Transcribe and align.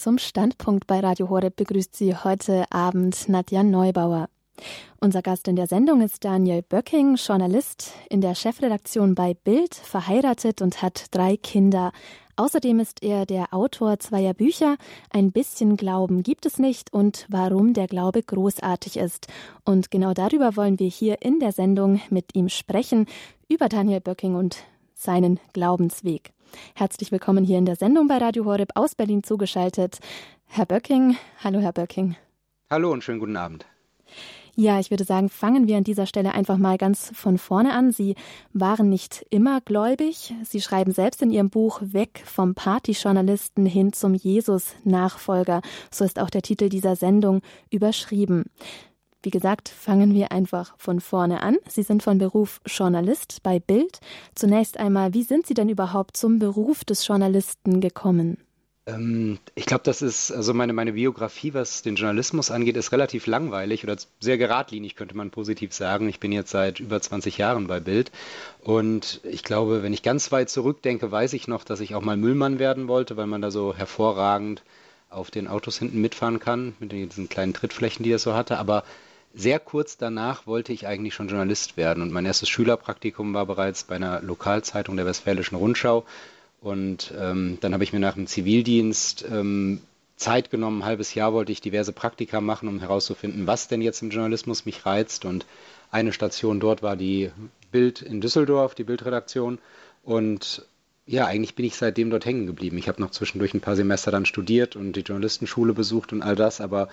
zum 0.00 0.16
Standpunkt 0.16 0.86
bei 0.86 1.00
Radio 1.00 1.28
Horeb 1.28 1.56
begrüßt 1.56 1.94
Sie 1.94 2.16
heute 2.16 2.64
Abend 2.70 3.28
Nadja 3.28 3.62
Neubauer. 3.62 4.30
Unser 4.98 5.20
Gast 5.20 5.46
in 5.46 5.56
der 5.56 5.66
Sendung 5.66 6.00
ist 6.00 6.24
Daniel 6.24 6.62
Böcking, 6.62 7.16
Journalist 7.16 7.92
in 8.08 8.22
der 8.22 8.34
Chefredaktion 8.34 9.14
bei 9.14 9.34
Bild, 9.34 9.74
verheiratet 9.74 10.62
und 10.62 10.80
hat 10.80 11.08
drei 11.10 11.36
Kinder. 11.36 11.92
Außerdem 12.36 12.80
ist 12.80 13.02
er 13.02 13.26
der 13.26 13.52
Autor 13.52 13.98
zweier 13.98 14.32
Bücher 14.32 14.78
Ein 15.10 15.32
bisschen 15.32 15.76
Glauben 15.76 16.22
gibt 16.22 16.46
es 16.46 16.58
nicht 16.58 16.94
und 16.94 17.26
Warum 17.28 17.74
der 17.74 17.86
Glaube 17.86 18.22
großartig 18.22 18.96
ist. 18.96 19.26
Und 19.66 19.90
genau 19.90 20.14
darüber 20.14 20.56
wollen 20.56 20.78
wir 20.78 20.88
hier 20.88 21.20
in 21.20 21.40
der 21.40 21.52
Sendung 21.52 22.00
mit 22.08 22.34
ihm 22.34 22.48
sprechen, 22.48 23.04
über 23.48 23.68
Daniel 23.68 24.00
Böcking 24.00 24.34
und 24.34 24.56
seinen 24.94 25.40
Glaubensweg. 25.52 26.32
Herzlich 26.74 27.12
willkommen 27.12 27.44
hier 27.44 27.58
in 27.58 27.66
der 27.66 27.76
Sendung 27.76 28.08
bei 28.08 28.18
Radio 28.18 28.44
Horeb 28.44 28.70
aus 28.74 28.94
Berlin 28.94 29.22
zugeschaltet. 29.22 29.98
Herr 30.46 30.66
Böcking, 30.66 31.16
hallo 31.42 31.60
Herr 31.60 31.72
Böcking. 31.72 32.16
Hallo 32.70 32.92
und 32.92 33.04
schönen 33.04 33.20
guten 33.20 33.36
Abend. 33.36 33.66
Ja, 34.56 34.78
ich 34.80 34.90
würde 34.90 35.04
sagen, 35.04 35.28
fangen 35.28 35.68
wir 35.68 35.76
an 35.76 35.84
dieser 35.84 36.06
Stelle 36.06 36.34
einfach 36.34 36.58
mal 36.58 36.76
ganz 36.76 37.10
von 37.14 37.38
vorne 37.38 37.72
an. 37.72 37.92
Sie 37.92 38.14
waren 38.52 38.88
nicht 38.88 39.24
immer 39.30 39.60
gläubig. 39.60 40.34
Sie 40.44 40.60
schreiben 40.60 40.92
selbst 40.92 41.22
in 41.22 41.30
Ihrem 41.30 41.50
Buch 41.50 41.80
Weg 41.82 42.22
vom 42.26 42.54
Partyjournalisten 42.54 43.64
hin 43.64 43.92
zum 43.92 44.14
Jesus-Nachfolger. 44.14 45.62
So 45.90 46.04
ist 46.04 46.18
auch 46.18 46.30
der 46.30 46.42
Titel 46.42 46.68
dieser 46.68 46.96
Sendung 46.96 47.42
überschrieben. 47.70 48.44
Wie 49.22 49.30
gesagt, 49.30 49.68
fangen 49.68 50.14
wir 50.14 50.32
einfach 50.32 50.74
von 50.78 51.00
vorne 51.00 51.42
an. 51.42 51.58
Sie 51.68 51.82
sind 51.82 52.02
von 52.02 52.16
Beruf 52.16 52.60
Journalist 52.66 53.42
bei 53.42 53.58
Bild. 53.60 54.00
Zunächst 54.34 54.78
einmal, 54.78 55.12
wie 55.12 55.24
sind 55.24 55.46
Sie 55.46 55.54
denn 55.54 55.68
überhaupt 55.68 56.16
zum 56.16 56.38
Beruf 56.38 56.84
des 56.84 57.06
Journalisten 57.06 57.82
gekommen? 57.82 58.38
Ähm, 58.86 59.38
ich 59.54 59.66
glaube, 59.66 59.82
das 59.84 60.00
ist, 60.00 60.30
also 60.30 60.54
meine, 60.54 60.72
meine 60.72 60.92
Biografie, 60.92 61.52
was 61.52 61.82
den 61.82 61.96
Journalismus 61.96 62.50
angeht, 62.50 62.76
ist 62.78 62.92
relativ 62.92 63.26
langweilig 63.26 63.84
oder 63.84 63.96
sehr 64.20 64.38
geradlinig, 64.38 64.96
könnte 64.96 65.16
man 65.16 65.30
positiv 65.30 65.74
sagen. 65.74 66.08
Ich 66.08 66.18
bin 66.18 66.32
jetzt 66.32 66.50
seit 66.50 66.80
über 66.80 67.00
20 67.00 67.36
Jahren 67.38 67.66
bei 67.66 67.78
Bild 67.80 68.10
und 68.62 69.20
ich 69.24 69.44
glaube, 69.44 69.82
wenn 69.82 69.92
ich 69.92 70.02
ganz 70.02 70.32
weit 70.32 70.48
zurückdenke, 70.48 71.10
weiß 71.12 71.34
ich 71.34 71.46
noch, 71.46 71.64
dass 71.64 71.80
ich 71.80 71.94
auch 71.94 72.02
mal 72.02 72.16
Müllmann 72.16 72.58
werden 72.58 72.88
wollte, 72.88 73.18
weil 73.18 73.26
man 73.26 73.42
da 73.42 73.50
so 73.50 73.74
hervorragend 73.74 74.62
auf 75.10 75.30
den 75.30 75.48
Autos 75.48 75.78
hinten 75.78 76.00
mitfahren 76.00 76.38
kann, 76.38 76.74
mit 76.78 76.92
diesen 76.92 77.28
kleinen 77.28 77.52
Trittflächen, 77.52 78.04
die 78.04 78.12
er 78.12 78.18
so 78.18 78.34
hatte. 78.34 78.58
Aber 78.58 78.84
sehr 79.34 79.58
kurz 79.58 79.96
danach 79.96 80.46
wollte 80.46 80.72
ich 80.72 80.86
eigentlich 80.86 81.14
schon 81.14 81.28
Journalist 81.28 81.76
werden 81.76 82.02
und 82.02 82.12
mein 82.12 82.26
erstes 82.26 82.48
Schülerpraktikum 82.48 83.32
war 83.32 83.46
bereits 83.46 83.84
bei 83.84 83.96
einer 83.96 84.20
Lokalzeitung 84.22 84.96
der 84.96 85.06
Westfälischen 85.06 85.56
Rundschau. 85.56 86.04
Und 86.60 87.14
ähm, 87.18 87.58
dann 87.60 87.72
habe 87.72 87.84
ich 87.84 87.92
mir 87.92 88.00
nach 88.00 88.14
dem 88.14 88.26
Zivildienst 88.26 89.24
ähm, 89.30 89.80
Zeit 90.16 90.50
genommen, 90.50 90.82
ein 90.82 90.84
halbes 90.84 91.14
Jahr 91.14 91.32
wollte 91.32 91.52
ich 91.52 91.62
diverse 91.62 91.92
Praktika 91.92 92.42
machen, 92.42 92.68
um 92.68 92.80
herauszufinden, 92.80 93.46
was 93.46 93.68
denn 93.68 93.80
jetzt 93.80 94.02
im 94.02 94.10
Journalismus 94.10 94.66
mich 94.66 94.84
reizt. 94.84 95.24
Und 95.24 95.46
eine 95.90 96.12
Station 96.12 96.60
dort 96.60 96.82
war 96.82 96.96
die 96.96 97.30
Bild 97.72 98.02
in 98.02 98.20
Düsseldorf, 98.20 98.74
die 98.74 98.84
Bildredaktion. 98.84 99.58
Und 100.04 100.66
ja, 101.06 101.26
eigentlich 101.26 101.54
bin 101.54 101.64
ich 101.64 101.76
seitdem 101.76 102.10
dort 102.10 102.26
hängen 102.26 102.46
geblieben. 102.46 102.76
Ich 102.76 102.88
habe 102.88 103.00
noch 103.00 103.10
zwischendurch 103.10 103.54
ein 103.54 103.62
paar 103.62 103.76
Semester 103.76 104.10
dann 104.10 104.26
studiert 104.26 104.76
und 104.76 104.92
die 104.92 105.00
Journalistenschule 105.00 105.72
besucht 105.72 106.12
und 106.12 106.20
all 106.20 106.36
das, 106.36 106.60
aber 106.60 106.88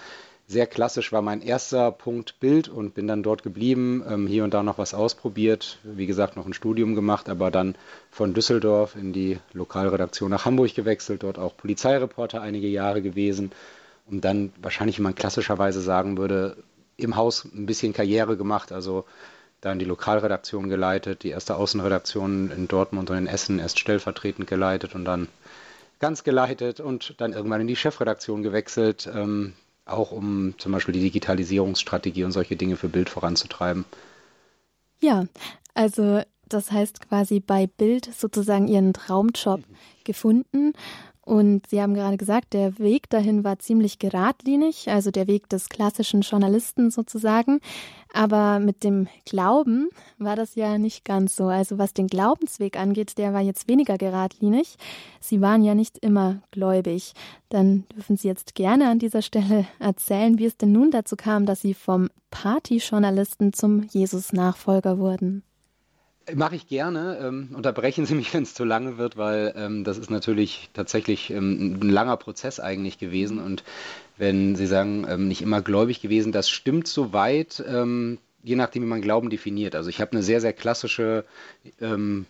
sehr 0.49 0.65
klassisch 0.65 1.11
war 1.11 1.21
mein 1.21 1.41
erster 1.41 1.91
Punkt 1.91 2.39
Bild 2.39 2.69
und 2.69 2.93
bin 2.93 3.05
dann 3.05 3.21
dort 3.21 3.43
geblieben, 3.43 4.03
ähm, 4.07 4.27
hier 4.27 4.45
und 4.45 4.53
da 4.53 4.63
noch 4.63 4.77
was 4.77 4.93
ausprobiert, 4.93 5.77
wie 5.83 6.05
gesagt 6.05 6.37
noch 6.37 6.45
ein 6.45 6.53
Studium 6.53 6.95
gemacht, 6.95 7.27
aber 7.27 7.51
dann 7.51 7.75
von 8.11 8.33
Düsseldorf 8.33 8.95
in 8.95 9.11
die 9.11 9.39
Lokalredaktion 9.51 10.31
nach 10.31 10.45
Hamburg 10.45 10.73
gewechselt, 10.73 11.23
dort 11.23 11.37
auch 11.37 11.57
Polizeireporter 11.57 12.41
einige 12.41 12.67
Jahre 12.67 13.01
gewesen 13.01 13.51
und 14.09 14.23
dann 14.23 14.53
wahrscheinlich, 14.61 14.99
wie 14.99 15.03
man 15.03 15.15
klassischerweise 15.15 15.81
sagen 15.81 16.17
würde, 16.17 16.55
im 16.95 17.17
Haus 17.17 17.43
ein 17.43 17.65
bisschen 17.65 17.91
Karriere 17.91 18.37
gemacht, 18.37 18.71
also 18.71 19.03
dann 19.59 19.79
die 19.79 19.85
Lokalredaktion 19.85 20.69
geleitet, 20.69 21.23
die 21.23 21.29
erste 21.29 21.57
Außenredaktion 21.57 22.51
in 22.51 22.69
Dortmund 22.69 23.09
und 23.09 23.17
in 23.17 23.27
Essen 23.27 23.59
erst 23.59 23.79
stellvertretend 23.79 24.47
geleitet 24.47 24.95
und 24.95 25.03
dann 25.03 25.27
ganz 25.99 26.23
geleitet 26.23 26.79
und 26.79 27.15
dann 27.17 27.33
irgendwann 27.33 27.61
in 27.61 27.67
die 27.67 27.75
Chefredaktion 27.75 28.43
gewechselt. 28.43 29.09
Ähm, 29.13 29.53
auch 29.87 30.11
um 30.11 30.53
zum 30.57 30.71
Beispiel 30.71 30.93
die 30.93 31.01
Digitalisierungsstrategie 31.01 32.23
und 32.23 32.31
solche 32.31 32.55
Dinge 32.55 32.75
für 32.75 32.89
Bild 32.89 33.09
voranzutreiben. 33.09 33.85
Ja, 34.99 35.25
also 35.73 36.21
das 36.47 36.71
heißt 36.71 37.07
quasi 37.07 37.39
bei 37.39 37.67
Bild 37.67 38.09
sozusagen 38.13 38.67
ihren 38.67 38.93
Traumjob 38.93 39.63
gefunden 40.03 40.73
und 41.27 41.67
Sie 41.67 41.81
haben 41.81 41.93
gerade 41.93 42.15
gesagt, 42.15 42.53
der 42.53 42.79
Weg 42.79 43.09
dahin 43.09 43.43
war 43.43 43.59
ziemlich 43.59 43.99
geradlinig, 43.99 44.89
also 44.89 45.11
der 45.11 45.27
Weg 45.27 45.49
des 45.49 45.67
klassischen 45.67 46.21
Journalisten 46.21 46.89
sozusagen. 46.89 47.59
Aber 48.13 48.59
mit 48.59 48.85
dem 48.85 49.09
Glauben 49.25 49.89
war 50.17 50.37
das 50.37 50.55
ja 50.55 50.77
nicht 50.77 51.03
ganz 51.03 51.35
so. 51.35 51.47
Also 51.47 51.77
was 51.77 51.93
den 51.93 52.07
Glaubensweg 52.07 52.79
angeht, 52.79 53.17
der 53.17 53.33
war 53.33 53.41
jetzt 53.41 53.67
weniger 53.67 53.97
geradlinig. 53.97 54.77
Sie 55.19 55.41
waren 55.41 55.65
ja 55.65 55.75
nicht 55.75 55.97
immer 55.97 56.41
gläubig. 56.51 57.11
Dann 57.49 57.83
dürfen 57.93 58.15
Sie 58.15 58.29
jetzt 58.29 58.55
gerne 58.55 58.89
an 58.89 58.99
dieser 58.99 59.21
Stelle 59.21 59.65
erzählen, 59.79 60.39
wie 60.39 60.45
es 60.45 60.55
denn 60.55 60.71
nun 60.71 60.91
dazu 60.91 61.17
kam, 61.17 61.45
dass 61.45 61.59
Sie 61.59 61.73
vom 61.73 62.07
Partyjournalisten 62.31 63.51
zum 63.51 63.83
Jesus-Nachfolger 63.83 64.97
wurden. 64.97 65.43
Mache 66.35 66.55
ich 66.55 66.67
gerne. 66.67 67.19
Ähm, 67.21 67.49
unterbrechen 67.53 68.05
Sie 68.05 68.15
mich, 68.15 68.33
wenn 68.33 68.43
es 68.43 68.53
zu 68.53 68.65
lange 68.65 68.97
wird, 68.97 69.17
weil 69.17 69.53
ähm, 69.55 69.83
das 69.83 69.97
ist 69.97 70.09
natürlich 70.09 70.69
tatsächlich 70.73 71.29
ähm, 71.29 71.79
ein 71.81 71.89
langer 71.89 72.17
Prozess 72.17 72.59
eigentlich 72.59 72.97
gewesen. 72.97 73.39
Und 73.39 73.63
wenn 74.17 74.55
Sie 74.55 74.67
sagen, 74.67 75.05
ähm, 75.09 75.27
nicht 75.27 75.41
immer 75.41 75.61
gläubig 75.61 76.01
gewesen, 76.01 76.31
das 76.31 76.49
stimmt 76.49 76.87
soweit, 76.87 77.63
ähm, 77.67 78.17
je 78.43 78.55
nachdem, 78.55 78.83
wie 78.83 78.87
man 78.87 79.01
Glauben 79.01 79.29
definiert. 79.29 79.75
Also 79.75 79.89
ich 79.89 80.01
habe 80.01 80.11
eine 80.11 80.23
sehr, 80.23 80.41
sehr 80.41 80.53
klassische 80.53 81.25
ähm, 81.79 82.25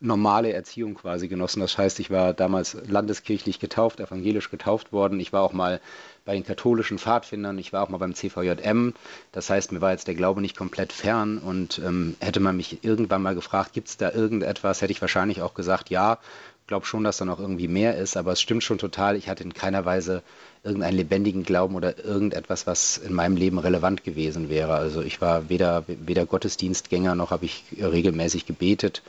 normale 0.00 0.52
Erziehung 0.52 0.94
quasi 0.94 1.28
genossen. 1.28 1.60
Das 1.60 1.76
heißt, 1.76 2.00
ich 2.00 2.10
war 2.10 2.32
damals 2.32 2.76
landeskirchlich 2.86 3.60
getauft, 3.60 4.00
evangelisch 4.00 4.50
getauft 4.50 4.92
worden. 4.92 5.20
Ich 5.20 5.32
war 5.32 5.42
auch 5.42 5.52
mal 5.52 5.80
bei 6.24 6.34
den 6.34 6.44
katholischen 6.44 6.98
Pfadfindern, 6.98 7.58
ich 7.58 7.72
war 7.72 7.82
auch 7.82 7.88
mal 7.90 7.98
beim 7.98 8.14
CVJM. 8.14 8.94
Das 9.32 9.50
heißt, 9.50 9.72
mir 9.72 9.80
war 9.80 9.92
jetzt 9.92 10.06
der 10.06 10.14
Glaube 10.14 10.40
nicht 10.40 10.56
komplett 10.56 10.92
fern 10.92 11.38
und 11.38 11.78
ähm, 11.84 12.16
hätte 12.20 12.40
man 12.40 12.56
mich 12.56 12.82
irgendwann 12.82 13.22
mal 13.22 13.34
gefragt, 13.34 13.72
gibt 13.74 13.88
es 13.88 13.96
da 13.96 14.10
irgendetwas, 14.10 14.80
hätte 14.80 14.92
ich 14.92 15.00
wahrscheinlich 15.00 15.42
auch 15.42 15.54
gesagt, 15.54 15.90
ja. 15.90 16.18
Ich 16.62 16.66
glaube 16.70 16.86
schon, 16.86 17.02
dass 17.02 17.16
da 17.16 17.24
noch 17.24 17.40
irgendwie 17.40 17.66
mehr 17.66 17.96
ist, 17.96 18.16
aber 18.16 18.30
es 18.30 18.40
stimmt 18.40 18.62
schon 18.62 18.78
total. 18.78 19.16
Ich 19.16 19.28
hatte 19.28 19.42
in 19.42 19.54
keiner 19.54 19.84
Weise 19.84 20.22
irgendeinen 20.62 20.96
lebendigen 20.96 21.42
Glauben 21.42 21.74
oder 21.74 21.98
irgendetwas, 22.04 22.64
was 22.64 22.96
in 22.96 23.12
meinem 23.12 23.36
Leben 23.36 23.58
relevant 23.58 24.04
gewesen 24.04 24.48
wäre. 24.50 24.74
Also 24.74 25.02
ich 25.02 25.20
war 25.20 25.48
weder, 25.48 25.82
weder 25.88 26.26
Gottesdienstgänger 26.26 27.16
noch 27.16 27.32
habe 27.32 27.44
ich 27.44 27.64
regelmäßig 27.76 28.46
gebetet. 28.46 29.02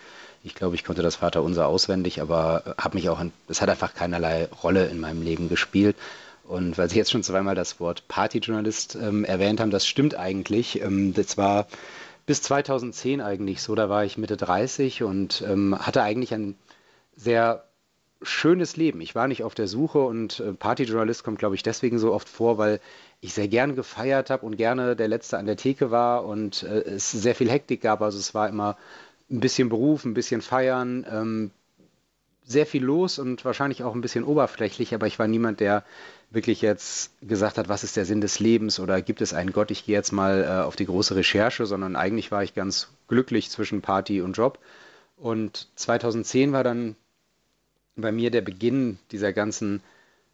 Ich 0.43 0.55
glaube, 0.55 0.75
ich 0.75 0.83
konnte 0.83 1.01
das 1.01 1.17
Vaterunser 1.17 1.67
auswendig, 1.67 2.21
aber 2.21 2.75
habe 2.77 2.97
mich 2.97 3.09
auch, 3.09 3.23
es 3.47 3.61
hat 3.61 3.69
einfach 3.69 3.93
keinerlei 3.93 4.45
Rolle 4.63 4.87
in 4.87 4.99
meinem 4.99 5.21
Leben 5.21 5.49
gespielt. 5.49 5.95
Und 6.43 6.77
weil 6.77 6.89
Sie 6.89 6.97
jetzt 6.97 7.11
schon 7.11 7.23
zweimal 7.23 7.55
das 7.55 7.79
Wort 7.79 8.07
Partyjournalist 8.07 8.95
ähm, 8.95 9.23
erwähnt 9.23 9.59
haben, 9.59 9.71
das 9.71 9.87
stimmt 9.87 10.15
eigentlich. 10.15 10.81
Ähm, 10.81 11.13
das 11.13 11.37
war 11.37 11.67
bis 12.25 12.41
2010 12.41 13.21
eigentlich 13.21 13.61
so, 13.61 13.75
da 13.75 13.89
war 13.89 14.03
ich 14.03 14.17
Mitte 14.17 14.37
30 14.37 15.03
und 15.03 15.43
ähm, 15.47 15.77
hatte 15.79 16.01
eigentlich 16.01 16.33
ein 16.33 16.55
sehr 17.15 17.63
schönes 18.21 18.77
Leben. 18.77 19.01
Ich 19.01 19.15
war 19.15 19.27
nicht 19.27 19.43
auf 19.43 19.55
der 19.55 19.67
Suche 19.67 19.99
und 19.99 20.39
äh, 20.39 20.53
Partyjournalist 20.53 21.23
kommt, 21.23 21.39
glaube 21.39 21.55
ich, 21.55 21.63
deswegen 21.63 21.99
so 21.99 22.13
oft 22.13 22.29
vor, 22.29 22.57
weil 22.57 22.79
ich 23.19 23.33
sehr 23.33 23.47
gern 23.47 23.75
gefeiert 23.75 24.29
habe 24.29 24.45
und 24.45 24.57
gerne 24.57 24.95
der 24.95 25.07
Letzte 25.07 25.37
an 25.37 25.45
der 25.45 25.57
Theke 25.57 25.91
war 25.91 26.25
und 26.25 26.63
äh, 26.63 26.81
es 26.81 27.11
sehr 27.11 27.35
viel 27.35 27.49
Hektik 27.49 27.81
gab. 27.81 28.01
Also 28.01 28.19
es 28.19 28.33
war 28.33 28.49
immer 28.49 28.77
ein 29.31 29.39
bisschen 29.39 29.69
Beruf, 29.69 30.05
ein 30.05 30.13
bisschen 30.13 30.41
Feiern, 30.41 31.05
ähm, 31.09 31.51
sehr 32.43 32.65
viel 32.65 32.83
los 32.83 33.19
und 33.19 33.45
wahrscheinlich 33.45 33.83
auch 33.83 33.95
ein 33.95 34.01
bisschen 34.01 34.23
oberflächlich, 34.23 34.93
aber 34.93 35.07
ich 35.07 35.19
war 35.19 35.27
niemand, 35.27 35.59
der 35.59 35.83
wirklich 36.31 36.61
jetzt 36.61 37.11
gesagt 37.21 37.57
hat, 37.57 37.69
was 37.69 37.83
ist 37.83 37.97
der 37.97 38.05
Sinn 38.05 38.21
des 38.21 38.39
Lebens 38.39 38.79
oder 38.79 39.01
gibt 39.01 39.21
es 39.21 39.33
einen 39.33 39.53
Gott, 39.53 39.71
ich 39.71 39.85
gehe 39.85 39.95
jetzt 39.95 40.11
mal 40.11 40.43
äh, 40.43 40.63
auf 40.63 40.75
die 40.75 40.85
große 40.85 41.15
Recherche, 41.15 41.65
sondern 41.65 41.95
eigentlich 41.95 42.31
war 42.31 42.43
ich 42.43 42.53
ganz 42.53 42.89
glücklich 43.07 43.49
zwischen 43.49 43.81
Party 43.81 44.21
und 44.21 44.37
Job. 44.37 44.59
Und 45.17 45.67
2010 45.75 46.51
war 46.51 46.63
dann 46.63 46.95
bei 47.95 48.11
mir 48.11 48.31
der 48.31 48.41
Beginn 48.41 48.97
dieser 49.11 49.33
ganzen 49.33 49.81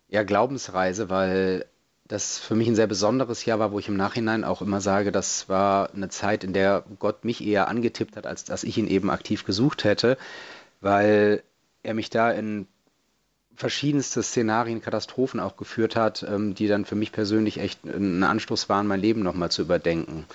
ja, 0.08 0.24
Glaubensreise, 0.24 1.10
weil 1.10 1.66
das 2.08 2.38
für 2.38 2.56
mich 2.56 2.68
ein 2.68 2.76
sehr 2.76 2.88
besonderes 2.88 3.46
Jahr 3.46 3.60
war, 3.60 3.72
wo 3.72 3.80
ich 3.80 3.90
im 3.90 3.98
Nachhinein 3.98 4.44
auch 4.44 4.62
immer 4.62 4.80
sage, 4.80 5.12
das 5.12 5.50
war 5.50 5.94
eine 5.94 6.10
Zeit, 6.10 6.44
in 6.44 6.54
der 6.54 6.84
Gott 7.00 7.26
mich 7.26 7.46
eher 7.46 7.68
angetippt 7.68 8.16
hat, 8.16 8.26
als 8.26 8.46
dass 8.46 8.64
ich 8.64 8.78
ihn 8.78 8.88
eben 8.88 9.10
aktiv 9.10 9.44
gesucht 9.44 9.84
hätte, 9.84 10.18
weil 10.80 11.44
er 11.84 11.94
mich 11.94 12.10
da 12.10 12.32
in 12.32 12.68
verschiedenste 13.56 14.24
Szenarien, 14.24 14.82
Katastrophen 14.82 15.40
auch 15.40 15.58
geführt 15.58 15.96
hat, 15.96 16.24
ähm, 16.24 16.54
die 16.54 16.68
dann 16.68 16.86
für 16.86 16.96
mich 16.96 17.12
persönlich 17.12 17.60
echt 17.60 17.84
ein 17.84 18.24
Anstoß 18.24 18.70
waren, 18.70 18.88
mein 18.88 19.02
Leben 19.02 19.24
nochmal 19.24 19.52
zu 19.52 19.64
überdenken. 19.64 20.26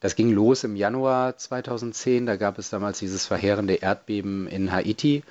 Das 0.00 0.16
ging 0.16 0.32
los 0.32 0.64
im 0.64 0.76
Januar 0.76 1.36
2010, 1.36 2.24
da 2.24 2.36
gab 2.36 2.58
es 2.58 2.70
damals 2.70 2.98
dieses 2.98 3.26
verheerende 3.26 3.74
Erdbeben 3.74 4.46
in 4.48 4.72
Haiti 4.72 5.22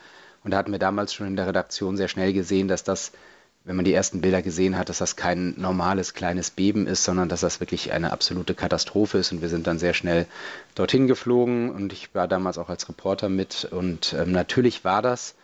und 0.44 0.52
da 0.52 0.58
hatten 0.58 0.72
wir 0.72 0.80
damals 0.80 1.14
schon 1.14 1.26
in 1.26 1.36
der 1.36 1.48
Redaktion 1.48 1.98
sehr 1.98 2.08
schnell 2.08 2.34
gesehen, 2.34 2.68
dass 2.68 2.84
das 2.84 3.12
wenn 3.66 3.76
man 3.76 3.86
die 3.86 3.94
ersten 3.94 4.22
Bilder 4.22 4.42
gesehen 4.42 4.78
hat, 4.78 4.90
dass 4.90 5.00
das 5.00 5.16
kein 5.16 5.54
normales 5.58 6.14
kleines 6.14 6.50
Beben 6.50 6.88
ist, 6.88 7.04
sondern 7.04 7.30
dass 7.30 7.42
das 7.42 7.60
wirklich 7.60 7.92
eine 7.92 8.12
absolute 8.12 8.56
Katastrophe 8.56 9.18
ist. 9.18 9.32
Und 9.32 9.42
wir 9.42 9.50
sind 9.50 9.68
dann 9.68 9.80
sehr 9.80 9.94
schnell 9.94 10.26
dorthin 10.76 11.08
geflogen 11.08 11.70
und 11.70 11.94
ich 11.94 12.16
war 12.16 12.28
damals 12.28 12.58
auch 12.58 12.70
als 12.70 12.88
Reporter 12.88 13.30
mit. 13.30 13.66
Und 13.70 14.16
ähm, 14.18 14.32
natürlich 14.32 14.86
war 14.86 15.02
das 15.02 15.36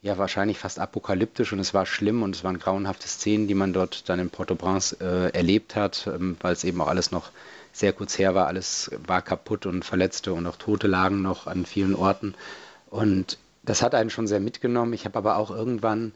ja 0.00 0.16
wahrscheinlich 0.16 0.58
fast 0.58 0.78
apokalyptisch 0.78 1.52
und 1.52 1.58
es 1.58 1.74
war 1.74 1.84
schlimm 1.84 2.22
und 2.22 2.36
es 2.36 2.44
waren 2.44 2.58
grauenhafte 2.58 3.08
Szenen, 3.08 3.48
die 3.48 3.54
man 3.54 3.72
dort 3.72 4.08
dann 4.08 4.20
in 4.20 4.30
Port-au-Prince 4.30 4.98
äh, 5.00 5.36
erlebt 5.36 5.74
hat, 5.74 6.06
ähm, 6.06 6.36
weil 6.40 6.52
es 6.52 6.64
eben 6.64 6.80
auch 6.80 6.88
alles 6.88 7.10
noch 7.10 7.30
sehr 7.72 7.92
kurz 7.92 8.16
her 8.16 8.34
war. 8.34 8.46
Alles 8.46 8.90
war 9.06 9.20
kaputt 9.20 9.66
und 9.66 9.84
Verletzte 9.84 10.32
und 10.32 10.46
auch 10.46 10.56
Tote 10.56 10.86
lagen 10.86 11.20
noch 11.20 11.46
an 11.46 11.66
vielen 11.66 11.94
Orten. 11.94 12.34
Und 12.88 13.38
das 13.64 13.82
hat 13.82 13.94
einen 13.94 14.10
schon 14.10 14.28
sehr 14.28 14.40
mitgenommen. 14.40 14.92
Ich 14.92 15.04
habe 15.04 15.18
aber 15.18 15.36
auch 15.36 15.50
irgendwann 15.50 16.12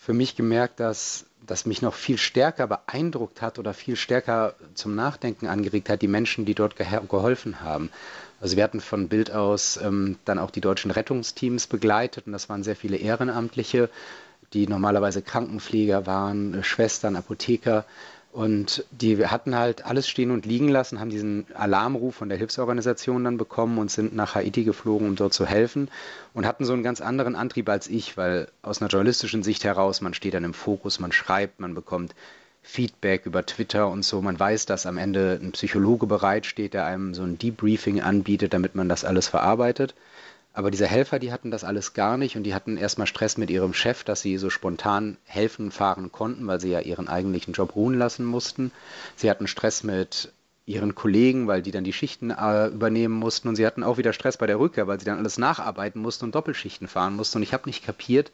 für 0.00 0.14
mich 0.14 0.34
gemerkt, 0.34 0.80
dass 0.80 1.26
das 1.46 1.66
mich 1.66 1.82
noch 1.82 1.92
viel 1.92 2.16
stärker 2.16 2.66
beeindruckt 2.66 3.42
hat 3.42 3.58
oder 3.58 3.74
viel 3.74 3.96
stärker 3.96 4.54
zum 4.74 4.94
Nachdenken 4.94 5.46
angeregt 5.46 5.90
hat, 5.90 6.00
die 6.00 6.08
Menschen, 6.08 6.46
die 6.46 6.54
dort 6.54 6.74
geholfen 6.76 7.60
haben. 7.60 7.90
Also 8.40 8.56
wir 8.56 8.64
hatten 8.64 8.80
von 8.80 9.08
Bild 9.08 9.30
aus 9.30 9.78
ähm, 9.82 10.16
dann 10.24 10.38
auch 10.38 10.50
die 10.50 10.62
deutschen 10.62 10.90
Rettungsteams 10.90 11.66
begleitet 11.66 12.26
und 12.26 12.32
das 12.32 12.48
waren 12.48 12.62
sehr 12.62 12.76
viele 12.76 12.96
Ehrenamtliche, 12.96 13.90
die 14.54 14.66
normalerweise 14.66 15.20
Krankenpfleger 15.20 16.06
waren, 16.06 16.54
äh, 16.54 16.62
Schwestern, 16.62 17.14
Apotheker 17.14 17.84
und 18.32 18.84
die 18.92 19.26
hatten 19.26 19.56
halt 19.56 19.84
alles 19.84 20.08
stehen 20.08 20.30
und 20.30 20.46
liegen 20.46 20.68
lassen, 20.68 21.00
haben 21.00 21.10
diesen 21.10 21.46
Alarmruf 21.54 22.14
von 22.14 22.28
der 22.28 22.38
Hilfsorganisation 22.38 23.24
dann 23.24 23.36
bekommen 23.36 23.78
und 23.78 23.90
sind 23.90 24.14
nach 24.14 24.36
Haiti 24.36 24.62
geflogen, 24.62 25.08
um 25.08 25.16
dort 25.16 25.34
zu 25.34 25.46
helfen 25.46 25.88
und 26.32 26.46
hatten 26.46 26.64
so 26.64 26.72
einen 26.72 26.84
ganz 26.84 27.00
anderen 27.00 27.34
Antrieb 27.34 27.68
als 27.68 27.88
ich, 27.88 28.16
weil 28.16 28.48
aus 28.62 28.80
einer 28.80 28.88
journalistischen 28.88 29.42
Sicht 29.42 29.64
heraus, 29.64 30.00
man 30.00 30.14
steht 30.14 30.34
dann 30.34 30.44
im 30.44 30.54
Fokus, 30.54 31.00
man 31.00 31.10
schreibt, 31.10 31.58
man 31.58 31.74
bekommt 31.74 32.14
Feedback 32.62 33.26
über 33.26 33.44
Twitter 33.44 33.88
und 33.88 34.04
so. 34.04 34.20
Man 34.20 34.38
weiß, 34.38 34.66
dass 34.66 34.86
am 34.86 34.98
Ende 34.98 35.38
ein 35.42 35.52
Psychologe 35.52 36.06
bereitsteht, 36.06 36.74
der 36.74 36.84
einem 36.84 37.14
so 37.14 37.22
ein 37.22 37.38
Debriefing 37.38 38.00
anbietet, 38.00 38.52
damit 38.52 38.74
man 38.74 38.88
das 38.88 39.04
alles 39.04 39.28
verarbeitet. 39.28 39.94
Aber 40.52 40.70
diese 40.70 40.86
Helfer, 40.86 41.18
die 41.18 41.32
hatten 41.32 41.50
das 41.50 41.62
alles 41.62 41.94
gar 41.94 42.16
nicht 42.16 42.36
und 42.36 42.42
die 42.42 42.54
hatten 42.54 42.76
erstmal 42.76 43.06
Stress 43.06 43.38
mit 43.38 43.50
ihrem 43.50 43.72
Chef, 43.72 44.02
dass 44.02 44.20
sie 44.20 44.36
so 44.36 44.50
spontan 44.50 45.16
helfen 45.24 45.70
fahren 45.70 46.10
konnten, 46.10 46.46
weil 46.46 46.60
sie 46.60 46.70
ja 46.70 46.80
ihren 46.80 47.08
eigentlichen 47.08 47.54
Job 47.54 47.76
ruhen 47.76 47.94
lassen 47.94 48.24
mussten. 48.24 48.72
Sie 49.14 49.30
hatten 49.30 49.46
Stress 49.46 49.84
mit 49.84 50.32
ihren 50.66 50.94
Kollegen, 50.94 51.46
weil 51.46 51.62
die 51.62 51.70
dann 51.70 51.84
die 51.84 51.92
Schichten 51.92 52.30
äh, 52.30 52.66
übernehmen 52.66 53.14
mussten 53.14 53.48
und 53.48 53.56
sie 53.56 53.66
hatten 53.66 53.84
auch 53.84 53.98
wieder 53.98 54.12
Stress 54.12 54.36
bei 54.36 54.46
der 54.46 54.58
Rückkehr, 54.58 54.86
weil 54.86 54.98
sie 54.98 55.06
dann 55.06 55.18
alles 55.18 55.38
nacharbeiten 55.38 56.02
mussten 56.02 56.26
und 56.26 56.34
Doppelschichten 56.34 56.88
fahren 56.88 57.16
mussten. 57.16 57.38
Und 57.38 57.42
ich 57.42 57.52
habe 57.52 57.68
nicht 57.68 57.84
kapiert, 57.84 58.32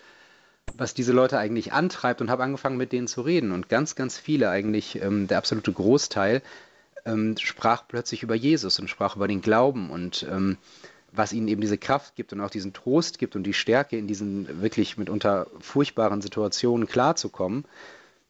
was 0.75 0.95
diese 0.95 1.13
Leute 1.13 1.39
eigentlich 1.39 1.73
antreibt 1.73 2.21
und 2.21 2.31
habe 2.31 2.43
angefangen 2.43 2.77
mit 2.77 2.93
denen 2.93 3.09
zu 3.09 3.23
reden. 3.23 3.53
Und 3.53 3.69
ganz, 3.69 3.95
ganz 3.95 4.19
viele, 4.19 4.51
eigentlich 4.51 5.01
ähm, 5.01 5.29
der 5.29 5.39
absolute 5.39 5.73
Großteil, 5.73 6.43
ähm, 7.07 7.37
sprach 7.39 7.85
plötzlich 7.87 8.23
über 8.23 8.35
Jesus 8.35 8.79
und 8.79 8.89
sprach 8.89 9.17
über 9.17 9.29
den 9.29 9.41
Glauben 9.41 9.91
und 9.91 10.27
ähm, 10.31 10.59
was 11.17 11.33
ihnen 11.33 11.49
eben 11.49 11.61
diese 11.61 11.79
Kraft 11.79 12.17
gibt 12.17 12.33
und 12.33 12.41
auch 12.41 12.51
diesen 12.51 12.73
Trost 12.73 13.19
gibt 13.19 13.37
und 13.37 13.45
die 13.45 13.53
Stärke, 13.53 13.97
in 13.97 14.07
diesen 14.07 14.61
wirklich 14.63 14.97
mitunter 14.97 15.47
furchtbaren 15.61 16.21
Situationen 16.21 16.87
klarzukommen. 16.87 17.65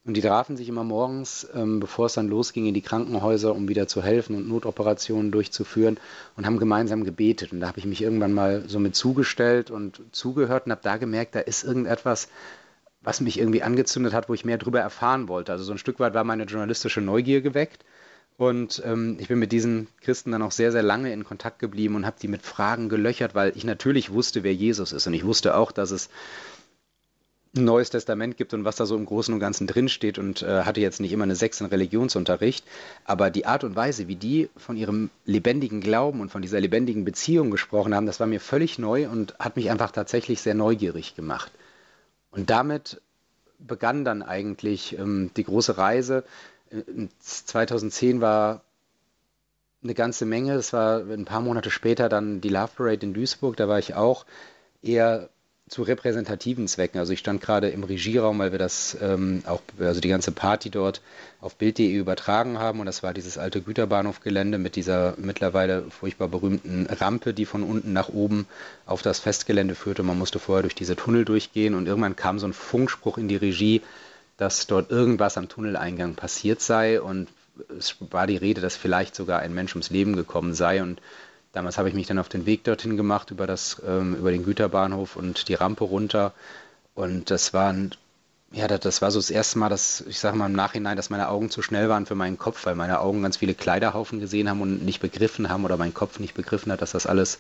Und 0.05 0.15
die 0.17 0.21
trafen 0.21 0.57
sich 0.57 0.69
immer 0.69 0.85
morgens, 0.85 1.49
ähm, 1.53 1.81
bevor 1.81 2.07
es 2.07 2.15
dann 2.15 2.29
losging, 2.29 2.67
in 2.67 2.75
die 2.75 2.81
Krankenhäuser, 2.81 3.53
um 3.53 3.69
wieder 3.69 3.89
zu 3.89 4.05
helfen 4.05 4.37
und 4.37 4.49
Notoperationen 4.49 5.33
durchzuführen 5.33 5.99
und 6.37 6.47
haben 6.47 6.61
gemeinsam 6.61 7.03
gebetet. 7.03 7.53
Und 7.53 7.59
da 7.59 7.67
habe 7.67 7.81
ich 7.81 7.87
mich 7.87 8.03
irgendwann 8.03 8.33
mal 8.33 8.63
so 8.69 8.79
mit 8.79 8.95
zugestellt 8.95 9.73
und 9.73 10.01
zugehört 10.13 10.67
und 10.67 10.73
habe 10.73 10.83
da 10.85 10.97
gemerkt, 10.97 11.35
da 11.35 11.41
ist 11.41 11.65
irgendetwas, 11.65 12.29
was 13.03 13.21
mich 13.21 13.39
irgendwie 13.39 13.65
angezündet 13.65 14.13
hat, 14.13 14.29
wo 14.29 14.35
ich 14.35 14.45
mehr 14.45 14.59
darüber 14.59 14.81
erfahren 14.81 15.27
wollte. 15.27 15.51
Also 15.51 15.65
so 15.65 15.73
ein 15.73 15.79
Stück 15.79 15.99
weit 15.99 16.15
war 16.15 16.23
meine 16.23 16.45
journalistische 16.45 17.01
Neugier 17.01 17.41
geweckt. 17.41 17.85
Und 18.37 18.83
ähm, 18.85 19.17
ich 19.19 19.29
bin 19.29 19.39
mit 19.39 19.53
diesen 19.53 19.89
Christen 20.03 20.33
dann 20.33 20.43
auch 20.43 20.53
sehr, 20.53 20.71
sehr 20.71 20.83
lange 20.83 21.13
in 21.13 21.25
Kontakt 21.25 21.59
geblieben 21.59 21.95
und 21.95 22.05
habe 22.05 22.17
die 22.21 22.29
mit 22.29 22.43
Fragen 22.43 22.89
gelöchert, 22.89 23.35
weil 23.35 23.53
ich 23.57 23.65
natürlich 23.65 24.13
wusste, 24.13 24.43
wer 24.43 24.55
Jesus 24.55 24.93
ist. 24.93 25.07
Und 25.07 25.15
ich 25.15 25.25
wusste 25.25 25.57
auch, 25.57 25.73
dass 25.73 25.91
es 25.91 26.11
ein 27.57 27.65
Neues 27.65 27.89
Testament 27.89 28.37
gibt 28.37 28.53
und 28.53 28.65
was 28.65 28.77
da 28.77 28.85
so 28.85 28.95
im 28.95 29.07
Großen 29.07 29.33
und 29.33 29.41
Ganzen 29.41 29.67
drinsteht 29.67 30.19
und 30.19 30.43
äh, 30.43 30.63
hatte 30.65 30.83
jetzt 30.83 31.01
nicht 31.01 31.13
immer 31.13 31.25
eine 31.25 31.37
Sechs 31.37 31.63
in 31.63 31.67
Religionsunterricht. 31.67 32.67
Aber 33.05 33.31
die 33.31 33.47
Art 33.47 33.65
und 33.65 33.75
Weise, 33.75 34.09
wie 34.09 34.17
die 34.17 34.51
von 34.57 34.77
ihrem 34.77 35.09
lebendigen 35.25 35.81
Glauben 35.81 36.21
und 36.21 36.31
von 36.31 36.43
dieser 36.43 36.61
lebendigen 36.61 37.07
Beziehung 37.07 37.51
gesprochen 37.51 37.95
haben, 37.95 38.05
das 38.05 38.21
war 38.21 38.27
mir 38.27 38.41
völlig 38.41 38.79
neu 38.79 39.09
und 39.09 39.35
hat 39.39 39.57
mich 39.57 39.71
einfach 39.71 39.91
tatsächlich 39.91 40.43
sehr 40.43 40.55
neugierig 40.55 41.15
gemacht. 41.17 41.51
Und 42.31 42.51
damit 42.51 43.01
begann 43.59 44.05
dann 44.05 44.23
eigentlich 44.23 44.99
ähm, 44.99 45.31
die 45.39 45.45
große 45.45 45.79
Reise 45.79 46.25
2010 47.21 48.21
war 48.21 48.63
eine 49.83 49.95
ganze 49.95 50.27
Menge. 50.27 50.55
Es 50.55 50.73
war 50.73 51.01
ein 51.01 51.25
paar 51.25 51.41
Monate 51.41 51.71
später 51.71 52.09
dann 52.09 52.41
die 52.41 52.49
Love 52.49 52.73
Parade 52.77 53.07
in 53.07 53.15
Duisburg. 53.15 53.57
Da 53.57 53.69
war 53.69 53.79
ich 53.79 53.95
auch 53.95 54.27
eher 54.83 55.29
zu 55.69 55.83
repräsentativen 55.83 56.69
Zwecken. 56.69 57.01
Also 57.01 57.13
ich 57.13 57.19
stand 57.19 57.41
gerade 57.41 57.71
im 57.71 57.83
Regieraum, 57.83 58.39
weil 58.39 58.53
wir 58.53 58.59
das 58.59 58.97
ähm, 59.01 59.43
auch, 59.47 59.61
also 59.81 60.01
die 60.01 60.09
ganze 60.09 60.31
Party 60.31 60.71
dort 60.71 61.01
auf 61.41 61.57
Bild.de 61.57 61.93
übertragen 61.93 62.59
haben. 62.61 62.79
Und 62.79 62.87
das 62.87 63.03
war 63.03 63.13
dieses 63.13 63.37
alte 63.37 63.61
Güterbahnhofgelände 63.61 64.59
mit 64.59 64.77
dieser 64.77 65.15
mittlerweile 65.17 65.83
furchtbar 65.91 66.29
berühmten 66.29 66.87
Rampe, 66.87 67.35
die 67.35 67.47
von 67.47 67.65
unten 67.65 67.93
nach 67.93 68.09
oben 68.09 68.47
auf 68.87 69.03
das 69.03 69.19
Festgelände 69.19 69.75
führte. 69.75 70.05
Man 70.05 70.19
musste 70.19 70.39
vorher 70.39 70.63
durch 70.63 70.77
diese 70.77 70.95
Tunnel 70.95 71.25
durchgehen 71.25 71.75
und 71.75 71.87
irgendwann 71.87 72.15
kam 72.15 72.39
so 72.39 72.47
ein 72.47 72.53
Funkspruch 72.53 73.19
in 73.19 73.27
die 73.27 73.37
Regie, 73.37 73.83
dass 74.37 74.67
dort 74.67 74.91
irgendwas 74.91 75.39
am 75.39 75.49
Tunneleingang 75.49 76.15
passiert 76.15 76.61
sei 76.61 77.01
und 77.01 77.29
es 77.79 77.97
war 78.11 78.27
die 78.27 78.37
Rede, 78.37 78.61
dass 78.61 78.77
vielleicht 78.77 79.15
sogar 79.15 79.41
ein 79.41 79.55
Mensch 79.55 79.75
ums 79.75 79.91
Leben 79.91 80.15
gekommen 80.15 80.55
sei 80.55 80.83
und 80.83 81.01
damals 81.53 81.79
habe 81.79 81.89
ich 81.89 81.95
mich 81.95 82.07
dann 82.07 82.19
auf 82.19 82.29
den 82.29 82.45
Weg 82.45 82.65
dorthin 82.65 82.97
gemacht 82.97 83.31
über 83.31 83.47
das 83.47 83.81
ähm, 83.87 84.15
über 84.15 84.31
den 84.31 84.45
Güterbahnhof 84.45 85.17
und 85.17 85.49
die 85.49 85.55
Rampe 85.55 85.85
runter 85.85 86.35
und 86.95 87.31
das 87.31 87.55
war 87.55 87.75
ja, 88.53 88.69
das 88.69 89.03
war 89.03 89.11
so 89.11 89.19
das 89.19 89.31
erste 89.31 89.59
Mal, 89.59 89.69
dass 89.69 90.03
ich 90.03 90.19
sage 90.19 90.37
mal 90.37 90.47
im 90.47 90.53
Nachhinein, 90.53 90.97
dass 90.97 91.11
meine 91.11 91.29
Augen 91.29 91.51
zu 91.51 91.63
schnell 91.63 91.89
waren 91.89 92.07
für 92.07 92.15
meinen 92.15 92.39
Kopf, 92.39 92.65
weil 92.65 92.75
meine 92.75 93.01
Augen 93.01 93.23
ganz 93.23 93.39
viele 93.39 93.55
Kleiderhaufen 93.55 94.21
gesehen 94.21 94.49
haben 94.49 94.61
und 94.61 94.85
nicht 94.85 95.01
begriffen 95.01 95.49
haben 95.49 95.65
oder 95.65 95.77
mein 95.77 95.95
Kopf 95.95 96.21
nicht 96.21 96.35
begriffen 96.35 96.71
hat, 96.71 96.81
dass 96.81 96.93
das 96.93 97.07
alles 97.07 97.39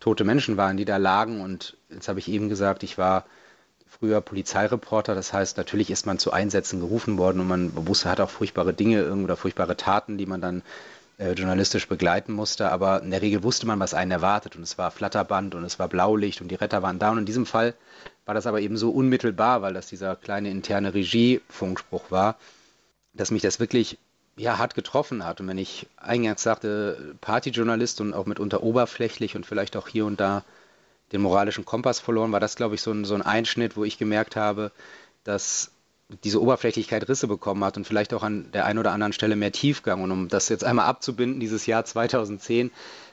tote 0.00 0.24
Menschen 0.24 0.56
waren, 0.56 0.76
die 0.76 0.84
da 0.84 0.98
lagen. 0.98 1.40
Und 1.40 1.76
jetzt 1.90 2.08
habe 2.08 2.18
ich 2.18 2.28
eben 2.28 2.48
gesagt, 2.48 2.82
ich 2.82 2.98
war 2.98 3.24
früher 3.98 4.20
Polizeireporter. 4.20 5.14
Das 5.14 5.32
heißt, 5.32 5.56
natürlich 5.56 5.90
ist 5.90 6.06
man 6.06 6.18
zu 6.18 6.32
Einsätzen 6.32 6.80
gerufen 6.80 7.18
worden 7.18 7.40
und 7.40 7.48
man 7.48 7.86
wusste, 7.86 8.08
hat 8.10 8.20
auch 8.20 8.30
furchtbare 8.30 8.74
Dinge 8.74 9.12
oder 9.12 9.36
furchtbare 9.36 9.76
Taten, 9.76 10.18
die 10.18 10.26
man 10.26 10.40
dann 10.40 10.62
äh, 11.18 11.32
journalistisch 11.32 11.88
begleiten 11.88 12.32
musste. 12.32 12.70
Aber 12.70 13.02
in 13.02 13.10
der 13.10 13.22
Regel 13.22 13.42
wusste 13.42 13.66
man, 13.66 13.80
was 13.80 13.94
einen 13.94 14.10
erwartet. 14.10 14.56
Und 14.56 14.62
es 14.62 14.78
war 14.78 14.90
Flatterband 14.90 15.54
und 15.54 15.64
es 15.64 15.78
war 15.78 15.88
Blaulicht 15.88 16.40
und 16.40 16.48
die 16.48 16.56
Retter 16.56 16.82
waren 16.82 16.98
da. 16.98 17.10
Und 17.10 17.18
in 17.18 17.26
diesem 17.26 17.46
Fall 17.46 17.74
war 18.24 18.34
das 18.34 18.46
aber 18.46 18.60
eben 18.60 18.76
so 18.76 18.90
unmittelbar, 18.90 19.62
weil 19.62 19.74
das 19.74 19.86
dieser 19.86 20.16
kleine 20.16 20.50
interne 20.50 20.94
Regie-Funkspruch 20.94 22.10
war, 22.10 22.36
dass 23.12 23.30
mich 23.30 23.42
das 23.42 23.60
wirklich 23.60 23.98
ja, 24.36 24.58
hart 24.58 24.74
getroffen 24.74 25.24
hat. 25.24 25.40
Und 25.40 25.48
wenn 25.48 25.58
ich 25.58 25.86
eingangs 25.96 26.42
sagte, 26.42 27.14
Partyjournalist 27.20 28.00
und 28.00 28.14
auch 28.14 28.26
mitunter 28.26 28.62
oberflächlich 28.62 29.36
und 29.36 29.46
vielleicht 29.46 29.76
auch 29.76 29.88
hier 29.88 30.06
und 30.06 30.20
da 30.20 30.42
den 31.14 31.22
moralischen 31.22 31.64
Kompass 31.64 32.00
verloren, 32.00 32.32
war 32.32 32.40
das, 32.40 32.56
glaube 32.56 32.74
ich, 32.74 32.82
so 32.82 32.90
ein, 32.90 33.04
so 33.04 33.14
ein 33.14 33.22
Einschnitt, 33.22 33.76
wo 33.76 33.84
ich 33.84 33.98
gemerkt 33.98 34.36
habe, 34.36 34.72
dass 35.24 35.70
diese 36.22 36.40
Oberflächlichkeit 36.40 37.08
Risse 37.08 37.26
bekommen 37.26 37.64
hat 37.64 37.76
und 37.76 37.86
vielleicht 37.86 38.12
auch 38.12 38.22
an 38.22 38.50
der 38.52 38.66
einen 38.66 38.78
oder 38.78 38.92
anderen 38.92 39.12
Stelle 39.12 39.36
mehr 39.36 39.52
Tiefgang. 39.52 40.02
Und 40.02 40.10
um 40.10 40.28
das 40.28 40.48
jetzt 40.48 40.64
einmal 40.64 40.86
abzubinden, 40.86 41.40
dieses 41.40 41.66
Jahr 41.66 41.84
2010, 41.84 42.70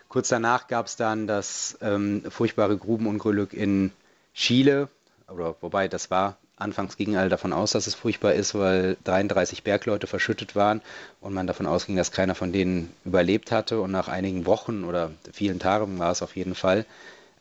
kurz 0.09 0.27
danach 0.27 0.67
gab 0.67 0.87
es 0.87 0.97
dann 0.97 1.27
das 1.27 1.77
ähm, 1.81 2.23
furchtbare 2.29 2.77
Grubenunglück 2.77 3.53
in 3.53 3.91
Chile, 4.33 4.89
oder 5.29 5.55
wobei 5.61 5.87
das 5.87 6.11
war, 6.11 6.37
anfangs 6.57 6.97
gingen 6.97 7.17
alle 7.17 7.29
davon 7.29 7.53
aus, 7.53 7.71
dass 7.71 7.87
es 7.87 7.95
furchtbar 7.95 8.33
ist, 8.33 8.53
weil 8.53 8.97
33 9.05 9.63
Bergleute 9.63 10.07
verschüttet 10.07 10.55
waren 10.55 10.81
und 11.19 11.33
man 11.33 11.47
davon 11.47 11.65
ausging, 11.65 11.95
dass 11.95 12.11
keiner 12.11 12.35
von 12.35 12.51
denen 12.51 12.93
überlebt 13.03 13.51
hatte. 13.51 13.81
Und 13.81 13.91
nach 13.91 14.07
einigen 14.07 14.45
Wochen 14.45 14.83
oder 14.83 15.11
vielen 15.31 15.59
Tagen 15.59 15.97
war 15.99 16.11
es 16.11 16.21
auf 16.21 16.35
jeden 16.35 16.55
Fall, 16.55 16.85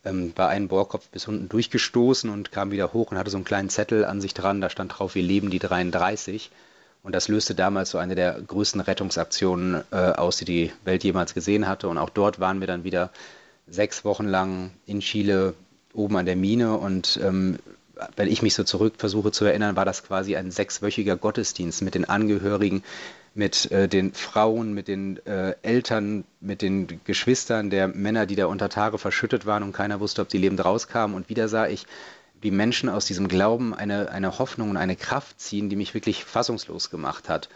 ähm, 0.04 0.32
war 0.36 0.48
ein 0.48 0.68
Bohrkopf 0.68 1.08
bis 1.08 1.28
unten 1.28 1.48
durchgestoßen 1.48 2.30
und 2.30 2.52
kam 2.52 2.70
wieder 2.70 2.92
hoch 2.92 3.10
und 3.10 3.18
hatte 3.18 3.30
so 3.30 3.36
einen 3.36 3.44
kleinen 3.44 3.68
Zettel 3.68 4.04
an 4.04 4.20
sich 4.20 4.34
dran. 4.34 4.60
Da 4.60 4.70
stand 4.70 4.98
drauf, 4.98 5.14
wir 5.14 5.22
leben 5.22 5.50
die 5.50 5.58
33. 5.58 6.50
Und 7.02 7.14
das 7.14 7.28
löste 7.28 7.54
damals 7.54 7.90
so 7.90 7.98
eine 7.98 8.14
der 8.14 8.40
größten 8.40 8.80
Rettungsaktionen 8.80 9.82
äh, 9.90 9.96
aus, 9.96 10.36
die 10.36 10.44
die 10.44 10.72
Welt 10.84 11.02
jemals 11.02 11.32
gesehen 11.32 11.66
hatte. 11.66 11.88
Und 11.88 11.98
auch 11.98 12.10
dort 12.10 12.40
waren 12.40 12.60
wir 12.60 12.66
dann 12.66 12.84
wieder 12.84 13.10
sechs 13.66 14.04
Wochen 14.04 14.26
lang 14.26 14.70
in 14.86 15.00
Chile 15.00 15.54
oben 15.94 16.16
an 16.16 16.26
der 16.26 16.36
Mine. 16.36 16.76
Und 16.76 17.18
ähm, 17.22 17.58
wenn 18.16 18.28
ich 18.28 18.42
mich 18.42 18.54
so 18.54 18.64
zurück 18.64 18.94
versuche 18.98 19.32
zu 19.32 19.44
erinnern, 19.44 19.76
war 19.76 19.84
das 19.84 20.02
quasi 20.02 20.36
ein 20.36 20.50
sechswöchiger 20.50 21.16
Gottesdienst 21.16 21.82
mit 21.82 21.94
den 21.94 22.06
Angehörigen, 22.06 22.82
mit 23.34 23.70
äh, 23.70 23.88
den 23.88 24.12
Frauen, 24.12 24.72
mit 24.74 24.88
den 24.88 25.24
äh, 25.26 25.54
Eltern, 25.62 26.24
mit 26.40 26.62
den 26.62 27.00
Geschwistern 27.04 27.70
der 27.70 27.88
Männer, 27.88 28.26
die 28.26 28.36
da 28.36 28.46
unter 28.46 28.68
Tage 28.68 28.98
verschüttet 28.98 29.46
waren 29.46 29.62
und 29.62 29.72
keiner 29.72 30.00
wusste, 30.00 30.22
ob 30.22 30.30
sie 30.30 30.38
lebend 30.38 30.64
rauskamen. 30.64 31.14
Und 31.14 31.28
wieder 31.28 31.48
sah 31.48 31.66
ich, 31.66 31.86
wie 32.40 32.50
Menschen 32.50 32.88
aus 32.88 33.06
diesem 33.06 33.28
Glauben 33.28 33.74
eine, 33.74 34.10
eine 34.10 34.38
Hoffnung 34.38 34.70
und 34.70 34.76
eine 34.76 34.96
Kraft 34.96 35.40
ziehen, 35.40 35.68
die 35.68 35.76
mich 35.76 35.94
wirklich 35.94 36.24
fassungslos 36.24 36.90
gemacht 36.90 37.28
hat. 37.28 37.48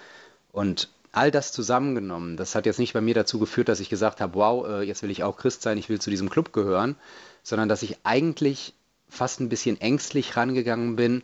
Und 0.52 0.90
all 1.12 1.30
das 1.30 1.52
zusammengenommen, 1.52 2.36
das 2.36 2.54
hat 2.54 2.66
jetzt 2.66 2.78
nicht 2.78 2.92
bei 2.92 3.00
mir 3.00 3.14
dazu 3.14 3.38
geführt, 3.38 3.68
dass 3.68 3.80
ich 3.80 3.88
gesagt 3.88 4.20
habe, 4.20 4.34
wow, 4.34 4.66
äh, 4.66 4.82
jetzt 4.82 5.02
will 5.02 5.10
ich 5.10 5.22
auch 5.22 5.36
Christ 5.36 5.62
sein, 5.62 5.78
ich 5.78 5.88
will 5.88 6.00
zu 6.00 6.10
diesem 6.10 6.28
Club 6.28 6.52
gehören, 6.52 6.96
sondern 7.42 7.68
dass 7.68 7.82
ich 7.82 7.98
eigentlich 8.04 8.74
fast 9.08 9.40
ein 9.40 9.48
bisschen 9.48 9.80
ängstlich 9.80 10.36
rangegangen 10.36 10.96
bin, 10.96 11.22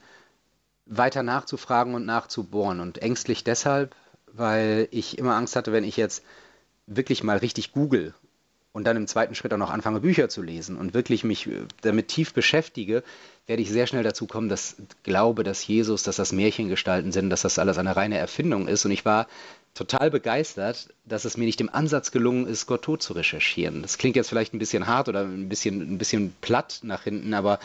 weiter 0.87 1.23
nachzufragen 1.23 1.95
und 1.95 2.07
nachzubohren. 2.07 2.80
Und 2.80 2.99
ängstlich 2.99 3.45
deshalb, 3.45 3.95
weil 4.32 4.88
ich 4.90 5.18
immer 5.18 5.34
Angst 5.34 5.56
hatte, 5.56 5.72
wenn 5.72 5.84
ich 5.84 5.96
jetzt 5.96 6.22
wirklich 6.87 7.22
mal 7.22 7.38
richtig 7.38 7.72
google 7.72 8.14
und 8.72 8.84
dann 8.84 8.96
im 8.96 9.06
zweiten 9.06 9.34
Schritt 9.34 9.52
auch 9.52 9.58
noch 9.58 9.70
anfange, 9.70 10.00
Bücher 10.00 10.28
zu 10.28 10.42
lesen 10.42 10.76
und 10.76 10.94
wirklich 10.94 11.25
mich 11.25 11.46
äh, 11.46 11.66
damit 11.82 12.08
tief 12.08 12.32
beschäftige, 12.32 13.02
werde 13.46 13.62
ich 13.62 13.70
sehr 13.70 13.87
schnell 13.87 14.04
dazu 14.04 14.26
kommen, 14.26 14.49
dass 14.49 14.76
Glaube, 15.02 15.42
dass 15.42 15.66
Jesus, 15.66 16.02
dass 16.02 16.16
das 16.16 16.32
Märchengestalten 16.32 17.10
sind, 17.10 17.30
dass 17.30 17.42
das 17.42 17.58
alles 17.58 17.78
eine 17.78 17.96
reine 17.96 18.18
Erfindung 18.18 18.68
ist. 18.68 18.84
Und 18.84 18.92
ich 18.92 19.04
war 19.04 19.26
total 19.75 20.10
begeistert, 20.10 20.88
dass 21.04 21.25
es 21.25 21.37
mir 21.37 21.46
nicht 21.46 21.60
im 21.60 21.72
Ansatz 21.72 22.12
gelungen 22.12 22.46
ist, 22.46 22.66
Gott 22.66 22.82
tot 22.82 23.02
zu 23.02 23.12
recherchieren. 23.12 23.82
Das 23.82 23.99
klingt 23.99 24.16
jetzt 24.16 24.28
vielleicht 24.28 24.54
ein 24.54 24.58
bisschen 24.58 24.87
hart 24.87 25.08
oder 25.08 25.22
ein 25.22 25.49
bisschen, 25.49 25.80
ein 25.80 25.99
bisschen 25.99 26.34
platt 26.40 26.80
nach 26.82 27.02
hinten, 27.02 27.34
aber 27.34 27.58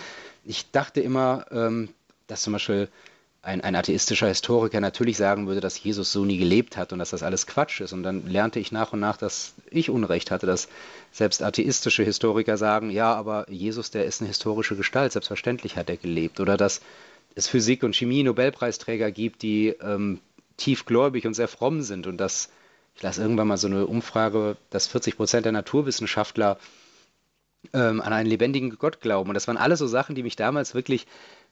ich 0.43 0.71
dachte 0.71 1.01
immer, 1.01 1.45
ähm, 1.51 1.89
dass 2.27 2.41
zum 2.41 2.53
Beispiel 2.53 2.89
ein, 3.45 3.61
ein 3.61 3.75
atheistischer 3.75 4.27
Historiker 4.27 4.81
natürlich 4.81 5.17
sagen 5.17 5.45
würde, 5.45 5.61
dass 5.61 5.81
Jesus 5.81 6.11
so 6.11 6.25
nie 6.25 6.37
gelebt 6.37 6.77
hat 6.77 6.91
und 6.91 6.99
dass 6.99 7.11
das 7.11 7.21
alles 7.21 7.45
Quatsch 7.45 7.79
ist. 7.79 7.93
Und 7.93 8.01
dann 8.01 8.27
lernte 8.27 8.59
ich 8.59 8.71
nach 8.71 8.91
und 8.91 8.99
nach, 8.99 9.17
dass 9.17 9.53
ich 9.69 9.91
Unrecht 9.91 10.31
hatte, 10.31 10.47
dass 10.47 10.67
selbst 11.11 11.43
atheistische 11.43 12.03
Historiker 12.03 12.57
sagen, 12.57 12.89
ja, 12.89 13.13
aber 13.13 13.49
Jesus, 13.49 13.91
der 13.91 14.05
ist 14.05 14.19
eine 14.19 14.29
historische 14.29 14.75
Gestalt, 14.75 15.11
selbstverständlich 15.11 15.77
hat 15.77 15.91
er 15.91 15.97
gelebt. 15.97 16.39
Oder 16.39 16.57
dass 16.57 16.81
es 17.35 17.47
Physik- 17.47 17.83
und 17.83 17.95
Chemie-Nobelpreisträger 17.95 19.11
gibt, 19.11 19.43
die 19.43 19.75
ähm, 19.79 20.19
tiefgläubig 20.57 21.27
und 21.27 21.35
sehr 21.35 21.47
fromm 21.47 21.83
sind 21.83 22.07
und 22.07 22.17
dass, 22.17 22.49
ich 22.95 23.03
las 23.03 23.19
irgendwann 23.19 23.47
mal 23.47 23.57
so 23.57 23.67
eine 23.67 23.85
Umfrage, 23.85 24.57
dass 24.71 24.87
40 24.87 25.17
Prozent 25.17 25.45
der 25.45 25.51
Naturwissenschaftler 25.51 26.57
ähm, 27.73 28.01
an 28.01 28.11
einen 28.11 28.29
lebendigen 28.29 28.71
Gott 28.79 29.01
glauben. 29.01 29.29
Und 29.29 29.35
das 29.35 29.47
waren 29.47 29.57
alle 29.57 29.77
so 29.77 29.85
Sachen, 29.85 30.15
die 30.15 30.23
mich 30.23 30.35
damals 30.35 30.73
wirklich 30.73 31.05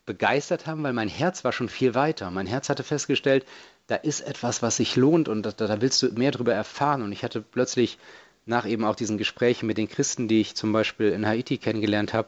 begeistert 0.05 0.67
haben, 0.67 0.83
weil 0.83 0.93
mein 0.93 1.07
Herz 1.07 1.43
war 1.43 1.51
schon 1.51 1.69
viel 1.69 1.95
weiter. 1.95 2.29
Mein 2.31 2.47
Herz 2.47 2.69
hatte 2.69 2.83
festgestellt, 2.83 3.45
da 3.87 3.95
ist 3.95 4.21
etwas, 4.21 4.61
was 4.61 4.77
sich 4.77 4.95
lohnt 4.95 5.29
und 5.29 5.43
da, 5.43 5.51
da 5.51 5.81
willst 5.81 6.01
du 6.01 6.11
mehr 6.13 6.31
darüber 6.31 6.53
erfahren. 6.53 7.01
Und 7.01 7.11
ich 7.11 7.23
hatte 7.23 7.41
plötzlich 7.41 7.97
nach 8.45 8.65
eben 8.65 8.83
auch 8.83 8.95
diesen 8.95 9.17
Gesprächen 9.17 9.67
mit 9.67 9.77
den 9.77 9.89
Christen, 9.89 10.27
die 10.27 10.41
ich 10.41 10.55
zum 10.55 10.73
Beispiel 10.73 11.09
in 11.09 11.25
Haiti 11.25 11.57
kennengelernt 11.57 12.13
habe, 12.13 12.27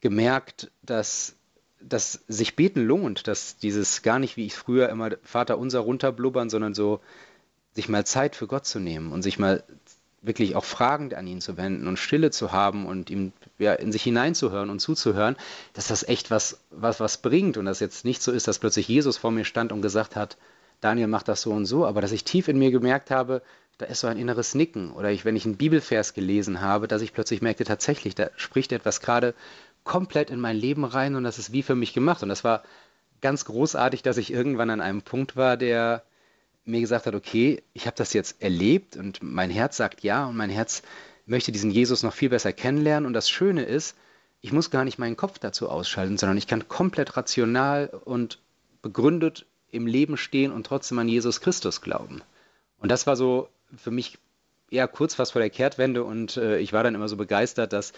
gemerkt, 0.00 0.70
dass, 0.82 1.36
dass 1.80 2.24
sich 2.28 2.56
beten 2.56 2.84
lohnt, 2.84 3.28
dass 3.28 3.56
dieses 3.56 4.02
gar 4.02 4.18
nicht, 4.18 4.36
wie 4.36 4.46
ich 4.46 4.54
früher 4.54 4.88
immer 4.88 5.10
Vater 5.22 5.58
unser 5.58 5.80
runterblubbern, 5.80 6.50
sondern 6.50 6.74
so 6.74 7.00
sich 7.74 7.88
mal 7.88 8.06
Zeit 8.06 8.34
für 8.34 8.46
Gott 8.46 8.66
zu 8.66 8.80
nehmen 8.80 9.12
und 9.12 9.22
sich 9.22 9.38
mal 9.38 9.62
wirklich 10.22 10.56
auch 10.56 10.64
fragend 10.64 11.14
an 11.14 11.26
ihn 11.26 11.40
zu 11.40 11.56
wenden 11.56 11.86
und 11.86 11.98
Stille 11.98 12.30
zu 12.30 12.50
haben 12.50 12.86
und 12.86 13.10
ihm 13.10 13.32
ja, 13.58 13.74
in 13.74 13.92
sich 13.92 14.02
hineinzuhören 14.02 14.70
und 14.70 14.80
zuzuhören, 14.80 15.36
dass 15.72 15.88
das 15.88 16.06
echt 16.06 16.30
was, 16.30 16.60
was, 16.70 17.00
was 17.00 17.18
bringt 17.18 17.56
und 17.56 17.64
dass 17.64 17.80
jetzt 17.80 18.04
nicht 18.04 18.22
so 18.22 18.32
ist, 18.32 18.48
dass 18.48 18.58
plötzlich 18.58 18.88
Jesus 18.88 19.16
vor 19.16 19.30
mir 19.30 19.44
stand 19.44 19.72
und 19.72 19.82
gesagt 19.82 20.16
hat, 20.16 20.36
Daniel 20.80 21.06
macht 21.06 21.28
das 21.28 21.42
so 21.42 21.52
und 21.52 21.66
so, 21.66 21.86
aber 21.86 22.00
dass 22.00 22.12
ich 22.12 22.24
tief 22.24 22.48
in 22.48 22.58
mir 22.58 22.70
gemerkt 22.70 23.10
habe, 23.10 23.42
da 23.78 23.86
ist 23.86 24.00
so 24.00 24.06
ein 24.06 24.18
inneres 24.18 24.54
Nicken. 24.54 24.92
Oder 24.92 25.10
ich, 25.10 25.24
wenn 25.24 25.36
ich 25.36 25.44
einen 25.44 25.56
Bibelvers 25.56 26.14
gelesen 26.14 26.60
habe, 26.60 26.88
dass 26.88 27.02
ich 27.02 27.12
plötzlich 27.12 27.42
merkte, 27.42 27.64
tatsächlich, 27.64 28.14
da 28.14 28.30
spricht 28.36 28.72
etwas 28.72 29.00
gerade 29.00 29.34
komplett 29.84 30.30
in 30.30 30.40
mein 30.40 30.56
Leben 30.56 30.84
rein 30.84 31.14
und 31.14 31.24
das 31.24 31.38
ist 31.38 31.52
wie 31.52 31.62
für 31.62 31.74
mich 31.74 31.92
gemacht. 31.92 32.22
Und 32.22 32.28
das 32.28 32.44
war 32.44 32.62
ganz 33.20 33.44
großartig, 33.44 34.02
dass 34.02 34.16
ich 34.16 34.32
irgendwann 34.32 34.70
an 34.70 34.80
einem 34.80 35.02
Punkt 35.02 35.36
war, 35.36 35.56
der 35.56 36.02
mir 36.64 36.80
gesagt 36.80 37.06
hat, 37.06 37.14
okay, 37.14 37.62
ich 37.72 37.86
habe 37.86 37.96
das 37.96 38.12
jetzt 38.12 38.42
erlebt 38.42 38.96
und 38.96 39.22
mein 39.22 39.50
Herz 39.50 39.76
sagt 39.76 40.02
ja 40.02 40.26
und 40.26 40.36
mein 40.36 40.50
Herz 40.50 40.82
möchte 41.26 41.52
diesen 41.52 41.70
Jesus 41.70 42.02
noch 42.02 42.14
viel 42.14 42.30
besser 42.30 42.52
kennenlernen. 42.52 43.06
Und 43.06 43.12
das 43.12 43.28
Schöne 43.28 43.64
ist, 43.64 43.96
ich 44.40 44.52
muss 44.52 44.70
gar 44.70 44.84
nicht 44.84 44.98
meinen 44.98 45.16
Kopf 45.16 45.38
dazu 45.38 45.68
ausschalten, 45.68 46.18
sondern 46.18 46.38
ich 46.38 46.46
kann 46.46 46.68
komplett 46.68 47.16
rational 47.16 47.88
und 48.04 48.38
begründet 48.80 49.46
im 49.70 49.86
Leben 49.86 50.16
stehen 50.16 50.52
und 50.52 50.66
trotzdem 50.66 50.98
an 50.98 51.08
Jesus 51.08 51.40
Christus 51.40 51.80
glauben. 51.80 52.22
Und 52.78 52.90
das 52.90 53.06
war 53.06 53.16
so 53.16 53.48
für 53.76 53.90
mich 53.90 54.18
eher 54.70 54.88
kurz 54.88 55.14
fast 55.14 55.32
vor 55.32 55.40
der 55.40 55.50
Kehrtwende 55.50 56.04
und 56.04 56.36
äh, 56.36 56.58
ich 56.58 56.72
war 56.72 56.82
dann 56.82 56.94
immer 56.94 57.08
so 57.08 57.16
begeistert, 57.16 57.72
dass 57.72 57.92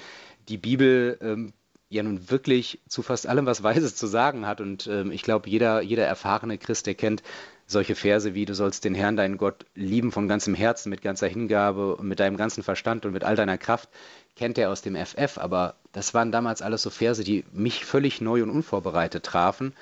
die 0.48 0.58
Bibel 0.58 1.18
ähm, 1.20 1.52
ja 1.88 2.02
nun 2.02 2.30
wirklich 2.30 2.80
zu 2.88 3.02
fast 3.02 3.26
allem 3.26 3.46
was 3.46 3.62
Weises 3.62 3.96
zu 3.96 4.06
sagen 4.06 4.46
hat. 4.46 4.60
Und 4.60 4.86
ähm, 4.86 5.10
ich 5.10 5.22
glaube, 5.22 5.48
jeder, 5.48 5.80
jeder 5.82 6.06
erfahrene 6.06 6.58
Christ, 6.58 6.86
der 6.86 6.94
kennt 6.94 7.22
solche 7.68 7.94
Verse 7.94 8.34
wie, 8.34 8.46
du 8.46 8.54
sollst 8.54 8.84
den 8.84 8.94
Herrn, 8.94 9.16
deinen 9.16 9.36
Gott, 9.36 9.66
lieben 9.74 10.10
von 10.10 10.26
ganzem 10.26 10.54
Herzen, 10.54 10.88
mit 10.88 11.02
ganzer 11.02 11.28
Hingabe 11.28 11.96
und 11.96 12.08
mit 12.08 12.18
deinem 12.18 12.38
ganzen 12.38 12.62
Verstand 12.62 13.04
und 13.04 13.12
mit 13.12 13.24
all 13.24 13.36
deiner 13.36 13.58
Kraft, 13.58 13.90
kennt 14.36 14.56
er 14.56 14.70
aus 14.70 14.80
dem 14.80 14.96
FF. 14.96 15.36
Aber 15.36 15.74
das 15.92 16.14
waren 16.14 16.32
damals 16.32 16.62
alles 16.62 16.82
so 16.82 16.88
Verse, 16.88 17.22
die 17.22 17.44
mich 17.52 17.84
völlig 17.84 18.22
neu 18.22 18.42
und 18.42 18.50
unvorbereitet 18.50 19.22
trafen. 19.22 19.74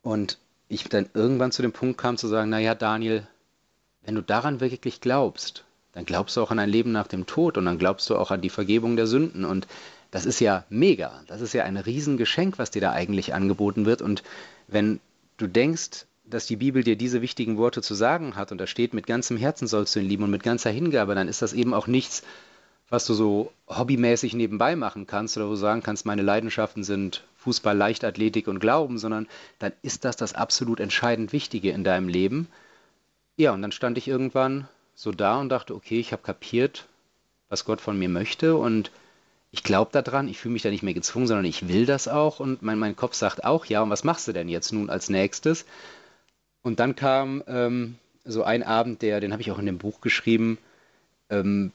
Und 0.00 0.38
ich 0.68 0.84
dann 0.84 1.10
irgendwann 1.12 1.52
zu 1.52 1.60
dem 1.60 1.72
Punkt 1.72 1.98
kam 1.98 2.16
zu 2.16 2.26
sagen, 2.26 2.48
naja, 2.48 2.74
Daniel, 2.74 3.26
wenn 4.04 4.14
du 4.14 4.22
daran 4.22 4.60
wirklich 4.60 5.02
glaubst, 5.02 5.64
dann 5.92 6.06
glaubst 6.06 6.36
du 6.38 6.42
auch 6.42 6.50
an 6.50 6.58
ein 6.58 6.70
Leben 6.70 6.90
nach 6.90 7.06
dem 7.06 7.26
Tod 7.26 7.58
und 7.58 7.66
dann 7.66 7.78
glaubst 7.78 8.08
du 8.08 8.16
auch 8.16 8.30
an 8.30 8.40
die 8.40 8.48
Vergebung 8.48 8.96
der 8.96 9.06
Sünden. 9.06 9.44
Und 9.44 9.66
das 10.10 10.24
ist 10.24 10.40
ja 10.40 10.64
mega. 10.70 11.22
Das 11.26 11.42
ist 11.42 11.52
ja 11.52 11.64
ein 11.64 11.76
Riesengeschenk, 11.76 12.58
was 12.58 12.70
dir 12.70 12.80
da 12.80 12.92
eigentlich 12.92 13.34
angeboten 13.34 13.84
wird. 13.84 14.00
Und 14.00 14.22
wenn 14.68 15.00
du 15.36 15.46
denkst, 15.46 16.06
dass 16.32 16.46
die 16.46 16.56
Bibel 16.56 16.82
dir 16.82 16.96
diese 16.96 17.22
wichtigen 17.22 17.56
Worte 17.56 17.82
zu 17.82 17.94
sagen 17.94 18.36
hat 18.36 18.52
und 18.52 18.58
da 18.58 18.66
steht, 18.66 18.94
mit 18.94 19.06
ganzem 19.06 19.36
Herzen 19.36 19.66
sollst 19.66 19.94
du 19.94 20.00
ihn 20.00 20.08
lieben 20.08 20.24
und 20.24 20.30
mit 20.30 20.42
ganzer 20.42 20.70
Hingabe, 20.70 21.14
dann 21.14 21.28
ist 21.28 21.42
das 21.42 21.52
eben 21.52 21.74
auch 21.74 21.86
nichts, 21.86 22.22
was 22.88 23.06
du 23.06 23.14
so 23.14 23.52
hobbymäßig 23.68 24.34
nebenbei 24.34 24.76
machen 24.76 25.06
kannst 25.06 25.36
oder 25.36 25.46
wo 25.46 25.50
du 25.50 25.56
sagen 25.56 25.82
kannst, 25.82 26.04
meine 26.04 26.22
Leidenschaften 26.22 26.84
sind 26.84 27.24
Fußball, 27.38 27.76
Leichtathletik 27.76 28.48
und 28.48 28.60
Glauben, 28.60 28.98
sondern 28.98 29.28
dann 29.58 29.72
ist 29.82 30.04
das 30.04 30.16
das 30.16 30.34
absolut 30.34 30.78
entscheidend 30.78 31.32
Wichtige 31.32 31.70
in 31.70 31.84
deinem 31.84 32.08
Leben. 32.08 32.48
Ja, 33.36 33.52
und 33.52 33.62
dann 33.62 33.72
stand 33.72 33.96
ich 33.98 34.08
irgendwann 34.08 34.68
so 34.94 35.10
da 35.10 35.40
und 35.40 35.48
dachte, 35.48 35.74
okay, 35.74 35.98
ich 35.98 36.12
habe 36.12 36.22
kapiert, 36.22 36.86
was 37.48 37.64
Gott 37.64 37.80
von 37.80 37.98
mir 37.98 38.08
möchte 38.08 38.56
und 38.56 38.90
ich 39.52 39.62
glaube 39.62 39.90
daran, 39.92 40.28
ich 40.28 40.38
fühle 40.38 40.52
mich 40.52 40.62
da 40.62 40.70
nicht 40.70 40.82
mehr 40.82 40.94
gezwungen, 40.94 41.26
sondern 41.26 41.44
ich 41.44 41.68
will 41.68 41.86
das 41.86 42.08
auch 42.08 42.40
und 42.40 42.62
mein, 42.62 42.78
mein 42.78 42.96
Kopf 42.96 43.14
sagt 43.14 43.44
auch, 43.44 43.66
ja, 43.66 43.82
und 43.82 43.90
was 43.90 44.04
machst 44.04 44.26
du 44.28 44.32
denn 44.32 44.48
jetzt 44.48 44.72
nun 44.72 44.88
als 44.88 45.10
nächstes? 45.10 45.66
Und 46.62 46.80
dann 46.80 46.96
kam 46.96 47.42
ähm, 47.46 47.96
so 48.24 48.44
ein 48.44 48.62
Abend, 48.62 49.02
der, 49.02 49.20
den 49.20 49.32
habe 49.32 49.42
ich 49.42 49.50
auch 49.50 49.58
in 49.58 49.66
dem 49.66 49.78
Buch 49.78 50.00
geschrieben. 50.00 50.58
Ähm, 51.28 51.72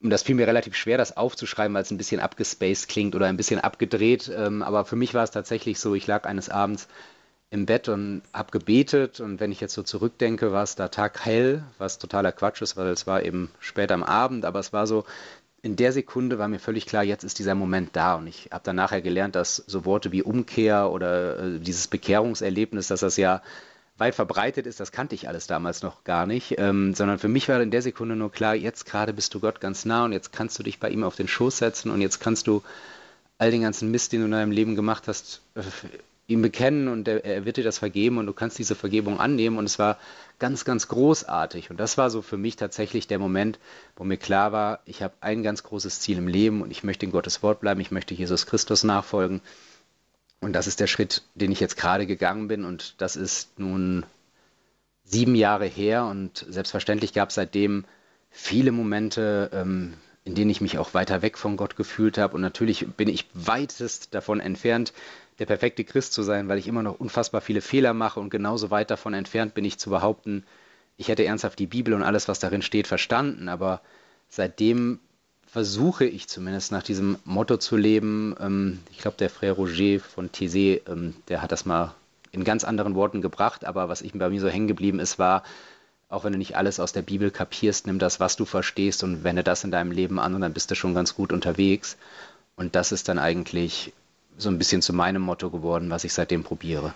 und 0.00 0.10
das 0.10 0.22
fiel 0.22 0.36
mir 0.36 0.46
relativ 0.46 0.76
schwer, 0.76 0.96
das 0.96 1.16
aufzuschreiben, 1.16 1.74
weil 1.74 1.82
es 1.82 1.90
ein 1.90 1.98
bisschen 1.98 2.20
abgespaced 2.20 2.88
klingt 2.88 3.16
oder 3.16 3.26
ein 3.26 3.36
bisschen 3.36 3.58
abgedreht. 3.58 4.30
Ähm, 4.34 4.62
aber 4.62 4.84
für 4.84 4.96
mich 4.96 5.12
war 5.12 5.24
es 5.24 5.32
tatsächlich 5.32 5.80
so, 5.80 5.94
ich 5.94 6.06
lag 6.06 6.24
eines 6.24 6.48
Abends 6.48 6.86
im 7.50 7.66
Bett 7.66 7.88
und 7.88 8.22
habe 8.32 8.52
gebetet. 8.52 9.18
Und 9.18 9.40
wenn 9.40 9.50
ich 9.50 9.60
jetzt 9.60 9.74
so 9.74 9.82
zurückdenke, 9.82 10.52
war 10.52 10.62
es 10.62 10.76
da 10.76 10.88
taghell, 10.88 11.64
was 11.78 11.98
totaler 11.98 12.30
Quatsch 12.30 12.62
ist, 12.62 12.76
weil 12.76 12.88
es 12.88 13.08
war 13.08 13.24
eben 13.24 13.50
spät 13.58 13.90
am 13.90 14.04
Abend. 14.04 14.44
Aber 14.44 14.60
es 14.60 14.72
war 14.72 14.86
so, 14.86 15.04
in 15.62 15.74
der 15.74 15.92
Sekunde 15.92 16.38
war 16.38 16.46
mir 16.46 16.60
völlig 16.60 16.86
klar, 16.86 17.02
jetzt 17.02 17.24
ist 17.24 17.40
dieser 17.40 17.56
Moment 17.56 17.90
da. 17.94 18.14
Und 18.14 18.28
ich 18.28 18.50
habe 18.52 18.62
dann 18.62 18.76
nachher 18.76 19.02
gelernt, 19.02 19.34
dass 19.34 19.56
so 19.56 19.84
Worte 19.84 20.12
wie 20.12 20.22
Umkehr 20.22 20.92
oder 20.92 21.38
äh, 21.40 21.58
dieses 21.58 21.88
Bekehrungserlebnis, 21.88 22.86
dass 22.86 23.00
das 23.00 23.16
ja 23.16 23.42
weit 23.98 24.14
verbreitet 24.14 24.66
ist, 24.66 24.80
das 24.80 24.92
kannte 24.92 25.14
ich 25.14 25.28
alles 25.28 25.46
damals 25.46 25.82
noch 25.82 26.04
gar 26.04 26.26
nicht, 26.26 26.54
ähm, 26.58 26.94
sondern 26.94 27.18
für 27.18 27.28
mich 27.28 27.48
war 27.48 27.60
in 27.60 27.70
der 27.70 27.82
Sekunde 27.82 28.16
nur 28.16 28.30
klar, 28.30 28.54
jetzt 28.54 28.86
gerade 28.86 29.12
bist 29.12 29.34
du 29.34 29.40
Gott 29.40 29.60
ganz 29.60 29.84
nah 29.84 30.04
und 30.04 30.12
jetzt 30.12 30.32
kannst 30.32 30.58
du 30.58 30.62
dich 30.62 30.78
bei 30.78 30.90
ihm 30.90 31.04
auf 31.04 31.16
den 31.16 31.28
Schoß 31.28 31.58
setzen 31.58 31.90
und 31.90 32.00
jetzt 32.00 32.20
kannst 32.20 32.46
du 32.46 32.62
all 33.38 33.50
den 33.50 33.62
ganzen 33.62 33.90
Mist, 33.90 34.12
den 34.12 34.20
du 34.20 34.26
in 34.26 34.32
deinem 34.32 34.52
Leben 34.52 34.76
gemacht 34.76 35.08
hast, 35.08 35.40
äh, 35.54 35.62
ihm 36.28 36.42
bekennen 36.42 36.88
und 36.88 37.08
er, 37.08 37.24
er, 37.24 37.44
wird 37.46 37.56
dir 37.56 37.64
das 37.64 37.78
vergeben 37.78 38.18
und 38.18 38.26
du 38.26 38.34
kannst 38.34 38.58
diese 38.58 38.74
Vergebung 38.74 39.18
annehmen 39.18 39.56
und 39.56 39.64
es 39.64 39.78
war 39.78 39.98
ganz, 40.38 40.66
ganz 40.66 40.86
großartig. 40.88 41.70
Und 41.70 41.80
das 41.80 41.96
war 41.96 42.10
so 42.10 42.20
für 42.20 42.36
mich 42.36 42.56
tatsächlich 42.56 43.06
der 43.08 43.18
Moment, 43.18 43.58
wo 43.96 44.04
mir 44.04 44.18
klar 44.18 44.52
war, 44.52 44.80
ich 44.84 45.02
habe 45.02 45.14
ein 45.22 45.42
ganz 45.42 45.62
großes 45.62 46.00
Ziel 46.00 46.18
im 46.18 46.28
Leben 46.28 46.60
und 46.60 46.70
ich 46.70 46.84
möchte 46.84 47.06
in 47.06 47.12
Gottes 47.12 47.42
Wort 47.42 47.60
bleiben, 47.60 47.80
ich 47.80 47.90
möchte 47.90 48.12
Jesus 48.12 48.44
Christus 48.44 48.84
nachfolgen 48.84 49.40
und 50.40 50.52
das 50.52 50.66
ist 50.66 50.80
der 50.80 50.86
Schritt, 50.86 51.22
den 51.34 51.50
ich 51.50 51.60
jetzt 51.60 51.76
gerade 51.76 52.06
gegangen 52.06 52.48
bin. 52.48 52.64
Und 52.64 52.94
das 52.98 53.16
ist 53.16 53.58
nun 53.58 54.06
sieben 55.04 55.34
Jahre 55.34 55.66
her. 55.66 56.04
Und 56.04 56.46
selbstverständlich 56.48 57.12
gab 57.12 57.30
es 57.30 57.34
seitdem 57.34 57.84
viele 58.30 58.70
Momente, 58.70 59.50
ähm, 59.52 59.94
in 60.24 60.34
denen 60.34 60.50
ich 60.50 60.60
mich 60.60 60.78
auch 60.78 60.94
weiter 60.94 61.22
weg 61.22 61.38
von 61.38 61.56
Gott 61.56 61.76
gefühlt 61.76 62.18
habe. 62.18 62.34
Und 62.34 62.40
natürlich 62.40 62.86
bin 62.96 63.08
ich 63.08 63.26
weitest 63.34 64.14
davon 64.14 64.38
entfernt, 64.38 64.92
der 65.40 65.46
perfekte 65.46 65.84
Christ 65.84 66.12
zu 66.12 66.22
sein, 66.22 66.48
weil 66.48 66.58
ich 66.58 66.68
immer 66.68 66.82
noch 66.82 67.00
unfassbar 67.00 67.40
viele 67.40 67.60
Fehler 67.60 67.94
mache. 67.94 68.20
Und 68.20 68.30
genauso 68.30 68.70
weit 68.70 68.90
davon 68.90 69.14
entfernt 69.14 69.54
bin 69.54 69.64
ich 69.64 69.78
zu 69.78 69.90
behaupten, 69.90 70.44
ich 70.96 71.08
hätte 71.08 71.24
ernsthaft 71.24 71.58
die 71.58 71.66
Bibel 71.66 71.94
und 71.94 72.02
alles, 72.02 72.26
was 72.28 72.40
darin 72.40 72.62
steht, 72.62 72.86
verstanden. 72.86 73.48
Aber 73.48 73.80
seitdem 74.28 75.00
versuche 75.58 76.04
ich 76.04 76.28
zumindest 76.28 76.70
nach 76.70 76.84
diesem 76.84 77.18
Motto 77.24 77.56
zu 77.56 77.76
leben. 77.76 78.32
Ähm, 78.38 78.78
ich 78.92 78.98
glaube, 78.98 79.16
der 79.16 79.28
Frère 79.28 79.54
Roger 79.54 79.98
von 79.98 80.30
Thésée, 80.30 80.82
ähm, 80.88 81.16
der 81.26 81.42
hat 81.42 81.50
das 81.50 81.66
mal 81.66 81.96
in 82.30 82.44
ganz 82.44 82.62
anderen 82.62 82.94
Worten 82.94 83.22
gebracht, 83.22 83.64
aber 83.64 83.88
was 83.88 84.00
ich 84.00 84.12
bei 84.12 84.28
mir 84.28 84.40
so 84.40 84.46
hängen 84.46 84.68
geblieben 84.68 85.00
ist, 85.00 85.18
war, 85.18 85.42
auch 86.08 86.22
wenn 86.22 86.30
du 86.30 86.38
nicht 86.38 86.56
alles 86.56 86.78
aus 86.78 86.92
der 86.92 87.02
Bibel 87.02 87.32
kapierst, 87.32 87.88
nimm 87.88 87.98
das, 87.98 88.20
was 88.20 88.36
du 88.36 88.44
verstehst 88.44 89.02
und 89.02 89.24
wende 89.24 89.42
das 89.42 89.64
in 89.64 89.72
deinem 89.72 89.90
Leben 89.90 90.20
an 90.20 90.36
und 90.36 90.42
dann 90.42 90.52
bist 90.52 90.70
du 90.70 90.76
schon 90.76 90.94
ganz 90.94 91.16
gut 91.16 91.32
unterwegs. 91.32 91.96
Und 92.54 92.76
das 92.76 92.92
ist 92.92 93.08
dann 93.08 93.18
eigentlich 93.18 93.92
so 94.36 94.50
ein 94.50 94.58
bisschen 94.58 94.80
zu 94.80 94.92
meinem 94.92 95.22
Motto 95.22 95.50
geworden, 95.50 95.90
was 95.90 96.04
ich 96.04 96.12
seitdem 96.12 96.44
probiere. 96.44 96.94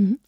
Mhm. 0.00 0.18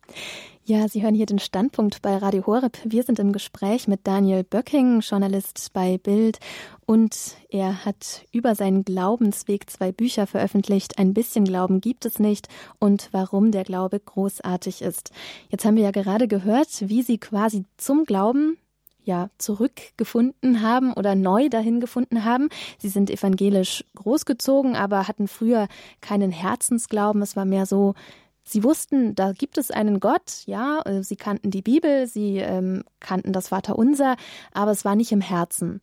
Ja, 0.65 0.87
Sie 0.87 1.03
hören 1.03 1.15
hier 1.15 1.27
den 1.27 1.41
Standpunkt 1.41 2.03
bei 2.03 2.17
Radio 2.17 2.47
Horeb. 2.47 2.79
Wir 2.85 3.03
sind 3.03 3.19
im 3.19 3.33
Gespräch 3.33 3.89
mit 3.89 4.07
Daniel 4.07 4.45
Böcking, 4.45 5.01
Journalist 5.01 5.71
bei 5.73 5.99
Bild. 5.99 6.39
Und 6.87 7.37
er 7.49 7.85
hat 7.85 8.27
über 8.31 8.55
seinen 8.55 8.85
Glaubensweg 8.85 9.69
zwei 9.69 9.91
Bücher 9.91 10.29
veröffentlicht. 10.29 10.99
Ein 10.99 11.15
bisschen 11.15 11.45
Glauben 11.45 11.81
gibt 11.81 12.05
es 12.05 12.21
nicht 12.21 12.49
und 12.79 13.09
warum 13.11 13.51
der 13.51 13.65
Glaube 13.65 13.99
großartig 13.99 14.83
ist. 14.83 15.11
Jetzt 15.49 15.65
haben 15.65 15.75
wir 15.77 15.83
ja 15.83 15.91
gerade 15.91 16.29
gehört, 16.29 16.89
wie 16.89 17.03
Sie 17.03 17.19
quasi 17.19 17.65
zum 17.77 18.05
Glauben 18.05 18.59
ja 19.05 19.31
zurückgefunden 19.39 20.63
haben 20.63 20.93
oder 20.93 21.15
neu 21.15 21.49
dahin 21.49 21.81
gefunden 21.81 22.25
haben. 22.25 22.49
Sie 22.79 22.89
sind 22.89 23.11
evangelisch 23.11 23.85
großgezogen, 23.97 24.77
aber 24.77 25.09
hatten 25.09 25.29
früher 25.29 25.67
keinen 26.01 26.31
Herzensglauben. 26.31 27.23
Es 27.23 27.35
war 27.35 27.45
mehr 27.45 27.67
so, 27.67 27.95
Sie 28.45 28.65
wussten, 28.65 29.15
da 29.15 29.33
gibt 29.33 29.57
es 29.57 29.71
einen 29.71 30.01
Gott, 30.01 30.43
ja, 30.47 30.83
äh, 30.85 31.03
sie 31.03 31.17
kannten 31.17 31.51
die 31.51 31.63
Bibel, 31.63 32.07
sie 32.07 32.39
ähm, 32.39 32.83
kannten 33.01 33.33
das 33.33 33.49
Vaterunser, 33.49 34.17
aber 34.53 34.73
es 34.73 34.85
war 34.85 34.97
nicht 34.97 35.13
im 35.13 35.21
Herzen. 35.21 35.81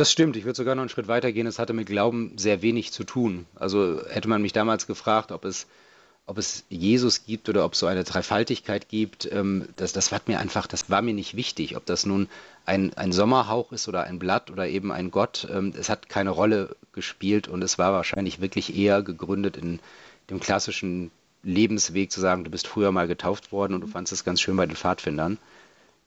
Das 0.00 0.10
stimmt, 0.10 0.36
ich 0.36 0.44
würde 0.44 0.56
sogar 0.56 0.74
noch 0.74 0.82
einen 0.82 0.88
Schritt 0.88 1.08
weiter 1.08 1.30
gehen. 1.30 1.46
Es 1.46 1.58
hatte 1.58 1.74
mit 1.74 1.86
Glauben 1.86 2.32
sehr 2.38 2.62
wenig 2.62 2.90
zu 2.92 3.04
tun. 3.04 3.44
Also 3.54 4.00
hätte 4.08 4.28
man 4.28 4.40
mich 4.40 4.54
damals 4.54 4.86
gefragt, 4.86 5.30
ob 5.30 5.44
es, 5.44 5.66
ob 6.24 6.38
es 6.38 6.64
Jesus 6.70 7.26
gibt 7.26 7.50
oder 7.50 7.66
ob 7.66 7.74
es 7.74 7.80
so 7.80 7.86
eine 7.86 8.04
Dreifaltigkeit 8.04 8.88
gibt, 8.88 9.30
ähm, 9.30 9.68
das, 9.76 9.92
das 9.92 10.10
war 10.10 10.22
mir 10.26 10.38
einfach, 10.38 10.66
das 10.66 10.88
war 10.88 11.02
mir 11.02 11.12
nicht 11.12 11.36
wichtig. 11.36 11.76
Ob 11.76 11.84
das 11.84 12.06
nun 12.06 12.30
ein, 12.64 12.94
ein 12.94 13.12
Sommerhauch 13.12 13.72
ist 13.72 13.88
oder 13.88 14.04
ein 14.04 14.18
Blatt 14.18 14.50
oder 14.50 14.66
eben 14.68 14.90
ein 14.90 15.10
Gott, 15.10 15.46
ähm, 15.50 15.74
es 15.76 15.90
hat 15.90 16.08
keine 16.08 16.30
Rolle 16.30 16.76
gespielt 16.92 17.48
und 17.48 17.62
es 17.62 17.76
war 17.76 17.92
wahrscheinlich 17.92 18.40
wirklich 18.40 18.74
eher 18.74 19.02
gegründet 19.02 19.58
in 19.58 19.80
dem 20.30 20.40
klassischen 20.40 21.10
Lebensweg 21.42 22.12
zu 22.12 22.20
sagen, 22.20 22.44
du 22.44 22.50
bist 22.50 22.66
früher 22.66 22.92
mal 22.92 23.08
getauft 23.08 23.52
worden 23.52 23.74
und 23.74 23.80
du 23.80 23.86
fandest 23.86 24.12
es 24.12 24.24
ganz 24.24 24.40
schön 24.40 24.56
bei 24.56 24.66
den 24.66 24.76
Pfadfindern. 24.76 25.38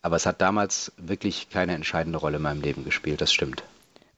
Aber 0.01 0.15
es 0.15 0.25
hat 0.25 0.41
damals 0.41 0.91
wirklich 0.97 1.49
keine 1.49 1.73
entscheidende 1.73 2.19
Rolle 2.19 2.37
in 2.37 2.43
meinem 2.43 2.61
Leben 2.61 2.83
gespielt, 2.83 3.21
das 3.21 3.31
stimmt. 3.31 3.63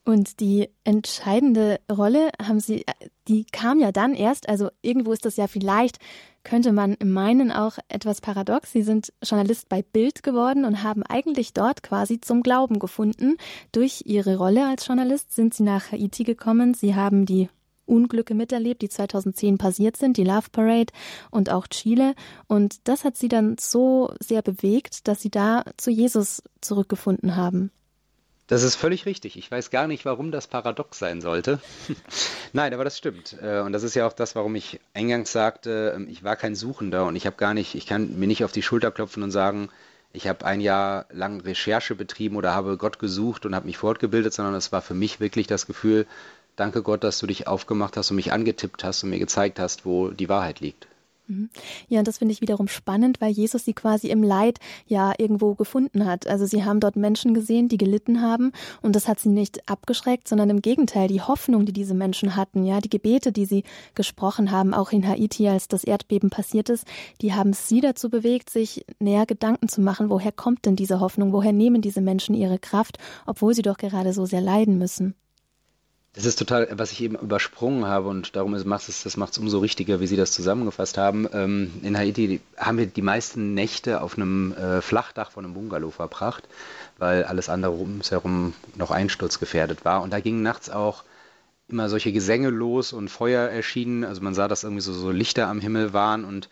Und 0.03 0.39
die 0.39 0.69
entscheidende 0.83 1.79
Rolle 1.91 2.29
haben 2.39 2.59
Sie, 2.59 2.85
die 3.27 3.43
kam 3.45 3.79
ja 3.79 3.91
dann 3.91 4.13
erst, 4.13 4.47
also 4.47 4.69
irgendwo 4.83 5.11
ist 5.13 5.25
das 5.25 5.35
ja 5.35 5.47
vielleicht, 5.47 5.97
könnte 6.43 6.71
man 6.71 6.95
meinen, 7.03 7.51
auch 7.51 7.79
etwas 7.89 8.21
paradox. 8.21 8.71
Sie 8.71 8.83
sind 8.83 9.11
Journalist 9.23 9.67
bei 9.67 9.81
Bild 9.81 10.21
geworden 10.21 10.63
und 10.63 10.83
haben 10.83 11.01
eigentlich 11.01 11.53
dort 11.53 11.81
quasi 11.81 12.21
zum 12.21 12.43
Glauben 12.43 12.77
gefunden. 12.77 13.37
Durch 13.71 14.03
Ihre 14.05 14.37
Rolle 14.37 14.67
als 14.67 14.85
Journalist 14.85 15.33
sind 15.33 15.55
Sie 15.55 15.63
nach 15.63 15.91
Haiti 15.91 16.23
gekommen. 16.23 16.75
Sie 16.75 16.93
haben 16.93 17.25
die 17.25 17.49
Unglücke 17.85 18.33
miterlebt, 18.33 18.81
die 18.81 18.89
2010 18.89 19.57
passiert 19.57 19.97
sind, 19.97 20.17
die 20.17 20.23
Love 20.23 20.49
Parade 20.51 20.93
und 21.31 21.49
auch 21.49 21.67
Chile. 21.67 22.15
Und 22.47 22.87
das 22.87 23.03
hat 23.03 23.17
sie 23.17 23.27
dann 23.27 23.57
so 23.59 24.13
sehr 24.19 24.41
bewegt, 24.41 25.07
dass 25.07 25.21
sie 25.21 25.29
da 25.29 25.63
zu 25.77 25.91
Jesus 25.91 26.43
zurückgefunden 26.61 27.35
haben. 27.35 27.71
Das 28.47 28.61
ist 28.61 28.75
völlig 28.75 29.07
richtig. 29.07 29.37
Ich 29.37 29.49
weiß 29.49 29.71
gar 29.71 29.87
nicht, 29.87 30.05
warum 30.05 30.31
das 30.31 30.45
paradox 30.45 30.99
sein 30.99 31.19
sollte. 31.19 31.59
Nein, 32.53 32.75
aber 32.75 32.83
das 32.83 32.97
stimmt. 32.97 33.35
Äh, 33.41 33.61
und 33.61 33.73
das 33.73 33.81
ist 33.81 33.95
ja 33.95 34.05
auch 34.05 34.13
das, 34.13 34.35
warum 34.35 34.53
ich 34.53 34.79
eingangs 34.93 35.31
sagte, 35.31 35.93
ähm, 35.95 36.07
ich 36.09 36.23
war 36.23 36.35
kein 36.35 36.53
Suchender 36.53 37.05
und 37.05 37.15
ich 37.15 37.25
habe 37.25 37.37
gar 37.37 37.55
nicht, 37.55 37.73
ich 37.73 37.87
kann 37.87 38.19
mir 38.19 38.27
nicht 38.27 38.43
auf 38.43 38.51
die 38.51 38.61
Schulter 38.61 38.91
klopfen 38.91 39.23
und 39.23 39.31
sagen, 39.31 39.69
ich 40.15 40.27
habe 40.27 40.45
ein 40.45 40.61
Jahr 40.61 41.07
lang 41.11 41.41
Recherche 41.41 41.95
betrieben 41.95 42.35
oder 42.37 42.53
habe 42.53 42.77
Gott 42.77 42.99
gesucht 42.99 43.45
und 43.45 43.55
habe 43.55 43.65
mich 43.65 43.77
fortgebildet, 43.77 44.33
sondern 44.33 44.55
es 44.55 44.71
war 44.71 44.81
für 44.81 44.93
mich 44.93 45.19
wirklich 45.19 45.47
das 45.47 45.65
Gefühl, 45.65 46.05
Danke 46.55 46.83
Gott, 46.83 47.03
dass 47.03 47.19
du 47.19 47.27
dich 47.27 47.47
aufgemacht 47.47 47.97
hast 47.97 48.11
und 48.11 48.15
mich 48.15 48.31
angetippt 48.31 48.83
hast 48.83 49.03
und 49.03 49.09
mir 49.09 49.19
gezeigt 49.19 49.59
hast, 49.59 49.85
wo 49.85 50.09
die 50.09 50.29
Wahrheit 50.29 50.59
liegt. 50.61 50.87
Mhm. 51.27 51.49
Ja, 51.87 51.99
und 51.99 52.07
das 52.07 52.19
finde 52.19 52.33
ich 52.33 52.41
wiederum 52.41 52.67
spannend, 52.67 53.19
weil 53.19 53.31
Jesus 53.31 53.65
sie 53.65 53.73
quasi 53.73 54.09
im 54.09 54.21
Leid 54.21 54.59
ja 54.85 55.13
irgendwo 55.17 55.55
gefunden 55.55 56.05
hat. 56.05 56.27
Also 56.27 56.45
sie 56.45 56.63
haben 56.63 56.79
dort 56.79 56.95
Menschen 56.95 57.33
gesehen, 57.33 57.67
die 57.67 57.77
gelitten 57.77 58.21
haben 58.21 58.51
und 58.81 58.95
das 58.95 59.07
hat 59.07 59.19
sie 59.19 59.29
nicht 59.29 59.67
abgeschreckt, 59.67 60.27
sondern 60.27 60.49
im 60.49 60.61
Gegenteil, 60.61 61.07
die 61.07 61.21
Hoffnung, 61.21 61.65
die 61.65 61.73
diese 61.73 61.95
Menschen 61.95 62.35
hatten, 62.35 62.63
ja, 62.63 62.79
die 62.79 62.89
Gebete, 62.89 63.31
die 63.31 63.45
sie 63.45 63.63
gesprochen 63.95 64.51
haben, 64.51 64.73
auch 64.73 64.91
in 64.91 65.07
Haiti, 65.07 65.47
als 65.47 65.67
das 65.67 65.83
Erdbeben 65.83 66.29
passiert 66.29 66.69
ist, 66.69 66.85
die 67.21 67.33
haben 67.33 67.53
sie 67.53 67.81
dazu 67.81 68.09
bewegt, 68.09 68.49
sich 68.49 68.85
näher 68.99 69.25
Gedanken 69.25 69.67
zu 69.67 69.81
machen, 69.81 70.09
woher 70.09 70.31
kommt 70.31 70.65
denn 70.65 70.75
diese 70.75 70.99
Hoffnung, 70.99 71.33
woher 71.33 71.53
nehmen 71.53 71.81
diese 71.81 72.01
Menschen 72.01 72.35
ihre 72.35 72.59
Kraft, 72.59 72.97
obwohl 73.25 73.55
sie 73.55 73.63
doch 73.63 73.77
gerade 73.77 74.13
so 74.13 74.25
sehr 74.25 74.41
leiden 74.41 74.77
müssen. 74.77 75.15
Das 76.15 76.23
ist 76.23 76.39
total, 76.39 76.69
was 76.71 76.93
ich 76.93 77.01
eben 77.01 77.17
übersprungen 77.17 77.85
habe 77.85 78.07
und 78.07 78.37
darum 78.37 78.55
macht 78.65 78.87
es, 78.87 79.03
das 79.03 79.17
macht 79.17 79.33
es 79.33 79.37
umso 79.37 79.59
richtiger, 79.59 79.99
wie 79.99 80.07
Sie 80.07 80.15
das 80.15 80.31
zusammengefasst 80.31 80.97
haben. 80.97 81.27
Ähm, 81.33 81.73
in 81.83 81.97
Haiti 81.97 82.39
haben 82.57 82.77
wir 82.77 82.85
die 82.85 83.01
meisten 83.01 83.53
Nächte 83.53 84.01
auf 84.01 84.15
einem 84.15 84.53
äh, 84.53 84.81
Flachdach 84.81 85.31
von 85.31 85.43
einem 85.43 85.53
Bungalow 85.53 85.91
verbracht, 85.91 86.45
weil 86.97 87.25
alles 87.25 87.49
andere 87.49 87.73
rumsherum 87.73 88.53
noch 88.75 88.91
einsturzgefährdet 88.91 89.83
war. 89.83 90.01
Und 90.03 90.13
da 90.13 90.21
gingen 90.21 90.41
nachts 90.41 90.69
auch 90.69 91.03
immer 91.67 91.89
solche 91.89 92.13
Gesänge 92.13 92.49
los 92.49 92.93
und 92.93 93.09
Feuer 93.09 93.49
erschienen. 93.49 94.05
Also 94.05 94.21
man 94.21 94.33
sah, 94.33 94.47
dass 94.47 94.63
irgendwie 94.63 94.83
so, 94.83 94.93
so 94.93 95.11
Lichter 95.11 95.47
am 95.47 95.59
Himmel 95.59 95.91
waren 95.91 96.23
und 96.23 96.47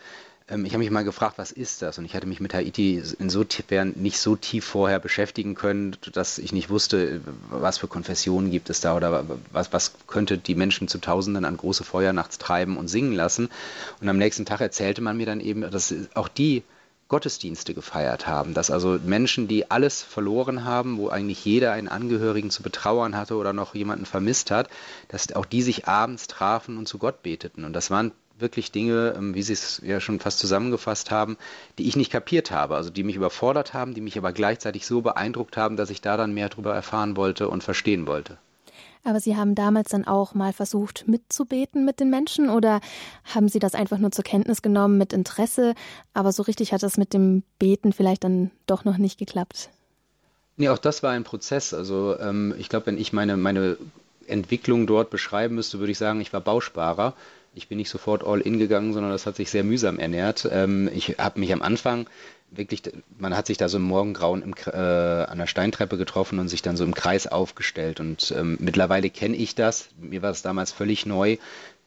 ähm, 0.49 0.65
ich 0.65 0.73
habe 0.73 0.84
mich 0.84 0.91
mal 0.91 1.03
gefragt, 1.03 1.38
was 1.38 1.51
ist 1.51 1.82
das? 1.82 1.97
Und 1.97 2.06
ich 2.06 2.15
hatte 2.15 2.27
mich 2.27 2.39
mit 2.39 2.53
Haiti 2.53 3.01
insofern 3.19 3.93
nicht 3.95 4.19
so 4.19 4.36
tief 4.36 4.65
vorher 4.65 4.99
beschäftigen 4.99 5.56
können, 5.56 5.95
dass 6.13 6.38
ich 6.38 6.51
nicht 6.51 6.69
wusste, 6.69 7.21
was 7.49 7.77
für 7.77 7.88
Konfessionen 7.88 8.51
gibt 8.51 8.69
es 8.69 8.82
da 8.82 8.95
oder 8.95 9.25
was, 9.51 9.73
was 9.73 9.93
könnte 10.08 10.38
die 10.38 10.56
Menschen 10.56 10.88
zu 10.88 10.99
Tausenden 10.99 11.45
an 11.45 11.58
große 11.58 11.84
Feuer 11.84 12.13
nachts 12.13 12.38
treiben 12.38 12.77
und 12.77 12.88
singen 12.88 13.13
lassen. 13.13 13.49
Und 14.01 14.10
am 14.10 14.17
nächsten 14.17 14.45
Tag 14.45 14.62
erzählte 14.62 15.01
man 15.01 15.17
mir 15.17 15.25
dann 15.25 15.39
eben, 15.39 15.62
dass 15.62 15.93
auch 16.13 16.27
die 16.27 16.63
Gottesdienste 17.10 17.75
gefeiert 17.75 18.25
haben, 18.25 18.56
dass 18.56 18.71
also 18.71 18.97
Menschen, 19.06 19.47
die 19.47 19.69
alles 19.69 20.01
verloren 20.01 20.63
haben, 20.63 20.97
wo 20.97 21.10
eigentlich 21.10 21.45
jeder 21.45 21.71
einen 21.71 21.88
Angehörigen 21.88 22.49
zu 22.49 22.63
betrauern 22.63 23.15
hatte 23.15 23.36
oder 23.36 23.53
noch 23.53 23.75
jemanden 23.75 24.06
vermisst 24.06 24.49
hat, 24.49 24.67
dass 25.10 25.32
auch 25.36 25.45
die 25.45 25.62
sich 25.62 25.88
abends 25.88 26.25
trafen 26.27 26.77
und 26.77 26.88
zu 26.88 26.97
Gott 26.97 27.21
beteten. 27.21 27.65
Und 27.65 27.73
das 27.73 27.91
waren 27.91 28.13
wirklich 28.39 28.72
Dinge, 28.72 29.13
ähm, 29.17 29.36
wie 29.36 29.43
Sie 29.43 29.54
es 29.54 29.82
ja 29.84 30.00
schon 30.00 30.19
fast 30.19 30.39
zusammengefasst 30.39 31.12
haben, 31.12 31.38
die 31.78 31.88
ich 31.88 31.96
nicht 31.96 32.12
kapiert 32.12 32.52
habe, 32.52 32.76
also 32.76 32.89
die 32.89 33.04
mich 33.04 33.15
überfordert 33.15 33.74
haben, 33.74 33.93
die 33.93 34.02
mich 34.02 34.17
aber 34.17 34.32
gleichzeitig 34.32 34.86
so 34.86 35.02
beeindruckt 35.02 35.58
haben, 35.58 35.78
dass 35.78 35.89
ich 35.89 36.02
da 36.02 36.17
dann 36.17 36.34
mehr 36.34 36.50
darüber 36.50 36.74
erfahren 36.74 37.15
wollte 37.15 37.50
und 37.50 37.63
verstehen 37.63 38.08
wollte. 38.08 38.38
Aber 39.06 39.19
Sie 39.19 39.36
haben 39.36 39.54
damals 39.54 39.89
dann 39.89 40.08
auch 40.08 40.34
mal 40.34 40.54
versucht, 40.54 41.08
mitzubeten 41.08 41.84
mit 41.84 42.00
den 42.00 42.10
Menschen 42.10 42.50
oder 42.50 42.80
haben 43.26 43.50
Sie 43.50 43.60
das 43.60 43.76
einfach 43.76 43.98
nur 43.98 44.12
zur 44.12 44.24
Kenntnis 44.24 44.62
genommen 44.62 44.98
mit 44.98 45.12
Interesse, 45.12 45.76
aber 46.13 46.32
so 46.32 46.43
richtig 46.43 46.72
hat 46.72 46.84
das 46.84 46.98
mit 46.98 47.13
dem 47.13 47.43
Beten 47.60 47.91
vielleicht 47.91 48.24
dann 48.24 48.52
doch 48.65 48.86
noch 48.86 48.98
nicht 48.98 49.19
geklappt? 49.19 49.69
Nee, 50.56 50.69
auch 50.69 50.78
das 50.78 51.04
war 51.04 51.12
ein 51.12 51.26
Prozess. 51.26 51.74
Also 51.74 52.17
ähm, 52.19 52.54
ich 52.58 52.69
glaube, 52.69 52.86
wenn 52.86 52.98
ich 52.98 53.12
meine, 53.12 53.36
meine 53.36 53.78
Entwicklung 54.28 54.88
dort 54.88 55.10
beschreiben 55.10 55.56
müsste, 55.56 55.80
würde 55.80 55.91
ich 55.91 55.98
sagen, 55.98 56.22
ich 56.22 56.32
war 56.32 56.41
Bausparer. 56.41 57.13
Ich 57.55 57.67
bin 57.67 57.77
nicht 57.77 57.89
sofort 57.89 58.25
all 58.25 58.41
in 58.41 58.57
gegangen, 58.57 58.93
sondern 58.93 59.11
das 59.11 59.25
hat 59.25 59.35
sich 59.35 59.49
sehr 59.49 59.63
mühsam 59.63 59.99
ernährt. 59.99 60.47
Ähm, 60.51 60.89
ich 60.93 61.17
habe 61.19 61.39
mich 61.39 61.53
am 61.53 61.61
Anfang 61.61 62.07
wirklich, 62.51 62.83
man 63.17 63.35
hat 63.35 63.47
sich 63.47 63.57
da 63.57 63.69
so 63.69 63.77
im 63.77 63.83
Morgengrauen 63.83 64.41
im, 64.41 64.53
äh, 64.65 64.77
an 64.77 65.37
der 65.37 65.47
Steintreppe 65.47 65.97
getroffen 65.97 66.39
und 66.39 66.49
sich 66.49 66.61
dann 66.61 66.77
so 66.77 66.83
im 66.83 66.93
Kreis 66.93 67.27
aufgestellt. 67.27 67.99
Und 67.99 68.33
ähm, 68.37 68.57
mittlerweile 68.59 69.09
kenne 69.09 69.35
ich 69.35 69.55
das. 69.55 69.89
Mir 69.99 70.21
war 70.21 70.31
es 70.31 70.41
damals 70.41 70.71
völlig 70.71 71.05
neu, 71.05 71.37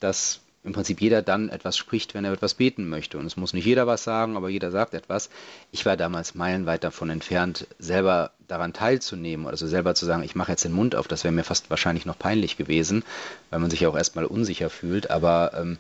dass 0.01 0.41
im 0.67 0.73
Prinzip 0.73 1.01
jeder 1.01 1.23
dann 1.23 1.49
etwas 1.49 1.77
spricht, 1.77 2.13
wenn 2.15 2.25
er 2.25 2.33
etwas 2.33 2.55
beten 2.55 2.89
möchte. 2.89 3.19
Und 3.19 3.27
es 3.27 3.37
muss 3.37 3.55
nicht 3.55 3.65
jeder 3.65 3.87
was 3.87 4.05
sagen, 4.05 4.37
aber 4.37 4.49
jeder 4.49 4.71
sagt 4.71 4.95
etwas. 4.95 5.31
Ich 5.71 5.87
war 5.87 5.97
damals 5.97 6.35
meilenweit 6.35 6.85
davon 6.85 7.09
entfernt, 7.09 7.67
selber 7.79 8.33
daran 8.49 8.73
teilzunehmen, 8.73 9.47
also 9.47 9.67
selber 9.67 9.95
zu 9.95 10.05
sagen, 10.07 10.25
ich 10.25 10.35
mache 10.35 10.53
jetzt 10.53 10.65
den 10.65 10.73
Mund 10.73 10.97
auf, 10.97 11.09
das 11.09 11.25
wäre 11.25 11.33
mir 11.33 11.45
fast 11.45 11.71
wahrscheinlich 11.71 12.05
noch 12.05 12.19
peinlich 12.19 12.57
gewesen, 12.57 13.05
weil 13.51 13.61
man 13.61 13.71
sich 13.71 13.81
ja 13.81 13.89
auch 13.89 13.97
erstmal 13.97 14.25
unsicher 14.25 14.69
fühlt. 14.69 15.11
Aber 15.11 15.53
ähm, 15.55 15.79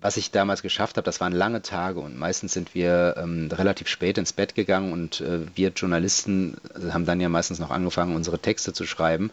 was 0.00 0.16
ich 0.16 0.30
damals 0.30 0.62
geschafft 0.62 0.96
habe, 0.98 1.04
das 1.04 1.20
waren 1.20 1.32
lange 1.32 1.62
Tage 1.62 1.98
und 1.98 2.16
meistens 2.16 2.52
sind 2.52 2.74
wir 2.74 3.16
ähm, 3.18 3.48
relativ 3.50 3.88
spät 3.88 4.18
ins 4.18 4.32
Bett 4.32 4.54
gegangen 4.54 4.92
und 4.92 5.20
äh, 5.20 5.40
wir 5.56 5.70
Journalisten 5.70 6.56
haben 6.90 7.06
dann 7.06 7.20
ja 7.20 7.28
meistens 7.28 7.58
noch 7.58 7.70
angefangen, 7.70 8.14
unsere 8.14 8.38
Texte 8.38 8.72
zu 8.72 8.86
schreiben. 8.86 9.32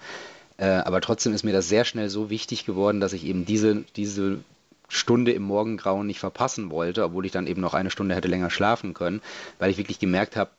Äh, 0.58 0.66
aber 0.66 1.02
trotzdem 1.02 1.34
ist 1.34 1.44
mir 1.44 1.54
das 1.54 1.70
sehr 1.70 1.86
schnell 1.86 2.10
so 2.10 2.30
wichtig 2.30 2.66
geworden, 2.66 3.00
dass 3.00 3.14
ich 3.14 3.26
eben 3.26 3.46
diese, 3.46 3.84
diese 3.96 4.40
Stunde 4.88 5.32
im 5.32 5.44
Morgengrauen 5.44 6.06
nicht 6.08 6.20
verpassen 6.20 6.70
wollte, 6.70 7.04
obwohl 7.04 7.26
ich 7.26 7.32
dann 7.32 7.48
eben 7.48 7.62
noch 7.62 7.74
eine 7.74 7.90
Stunde 7.90 8.16
hätte 8.16 8.28
länger 8.28 8.50
schlafen 8.50 8.94
können, 8.94 9.22
weil 9.60 9.72
ich 9.72 9.78
wirklich 9.78 10.00
gemerkt 10.00 10.36
habe, 10.36 10.52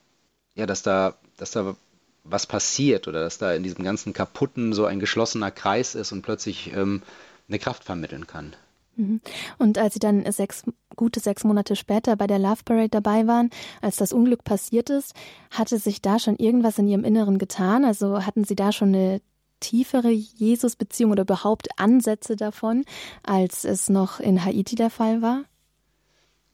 ja, 0.55 0.67
dass 0.67 0.83
da, 0.83 1.15
dass 1.37 1.53
da 1.53 1.77
was 2.25 2.47
passiert 2.47 3.07
oder 3.07 3.21
dass 3.21 3.39
da 3.39 3.53
in 3.53 3.63
diesem 3.63 3.85
ganzen 3.85 4.13
kaputten 4.13 4.73
so 4.73 4.87
ein 4.87 4.99
geschlossener 4.99 5.51
Kreis 5.51 5.95
ist 5.95 6.13
und 6.13 6.23
plötzlich 6.23 6.73
ähm, 6.75 7.03
eine 7.49 7.59
Kraft 7.59 7.85
vermitteln 7.85 8.27
kann. 8.27 8.55
Mhm. 8.97 9.21
Und 9.59 9.79
als 9.79 9.95
Sie 9.95 10.01
dann 10.01 10.31
sechs, 10.33 10.63
gute 10.97 11.21
sechs 11.21 11.45
Monate 11.45 11.77
später 11.77 12.17
bei 12.17 12.27
der 12.27 12.39
Love 12.39 12.63
Parade 12.65 12.89
dabei 12.89 13.27
waren, 13.27 13.51
als 13.83 13.97
das 13.97 14.13
Unglück 14.13 14.45
passiert 14.45 14.91
ist, 14.91 15.15
hatte 15.51 15.79
sich 15.79 16.01
da 16.01 16.19
schon 16.19 16.37
irgendwas 16.37 16.79
in 16.79 16.89
Ihrem 16.89 17.05
Inneren 17.05 17.39
getan? 17.39 17.85
Also 17.85 18.25
hatten 18.25 18.45
Sie 18.45 18.57
da 18.57 18.73
schon 18.73 18.89
eine 18.89 19.21
tiefere 19.65 20.11
Jesus-Beziehung 20.11 21.13
oder 21.13 21.23
überhaupt 21.23 21.69
Ansätze 21.79 22.37
davon, 22.37 22.85
als 23.23 23.65
es 23.65 23.89
noch 23.89 24.21
in 24.21 24.45
Haiti 24.45 24.75
der 24.75 24.91
Fall 24.91 25.23
war? 25.23 25.45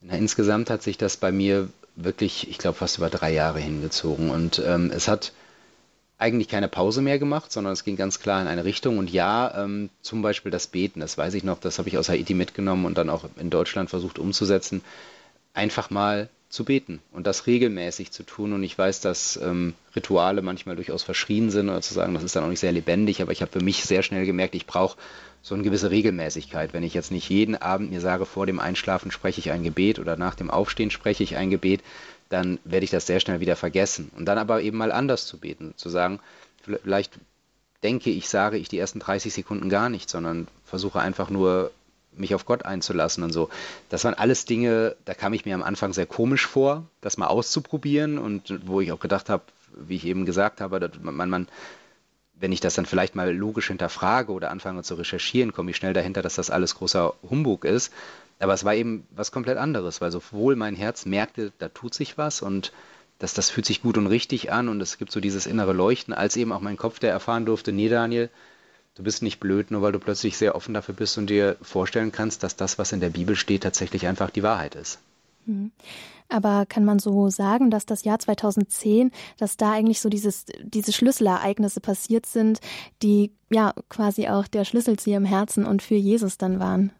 Na, 0.00 0.14
insgesamt 0.14 0.70
hat 0.70 0.82
sich 0.82 0.96
das 0.96 1.16
bei 1.16 1.32
mir 1.32 1.68
wirklich, 1.96 2.48
ich 2.48 2.58
glaube, 2.58 2.78
fast 2.78 2.98
über 2.98 3.10
drei 3.10 3.32
Jahre 3.32 3.58
hingezogen. 3.58 4.30
Und 4.30 4.62
ähm, 4.64 4.90
es 4.94 5.08
hat 5.08 5.32
eigentlich 6.18 6.48
keine 6.48 6.68
Pause 6.68 7.02
mehr 7.02 7.18
gemacht, 7.18 7.50
sondern 7.50 7.72
es 7.72 7.84
ging 7.84 7.96
ganz 7.96 8.20
klar 8.20 8.40
in 8.40 8.48
eine 8.48 8.64
Richtung. 8.64 8.98
Und 8.98 9.10
ja, 9.10 9.64
ähm, 9.64 9.90
zum 10.02 10.22
Beispiel 10.22 10.52
das 10.52 10.68
Beten, 10.68 11.00
das 11.00 11.18
weiß 11.18 11.34
ich 11.34 11.44
noch, 11.44 11.58
das 11.58 11.78
habe 11.78 11.88
ich 11.88 11.98
aus 11.98 12.08
Haiti 12.08 12.34
mitgenommen 12.34 12.84
und 12.84 12.96
dann 12.96 13.10
auch 13.10 13.24
in 13.38 13.50
Deutschland 13.50 13.90
versucht 13.90 14.18
umzusetzen. 14.18 14.82
Einfach 15.52 15.90
mal 15.90 16.28
zu 16.50 16.64
beten 16.64 17.00
und 17.12 17.26
das 17.28 17.46
regelmäßig 17.46 18.10
zu 18.10 18.24
tun. 18.24 18.52
Und 18.52 18.62
ich 18.64 18.76
weiß, 18.76 19.00
dass 19.00 19.38
ähm, 19.42 19.74
Rituale 19.94 20.42
manchmal 20.42 20.74
durchaus 20.74 21.04
verschrien 21.04 21.50
sind 21.50 21.68
oder 21.68 21.80
zu 21.80 21.94
sagen, 21.94 22.12
das 22.12 22.24
ist 22.24 22.34
dann 22.34 22.44
auch 22.44 22.48
nicht 22.48 22.60
sehr 22.60 22.72
lebendig, 22.72 23.22
aber 23.22 23.30
ich 23.32 23.40
habe 23.40 23.52
für 23.52 23.64
mich 23.64 23.84
sehr 23.84 24.02
schnell 24.02 24.26
gemerkt, 24.26 24.56
ich 24.56 24.66
brauche 24.66 24.98
so 25.42 25.54
eine 25.54 25.62
gewisse 25.62 25.90
Regelmäßigkeit. 25.90 26.72
Wenn 26.72 26.82
ich 26.82 26.92
jetzt 26.92 27.12
nicht 27.12 27.30
jeden 27.30 27.56
Abend 27.56 27.92
mir 27.92 28.00
sage, 28.00 28.26
vor 28.26 28.46
dem 28.46 28.58
Einschlafen 28.58 29.12
spreche 29.12 29.38
ich 29.38 29.52
ein 29.52 29.62
Gebet 29.62 30.00
oder 30.00 30.16
nach 30.16 30.34
dem 30.34 30.50
Aufstehen 30.50 30.90
spreche 30.90 31.22
ich 31.22 31.36
ein 31.36 31.50
Gebet, 31.50 31.82
dann 32.28 32.58
werde 32.64 32.84
ich 32.84 32.90
das 32.90 33.06
sehr 33.06 33.20
schnell 33.20 33.40
wieder 33.40 33.56
vergessen. 33.56 34.10
Und 34.16 34.26
dann 34.26 34.38
aber 34.38 34.60
eben 34.60 34.76
mal 34.76 34.92
anders 34.92 35.26
zu 35.26 35.38
beten, 35.38 35.72
zu 35.76 35.88
sagen, 35.88 36.18
vielleicht 36.82 37.18
denke 37.84 38.10
ich, 38.10 38.28
sage 38.28 38.58
ich 38.58 38.68
die 38.68 38.78
ersten 38.78 38.98
30 38.98 39.32
Sekunden 39.32 39.68
gar 39.68 39.88
nicht, 39.88 40.10
sondern 40.10 40.48
versuche 40.64 41.00
einfach 41.00 41.30
nur 41.30 41.70
mich 42.12 42.34
auf 42.34 42.44
Gott 42.44 42.64
einzulassen 42.64 43.22
und 43.24 43.32
so. 43.32 43.48
Das 43.88 44.04
waren 44.04 44.14
alles 44.14 44.44
Dinge, 44.44 44.96
da 45.04 45.14
kam 45.14 45.32
ich 45.32 45.44
mir 45.44 45.54
am 45.54 45.62
Anfang 45.62 45.92
sehr 45.92 46.06
komisch 46.06 46.46
vor, 46.46 46.86
das 47.00 47.16
mal 47.16 47.28
auszuprobieren 47.28 48.18
und 48.18 48.60
wo 48.66 48.80
ich 48.80 48.92
auch 48.92 49.00
gedacht 49.00 49.28
habe, 49.28 49.44
wie 49.74 49.96
ich 49.96 50.06
eben 50.06 50.26
gesagt 50.26 50.60
habe, 50.60 50.90
man, 51.00 51.30
man, 51.30 51.48
wenn 52.34 52.52
ich 52.52 52.60
das 52.60 52.74
dann 52.74 52.86
vielleicht 52.86 53.14
mal 53.14 53.34
logisch 53.34 53.68
hinterfrage 53.68 54.32
oder 54.32 54.50
anfange 54.50 54.82
zu 54.82 54.94
recherchieren, 54.94 55.52
komme 55.52 55.70
ich 55.70 55.76
schnell 55.76 55.92
dahinter, 55.92 56.22
dass 56.22 56.34
das 56.34 56.50
alles 56.50 56.74
großer 56.74 57.14
Humbug 57.28 57.64
ist. 57.64 57.92
Aber 58.38 58.54
es 58.54 58.64
war 58.64 58.74
eben 58.74 59.06
was 59.10 59.32
komplett 59.32 59.58
anderes, 59.58 60.00
weil 60.00 60.10
sowohl 60.10 60.56
mein 60.56 60.74
Herz 60.74 61.04
merkte, 61.04 61.52
da 61.58 61.68
tut 61.68 61.92
sich 61.94 62.16
was 62.16 62.40
und 62.40 62.72
das, 63.18 63.34
das 63.34 63.50
fühlt 63.50 63.66
sich 63.66 63.82
gut 63.82 63.98
und 63.98 64.06
richtig 64.06 64.50
an 64.50 64.68
und 64.68 64.80
es 64.80 64.96
gibt 64.96 65.12
so 65.12 65.20
dieses 65.20 65.46
innere 65.46 65.74
Leuchten, 65.74 66.14
als 66.14 66.36
eben 66.36 66.52
auch 66.52 66.62
mein 66.62 66.78
Kopf, 66.78 66.98
der 66.98 67.10
erfahren 67.12 67.44
durfte, 67.44 67.70
nee 67.70 67.90
Daniel, 67.90 68.30
du 69.00 69.04
bist 69.04 69.22
nicht 69.22 69.40
blöd, 69.40 69.70
nur 69.70 69.80
weil 69.80 69.92
du 69.92 69.98
plötzlich 69.98 70.36
sehr 70.36 70.54
offen 70.54 70.74
dafür 70.74 70.94
bist 70.94 71.16
und 71.16 71.30
dir 71.30 71.56
vorstellen 71.62 72.12
kannst, 72.12 72.42
dass 72.42 72.54
das, 72.54 72.78
was 72.78 72.92
in 72.92 73.00
der 73.00 73.08
Bibel 73.08 73.34
steht, 73.34 73.62
tatsächlich 73.62 74.06
einfach 74.06 74.28
die 74.30 74.42
Wahrheit 74.42 74.74
ist. 74.74 74.98
Mhm. 75.46 75.72
Aber 76.28 76.64
kann 76.66 76.84
man 76.84 76.98
so 76.98 77.28
sagen, 77.30 77.70
dass 77.70 77.86
das 77.86 78.04
Jahr 78.04 78.18
2010, 78.18 79.10
dass 79.38 79.56
da 79.56 79.72
eigentlich 79.72 80.00
so 80.00 80.08
dieses, 80.08 80.44
diese 80.62 80.92
Schlüsselereignisse 80.92 81.80
passiert 81.80 82.26
sind, 82.26 82.60
die 83.02 83.32
ja 83.50 83.72
quasi 83.88 84.28
auch 84.28 84.46
der 84.46 84.64
Schlüssel 84.64 84.98
zu 84.98 85.10
ihrem 85.10 85.24
Herzen 85.24 85.64
und 85.64 85.82
für 85.82 85.96
Jesus 85.96 86.38
dann 86.38 86.60
waren? 86.60 86.92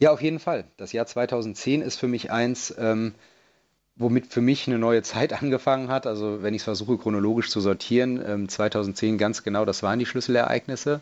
Ja, 0.00 0.10
auf 0.10 0.22
jeden 0.22 0.40
Fall. 0.40 0.64
Das 0.78 0.92
Jahr 0.92 1.06
2010 1.06 1.82
ist 1.82 1.96
für 1.96 2.08
mich 2.08 2.32
eins, 2.32 2.74
ähm, 2.76 3.14
womit 3.96 4.26
für 4.26 4.40
mich 4.40 4.66
eine 4.66 4.78
neue 4.78 5.02
Zeit 5.02 5.32
angefangen 5.42 5.88
hat. 5.88 6.06
Also 6.06 6.42
wenn 6.42 6.54
ich 6.54 6.60
es 6.62 6.64
versuche 6.64 6.98
chronologisch 6.98 7.50
zu 7.50 7.60
sortieren, 7.60 8.22
ähm, 8.26 8.48
2010 8.48 9.18
ganz 9.18 9.42
genau, 9.42 9.64
das 9.64 9.82
waren 9.82 9.98
die 9.98 10.06
Schlüsselereignisse, 10.06 11.00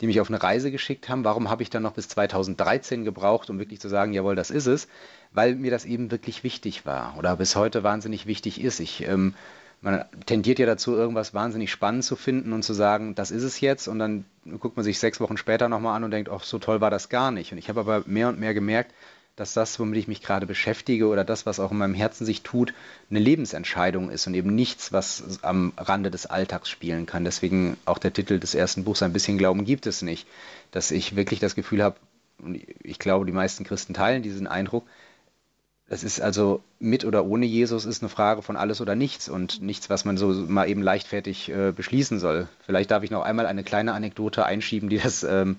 die 0.00 0.06
mich 0.06 0.20
auf 0.20 0.28
eine 0.28 0.42
Reise 0.42 0.70
geschickt 0.70 1.08
haben. 1.08 1.24
Warum 1.24 1.50
habe 1.50 1.62
ich 1.62 1.70
dann 1.70 1.82
noch 1.82 1.92
bis 1.92 2.08
2013 2.08 3.04
gebraucht, 3.04 3.50
um 3.50 3.58
wirklich 3.58 3.80
zu 3.80 3.88
sagen, 3.88 4.12
jawohl, 4.12 4.36
das 4.36 4.50
ist 4.50 4.66
es? 4.66 4.88
Weil 5.32 5.54
mir 5.54 5.70
das 5.70 5.84
eben 5.84 6.10
wirklich 6.10 6.44
wichtig 6.44 6.84
war 6.84 7.14
oder 7.18 7.36
bis 7.36 7.56
heute 7.56 7.82
wahnsinnig 7.82 8.26
wichtig 8.26 8.60
ist. 8.60 8.80
Ich 8.80 9.06
ähm, 9.06 9.34
man 9.82 10.04
tendiert 10.26 10.60
ja 10.60 10.66
dazu, 10.66 10.94
irgendwas 10.94 11.34
wahnsinnig 11.34 11.70
spannend 11.72 12.04
zu 12.04 12.14
finden 12.14 12.52
und 12.52 12.62
zu 12.62 12.72
sagen, 12.72 13.16
das 13.16 13.32
ist 13.32 13.42
es 13.42 13.60
jetzt. 13.60 13.88
Und 13.88 13.98
dann 13.98 14.24
guckt 14.60 14.76
man 14.76 14.84
sich 14.84 15.00
sechs 15.00 15.20
Wochen 15.20 15.36
später 15.36 15.68
nochmal 15.68 15.96
an 15.96 16.04
und 16.04 16.12
denkt, 16.12 16.30
ach, 16.30 16.44
so 16.44 16.60
toll 16.60 16.80
war 16.80 16.90
das 16.90 17.08
gar 17.08 17.32
nicht. 17.32 17.50
Und 17.50 17.58
ich 17.58 17.68
habe 17.68 17.80
aber 17.80 18.04
mehr 18.06 18.28
und 18.28 18.38
mehr 18.38 18.54
gemerkt, 18.54 18.94
dass 19.36 19.54
das, 19.54 19.78
womit 19.78 19.98
ich 19.98 20.08
mich 20.08 20.22
gerade 20.22 20.46
beschäftige 20.46 21.08
oder 21.08 21.24
das, 21.24 21.46
was 21.46 21.58
auch 21.58 21.70
in 21.70 21.78
meinem 21.78 21.94
Herzen 21.94 22.26
sich 22.26 22.42
tut, 22.42 22.74
eine 23.10 23.18
Lebensentscheidung 23.18 24.10
ist 24.10 24.26
und 24.26 24.34
eben 24.34 24.54
nichts, 24.54 24.92
was 24.92 25.38
am 25.42 25.72
Rande 25.76 26.10
des 26.10 26.26
Alltags 26.26 26.68
spielen 26.68 27.06
kann. 27.06 27.24
Deswegen 27.24 27.76
auch 27.86 27.98
der 27.98 28.12
Titel 28.12 28.38
des 28.38 28.54
ersten 28.54 28.84
Buchs, 28.84 29.02
ein 29.02 29.12
bisschen 29.12 29.38
Glauben 29.38 29.64
gibt 29.64 29.86
es 29.86 30.02
nicht. 30.02 30.26
Dass 30.70 30.90
ich 30.90 31.16
wirklich 31.16 31.40
das 31.40 31.54
Gefühl 31.54 31.82
habe, 31.82 31.96
und 32.38 32.60
ich 32.82 32.98
glaube, 32.98 33.24
die 33.24 33.32
meisten 33.32 33.64
Christen 33.64 33.94
teilen 33.94 34.22
diesen 34.22 34.46
Eindruck, 34.46 34.84
das 35.88 36.04
ist 36.04 36.22
also 36.22 36.62
mit 36.78 37.04
oder 37.04 37.26
ohne 37.26 37.44
Jesus 37.44 37.84
ist 37.84 38.02
eine 38.02 38.08
Frage 38.08 38.40
von 38.40 38.56
alles 38.56 38.80
oder 38.80 38.94
nichts 38.94 39.28
und 39.28 39.60
nichts, 39.60 39.90
was 39.90 40.06
man 40.06 40.16
so 40.16 40.28
mal 40.28 40.66
eben 40.66 40.82
leichtfertig 40.82 41.50
äh, 41.50 41.70
beschließen 41.70 42.18
soll. 42.18 42.48
Vielleicht 42.64 42.90
darf 42.90 43.02
ich 43.02 43.10
noch 43.10 43.22
einmal 43.22 43.44
eine 43.44 43.62
kleine 43.62 43.92
Anekdote 43.92 44.46
einschieben, 44.46 44.88
die 44.88 44.98
das 44.98 45.22
ähm, 45.22 45.58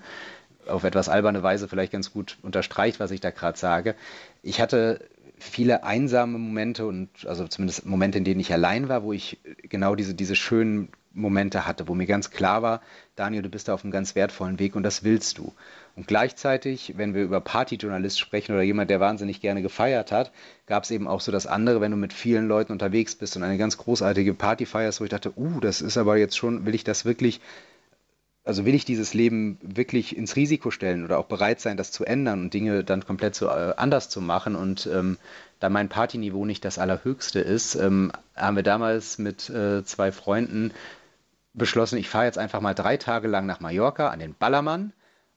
auf 0.68 0.84
etwas 0.84 1.08
alberne 1.08 1.42
Weise 1.42 1.68
vielleicht 1.68 1.92
ganz 1.92 2.12
gut 2.12 2.38
unterstreicht, 2.42 3.00
was 3.00 3.10
ich 3.10 3.20
da 3.20 3.30
gerade 3.30 3.58
sage. 3.58 3.94
Ich 4.42 4.60
hatte 4.60 5.00
viele 5.38 5.84
einsame 5.84 6.38
Momente 6.38 6.86
und 6.86 7.08
also 7.26 7.46
zumindest 7.48 7.86
Momente, 7.86 8.18
in 8.18 8.24
denen 8.24 8.40
ich 8.40 8.52
allein 8.52 8.88
war, 8.88 9.02
wo 9.02 9.12
ich 9.12 9.38
genau 9.62 9.94
diese, 9.94 10.14
diese 10.14 10.36
schönen 10.36 10.88
Momente 11.12 11.66
hatte, 11.66 11.86
wo 11.86 11.94
mir 11.94 12.06
ganz 12.06 12.30
klar 12.30 12.62
war, 12.62 12.80
Daniel, 13.14 13.42
du 13.42 13.48
bist 13.48 13.68
da 13.68 13.74
auf 13.74 13.84
einem 13.84 13.92
ganz 13.92 14.14
wertvollen 14.14 14.58
Weg 14.58 14.74
und 14.74 14.82
das 14.82 15.04
willst 15.04 15.38
du. 15.38 15.52
Und 15.96 16.08
gleichzeitig, 16.08 16.94
wenn 16.96 17.14
wir 17.14 17.22
über 17.22 17.40
Partyjournalist 17.40 18.18
sprechen 18.18 18.52
oder 18.52 18.62
jemand, 18.62 18.90
der 18.90 18.98
wahnsinnig 18.98 19.40
gerne 19.40 19.62
gefeiert 19.62 20.10
hat, 20.10 20.32
gab 20.66 20.82
es 20.82 20.90
eben 20.90 21.06
auch 21.06 21.20
so 21.20 21.30
das 21.30 21.46
andere, 21.46 21.80
wenn 21.80 21.92
du 21.92 21.96
mit 21.96 22.12
vielen 22.12 22.48
Leuten 22.48 22.72
unterwegs 22.72 23.14
bist 23.14 23.36
und 23.36 23.44
eine 23.44 23.58
ganz 23.58 23.78
großartige 23.78 24.34
Party 24.34 24.66
feierst, 24.66 25.00
wo 25.00 25.04
ich 25.04 25.10
dachte, 25.10 25.32
uh, 25.36 25.60
das 25.60 25.80
ist 25.80 25.96
aber 25.96 26.16
jetzt 26.16 26.36
schon, 26.36 26.66
will 26.66 26.74
ich 26.74 26.82
das 26.82 27.04
wirklich, 27.04 27.40
also 28.44 28.66
will 28.66 28.74
ich 28.74 28.84
dieses 28.84 29.14
Leben 29.14 29.58
wirklich 29.62 30.16
ins 30.16 30.36
Risiko 30.36 30.70
stellen 30.70 31.04
oder 31.04 31.18
auch 31.18 31.26
bereit 31.26 31.60
sein, 31.60 31.76
das 31.76 31.90
zu 31.92 32.04
ändern 32.04 32.42
und 32.42 32.54
Dinge 32.54 32.84
dann 32.84 33.04
komplett 33.04 33.34
so 33.34 33.46
äh, 33.46 33.74
anders 33.76 34.10
zu 34.10 34.20
machen 34.20 34.54
und 34.54 34.86
ähm, 34.86 35.16
da 35.60 35.70
mein 35.70 35.88
Partyniveau 35.88 36.44
nicht 36.44 36.64
das 36.64 36.78
allerhöchste 36.78 37.40
ist, 37.40 37.74
ähm, 37.74 38.12
haben 38.36 38.56
wir 38.56 38.62
damals 38.62 39.18
mit 39.18 39.48
äh, 39.48 39.82
zwei 39.84 40.12
Freunden 40.12 40.72
beschlossen, 41.54 41.98
ich 41.98 42.08
fahre 42.08 42.26
jetzt 42.26 42.38
einfach 42.38 42.60
mal 42.60 42.74
drei 42.74 42.96
Tage 42.98 43.28
lang 43.28 43.46
nach 43.46 43.60
Mallorca 43.60 44.08
an 44.08 44.18
den 44.18 44.34
Ballermann 44.34 44.92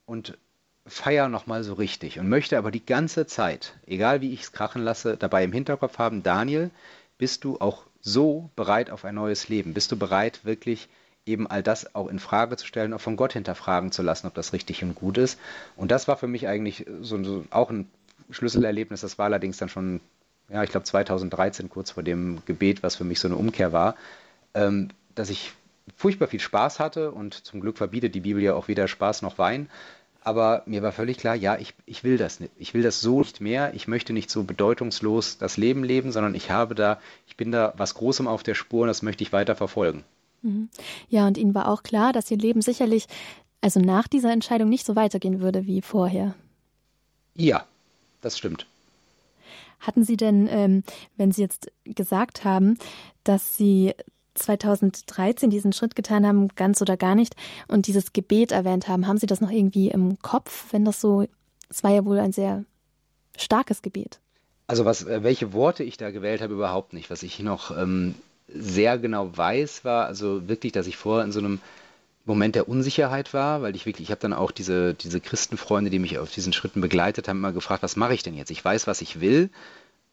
und 0.06 0.38
feier 0.86 1.30
nochmal 1.30 1.63
so 1.63 1.74
richtig 1.76 2.20
und 2.20 2.28
möchte 2.28 2.58
aber 2.58 2.72
die 2.72 2.86
ganze 2.86 3.26
Zeit, 3.28 3.76
egal 3.86 4.22
wie 4.22 4.34
ich 4.34 4.41
es 4.41 4.52
krachen 4.52 4.84
lasse, 4.84 5.15
dabei 5.15 5.43
im 5.43 5.54
Hinterkopf 5.54 5.98
haben, 5.98 6.24
Daniel, 6.24 6.72
bist 7.17 7.43
du 7.43 7.60
auch 7.60 7.84
so 8.02 8.50
bereit 8.56 8.89
auf 8.89 9.06
ein 9.06 9.15
neues 9.15 9.50
Leben? 9.50 9.74
Bist 9.74 9.91
du 9.91 9.98
bereit, 9.98 10.43
wirklich 10.43 10.89
eben 11.28 11.48
all 11.48 11.63
das 11.63 11.96
auch 11.96 12.08
in 12.08 12.20
Frage 12.20 12.58
zu 12.58 12.66
stellen, 12.66 12.94
auch 12.94 13.02
von 13.02 13.16
Gott 13.16 13.34
hinterfragen 13.34 13.92
zu 13.92 14.02
lassen, 14.02 14.28
ob 14.28 14.34
das 14.34 14.54
richtig 14.54 14.84
und 14.84 14.96
gut 14.96 15.18
ist? 15.18 15.40
Und 15.76 15.92
das 15.92 16.08
war 16.08 16.18
für 16.18 16.28
mich 16.28 16.48
eigentlich 16.48 16.86
so, 17.02 17.24
so 17.24 17.46
auch 17.50 17.70
ein 17.70 17.90
Schlüsselerlebnis. 18.30 19.02
Das 19.02 19.18
war 19.18 19.26
allerdings 19.26 19.58
dann 19.58 19.70
schon, 19.70 20.00
ja, 20.50 20.63
ich 20.63 20.70
glaube 20.70 20.86
2013, 20.86 21.70
kurz 21.70 21.92
vor 21.92 22.04
dem 22.04 22.40
Gebet, 22.46 22.84
was 22.84 22.96
für 22.96 23.04
mich 23.04 23.20
so 23.20 23.28
eine 23.28 23.38
Umkehr 23.38 23.72
war, 23.72 23.96
ähm, 24.54 24.90
dass 25.16 25.30
ich 25.30 25.54
furchtbar 25.96 26.28
viel 26.28 26.40
Spaß 26.40 26.80
hatte 26.80 27.12
und 27.12 27.34
zum 27.34 27.62
Glück 27.62 27.78
verbietet 27.78 28.13
die 28.13 28.20
Bibel 28.22 28.42
ja 28.42 28.54
auch 28.54 28.68
weder 28.68 28.88
Spaß 28.88 29.22
noch 29.22 29.38
Wein. 29.38 29.70
Aber 30.28 30.63
mir 30.66 30.82
war 30.82 30.92
völlig 30.92 31.18
klar, 31.18 31.36
ja, 31.36 31.58
ich, 31.58 31.74
ich 31.86 32.04
will 32.04 32.18
das 32.18 32.42
nicht. 32.42 32.52
Ich 32.58 32.74
will 32.74 32.84
das 32.84 33.00
so 33.00 33.20
nicht 33.20 33.40
mehr. 33.40 33.74
Ich 33.74 33.88
möchte 33.88 34.12
nicht 34.12 34.30
so 34.30 34.44
bedeutungslos 34.44 35.38
das 35.38 35.56
Leben 35.56 35.86
leben, 35.86 36.12
sondern 36.12 36.36
ich 36.36 36.52
habe 36.52 36.76
da, 36.76 37.00
ich 37.28 37.38
bin 37.38 37.54
da 37.54 37.74
was 37.78 37.94
Großem 37.94 38.28
auf 38.28 38.44
der 38.44 38.54
Spur 38.54 38.82
und 38.82 38.88
das 38.88 39.02
möchte 39.02 39.24
ich 39.24 39.32
weiter 39.32 39.56
verfolgen. 39.56 40.04
Mhm. 40.41 40.69
Ja, 41.10 41.28
und 41.28 41.38
Ihnen 41.38 41.56
war 41.56 41.67
auch 41.69 41.84
klar, 41.84 42.13
dass 42.13 42.32
Ihr 42.32 42.38
Leben 42.38 42.62
sicherlich, 42.62 43.08
also 43.62 43.80
nach 43.80 44.08
dieser 44.08 44.32
Entscheidung 44.32 44.69
nicht 44.69 44.86
so 44.86 44.95
weitergehen 44.95 45.41
würde 45.41 45.65
wie 45.65 45.82
vorher. 45.82 46.36
Ja, 47.36 47.65
das 48.21 48.38
stimmt. 48.38 48.65
Hatten 49.80 50.04
Sie 50.04 50.17
denn, 50.17 50.47
ähm, 50.50 50.84
wenn 51.17 51.32
Sie 51.32 51.41
jetzt 51.41 51.71
gesagt 51.86 52.43
haben, 52.43 52.78
dass 53.23 53.58
Sie 53.58 53.93
2013 54.34 55.50
diesen 55.50 55.73
Schritt 55.73 55.95
getan 55.95 56.26
haben, 56.26 56.50
ganz 56.50 56.82
oder 56.82 56.97
gar 56.97 57.15
nicht, 57.15 57.36
und 57.67 57.88
dieses 57.88 58.13
Gebet 58.13 58.52
erwähnt 58.52 58.88
haben, 58.88 59.08
haben 59.08 59.17
Sie 59.17 59.28
das 59.28 59.41
noch 59.41 59.52
irgendwie 59.52 59.89
im 59.89 60.19
Kopf, 60.19 60.67
wenn 60.71 60.86
das 60.86 61.02
so, 61.02 61.26
es 61.69 61.84
war 61.84 61.91
ja 61.91 62.06
wohl 62.06 62.19
ein 62.19 62.32
sehr 62.32 62.63
starkes 63.38 63.82
Gebet. 63.82 64.19
Also 64.67 64.84
was, 64.84 65.04
äh, 65.04 65.23
welche 65.23 65.54
Worte 65.54 65.84
ich 65.84 65.97
da 65.97 66.12
gewählt 66.12 66.41
habe, 66.41 66.54
überhaupt 66.54 66.93
nicht. 66.93 67.10
Was 67.10 67.23
ich 67.23 67.39
noch 67.39 67.76
ähm, 67.76 68.15
sehr 68.48 68.98
genau 68.98 69.36
weiß, 69.36 69.84
war 69.84 70.06
also 70.06 70.48
wirklich, 70.48 70.72
dass 70.72 70.88
ich 70.88 70.98
vorher 70.98 71.26
in 71.26 71.32
so 71.32 71.40
einem 71.40 71.60
Moment 72.26 72.56
der 72.56 72.68
Unsicherheit 72.68 73.34
war, 73.34 73.62
weil 73.62 73.76
ich 73.76 73.86
wirklich, 73.86 74.08
ich 74.08 74.12
habe 74.12 74.22
dann 74.22 74.34
auch 74.34 74.52
diese, 74.52 74.94
diese 74.94 75.22
Christenfreunde, 75.22 75.90
die 75.90 76.00
mich 76.00 76.20
auf 76.20 76.32
diesen 76.32 76.54
Schritten 76.54 76.82
begleitet 76.82 77.28
haben, 77.28 77.38
immer 77.38 77.54
gefragt, 77.54 77.84
was 77.84 77.96
mache 77.96 78.14
ich 78.14 78.24
denn 78.24 78.36
jetzt? 78.36 78.52
Ich 78.52 78.64
weiß, 78.64 78.86
was 78.86 79.02
ich 79.02 79.22
will. 79.22 79.50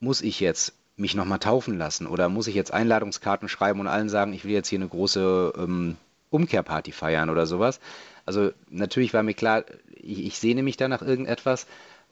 Muss 0.00 0.22
ich 0.22 0.38
jetzt 0.40 0.74
mich 0.96 1.14
nochmal 1.14 1.40
taufen 1.40 1.76
lassen? 1.76 2.06
Oder 2.06 2.28
muss 2.28 2.46
ich 2.46 2.54
jetzt 2.54 2.72
Einladungskarten 2.72 3.48
schreiben 3.48 3.80
und 3.80 3.88
allen 3.88 4.08
sagen, 4.08 4.32
ich 4.32 4.44
will 4.44 4.52
jetzt 4.52 4.68
hier 4.68 4.78
eine 4.78 4.88
große 4.88 5.54
ähm, 5.58 5.96
Umkehrparty 6.30 6.92
feiern 6.92 7.30
oder 7.30 7.46
sowas? 7.46 7.80
Also 8.26 8.50
natürlich 8.70 9.12
war 9.12 9.22
mir 9.22 9.34
klar, 9.34 9.64
ich, 9.90 10.24
ich 10.24 10.38
sehne 10.38 10.62
mich 10.62 10.76
da 10.76 10.88
nach 10.88 11.02
irgendetwas. 11.02 11.66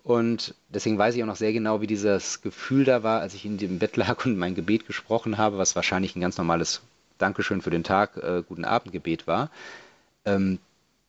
Und 0.04 0.54
deswegen 0.68 0.98
weiß 0.98 1.14
ich 1.14 1.22
auch 1.22 1.28
noch 1.28 1.36
sehr 1.36 1.52
genau, 1.52 1.80
wie 1.80 1.86
dieses 1.86 2.42
Gefühl 2.42 2.84
da 2.84 3.02
war, 3.02 3.20
als 3.20 3.34
ich 3.34 3.44
in 3.44 3.58
dem 3.58 3.78
Bett 3.78 3.96
lag 3.96 4.24
und 4.24 4.36
mein 4.36 4.54
Gebet 4.54 4.86
gesprochen 4.86 5.38
habe, 5.38 5.58
was 5.58 5.76
wahrscheinlich 5.76 6.16
ein 6.16 6.20
ganz 6.20 6.38
normales 6.38 6.80
Dankeschön 7.18 7.62
für 7.62 7.70
den 7.70 7.84
Tag, 7.84 8.16
äh, 8.16 8.42
guten 8.46 8.64
Abend 8.64 8.92
Gebet 8.92 9.26
war. 9.26 9.50
Ähm, 10.24 10.58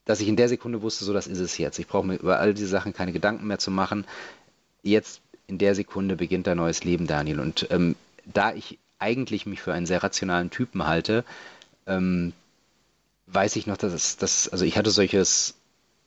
dass 0.05 0.19
ich 0.19 0.27
in 0.27 0.35
der 0.35 0.49
Sekunde 0.49 0.81
wusste, 0.81 1.05
so 1.05 1.13
das 1.13 1.27
ist 1.27 1.39
es 1.39 1.57
jetzt. 1.57 1.79
Ich 1.79 1.87
brauche 1.87 2.05
mir 2.05 2.15
über 2.15 2.39
all 2.39 2.53
diese 2.53 2.67
Sachen 2.67 2.93
keine 2.93 3.13
Gedanken 3.13 3.47
mehr 3.47 3.59
zu 3.59 3.71
machen. 3.71 4.05
Jetzt 4.83 5.21
in 5.47 5.57
der 5.57 5.75
Sekunde 5.75 6.15
beginnt 6.15 6.47
ein 6.47 6.57
neues 6.57 6.83
Leben, 6.83 7.07
Daniel. 7.07 7.39
Und 7.39 7.67
ähm, 7.71 7.95
da 8.25 8.53
ich 8.53 8.79
eigentlich 8.99 9.45
mich 9.45 9.61
für 9.61 9.73
einen 9.73 9.85
sehr 9.85 10.03
rationalen 10.03 10.49
Typen 10.49 10.85
halte, 10.85 11.23
ähm, 11.87 12.33
weiß 13.27 13.55
ich 13.55 13.67
noch, 13.67 13.77
dass 13.77 13.93
es, 13.93 14.17
dass, 14.17 14.49
also 14.49 14.65
ich 14.65 14.77
hatte 14.77 14.91
solches, 14.91 15.55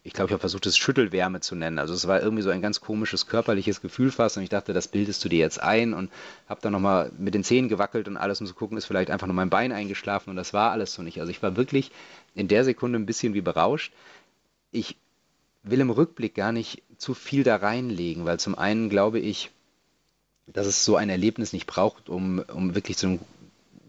ich 0.07 0.13
glaube, 0.13 0.29
ich 0.29 0.33
habe 0.35 0.41
versucht, 0.41 0.67
es 0.67 0.79
Schüttelwärme 0.79 1.41
zu 1.41 1.57
nennen. 1.57 1.81
Also 1.81 1.93
es 1.93 2.07
war 2.07 2.23
irgendwie 2.23 2.45
so 2.45 2.51
ein 2.51 2.63
ganz 2.63 2.81
komisches 2.81 3.27
körperliches 3.27 3.81
Gefühl 3.81 4.13
fast 4.13 4.37
und 4.37 4.45
ich 4.45 4.49
dachte, 4.49 4.73
das 4.73 4.87
bildest 4.87 5.25
du 5.25 5.29
dir 5.29 5.41
jetzt 5.41 5.61
ein 5.61 5.95
und 5.95 6.13
habe 6.49 6.61
dann 6.61 6.73
nochmal 6.73 7.11
mit 7.19 7.35
den 7.35 7.43
Zähnen 7.43 7.69
gewackelt 7.69 8.07
und 8.07 8.17
alles, 8.17 8.41
um 8.41 8.47
zu 8.47 8.55
gucken, 8.55 8.79
ist 8.79 8.85
vielleicht 8.85 9.11
einfach 9.11 9.27
nur 9.27 9.35
mein 9.35 9.51
Bein 9.51 9.73
eingeschlafen 9.73 10.31
und 10.31 10.37
das 10.37 10.55
war 10.55 10.71
alles 10.71 10.95
so 10.95 11.03
nicht. 11.03 11.19
Also 11.19 11.33
ich 11.33 11.43
war 11.43 11.57
wirklich 11.57 11.91
in 12.37 12.47
der 12.47 12.65
Sekunde 12.65 13.01
ein 13.01 13.07
bisschen 13.07 13.35
wie 13.35 13.41
berauscht. 13.41 13.93
Ich 14.71 14.97
will 15.65 15.81
im 15.81 15.91
Rückblick 15.91 16.37
gar 16.37 16.53
nicht 16.53 16.85
zu 16.99 17.13
viel 17.13 17.43
da 17.43 17.57
reinlegen, 17.57 18.27
weil 18.27 18.39
zum 18.39 18.57
einen 18.57 18.89
glaube 18.89 19.19
ich, 19.19 19.51
dass 20.47 20.69
es 20.69 20.85
so 20.85 20.95
ein 20.95 21.11
Erlebnis 21.11 21.53
nicht 21.53 21.67
braucht, 21.67 22.09
um, 22.09 22.45
um 22.55 22.77
wirklich 22.77 22.97
zu 22.97 23.09
einem 23.09 23.19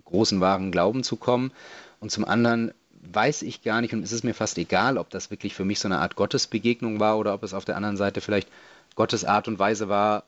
großen, 0.06 0.42
wahren 0.42 0.72
Glauben 0.72 1.04
zu 1.04 1.16
kommen. 1.16 1.52
Und 2.00 2.10
zum 2.10 2.26
anderen 2.26 2.74
weiß 3.14 3.42
ich 3.42 3.62
gar 3.62 3.82
nicht 3.82 3.94
und 3.94 4.04
es 4.04 4.12
ist 4.12 4.24
mir 4.24 4.34
fast 4.34 4.58
egal, 4.58 4.98
ob 4.98 5.10
das 5.10 5.32
wirklich 5.32 5.54
für 5.54 5.66
mich 5.66 5.80
so 5.80 5.88
eine 5.88 6.00
Art 6.00 6.16
Gottesbegegnung 6.16 7.00
war 7.00 7.18
oder 7.18 7.34
ob 7.34 7.44
es 7.44 7.54
auf 7.54 7.66
der 7.66 7.76
anderen 7.76 7.98
Seite 7.98 8.22
vielleicht 8.22 8.50
Gottes 8.96 9.26
Art 9.26 9.48
und 9.48 9.60
Weise 9.60 9.90
war, 9.90 10.24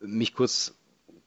mich 0.00 0.34
kurz, 0.34 0.74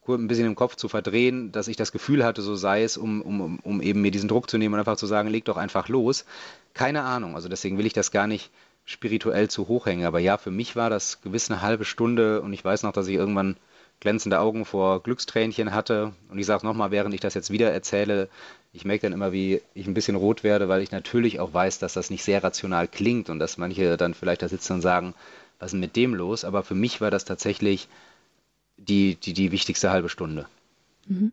kurz 0.02 0.20
ein 0.20 0.28
bisschen 0.28 0.48
im 0.48 0.56
Kopf 0.56 0.76
zu 0.76 0.90
verdrehen, 0.90 1.52
dass 1.52 1.68
ich 1.68 1.78
das 1.78 1.92
Gefühl 1.92 2.24
hatte, 2.24 2.42
so 2.42 2.56
sei 2.56 2.84
es, 2.84 2.98
um, 2.98 3.22
um, 3.22 3.60
um 3.60 3.82
eben 3.82 4.02
mir 4.02 4.12
diesen 4.12 4.30
Druck 4.30 4.50
zu 4.50 4.58
nehmen 4.58 4.74
und 4.74 4.80
einfach 4.80 4.98
zu 4.98 5.06
sagen, 5.06 5.30
leg 5.30 5.46
doch 5.46 5.58
einfach 5.58 5.90
los. 5.90 6.26
Keine 6.74 7.04
Ahnung. 7.04 7.36
Also 7.36 7.50
deswegen 7.50 7.78
will 7.78 7.86
ich 7.86 7.94
das 7.94 8.12
gar 8.12 8.28
nicht 8.28 8.50
spirituell 8.86 9.50
zu 9.50 9.68
hoch 9.68 9.86
hängen. 9.86 10.06
Aber 10.06 10.20
ja, 10.20 10.38
für 10.38 10.52
mich 10.52 10.76
war 10.76 10.90
das 10.90 11.22
gewiss 11.22 11.52
eine 11.52 11.62
halbe 11.62 11.86
Stunde 11.86 12.42
und 12.42 12.54
ich 12.54 12.66
weiß 12.66 12.84
noch, 12.84 12.94
dass 12.94 13.08
ich 13.08 13.16
irgendwann 13.16 13.58
glänzende 14.02 14.40
Augen 14.40 14.66
vor 14.66 15.02
Glückstränchen 15.02 15.74
hatte. 15.74 16.12
Und 16.30 16.38
ich 16.38 16.46
sage 16.46 16.66
nochmal, 16.66 16.92
während 16.92 17.14
ich 17.14 17.22
das 17.22 17.34
jetzt 17.36 17.52
wieder 17.52 17.72
erzähle, 17.72 18.28
ich 18.74 18.84
merke 18.84 19.04
dann 19.04 19.14
immer, 19.14 19.32
wie 19.32 19.62
ich 19.74 19.88
ein 19.88 19.94
bisschen 19.94 20.16
rot 20.16 20.44
werde, 20.44 20.68
weil 20.68 20.82
ich 20.82 20.92
natürlich 20.92 21.40
auch 21.40 21.54
weiß, 21.54 21.80
dass 21.80 21.94
das 21.94 22.10
nicht 22.10 22.24
sehr 22.24 22.44
rational 22.44 22.88
klingt 22.88 23.30
und 23.30 23.40
dass 23.40 23.58
manche 23.58 23.96
dann 23.96 24.14
vielleicht 24.14 24.42
da 24.42 24.50
sitzen 24.50 24.74
und 24.74 24.82
sagen, 24.82 25.14
was 25.60 25.68
ist 25.68 25.72
denn 25.74 25.80
mit 25.80 25.96
dem 25.96 26.16
los? 26.16 26.44
Aber 26.44 26.64
für 26.64 26.76
mich 26.76 27.00
war 27.00 27.12
das 27.12 27.24
tatsächlich 27.24 27.88
die, 28.78 29.16
die, 29.16 29.34
die 29.34 29.52
wichtigste 29.52 29.92
halbe 29.92 30.10
Stunde. 30.10 30.48
Mhm. 31.08 31.32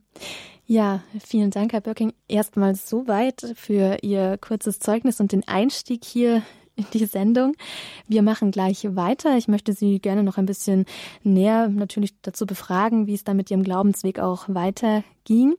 Ja, 0.67 1.03
vielen 1.25 1.51
Dank, 1.51 1.73
Herr 1.73 1.81
Böcking. 1.81 2.13
Erstmal 2.29 2.75
soweit 2.75 3.55
für 3.55 3.97
Ihr 4.03 4.37
kurzes 4.39 4.81
Zeugnis 4.81 5.19
und 5.19 5.33
den 5.33 5.49
Einstieg 5.49 6.05
hier 6.05 6.43
in 6.79 6.87
die 6.93 7.05
Sendung. 7.05 7.55
Wir 8.07 8.23
machen 8.23 8.51
gleich 8.51 8.85
weiter. 8.97 9.37
Ich 9.37 9.49
möchte 9.49 9.73
Sie 9.73 9.99
gerne 9.99 10.23
noch 10.23 10.39
ein 10.39 10.47
bisschen 10.47 10.87
näher 11.23 11.69
natürlich 11.69 12.15
dazu 12.23 12.47
befragen, 12.47 13.07
wie 13.07 13.15
es 13.15 13.25
dann 13.25 13.37
mit 13.37 13.51
Ihrem 13.51 13.65
Glaubensweg 13.65 14.19
auch 14.21 14.45
weiterging. 14.49 15.57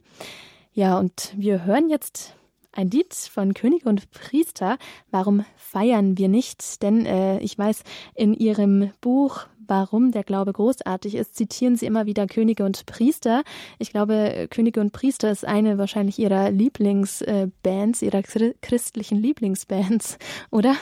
Ja, 0.73 0.97
und 0.97 1.33
wir 1.35 1.65
hören 1.65 1.89
jetzt 1.89 2.35
ein 2.71 2.89
Lied 2.89 3.13
von 3.13 3.53
Könige 3.53 3.89
und 3.89 4.09
Priester. 4.11 4.77
Warum 5.11 5.43
feiern 5.57 6.17
wir 6.17 6.29
nicht? 6.29 6.81
Denn 6.81 7.05
äh, 7.05 7.39
ich 7.39 7.57
weiß, 7.57 7.83
in 8.15 8.33
Ihrem 8.33 8.91
Buch 9.01 9.47
Warum 9.69 10.11
der 10.11 10.23
Glaube 10.23 10.51
großartig 10.51 11.13
ist, 11.13 11.35
zitieren 11.35 11.75
Sie 11.75 11.85
immer 11.85 12.07
wieder 12.07 12.25
Könige 12.25 12.65
und 12.65 12.87
Priester. 12.87 13.43
Ich 13.77 13.91
glaube, 13.91 14.47
Könige 14.49 14.81
und 14.81 14.93
Priester 14.93 15.29
ist 15.29 15.45
eine 15.45 15.77
wahrscheinlich 15.77 16.17
Ihrer 16.17 16.49
Lieblingsbands, 16.49 18.01
Ihrer 18.01 18.23
christlichen 18.23 19.19
Lieblingsbands, 19.19 20.17
oder? 20.49 20.75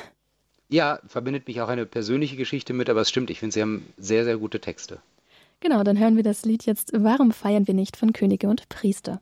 Ja, 0.70 1.00
verbindet 1.08 1.48
mich 1.48 1.62
auch 1.62 1.70
eine 1.70 1.86
persönliche 1.86 2.36
Geschichte 2.36 2.74
mit, 2.74 2.90
aber 2.90 3.02
es 3.02 3.10
stimmt, 3.10 3.30
ich 3.30 3.40
finde, 3.40 3.54
sie 3.54 3.62
haben 3.62 3.86
sehr, 3.98 4.26
sehr 4.26 4.38
gute 4.38 4.60
Texte. 4.60 5.00
Genau, 5.60 5.84
dann 5.84 5.98
hören 5.98 6.16
wir 6.16 6.24
das 6.24 6.46
Lied 6.46 6.66
jetzt 6.66 6.92
Warum 6.94 7.32
feiern 7.32 7.68
wir 7.68 7.74
nicht 7.74 7.98
von 7.98 8.14
Könige 8.14 8.48
und 8.48 8.70
Priester. 8.70 9.22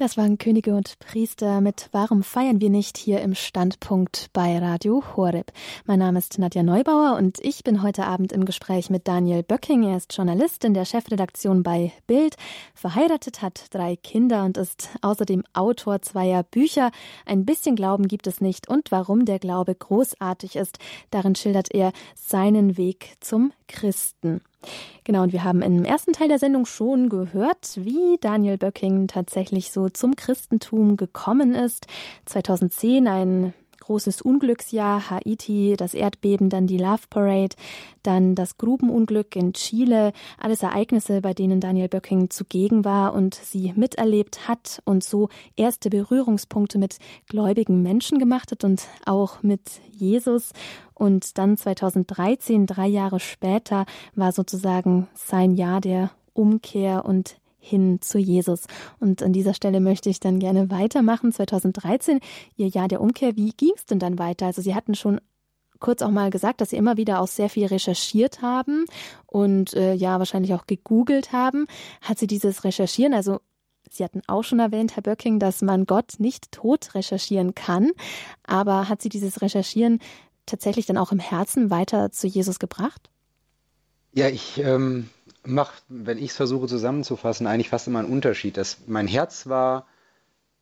Das 0.00 0.16
waren 0.16 0.38
Könige 0.38 0.74
und 0.76 0.98
Priester 0.98 1.60
mit 1.60 1.90
Warum 1.92 2.22
feiern 2.22 2.58
wir 2.62 2.70
nicht 2.70 2.96
hier 2.96 3.20
im 3.20 3.34
Standpunkt 3.34 4.30
bei 4.32 4.58
Radio 4.58 5.04
Horeb. 5.14 5.52
Mein 5.84 5.98
Name 5.98 6.18
ist 6.18 6.38
Nadja 6.38 6.62
Neubauer 6.62 7.18
und 7.18 7.38
ich 7.40 7.64
bin 7.64 7.82
heute 7.82 8.06
Abend 8.06 8.32
im 8.32 8.46
Gespräch 8.46 8.88
mit 8.88 9.06
Daniel 9.06 9.42
Böcking. 9.42 9.82
Er 9.82 9.98
ist 9.98 10.16
Journalist 10.16 10.64
in 10.64 10.72
der 10.72 10.86
Chefredaktion 10.86 11.62
bei 11.62 11.92
Bild, 12.06 12.36
verheiratet, 12.74 13.42
hat 13.42 13.66
drei 13.74 13.94
Kinder 13.94 14.46
und 14.46 14.56
ist 14.56 14.88
außerdem 15.02 15.44
Autor 15.52 16.00
zweier 16.00 16.44
Bücher. 16.44 16.92
Ein 17.26 17.44
bisschen 17.44 17.76
Glauben 17.76 18.08
gibt 18.08 18.26
es 18.26 18.40
nicht 18.40 18.70
und 18.70 18.90
warum 18.90 19.26
der 19.26 19.38
Glaube 19.38 19.74
großartig 19.74 20.56
ist. 20.56 20.78
Darin 21.10 21.34
schildert 21.34 21.74
er 21.74 21.92
seinen 22.14 22.78
Weg 22.78 23.16
zum 23.20 23.52
Christen. 23.68 24.40
Genau, 25.04 25.22
und 25.22 25.32
wir 25.32 25.44
haben 25.44 25.62
im 25.62 25.84
ersten 25.84 26.12
Teil 26.12 26.28
der 26.28 26.38
Sendung 26.38 26.66
schon 26.66 27.08
gehört, 27.08 27.76
wie 27.76 28.18
Daniel 28.20 28.58
Böcking 28.58 29.08
tatsächlich 29.08 29.72
so 29.72 29.88
zum 29.88 30.16
Christentum 30.16 30.96
gekommen 30.96 31.54
ist. 31.54 31.86
2010 32.26 33.08
ein 33.08 33.54
großes 33.90 34.22
Unglücksjahr, 34.22 35.10
Haiti, 35.10 35.74
das 35.76 35.94
Erdbeben, 35.94 36.48
dann 36.48 36.68
die 36.68 36.78
Love 36.78 37.08
Parade, 37.10 37.56
dann 38.04 38.36
das 38.36 38.56
Grubenunglück 38.56 39.34
in 39.34 39.52
Chile, 39.52 40.12
alles 40.38 40.62
Ereignisse, 40.62 41.20
bei 41.20 41.34
denen 41.34 41.58
Daniel 41.58 41.88
Böcking 41.88 42.30
zugegen 42.30 42.84
war 42.84 43.14
und 43.14 43.34
sie 43.34 43.72
miterlebt 43.74 44.46
hat 44.46 44.80
und 44.84 45.02
so 45.02 45.28
erste 45.56 45.90
Berührungspunkte 45.90 46.78
mit 46.78 46.98
gläubigen 47.28 47.82
Menschen 47.82 48.20
gemacht 48.20 48.52
hat 48.52 48.62
und 48.62 48.86
auch 49.06 49.42
mit 49.42 49.80
Jesus. 49.90 50.52
Und 50.94 51.36
dann 51.36 51.56
2013, 51.56 52.66
drei 52.66 52.86
Jahre 52.86 53.18
später, 53.18 53.86
war 54.14 54.30
sozusagen 54.30 55.08
sein 55.14 55.56
Jahr 55.56 55.80
der 55.80 56.12
Umkehr 56.32 57.04
und 57.04 57.39
hin 57.60 58.00
zu 58.00 58.18
Jesus. 58.18 58.62
Und 58.98 59.22
an 59.22 59.32
dieser 59.32 59.54
Stelle 59.54 59.80
möchte 59.80 60.10
ich 60.10 60.18
dann 60.18 60.38
gerne 60.38 60.70
weitermachen. 60.70 61.32
2013, 61.32 62.20
Ihr 62.56 62.68
Jahr 62.68 62.88
der 62.88 63.00
Umkehr. 63.00 63.36
Wie 63.36 63.52
ging 63.52 63.72
es 63.76 63.86
denn 63.86 63.98
dann 63.98 64.18
weiter? 64.18 64.46
Also 64.46 64.62
Sie 64.62 64.74
hatten 64.74 64.94
schon 64.94 65.20
kurz 65.78 66.02
auch 66.02 66.10
mal 66.10 66.30
gesagt, 66.30 66.60
dass 66.60 66.70
Sie 66.70 66.76
immer 66.76 66.96
wieder 66.96 67.20
auch 67.20 67.28
sehr 67.28 67.48
viel 67.48 67.66
recherchiert 67.66 68.42
haben 68.42 68.84
und 69.26 69.74
äh, 69.74 69.94
ja, 69.94 70.18
wahrscheinlich 70.18 70.54
auch 70.54 70.66
gegoogelt 70.66 71.32
haben. 71.32 71.66
Hat 72.02 72.18
Sie 72.18 72.26
dieses 72.26 72.64
Recherchieren, 72.64 73.14
also 73.14 73.40
Sie 73.90 74.04
hatten 74.04 74.22
auch 74.28 74.44
schon 74.44 74.60
erwähnt, 74.60 74.94
Herr 74.94 75.02
Böcking, 75.02 75.40
dass 75.40 75.62
man 75.62 75.84
Gott 75.84 76.14
nicht 76.18 76.52
tot 76.52 76.94
recherchieren 76.94 77.54
kann, 77.54 77.90
aber 78.44 78.88
hat 78.88 79.02
Sie 79.02 79.08
dieses 79.08 79.42
Recherchieren 79.42 80.00
tatsächlich 80.46 80.86
dann 80.86 80.98
auch 80.98 81.12
im 81.12 81.18
Herzen 81.18 81.70
weiter 81.70 82.12
zu 82.12 82.26
Jesus 82.26 82.58
gebracht? 82.58 83.10
Ja, 84.12 84.28
ich 84.28 84.58
ähm, 84.58 85.08
macht, 85.44 85.82
wenn 85.88 86.18
ich 86.18 86.30
es 86.30 86.36
versuche 86.36 86.66
zusammenzufassen, 86.66 87.46
eigentlich 87.46 87.70
fast 87.70 87.86
immer 87.86 88.00
einen 88.00 88.12
Unterschied. 88.12 88.56
Das, 88.56 88.78
mein 88.86 89.06
Herz 89.06 89.46
war 89.46 89.86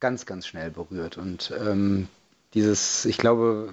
ganz, 0.00 0.26
ganz 0.26 0.46
schnell 0.46 0.70
berührt. 0.70 1.18
Und 1.18 1.52
ähm, 1.58 2.08
dieses, 2.54 3.04
ich 3.04 3.18
glaube, 3.18 3.72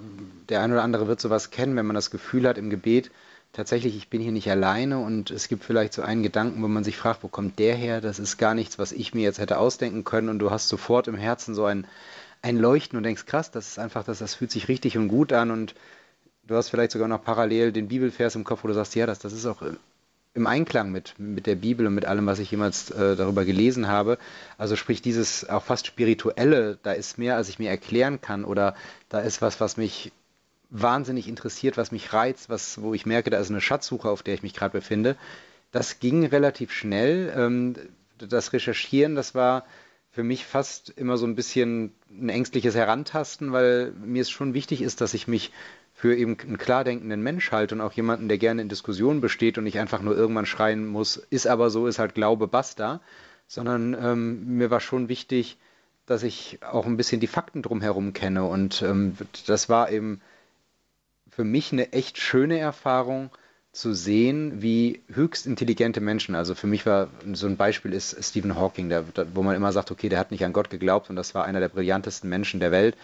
der 0.50 0.62
eine 0.62 0.74
oder 0.74 0.84
andere 0.84 1.08
wird 1.08 1.22
sowas 1.22 1.52
kennen, 1.52 1.76
wenn 1.76 1.86
man 1.86 1.96
das 1.96 2.12
Gefühl 2.12 2.48
hat 2.48 2.58
im 2.58 2.70
Gebet, 2.70 3.12
tatsächlich, 3.54 3.96
ich 3.96 4.10
bin 4.10 4.22
hier 4.22 4.34
nicht 4.34 4.50
alleine 4.50 5.00
und 5.00 5.32
es 5.32 5.48
gibt 5.48 5.64
vielleicht 5.64 5.94
so 5.94 6.02
einen 6.02 6.24
Gedanken, 6.24 6.62
wo 6.62 6.68
man 6.68 6.84
sich 6.84 6.98
fragt, 6.98 7.24
wo 7.24 7.28
kommt 7.30 7.58
der 7.58 7.76
her? 7.76 8.02
Das 8.02 8.20
ist 8.20 8.38
gar 8.38 8.54
nichts, 8.54 8.78
was 8.78 8.92
ich 8.92 9.14
mir 9.14 9.24
jetzt 9.24 9.40
hätte 9.40 9.58
ausdenken 9.58 10.04
können 10.04 10.30
und 10.30 10.40
du 10.40 10.52
hast 10.52 10.68
sofort 10.68 11.08
im 11.08 11.16
Herzen 11.16 11.56
so 11.56 11.66
ein, 11.66 11.88
ein 12.42 12.58
Leuchten 12.58 12.98
und 12.98 13.04
denkst, 13.04 13.26
krass, 13.26 13.52
das 13.52 13.70
ist 13.70 13.80
einfach, 13.80 14.04
das, 14.04 14.20
das 14.20 14.36
fühlt 14.36 14.52
sich 14.52 14.68
richtig 14.68 14.98
und 14.98 15.08
gut 15.08 15.32
an 15.32 15.52
und 15.52 15.74
du 16.44 16.56
hast 16.56 16.70
vielleicht 16.70 16.92
sogar 16.92 17.08
noch 17.08 17.24
parallel 17.24 17.72
den 17.72 17.88
Bibelvers 17.88 18.36
im 18.36 18.44
Kopf, 18.44 18.64
wo 18.64 18.68
du 18.68 18.74
sagst, 18.74 18.94
ja, 18.96 19.06
das, 19.06 19.20
das 19.20 19.32
ist 19.32 19.46
auch 19.46 19.62
im 20.36 20.48
Einklang 20.48 20.92
mit, 20.92 21.16
mit 21.18 21.48
der 21.48 21.56
Bibel 21.56 21.88
und 21.88 21.96
mit 21.96 22.06
allem, 22.06 22.26
was 22.26 22.40
ich 22.40 22.52
jemals 22.52 22.92
äh, 22.92 23.16
darüber 23.16 23.46
gelesen 23.46 23.88
habe. 23.88 24.18
Also 24.58 24.76
sprich 24.76 25.02
dieses 25.02 25.50
auch 25.50 25.64
fast 25.64 25.88
spirituelle, 25.88 26.78
da 26.84 26.92
ist 26.92 27.18
mehr, 27.18 27.38
als 27.38 27.48
ich 27.48 27.58
mir 27.58 27.70
erklären 27.70 28.20
kann 28.20 28.44
oder 28.44 28.76
da 29.08 29.22
ist 29.22 29.42
was, 29.42 29.62
was 29.62 29.78
mich 29.78 30.12
wahnsinnig 30.70 31.30
interessiert, 31.30 31.78
was 31.78 31.94
mich 31.94 32.12
reizt, 32.12 32.50
was, 32.50 32.82
wo 32.82 32.94
ich 32.94 33.06
merke, 33.06 33.30
da 33.30 33.40
ist 33.40 33.50
eine 33.50 33.62
Schatzsuche, 33.62 34.10
auf 34.10 34.24
der 34.24 34.34
ich 34.34 34.44
mich 34.44 34.54
gerade 34.54 34.74
befinde. 34.74 35.16
Das 35.72 36.02
ging 36.02 36.26
relativ 36.26 36.74
schnell. 36.74 37.34
Ähm, 37.36 37.76
das 38.18 38.52
Recherchieren, 38.52 39.16
das 39.16 39.36
war 39.36 39.66
für 40.12 40.24
mich 40.24 40.46
fast 40.46 40.90
immer 40.90 41.18
so 41.18 41.26
ein 41.26 41.36
bisschen 41.36 41.94
ein 42.10 42.30
ängstliches 42.30 42.76
Herantasten, 42.76 43.54
weil 43.54 43.92
mir 43.92 44.22
es 44.22 44.30
schon 44.30 44.54
wichtig 44.54 44.82
ist, 44.82 45.00
dass 45.00 45.14
ich 45.14 45.28
mich 45.28 45.52
für 45.96 46.16
eben 46.16 46.38
einen 46.40 46.58
klar 46.58 46.84
denkenden 46.84 47.24
Mensch 47.24 47.52
halte 47.52 47.74
und 47.74 47.82
auch 47.82 47.94
jemanden, 47.94 48.28
der 48.28 48.38
gerne 48.38 48.62
in 48.62 48.70
Diskussionen 48.70 49.22
besteht 49.22 49.58
und 49.58 49.64
nicht 49.64 49.80
einfach 49.80 50.02
nur 50.02 50.16
irgendwann 50.16 50.46
schreien 50.46 50.86
muss, 50.86 51.16
ist 51.16 51.48
aber 51.48 51.70
so, 51.70 51.88
ist 51.88 52.00
halt 52.00 52.14
Glaube, 52.14 52.48
basta, 52.48 53.00
sondern 53.48 53.96
ähm, 54.00 54.58
mir 54.58 54.70
war 54.70 54.82
schon 54.82 55.10
wichtig, 55.10 55.58
dass 56.06 56.22
ich 56.22 56.60
auch 56.62 56.86
ein 56.86 56.98
bisschen 56.98 57.22
die 57.22 57.28
Fakten 57.28 57.62
drumherum 57.62 58.14
kenne 58.14 58.44
und 58.44 58.82
ähm, 58.82 59.18
das 59.48 59.70
war 59.70 59.90
eben 59.90 60.22
für 61.32 61.46
mich 61.46 61.72
eine 61.72 61.94
echt 61.94 62.18
schöne 62.18 62.60
Erfahrung, 62.60 63.32
zu 63.76 63.94
sehen, 63.94 64.62
wie 64.62 65.02
höchst 65.14 65.46
intelligente 65.46 66.00
Menschen, 66.00 66.34
also 66.34 66.56
für 66.56 66.66
mich 66.66 66.86
war 66.86 67.10
so 67.34 67.46
ein 67.46 67.58
Beispiel 67.58 67.92
ist 67.92 68.18
Stephen 68.24 68.56
Hawking, 68.56 68.88
der, 68.88 69.04
wo 69.34 69.44
man 69.44 69.56
immer 69.56 69.74
sagt, 69.74 69.92
okay, 69.92 70.08
der 70.08 70.18
hat 70.18 70.32
nicht 70.32 70.46
an 70.46 70.54
Gott 70.54 70.70
geglaubt 70.70 71.10
und 71.10 71.18
das 71.18 71.36
war 71.36 71.44
einer 71.44 71.60
der 71.60 71.68
brillantesten 71.68 72.30
Menschen 72.30 72.62
der 72.62 72.72
Welt. 72.72 72.96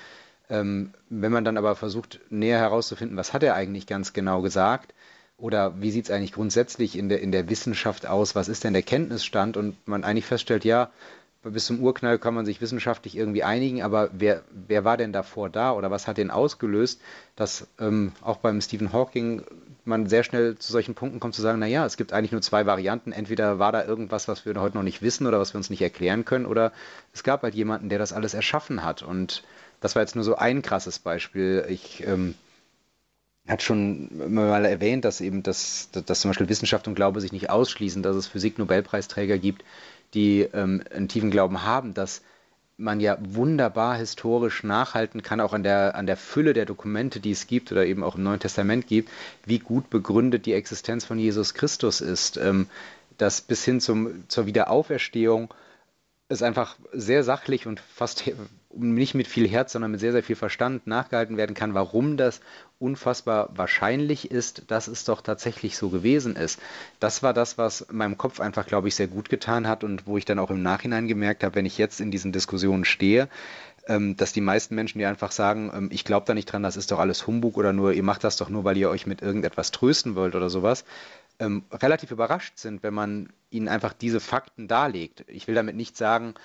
Ähm, 0.51 0.93
wenn 1.09 1.31
man 1.31 1.45
dann 1.45 1.57
aber 1.57 1.75
versucht, 1.75 2.19
näher 2.29 2.59
herauszufinden, 2.59 3.17
was 3.17 3.33
hat 3.33 3.41
er 3.41 3.55
eigentlich 3.55 3.87
ganz 3.87 4.11
genau 4.11 4.41
gesagt 4.41 4.93
oder 5.37 5.81
wie 5.81 5.91
sieht 5.91 6.05
es 6.05 6.11
eigentlich 6.11 6.33
grundsätzlich 6.33 6.97
in 6.97 7.07
der, 7.07 7.21
in 7.21 7.31
der 7.31 7.49
Wissenschaft 7.49 8.05
aus, 8.05 8.35
was 8.35 8.49
ist 8.49 8.65
denn 8.65 8.73
der 8.73 8.83
Kenntnisstand 8.83 9.55
und 9.55 9.75
man 9.87 10.03
eigentlich 10.03 10.25
feststellt, 10.25 10.65
ja, 10.65 10.91
bis 11.43 11.65
zum 11.65 11.81
Urknall 11.81 12.19
kann 12.19 12.35
man 12.35 12.45
sich 12.45 12.61
wissenschaftlich 12.61 13.17
irgendwie 13.17 13.43
einigen, 13.43 13.81
aber 13.81 14.09
wer, 14.11 14.43
wer 14.51 14.83
war 14.83 14.97
denn 14.97 15.13
davor 15.13 15.49
da 15.49 15.71
oder 15.71 15.89
was 15.89 16.05
hat 16.05 16.17
den 16.17 16.29
ausgelöst, 16.29 17.01
dass 17.35 17.67
ähm, 17.79 18.11
auch 18.21 18.37
beim 18.37 18.61
Stephen 18.61 18.93
Hawking 18.93 19.43
man 19.83 20.07
sehr 20.07 20.23
schnell 20.23 20.57
zu 20.57 20.71
solchen 20.71 20.93
Punkten 20.93 21.19
kommt 21.19 21.33
zu 21.33 21.41
sagen, 21.41 21.59
naja, 21.59 21.85
es 21.85 21.97
gibt 21.97 22.13
eigentlich 22.13 22.33
nur 22.33 22.41
zwei 22.41 22.67
Varianten. 22.67 23.11
Entweder 23.11 23.57
war 23.57 23.71
da 23.71 23.83
irgendwas, 23.83 24.27
was 24.27 24.45
wir 24.45 24.53
heute 24.59 24.77
noch 24.77 24.83
nicht 24.83 25.01
wissen 25.01 25.25
oder 25.25 25.39
was 25.39 25.53
wir 25.53 25.57
uns 25.57 25.71
nicht 25.71 25.81
erklären 25.81 26.25
können, 26.25 26.45
oder 26.45 26.71
es 27.13 27.23
gab 27.23 27.41
halt 27.41 27.55
jemanden, 27.55 27.89
der 27.89 27.97
das 27.97 28.13
alles 28.13 28.35
erschaffen 28.35 28.83
hat. 28.83 29.01
Und 29.01 29.43
das 29.81 29.95
war 29.95 30.01
jetzt 30.01 30.15
nur 30.15 30.23
so 30.23 30.35
ein 30.35 30.61
krasses 30.61 30.99
Beispiel. 30.99 31.65
Ich 31.67 32.07
ähm, 32.07 32.35
hat 33.47 33.61
schon 33.63 34.33
mal 34.33 34.63
erwähnt, 34.65 35.03
dass 35.03 35.19
eben 35.19 35.43
das, 35.43 35.89
dass 35.91 36.21
zum 36.21 36.29
Beispiel 36.29 36.47
Wissenschaft 36.47 36.87
und 36.87 36.95
Glaube 36.95 37.19
sich 37.19 37.33
nicht 37.33 37.49
ausschließen, 37.49 38.03
dass 38.03 38.15
es 38.15 38.27
Physik-Nobelpreisträger 38.27 39.37
gibt, 39.37 39.65
die 40.13 40.41
ähm, 40.53 40.83
einen 40.93 41.09
tiefen 41.09 41.31
Glauben 41.31 41.63
haben, 41.63 41.93
dass 41.93 42.21
man 42.77 42.99
ja 42.99 43.17
wunderbar 43.19 43.97
historisch 43.97 44.63
nachhalten 44.63 45.21
kann, 45.21 45.39
auch 45.39 45.53
an 45.53 45.63
der, 45.63 45.95
an 45.95 46.07
der 46.07 46.17
Fülle 46.17 46.53
der 46.53 46.65
Dokumente, 46.65 47.19
die 47.19 47.31
es 47.31 47.47
gibt 47.47 47.71
oder 47.71 47.85
eben 47.85 48.03
auch 48.03 48.15
im 48.15 48.23
Neuen 48.23 48.39
Testament 48.39 48.87
gibt, 48.87 49.09
wie 49.45 49.59
gut 49.59 49.89
begründet 49.89 50.45
die 50.45 50.53
Existenz 50.53 51.05
von 51.05 51.19
Jesus 51.19 51.53
Christus 51.53 52.01
ist. 52.01 52.37
Ähm, 52.37 52.67
dass 53.17 53.41
bis 53.41 53.63
hin 53.63 53.79
zum, 53.79 54.27
zur 54.29 54.47
Wiederauferstehung 54.47 55.53
es 56.27 56.41
einfach 56.41 56.75
sehr 56.91 57.23
sachlich 57.23 57.67
und 57.67 57.79
fast 57.79 58.23
nicht 58.75 59.13
mit 59.13 59.27
viel 59.27 59.47
Herz, 59.47 59.73
sondern 59.73 59.91
mit 59.91 59.99
sehr, 59.99 60.11
sehr 60.11 60.23
viel 60.23 60.35
Verstand 60.35 60.87
nachgehalten 60.87 61.37
werden 61.37 61.55
kann, 61.55 61.73
warum 61.73 62.17
das 62.17 62.41
unfassbar 62.79 63.49
wahrscheinlich 63.55 64.31
ist, 64.31 64.63
dass 64.67 64.87
es 64.87 65.03
doch 65.05 65.21
tatsächlich 65.21 65.77
so 65.77 65.89
gewesen 65.89 66.35
ist. 66.35 66.59
Das 66.99 67.21
war 67.21 67.33
das, 67.33 67.57
was 67.57 67.87
meinem 67.91 68.17
Kopf 68.17 68.39
einfach, 68.39 68.65
glaube 68.65 68.87
ich, 68.87 68.95
sehr 68.95 69.07
gut 69.07 69.29
getan 69.29 69.67
hat 69.67 69.83
und 69.83 70.07
wo 70.07 70.17
ich 70.17 70.25
dann 70.25 70.39
auch 70.39 70.49
im 70.49 70.63
Nachhinein 70.63 71.07
gemerkt 71.07 71.43
habe, 71.43 71.55
wenn 71.55 71.65
ich 71.65 71.77
jetzt 71.77 72.01
in 72.01 72.11
diesen 72.11 72.31
Diskussionen 72.31 72.85
stehe, 72.85 73.29
ähm, 73.87 74.15
dass 74.15 74.33
die 74.33 74.41
meisten 74.41 74.75
Menschen, 74.75 74.99
die 74.99 75.05
einfach 75.05 75.31
sagen, 75.31 75.71
ähm, 75.73 75.89
ich 75.91 76.05
glaube 76.05 76.25
da 76.25 76.33
nicht 76.33 76.45
dran, 76.45 76.63
das 76.63 76.77
ist 76.77 76.91
doch 76.91 76.99
alles 76.99 77.27
Humbug 77.27 77.57
oder 77.57 77.73
nur, 77.73 77.93
ihr 77.93 78.03
macht 78.03 78.23
das 78.23 78.37
doch 78.37 78.49
nur, 78.49 78.63
weil 78.63 78.77
ihr 78.77 78.89
euch 78.89 79.05
mit 79.05 79.21
irgendetwas 79.21 79.71
trösten 79.71 80.15
wollt 80.15 80.35
oder 80.35 80.49
sowas, 80.49 80.85
ähm, 81.39 81.63
relativ 81.71 82.11
überrascht 82.11 82.57
sind, 82.57 82.83
wenn 82.83 82.93
man 82.93 83.29
ihnen 83.49 83.67
einfach 83.67 83.93
diese 83.93 84.19
Fakten 84.19 84.67
darlegt. 84.67 85.25
Ich 85.27 85.47
will 85.47 85.55
damit 85.55 85.75
nicht 85.75 85.97
sagen, 85.97 86.35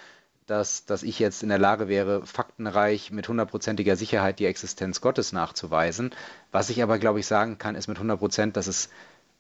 dass, 0.47 0.85
dass 0.85 1.03
ich 1.03 1.19
jetzt 1.19 1.43
in 1.43 1.49
der 1.49 1.59
Lage 1.59 1.89
wäre, 1.89 2.25
faktenreich 2.25 3.11
mit 3.11 3.29
hundertprozentiger 3.29 3.97
Sicherheit 3.97 4.39
die 4.39 4.47
Existenz 4.47 5.01
Gottes 5.01 5.33
nachzuweisen. 5.33 6.15
Was 6.53 6.71
ich 6.71 6.83
aber, 6.83 6.99
glaube 6.99 7.21
ich, 7.21 7.27
sagen 7.27 7.59
kann, 7.59 7.75
ist 7.75 7.89
mit 7.89 7.99
100 7.99 8.19
Prozent, 8.19 8.57
dass 8.57 8.67
es 8.67 8.89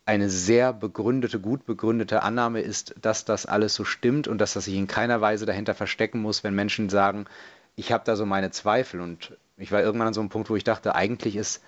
eine 0.04 0.30
sehr 0.30 0.72
begründete, 0.72 1.40
gut 1.40 1.66
begründete 1.66 2.22
Annahme 2.22 2.60
ist, 2.60 2.94
dass 3.00 3.24
das 3.24 3.46
alles 3.46 3.74
so 3.74 3.84
stimmt 3.84 4.28
und 4.28 4.38
dass 4.38 4.52
das 4.52 4.66
sich 4.66 4.74
in 4.74 4.86
keiner 4.86 5.20
Weise 5.20 5.46
dahinter 5.46 5.74
verstecken 5.74 6.20
muss, 6.20 6.44
wenn 6.44 6.54
Menschen 6.54 6.88
sagen, 6.88 7.26
ich 7.74 7.92
habe 7.92 8.04
da 8.04 8.16
so 8.16 8.26
meine 8.26 8.50
Zweifel. 8.50 9.00
Und 9.00 9.36
ich 9.56 9.72
war 9.72 9.82
irgendwann 9.82 10.08
an 10.08 10.14
so 10.14 10.20
einem 10.20 10.28
Punkt, 10.28 10.48
wo 10.48 10.56
ich 10.56 10.64
dachte, 10.64 10.94
eigentlich 10.94 11.36
ist, 11.36 11.62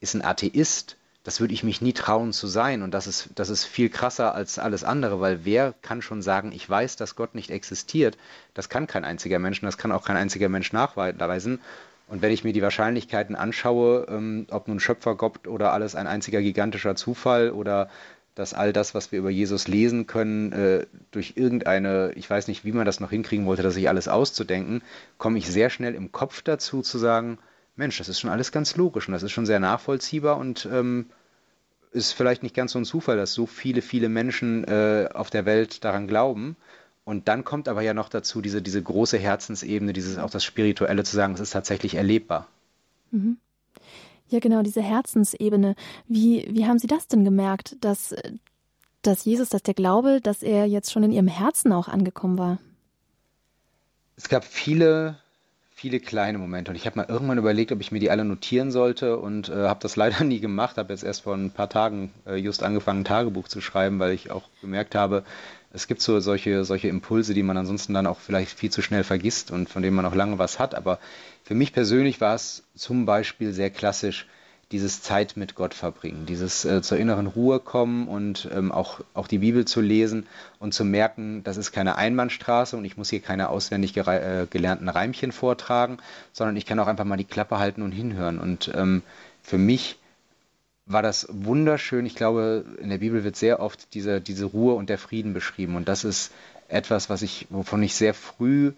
ist 0.00 0.14
ein 0.14 0.24
Atheist 0.24 0.96
das 1.24 1.40
würde 1.40 1.54
ich 1.54 1.64
mich 1.64 1.80
nie 1.80 1.94
trauen 1.94 2.32
zu 2.32 2.46
sein. 2.46 2.82
Und 2.82 2.92
das 2.92 3.06
ist, 3.06 3.30
das 3.34 3.48
ist 3.48 3.64
viel 3.64 3.88
krasser 3.88 4.34
als 4.34 4.58
alles 4.58 4.84
andere, 4.84 5.20
weil 5.20 5.44
wer 5.44 5.74
kann 5.82 6.02
schon 6.02 6.22
sagen, 6.22 6.52
ich 6.52 6.68
weiß, 6.68 6.96
dass 6.96 7.16
Gott 7.16 7.34
nicht 7.34 7.50
existiert? 7.50 8.16
Das 8.52 8.68
kann 8.68 8.86
kein 8.86 9.04
einziger 9.04 9.38
Mensch 9.38 9.60
das 9.62 9.78
kann 9.78 9.90
auch 9.90 10.04
kein 10.04 10.16
einziger 10.16 10.50
Mensch 10.50 10.72
nachweisen. 10.72 11.60
Und 12.06 12.20
wenn 12.20 12.32
ich 12.32 12.44
mir 12.44 12.52
die 12.52 12.62
Wahrscheinlichkeiten 12.62 13.34
anschaue, 13.34 14.06
ähm, 14.10 14.46
ob 14.50 14.68
nun 14.68 14.78
Schöpfer 14.78 15.16
Gott 15.16 15.48
oder 15.48 15.72
alles 15.72 15.94
ein 15.94 16.06
einziger 16.06 16.42
gigantischer 16.42 16.94
Zufall 16.94 17.50
oder 17.50 17.88
dass 18.34 18.52
all 18.52 18.72
das, 18.72 18.94
was 18.94 19.10
wir 19.10 19.20
über 19.20 19.30
Jesus 19.30 19.68
lesen 19.68 20.06
können, 20.06 20.52
äh, 20.52 20.86
durch 21.12 21.34
irgendeine, 21.36 22.12
ich 22.16 22.28
weiß 22.28 22.48
nicht, 22.48 22.64
wie 22.64 22.72
man 22.72 22.84
das 22.84 23.00
noch 23.00 23.10
hinkriegen 23.10 23.46
wollte, 23.46 23.62
dass 23.62 23.74
sich 23.74 23.88
alles 23.88 24.08
auszudenken, 24.08 24.82
komme 25.16 25.38
ich 25.38 25.48
sehr 25.50 25.70
schnell 25.70 25.94
im 25.94 26.12
Kopf 26.12 26.42
dazu 26.42 26.82
zu 26.82 26.98
sagen, 26.98 27.38
Mensch, 27.76 27.98
das 27.98 28.08
ist 28.08 28.20
schon 28.20 28.30
alles 28.30 28.52
ganz 28.52 28.76
logisch 28.76 29.08
und 29.08 29.12
das 29.12 29.22
ist 29.22 29.32
schon 29.32 29.46
sehr 29.46 29.60
nachvollziehbar 29.60 30.36
und 30.36 30.66
ähm, 30.70 31.06
ist 31.92 32.12
vielleicht 32.12 32.42
nicht 32.42 32.54
ganz 32.54 32.72
so 32.72 32.78
ein 32.78 32.84
Zufall, 32.84 33.16
dass 33.16 33.34
so 33.34 33.46
viele, 33.46 33.82
viele 33.82 34.08
Menschen 34.08 34.64
äh, 34.64 35.08
auf 35.12 35.30
der 35.30 35.46
Welt 35.46 35.84
daran 35.84 36.08
glauben. 36.08 36.56
Und 37.04 37.28
dann 37.28 37.44
kommt 37.44 37.68
aber 37.68 37.82
ja 37.82 37.94
noch 37.94 38.08
dazu 38.08 38.40
diese, 38.40 38.62
diese 38.62 38.82
große 38.82 39.18
Herzensebene, 39.18 39.92
dieses 39.92 40.18
auch 40.18 40.30
das 40.30 40.42
Spirituelle 40.42 41.04
zu 41.04 41.14
sagen, 41.14 41.34
es 41.34 41.40
ist 41.40 41.50
tatsächlich 41.50 41.94
erlebbar. 41.94 42.48
Mhm. 43.10 43.36
Ja, 44.28 44.40
genau, 44.40 44.62
diese 44.62 44.82
Herzensebene. 44.82 45.76
Wie, 46.08 46.48
wie 46.50 46.66
haben 46.66 46.78
Sie 46.78 46.86
das 46.86 47.06
denn 47.06 47.24
gemerkt, 47.24 47.76
dass, 47.80 48.14
dass 49.02 49.24
Jesus, 49.24 49.50
dass 49.50 49.62
der 49.62 49.74
Glaube, 49.74 50.20
dass 50.22 50.42
er 50.42 50.66
jetzt 50.66 50.90
schon 50.90 51.02
in 51.04 51.12
Ihrem 51.12 51.28
Herzen 51.28 51.72
auch 51.72 51.88
angekommen 51.88 52.38
war? 52.38 52.58
Es 54.16 54.28
gab 54.28 54.44
viele 54.44 55.18
viele 55.84 56.00
kleine 56.00 56.38
Momente. 56.38 56.70
Und 56.70 56.76
ich 56.76 56.86
habe 56.86 56.96
mal 56.96 57.06
irgendwann 57.10 57.36
überlegt, 57.36 57.70
ob 57.70 57.78
ich 57.78 57.92
mir 57.92 57.98
die 57.98 58.10
alle 58.10 58.24
notieren 58.24 58.70
sollte 58.70 59.18
und 59.18 59.50
äh, 59.50 59.68
habe 59.68 59.80
das 59.82 59.96
leider 60.02 60.24
nie 60.24 60.40
gemacht. 60.40 60.78
Habe 60.78 60.94
jetzt 60.94 61.04
erst 61.04 61.24
vor 61.24 61.34
ein 61.34 61.50
paar 61.50 61.68
Tagen 61.68 62.10
äh, 62.26 62.36
just 62.36 62.62
angefangen, 62.62 63.00
ein 63.00 63.04
Tagebuch 63.04 63.48
zu 63.48 63.60
schreiben, 63.60 63.98
weil 63.98 64.12
ich 64.12 64.30
auch 64.30 64.44
gemerkt 64.62 64.94
habe, 64.94 65.24
es 65.74 65.86
gibt 65.86 66.00
so 66.00 66.20
solche, 66.20 66.64
solche 66.64 66.88
Impulse, 66.88 67.34
die 67.34 67.42
man 67.42 67.58
ansonsten 67.58 67.92
dann 67.92 68.06
auch 68.06 68.18
vielleicht 68.18 68.58
viel 68.58 68.70
zu 68.70 68.80
schnell 68.80 69.04
vergisst 69.04 69.50
und 69.50 69.68
von 69.68 69.82
denen 69.82 69.94
man 69.94 70.06
auch 70.06 70.14
lange 70.14 70.38
was 70.38 70.58
hat. 70.58 70.74
Aber 70.74 70.98
für 71.42 71.54
mich 71.54 71.74
persönlich 71.74 72.18
war 72.22 72.34
es 72.34 72.62
zum 72.74 73.04
Beispiel 73.04 73.52
sehr 73.52 73.68
klassisch, 73.68 74.26
dieses 74.72 75.02
Zeit 75.02 75.36
mit 75.36 75.54
Gott 75.54 75.74
verbringen, 75.74 76.26
dieses 76.26 76.64
äh, 76.64 76.82
zur 76.82 76.98
inneren 76.98 77.26
Ruhe 77.26 77.60
kommen 77.60 78.08
und 78.08 78.48
ähm, 78.52 78.72
auch, 78.72 79.00
auch 79.14 79.26
die 79.26 79.38
Bibel 79.38 79.64
zu 79.64 79.80
lesen 79.80 80.26
und 80.58 80.74
zu 80.74 80.84
merken, 80.84 81.42
das 81.44 81.56
ist 81.56 81.72
keine 81.72 81.96
Einbahnstraße 81.96 82.76
und 82.76 82.84
ich 82.84 82.96
muss 82.96 83.10
hier 83.10 83.20
keine 83.20 83.48
auswendig 83.48 83.96
äh, 83.96 84.46
gelernten 84.48 84.88
Reimchen 84.88 85.32
vortragen, 85.32 85.98
sondern 86.32 86.56
ich 86.56 86.66
kann 86.66 86.78
auch 86.78 86.86
einfach 86.86 87.04
mal 87.04 87.16
die 87.16 87.24
Klappe 87.24 87.58
halten 87.58 87.82
und 87.82 87.92
hinhören. 87.92 88.38
Und 88.38 88.70
ähm, 88.74 89.02
für 89.42 89.58
mich 89.58 89.98
war 90.86 91.02
das 91.02 91.26
wunderschön. 91.30 92.06
Ich 92.06 92.14
glaube, 92.14 92.64
in 92.78 92.90
der 92.90 92.98
Bibel 92.98 93.24
wird 93.24 93.36
sehr 93.36 93.60
oft 93.60 93.94
diese, 93.94 94.20
diese 94.20 94.46
Ruhe 94.46 94.74
und 94.74 94.88
der 94.88 94.98
Frieden 94.98 95.32
beschrieben. 95.32 95.76
Und 95.76 95.88
das 95.88 96.04
ist 96.04 96.32
etwas, 96.68 97.08
was 97.10 97.22
ich, 97.22 97.46
wovon 97.50 97.82
ich 97.82 97.94
sehr 97.94 98.14
früh 98.14 98.72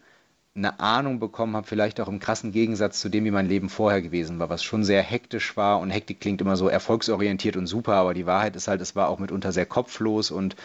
eine 0.57 0.81
Ahnung 0.81 1.21
bekommen 1.21 1.55
habe, 1.55 1.67
vielleicht 1.67 2.01
auch 2.01 2.09
im 2.09 2.19
krassen 2.19 2.51
Gegensatz 2.51 3.01
zu 3.01 3.09
dem, 3.09 3.25
wie 3.25 3.31
mein 3.31 3.49
Leben 3.49 3.69
vorher 3.69 4.01
gewesen 4.01 4.39
war, 4.39 4.49
was 4.49 4.65
schon 4.65 4.85
sehr 4.85 5.03
hektisch 5.03 5.57
war 5.57 5.81
und 5.81 5.91
Hektik 5.91 6.21
klingt 6.21 6.41
immer 6.41 6.57
so 6.57 6.69
erfolgsorientiert 6.69 7.57
und 7.57 7.67
super, 7.67 7.95
aber 7.95 8.15
die 8.15 8.27
Wahrheit 8.27 8.57
ist 8.57 8.67
halt, 8.67 8.81
es 8.81 8.97
war 8.97 9.09
auch 9.09 9.19
mitunter 9.19 9.53
sehr 9.53 9.67
kopflos 9.67 10.31
und 10.31 10.57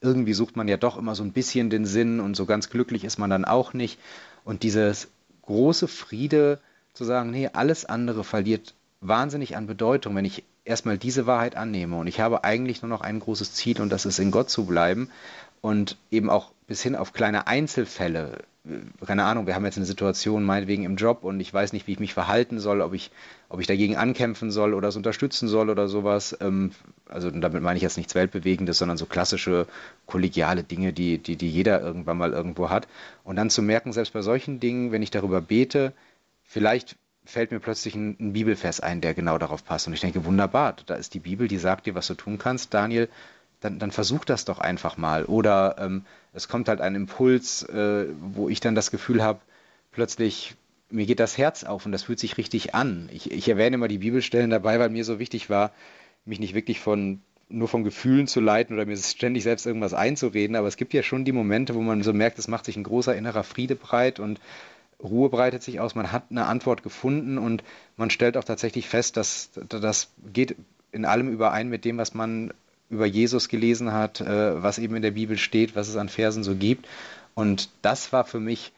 irgendwie 0.00 0.32
sucht 0.32 0.56
man 0.56 0.68
ja 0.68 0.76
doch 0.76 0.96
immer 0.96 1.14
so 1.14 1.24
ein 1.24 1.32
bisschen 1.32 1.68
den 1.68 1.84
Sinn 1.84 2.20
und 2.20 2.36
so 2.36 2.46
ganz 2.46 2.70
glücklich 2.70 3.04
ist 3.04 3.18
man 3.18 3.28
dann 3.28 3.44
auch 3.44 3.74
nicht. 3.74 3.98
Und 4.44 4.62
dieses 4.62 5.08
große 5.42 5.88
Friede 5.88 6.60
zu 6.94 7.04
sagen, 7.04 7.30
nee, 7.30 7.50
alles 7.52 7.84
andere 7.84 8.24
verliert 8.24 8.74
wahnsinnig 9.00 9.56
an 9.56 9.66
Bedeutung, 9.66 10.14
wenn 10.14 10.24
ich 10.24 10.44
erstmal 10.64 10.96
diese 10.96 11.26
Wahrheit 11.26 11.56
annehme 11.56 11.96
und 11.96 12.06
ich 12.06 12.20
habe 12.20 12.44
eigentlich 12.44 12.82
nur 12.82 12.88
noch 12.88 13.00
ein 13.00 13.18
großes 13.18 13.54
Ziel 13.54 13.80
und 13.80 13.90
das 13.90 14.06
ist 14.06 14.18
in 14.18 14.30
Gott 14.30 14.48
zu 14.48 14.66
bleiben 14.66 15.10
und 15.60 15.96
eben 16.10 16.30
auch 16.30 16.52
bis 16.70 16.82
hin 16.82 16.94
auf 16.94 17.12
kleine 17.12 17.48
Einzelfälle 17.48 18.44
keine 19.06 19.24
Ahnung, 19.24 19.46
wir 19.46 19.54
haben 19.54 19.64
jetzt 19.64 19.78
eine 19.78 19.86
Situation 19.86 20.44
meinetwegen 20.44 20.84
im 20.84 20.96
Job 20.96 21.24
und 21.24 21.40
ich 21.40 21.52
weiß 21.52 21.72
nicht, 21.72 21.86
wie 21.86 21.92
ich 21.92 21.98
mich 21.98 22.12
verhalten 22.12 22.58
soll, 22.58 22.82
ob 22.82 22.92
ich, 22.92 23.10
ob 23.48 23.60
ich 23.60 23.66
dagegen 23.66 23.96
ankämpfen 23.96 24.50
soll 24.50 24.74
oder 24.74 24.88
es 24.88 24.96
unterstützen 24.96 25.48
soll 25.48 25.70
oder 25.70 25.88
sowas. 25.88 26.36
Ähm, 26.40 26.72
also 27.08 27.30
damit 27.30 27.62
meine 27.62 27.78
ich 27.78 27.82
jetzt 27.82 27.96
nichts 27.96 28.14
Weltbewegendes, 28.14 28.76
sondern 28.76 28.98
so 28.98 29.06
klassische 29.06 29.66
kollegiale 30.06 30.62
Dinge, 30.62 30.92
die, 30.92 31.16
die, 31.18 31.36
die 31.36 31.48
jeder 31.48 31.80
irgendwann 31.80 32.18
mal 32.18 32.32
irgendwo 32.32 32.68
hat. 32.68 32.86
Und 33.24 33.36
dann 33.36 33.48
zu 33.48 33.62
merken, 33.62 33.94
selbst 33.94 34.12
bei 34.12 34.20
solchen 34.20 34.60
Dingen, 34.60 34.92
wenn 34.92 35.02
ich 35.02 35.10
darüber 35.10 35.40
bete, 35.40 35.94
vielleicht 36.44 36.96
fällt 37.24 37.52
mir 37.52 37.60
plötzlich 37.60 37.94
ein, 37.94 38.16
ein 38.20 38.32
Bibelvers 38.34 38.80
ein, 38.80 39.00
der 39.00 39.14
genau 39.14 39.38
darauf 39.38 39.64
passt. 39.64 39.86
Und 39.86 39.94
ich 39.94 40.00
denke, 40.00 40.26
wunderbar, 40.26 40.76
da 40.84 40.96
ist 40.96 41.14
die 41.14 41.20
Bibel, 41.20 41.48
die 41.48 41.58
sagt 41.58 41.86
dir, 41.86 41.94
was 41.94 42.08
du 42.08 42.14
tun 42.14 42.36
kannst. 42.36 42.74
Daniel, 42.74 43.08
dann, 43.60 43.78
dann 43.78 43.90
versuch 43.90 44.24
das 44.24 44.44
doch 44.44 44.58
einfach 44.58 44.96
mal. 44.96 45.24
Oder 45.24 45.76
ähm, 45.78 46.04
es 46.32 46.48
kommt 46.48 46.68
halt 46.68 46.80
ein 46.80 46.94
Impuls, 46.94 47.62
äh, 47.64 48.06
wo 48.20 48.48
ich 48.48 48.60
dann 48.60 48.74
das 48.74 48.90
Gefühl 48.90 49.22
habe, 49.22 49.40
plötzlich 49.92 50.56
mir 50.90 51.06
geht 51.06 51.20
das 51.20 51.38
Herz 51.38 51.64
auf 51.64 51.86
und 51.86 51.92
das 51.92 52.04
fühlt 52.04 52.18
sich 52.18 52.36
richtig 52.36 52.74
an. 52.74 53.08
Ich, 53.12 53.30
ich 53.30 53.48
erwähne 53.48 53.74
immer 53.74 53.88
die 53.88 53.98
Bibelstellen 53.98 54.50
dabei, 54.50 54.80
weil 54.80 54.88
mir 54.88 55.04
so 55.04 55.18
wichtig 55.18 55.48
war, 55.48 55.72
mich 56.24 56.40
nicht 56.40 56.54
wirklich 56.54 56.80
von 56.80 57.20
nur 57.48 57.68
von 57.68 57.82
Gefühlen 57.82 58.28
zu 58.28 58.40
leiten 58.40 58.74
oder 58.74 58.86
mir 58.86 58.96
ständig 58.96 59.42
selbst 59.42 59.66
irgendwas 59.66 59.92
einzureden, 59.92 60.54
aber 60.54 60.68
es 60.68 60.76
gibt 60.76 60.94
ja 60.94 61.02
schon 61.02 61.24
die 61.24 61.32
Momente, 61.32 61.74
wo 61.74 61.80
man 61.80 62.02
so 62.02 62.12
merkt, 62.12 62.38
es 62.38 62.46
macht 62.46 62.64
sich 62.64 62.76
ein 62.76 62.84
großer 62.84 63.16
innerer 63.16 63.42
Friede 63.42 63.74
breit 63.74 64.20
und 64.20 64.40
Ruhe 65.02 65.28
breitet 65.30 65.62
sich 65.62 65.80
aus, 65.80 65.94
man 65.94 66.12
hat 66.12 66.24
eine 66.30 66.46
Antwort 66.46 66.82
gefunden 66.82 67.38
und 67.38 67.64
man 67.96 68.10
stellt 68.10 68.36
auch 68.36 68.44
tatsächlich 68.44 68.88
fest, 68.88 69.16
dass 69.16 69.50
das 69.68 70.10
geht 70.32 70.54
in 70.92 71.04
allem 71.04 71.28
überein 71.28 71.68
mit 71.68 71.84
dem, 71.84 71.98
was 71.98 72.14
man 72.14 72.52
über 72.90 73.06
Jesus 73.06 73.48
gelesen 73.48 73.92
hat, 73.92 74.20
äh, 74.20 74.62
was 74.62 74.78
eben 74.78 74.96
in 74.96 75.02
der 75.02 75.12
Bibel 75.12 75.38
steht, 75.38 75.76
was 75.76 75.88
es 75.88 75.96
an 75.96 76.08
Versen 76.08 76.44
so 76.44 76.56
gibt. 76.56 76.86
Und 77.34 77.70
das 77.82 78.12
war 78.12 78.24
für 78.24 78.40
mich 78.40 78.72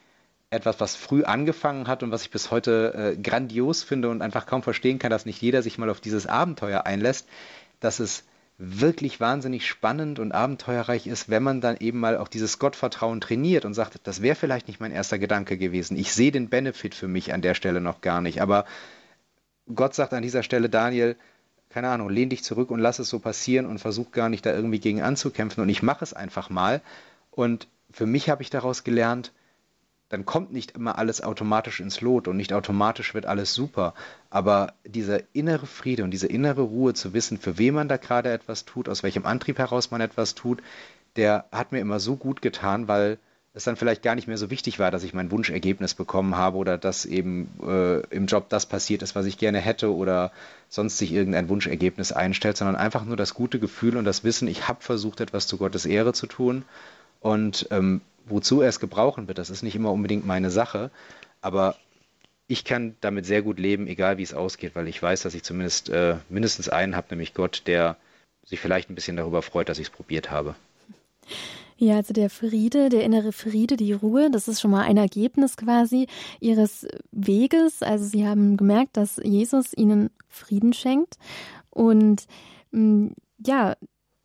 etwas, 0.51 0.79
was 0.79 0.95
früh 0.95 1.23
angefangen 1.23 1.87
hat 1.87 2.03
und 2.03 2.11
was 2.11 2.21
ich 2.21 2.31
bis 2.31 2.51
heute 2.51 3.15
äh, 3.17 3.21
grandios 3.21 3.83
finde 3.83 4.09
und 4.09 4.21
einfach 4.21 4.45
kaum 4.45 4.61
verstehen 4.61 4.99
kann, 4.99 5.09
dass 5.09 5.25
nicht 5.25 5.41
jeder 5.41 5.63
sich 5.63 5.79
mal 5.79 5.89
auf 5.89 5.99
dieses 5.99 6.27
Abenteuer 6.27 6.85
einlässt, 6.85 7.27
dass 7.79 7.99
es 7.99 8.23
wirklich 8.59 9.19
wahnsinnig 9.19 9.67
spannend 9.67 10.19
und 10.19 10.31
abenteuerreich 10.31 11.07
ist, 11.07 11.27
wenn 11.27 11.41
man 11.41 11.59
dann 11.59 11.77
eben 11.79 11.99
mal 11.99 12.17
auch 12.17 12.27
dieses 12.27 12.59
Gottvertrauen 12.59 13.19
trainiert 13.19 13.65
und 13.65 13.73
sagt, 13.73 13.99
das 14.03 14.21
wäre 14.21 14.35
vielleicht 14.35 14.67
nicht 14.67 14.79
mein 14.79 14.91
erster 14.91 15.17
Gedanke 15.17 15.57
gewesen. 15.57 15.97
Ich 15.97 16.13
sehe 16.13 16.31
den 16.31 16.49
Benefit 16.49 16.93
für 16.93 17.07
mich 17.07 17.33
an 17.33 17.41
der 17.41 17.55
Stelle 17.55 17.81
noch 17.81 18.01
gar 18.01 18.21
nicht. 18.21 18.41
Aber 18.41 18.65
Gott 19.73 19.95
sagt 19.95 20.13
an 20.13 20.21
dieser 20.21 20.43
Stelle, 20.43 20.69
Daniel, 20.69 21.15
keine 21.73 21.89
Ahnung, 21.89 22.09
lehn 22.09 22.29
dich 22.29 22.43
zurück 22.43 22.69
und 22.69 22.79
lass 22.79 22.99
es 22.99 23.09
so 23.09 23.17
passieren 23.17 23.65
und 23.65 23.79
versuch 23.79 24.11
gar 24.11 24.29
nicht 24.29 24.45
da 24.45 24.53
irgendwie 24.53 24.79
gegen 24.79 25.01
anzukämpfen. 25.01 25.63
Und 25.63 25.69
ich 25.69 25.81
mache 25.81 26.03
es 26.03 26.13
einfach 26.13 26.51
mal. 26.51 26.81
Und 27.31 27.67
für 27.89 28.05
mich 28.05 28.29
habe 28.29 28.43
ich 28.43 28.51
daraus 28.51 28.83
gelernt, 28.83 29.31
dann 30.09 30.25
kommt 30.25 30.53
nicht 30.53 30.71
immer 30.75 30.99
alles 30.99 31.23
automatisch 31.23 31.79
ins 31.79 31.99
Lot 31.99 32.27
und 32.27 32.37
nicht 32.37 32.53
automatisch 32.53 33.15
wird 33.15 33.25
alles 33.25 33.55
super. 33.55 33.95
Aber 34.29 34.73
dieser 34.85 35.21
innere 35.33 35.65
Friede 35.65 36.03
und 36.03 36.11
diese 36.11 36.27
innere 36.27 36.61
Ruhe 36.61 36.93
zu 36.93 37.13
wissen, 37.13 37.39
für 37.39 37.57
wen 37.57 37.73
man 37.73 37.87
da 37.87 37.97
gerade 37.97 38.31
etwas 38.31 38.65
tut, 38.65 38.87
aus 38.87 39.01
welchem 39.01 39.25
Antrieb 39.25 39.57
heraus 39.57 39.89
man 39.89 40.01
etwas 40.01 40.35
tut, 40.35 40.61
der 41.15 41.45
hat 41.51 41.71
mir 41.71 41.79
immer 41.79 41.99
so 41.99 42.15
gut 42.15 42.43
getan, 42.43 42.87
weil 42.87 43.17
es 43.55 43.65
dann 43.65 43.75
vielleicht 43.75 44.01
gar 44.01 44.15
nicht 44.15 44.27
mehr 44.27 44.37
so 44.37 44.49
wichtig 44.49 44.79
war, 44.79 44.89
dass 44.89 45.03
ich 45.03 45.13
mein 45.13 45.29
Wunschergebnis 45.29 45.93
bekommen 45.93 46.35
habe 46.35 46.57
oder 46.57 46.77
dass 46.77 47.05
eben 47.05 47.49
äh, 47.63 47.99
im 48.07 48.25
Job 48.25 48.49
das 48.49 48.65
passiert 48.65 49.03
ist, 49.03 49.15
was 49.15 49.27
ich 49.27 49.37
gerne 49.37 49.59
hätte 49.59 49.93
oder 49.93 50.31
sonst 50.69 50.97
sich 50.97 51.13
irgendein 51.13 51.49
Wunschergebnis 51.49 52.11
einstellt, 52.11 52.57
sondern 52.57 52.75
einfach 52.75 53.05
nur 53.05 53.15
das 53.15 53.35
gute 53.35 53.59
Gefühl 53.59 53.97
und 53.97 54.05
das 54.05 54.23
Wissen, 54.23 54.47
ich 54.47 54.67
habe 54.67 54.81
versucht, 54.81 55.21
etwas 55.21 55.45
zu 55.45 55.57
Gottes 55.57 55.85
Ehre 55.85 56.13
zu 56.13 56.25
tun 56.25 56.65
und 57.19 57.67
ähm, 57.69 58.01
wozu 58.25 58.61
er 58.61 58.69
es 58.69 58.79
gebrauchen 58.79 59.27
wird, 59.27 59.37
das 59.37 59.51
ist 59.51 59.61
nicht 59.61 59.75
immer 59.75 59.91
unbedingt 59.91 60.25
meine 60.25 60.49
Sache, 60.49 60.89
aber 61.41 61.75
ich 62.47 62.65
kann 62.65 62.95
damit 63.01 63.25
sehr 63.25 63.43
gut 63.43 63.59
leben, 63.59 63.87
egal 63.87 64.17
wie 64.17 64.23
es 64.23 64.33
ausgeht, 64.33 64.75
weil 64.75 64.87
ich 64.87 65.01
weiß, 65.01 65.21
dass 65.21 65.35
ich 65.35 65.43
zumindest 65.43 65.89
äh, 65.89 66.15
mindestens 66.27 66.69
einen 66.69 66.95
habe, 66.95 67.07
nämlich 67.11 67.35
Gott, 67.35 67.63
der 67.67 67.97
sich 68.45 68.59
vielleicht 68.59 68.89
ein 68.89 68.95
bisschen 68.95 69.15
darüber 69.15 69.41
freut, 69.41 69.69
dass 69.69 69.79
ich 69.79 69.87
es 69.87 69.93
probiert 69.93 70.31
habe. 70.31 70.55
Ja, 71.77 71.97
also 71.97 72.13
der 72.13 72.29
Friede, 72.29 72.89
der 72.89 73.03
innere 73.03 73.31
Friede, 73.31 73.77
die 73.77 73.93
Ruhe, 73.93 74.29
das 74.31 74.47
ist 74.47 74.61
schon 74.61 74.71
mal 74.71 74.83
ein 74.83 74.97
Ergebnis 74.97 75.57
quasi 75.57 76.07
ihres 76.39 76.87
Weges. 77.11 77.81
Also 77.81 78.05
sie 78.05 78.27
haben 78.27 78.57
gemerkt, 78.57 78.97
dass 78.97 79.19
Jesus 79.23 79.73
ihnen 79.75 80.09
Frieden 80.27 80.73
schenkt. 80.73 81.15
Und 81.69 82.25
mm, 82.71 83.07
ja, 83.45 83.75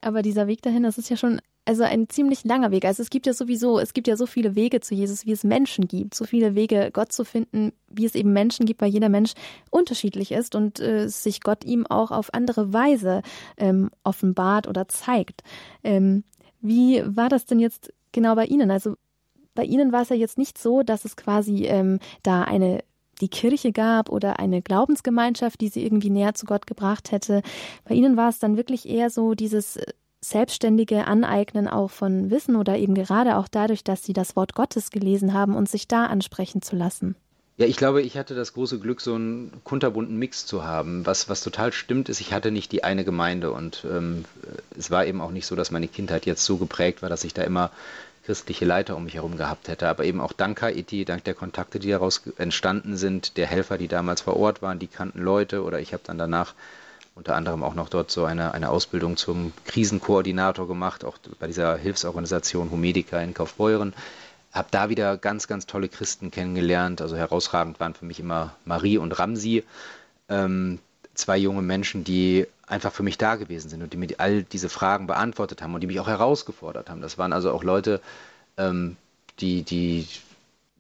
aber 0.01 0.23
dieser 0.23 0.47
Weg 0.47 0.63
dahin, 0.63 0.83
das 0.83 0.99
ist 0.99 1.11
ja 1.11 1.17
schon 1.17 1.41
also 1.69 1.83
ein 1.83 2.09
ziemlich 2.09 2.45
langer 2.45 2.71
Weg. 2.71 2.87
Also 2.87 3.03
es 3.03 3.11
gibt 3.11 3.27
ja 3.27 3.35
sowieso, 3.35 3.79
es 3.79 3.93
gibt 3.93 4.09
ja 4.09 4.17
so 4.17 4.25
viele 4.25 4.55
Wege 4.55 4.81
zu 4.81 4.95
Jesus, 4.95 5.27
wie 5.27 5.33
es 5.33 5.45
Menschen 5.45 5.87
gibt, 5.87 6.15
so 6.15 6.25
viele 6.25 6.55
Wege, 6.55 6.89
Gott 6.95 7.13
zu 7.13 7.27
finden, 7.27 7.73
wie 7.91 8.07
es 8.07 8.15
eben 8.15 8.33
Menschen 8.33 8.65
gibt, 8.65 8.81
weil 8.81 8.91
jeder 8.91 9.11
Mensch 9.11 9.33
unterschiedlich 9.71 10.33
ist 10.33 10.55
und 10.55 10.81
äh, 10.81 11.09
sich 11.09 11.43
Gott 11.43 11.67
ihm 11.67 11.87
auch 11.87 12.11
auf 12.11 12.33
andere 12.33 12.73
Weise 12.73 13.21
ähm, 13.59 13.91
offenbart 14.03 14.67
oder 14.67 14.89
zeigt. 14.89 15.43
Ähm, 15.85 16.25
wie 16.61 17.03
war 17.05 17.29
das 17.29 17.47
denn 17.47 17.59
jetzt 17.59 17.93
genau 18.13 18.35
bei 18.35 18.47
Ihnen? 18.47 18.71
Also 18.71 18.95
bei 19.55 19.65
Ihnen 19.65 19.93
war 19.93 20.03
es 20.03 20.09
ja 20.09 20.17
jetzt 20.17 20.39
nicht 20.39 20.59
so, 20.59 20.83
dass 20.83 21.05
es 21.05 21.17
quasi 21.17 21.65
ähm, 21.65 21.99
da 22.23 22.43
eine 22.43 22.85
die 23.21 23.29
Kirche 23.29 23.73
gab 23.73 24.09
oder 24.11 24.39
eine 24.39 24.63
Glaubensgemeinschaft, 24.63 25.61
die 25.61 25.69
sie 25.69 25.85
irgendwie 25.85 26.11
näher 26.11 26.35
zu 26.35 26.47
Gott 26.47 26.67
gebracht 26.67 27.11
hätte. 27.11 27.43
Bei 27.85 27.95
Ihnen 27.95 28.17
war 28.17 28.29
es 28.29 28.39
dann 28.39 28.57
wirklich 28.57 28.89
eher 28.89 29.11
so 29.11 29.35
dieses 29.35 29.77
äh, 29.77 29.93
selbstständige 30.21 31.07
Aneignen 31.07 31.69
auch 31.69 31.91
von 31.91 32.31
Wissen 32.31 32.57
oder 32.57 32.77
eben 32.77 32.95
gerade 32.95 33.37
auch 33.37 33.49
dadurch, 33.49 33.85
dass 33.85 34.05
sie 34.05 34.13
das 34.13 34.35
Wort 34.37 34.55
Gottes 34.55 34.91
gelesen 34.91 35.33
haben 35.33 35.55
und 35.55 35.69
sich 35.69 35.87
da 35.87 36.07
ansprechen 36.07 36.61
zu 36.61 36.75
lassen. 36.75 37.15
Ja, 37.59 37.67
ich 37.67 37.77
glaube, 37.77 38.03
ich 38.03 38.17
hatte 38.17 38.37
das 38.37 38.53
große 38.53 38.79
Glück, 38.79 39.01
so 39.01 39.17
einen 39.17 39.51
kunterbunten 39.65 40.17
Mix 40.17 40.47
zu 40.47 40.63
haben. 40.63 41.05
Was, 41.05 41.29
was 41.29 41.43
total 41.43 41.73
stimmt, 41.73 42.09
ist, 42.09 42.21
ich 42.21 42.33
hatte 42.33 42.53
nicht 42.53 42.71
die 42.71 42.85
eine 42.85 43.05
Gemeinde 43.05 43.51
und 43.51 43.85
ähm, 43.91 44.25
es 44.79 44.93
war 44.93 45.05
eben 45.07 45.21
auch 45.21 45.33
nicht 45.33 45.45
so, 45.45 45.57
dass 45.57 45.73
meine 45.73 45.89
Kindheit 45.89 46.25
jetzt 46.25 46.45
so 46.45 46.57
geprägt 46.57 47.03
war, 47.03 47.09
dass 47.09 47.25
ich 47.25 47.35
da 47.35 47.43
immer 47.43 47.73
christliche 48.25 48.65
Leiter 48.65 48.97
um 48.97 49.03
mich 49.03 49.15
herum 49.15 49.37
gehabt 49.37 49.67
hätte. 49.67 49.89
Aber 49.89 50.05
eben 50.05 50.21
auch 50.21 50.33
dank 50.33 50.63
Haiti, 50.63 51.05
dank 51.05 51.25
der 51.25 51.35
Kontakte, 51.35 51.81
die 51.81 51.91
daraus 51.91 52.23
entstanden 52.37 52.97
sind, 52.97 53.37
der 53.37 53.49
Helfer, 53.49 53.77
die 53.77 53.89
damals 53.89 54.21
vor 54.21 54.37
Ort 54.37 54.63
waren, 54.63 54.79
die 54.79 54.87
kannten 54.87 55.21
Leute 55.21 55.65
oder 55.65 55.81
ich 55.81 55.93
habe 55.93 56.05
dann 56.07 56.17
danach 56.17 56.55
unter 57.17 57.35
anderem 57.35 57.65
auch 57.65 57.75
noch 57.75 57.89
dort 57.89 58.13
so 58.13 58.25
eine, 58.25 58.55
eine 58.55 58.71
Ausbildung 58.71 59.17
zum 59.17 59.53
Krisenkoordinator 59.65 60.69
gemacht, 60.69 61.05
auch 61.05 61.19
bei 61.41 61.49
dieser 61.49 61.77
Hilfsorganisation 61.77 62.71
Humedica 62.71 63.19
in 63.19 63.35
Kaufbeuren 63.35 63.95
habe 64.53 64.69
da 64.71 64.89
wieder 64.89 65.17
ganz, 65.17 65.47
ganz 65.47 65.67
tolle 65.67 65.89
Christen 65.89 66.31
kennengelernt. 66.31 67.01
Also 67.01 67.17
herausragend 67.17 67.81
waren 67.81 67.95
für 67.95 68.05
mich 68.05 68.21
immer 68.21 68.55
Marie 68.65 68.99
und 68.99 69.19
Ramsi, 69.19 69.65
ähm, 70.29 70.79
zwei 71.15 71.37
junge 71.37 71.63
Menschen, 71.63 72.05
die 72.05 72.47
einfach 72.67 72.93
für 72.93 73.03
mich 73.03 73.19
da 73.19 73.37
gewesen 73.37 73.69
sind 73.69 73.83
und 73.83 73.93
die 73.93 73.97
mir 73.97 74.09
all 74.19 74.43
diese 74.43 74.69
Fragen 74.69 75.07
beantwortet 75.07 75.63
haben 75.63 75.75
und 75.75 75.81
die 75.81 75.87
mich 75.87 76.01
auch 76.01 76.09
herausgefordert 76.09 76.91
haben. 76.91 77.01
Das 77.01 77.19
waren 77.19 77.33
also 77.33 77.51
auch 77.53 77.65
Leute, 77.65 78.01
ähm, 78.57 78.97
die, 79.41 79.63
die 79.63 80.07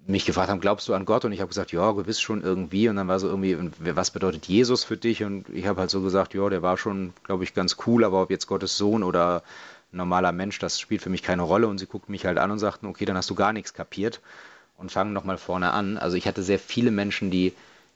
mich 0.07 0.25
gefragt 0.25 0.49
haben, 0.49 0.61
glaubst 0.61 0.89
du 0.89 0.95
an 0.95 1.05
Gott? 1.05 1.25
Und 1.25 1.33
ich 1.33 1.41
habe 1.41 1.49
gesagt, 1.49 1.71
ja, 1.71 1.93
gewiss 1.93 2.21
schon 2.21 2.43
irgendwie. 2.43 2.89
Und 2.89 2.97
dann 2.97 3.09
war 3.09 3.21
so 3.21 3.29
irgendwie, 3.29 3.57
was 3.79 4.11
bedeutet 4.11 4.47
Jesus 4.47 4.83
für 4.85 4.97
dich? 4.97 5.23
Und 5.23 5.49
ich 5.51 5.66
habe 5.66 5.81
halt 5.81 5.91
so 5.91 6.01
gesagt, 6.01 6.35
ja, 6.35 6.49
der 6.49 6.62
war 6.62 6.79
schon, 6.79 7.12
glaube 7.25 7.45
ich, 7.45 7.53
ganz 7.53 7.77
cool, 7.87 8.05
aber 8.05 8.23
ob 8.23 8.31
jetzt 8.31 8.47
Gottes 8.47 8.79
Sohn 8.79 9.03
oder 9.03 9.43
normaler 9.93 10.32
Mensch, 10.32 10.59
das 10.59 10.80
spielt 10.80 11.03
für 11.03 11.11
mich 11.11 11.22
keine 11.22 11.43
Rolle. 11.43 11.68
Und 11.68 11.78
sie 11.78 11.86
guckten 11.86 12.12
mich 12.12 12.26
halt 12.26 12.39
an 12.39 12.51
und 12.51 12.59
sagten, 12.59 12.86
okay, 12.86 13.05
dann 13.05 13.16
hast 13.16 13.30
du 13.30 13.34
gar 13.34 13.53
nichts 13.53 13.74
kapiert 13.74 14.20
und 14.76 14.93
fangen 14.93 15.12
nochmal 15.12 15.39
vorne 15.39 15.72
an. 15.72 15.99
Also 15.99 16.16
ich 16.16 16.26
hatte 16.26 16.43
sehr 16.43 16.59
viele 16.59 16.91
Menschen, 16.91 17.30
die, 17.30 17.53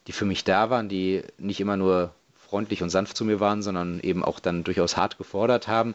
die 0.06 0.12
für 0.12 0.24
mich 0.24 0.44
da 0.44 0.70
waren, 0.70 0.88
die 0.88 1.22
nicht 1.38 1.60
immer 1.60 1.76
nur 1.76 2.14
freundlich 2.34 2.82
und 2.82 2.90
sanft 2.90 3.16
zu 3.16 3.24
mir 3.24 3.40
waren, 3.40 3.62
sondern 3.62 4.00
eben 4.00 4.24
auch 4.24 4.40
dann 4.40 4.64
durchaus 4.64 4.96
hart 4.96 5.16
gefordert 5.16 5.68
haben, 5.68 5.94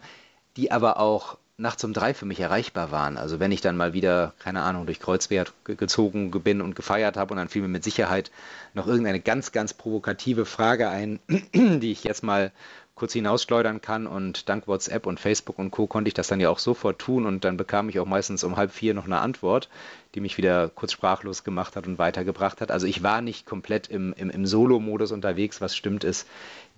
die 0.56 0.72
aber 0.72 1.00
auch 1.00 1.38
nachts 1.58 1.84
um 1.84 1.92
drei 1.92 2.14
für 2.14 2.26
mich 2.26 2.40
erreichbar 2.40 2.92
waren. 2.92 3.18
Also 3.18 3.40
wenn 3.40 3.52
ich 3.52 3.62
dann 3.62 3.78
mal 3.78 3.94
wieder, 3.94 4.34
keine 4.40 4.62
Ahnung, 4.62 4.86
durch 4.86 5.00
Kreuzwert 5.00 5.54
gezogen 5.66 6.32
bin 6.32 6.62
und 6.62 6.76
gefeiert 6.76 7.18
habe 7.18 7.32
und 7.32 7.38
dann 7.38 7.50
fiel 7.50 7.64
mir 7.64 7.68
mit 7.68 7.84
Sicherheit 7.84 8.32
noch 8.74 8.88
irgendeine 8.88 9.20
ganz, 9.20 9.52
ganz 9.52 9.74
provokative 9.74 10.46
Frage 10.46 10.90
ein, 10.90 11.20
die 11.54 11.92
ich 11.92 12.04
jetzt 12.04 12.24
mal 12.24 12.52
kurz 12.98 13.14
hinausschleudern 13.14 13.80
kann 13.80 14.08
und 14.08 14.50
dank 14.50 14.68
WhatsApp 14.68 15.06
und 15.06 15.20
Facebook 15.20 15.60
und 15.60 15.72
Co. 15.72 15.88
konnte 15.88 16.10
ich 16.10 16.16
das 16.16 16.28
dann 16.28 16.40
ja 16.40 16.50
auch 16.50 16.60
sofort 16.60 17.00
tun 17.00 17.26
und 17.26 17.44
dann 17.44 17.56
bekam 17.56 17.90
ich 17.90 18.00
auch 18.00 18.06
meistens 18.06 18.44
um 18.44 18.58
halb 18.58 18.72
vier 18.72 18.94
noch 18.94 19.06
eine 19.06 19.20
Antwort, 19.20 19.70
die 20.16 20.20
mich 20.20 20.38
wieder 20.38 20.68
kurz 20.70 20.94
sprachlos 20.94 21.44
gemacht 21.44 21.76
hat 21.76 21.86
und 21.86 22.00
weitergebracht 22.00 22.60
hat. 22.60 22.72
Also 22.72 22.88
ich 22.88 23.04
war 23.04 23.22
nicht 23.22 23.46
komplett 23.46 23.88
im, 23.88 24.14
im, 24.18 24.32
im 24.32 24.46
Solo-Modus 24.46 25.12
unterwegs. 25.12 25.62
Was 25.62 25.76
stimmt 25.76 26.04
ist, 26.04 26.28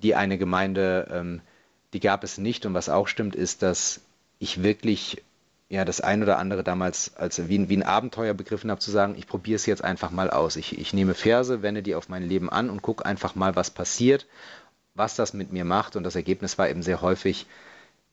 die 0.03 0.13
eine 0.13 0.38
Gemeinde, 0.38 1.07
ähm, 1.09 1.41
die 1.93 2.01
gab 2.01 2.24
es 2.24 2.38
nicht 2.38 2.65
und 2.65 2.74
was 2.74 2.89
auch 2.89 3.07
stimmt 3.07 3.36
ist, 3.36 3.63
dass 3.63 4.01
ich 4.39 4.61
wirklich 4.61 5.24
ja 5.70 5.86
das 5.86 6.01
ein 6.01 6.22
oder 6.22 6.38
andere 6.38 6.63
damals 6.63 7.15
als 7.15 7.47
wie, 7.47 7.70
wie 7.70 7.78
ein 7.78 7.84
Abenteuer 7.84 8.34
begriffen 8.34 8.72
habe, 8.72 8.82
zu 8.82 8.91
sagen, 8.91 9.15
ich 9.17 9.28
probiere 9.28 9.55
es 9.55 9.65
jetzt 9.65 9.84
einfach 9.84 10.11
mal 10.11 10.30
aus. 10.30 10.57
Ich, 10.57 10.78
ich 10.78 10.93
nehme 10.93 11.13
Verse, 11.13 11.61
wende 11.61 11.82
die 11.82 11.95
auf 11.95 12.09
mein 12.09 12.28
Leben 12.28 12.49
an 12.49 12.70
und 12.70 12.82
gucke 12.82 13.05
einfach 13.05 13.36
mal, 13.36 13.55
was 13.55 13.70
passiert 13.72 14.26
was 14.96 15.16
das 15.16 15.34
mit 15.34 15.52
mir 15.52 15.66
macht. 15.66 15.96
Und 15.96 16.04
das 16.04 16.16
Ergebnis 16.16 16.58
war 16.58 16.70
eben 16.70 16.84
sehr 16.84 17.02
häufig, 17.02 17.48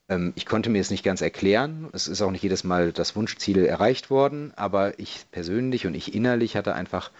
ähm, 0.08 0.32
ich 0.36 0.46
konnte 0.46 0.70
mir 0.70 0.80
es 0.80 0.90
nicht 0.90 1.04
ganz 1.04 1.20
erklären. 1.20 1.88
Es 1.92 2.08
ist 2.08 2.22
auch 2.22 2.30
nicht 2.30 2.42
jedes 2.42 2.64
Mal 2.64 2.92
das 2.92 3.16
Wunschziel 3.16 3.64
erreicht 3.64 4.10
worden, 4.10 4.52
aber 4.56 4.98
ich 4.98 5.26
persönlich 5.30 5.86
und 5.86 5.94
ich 5.94 6.14
innerlich 6.14 6.56
hatte 6.56 6.74
einfach 6.74 7.10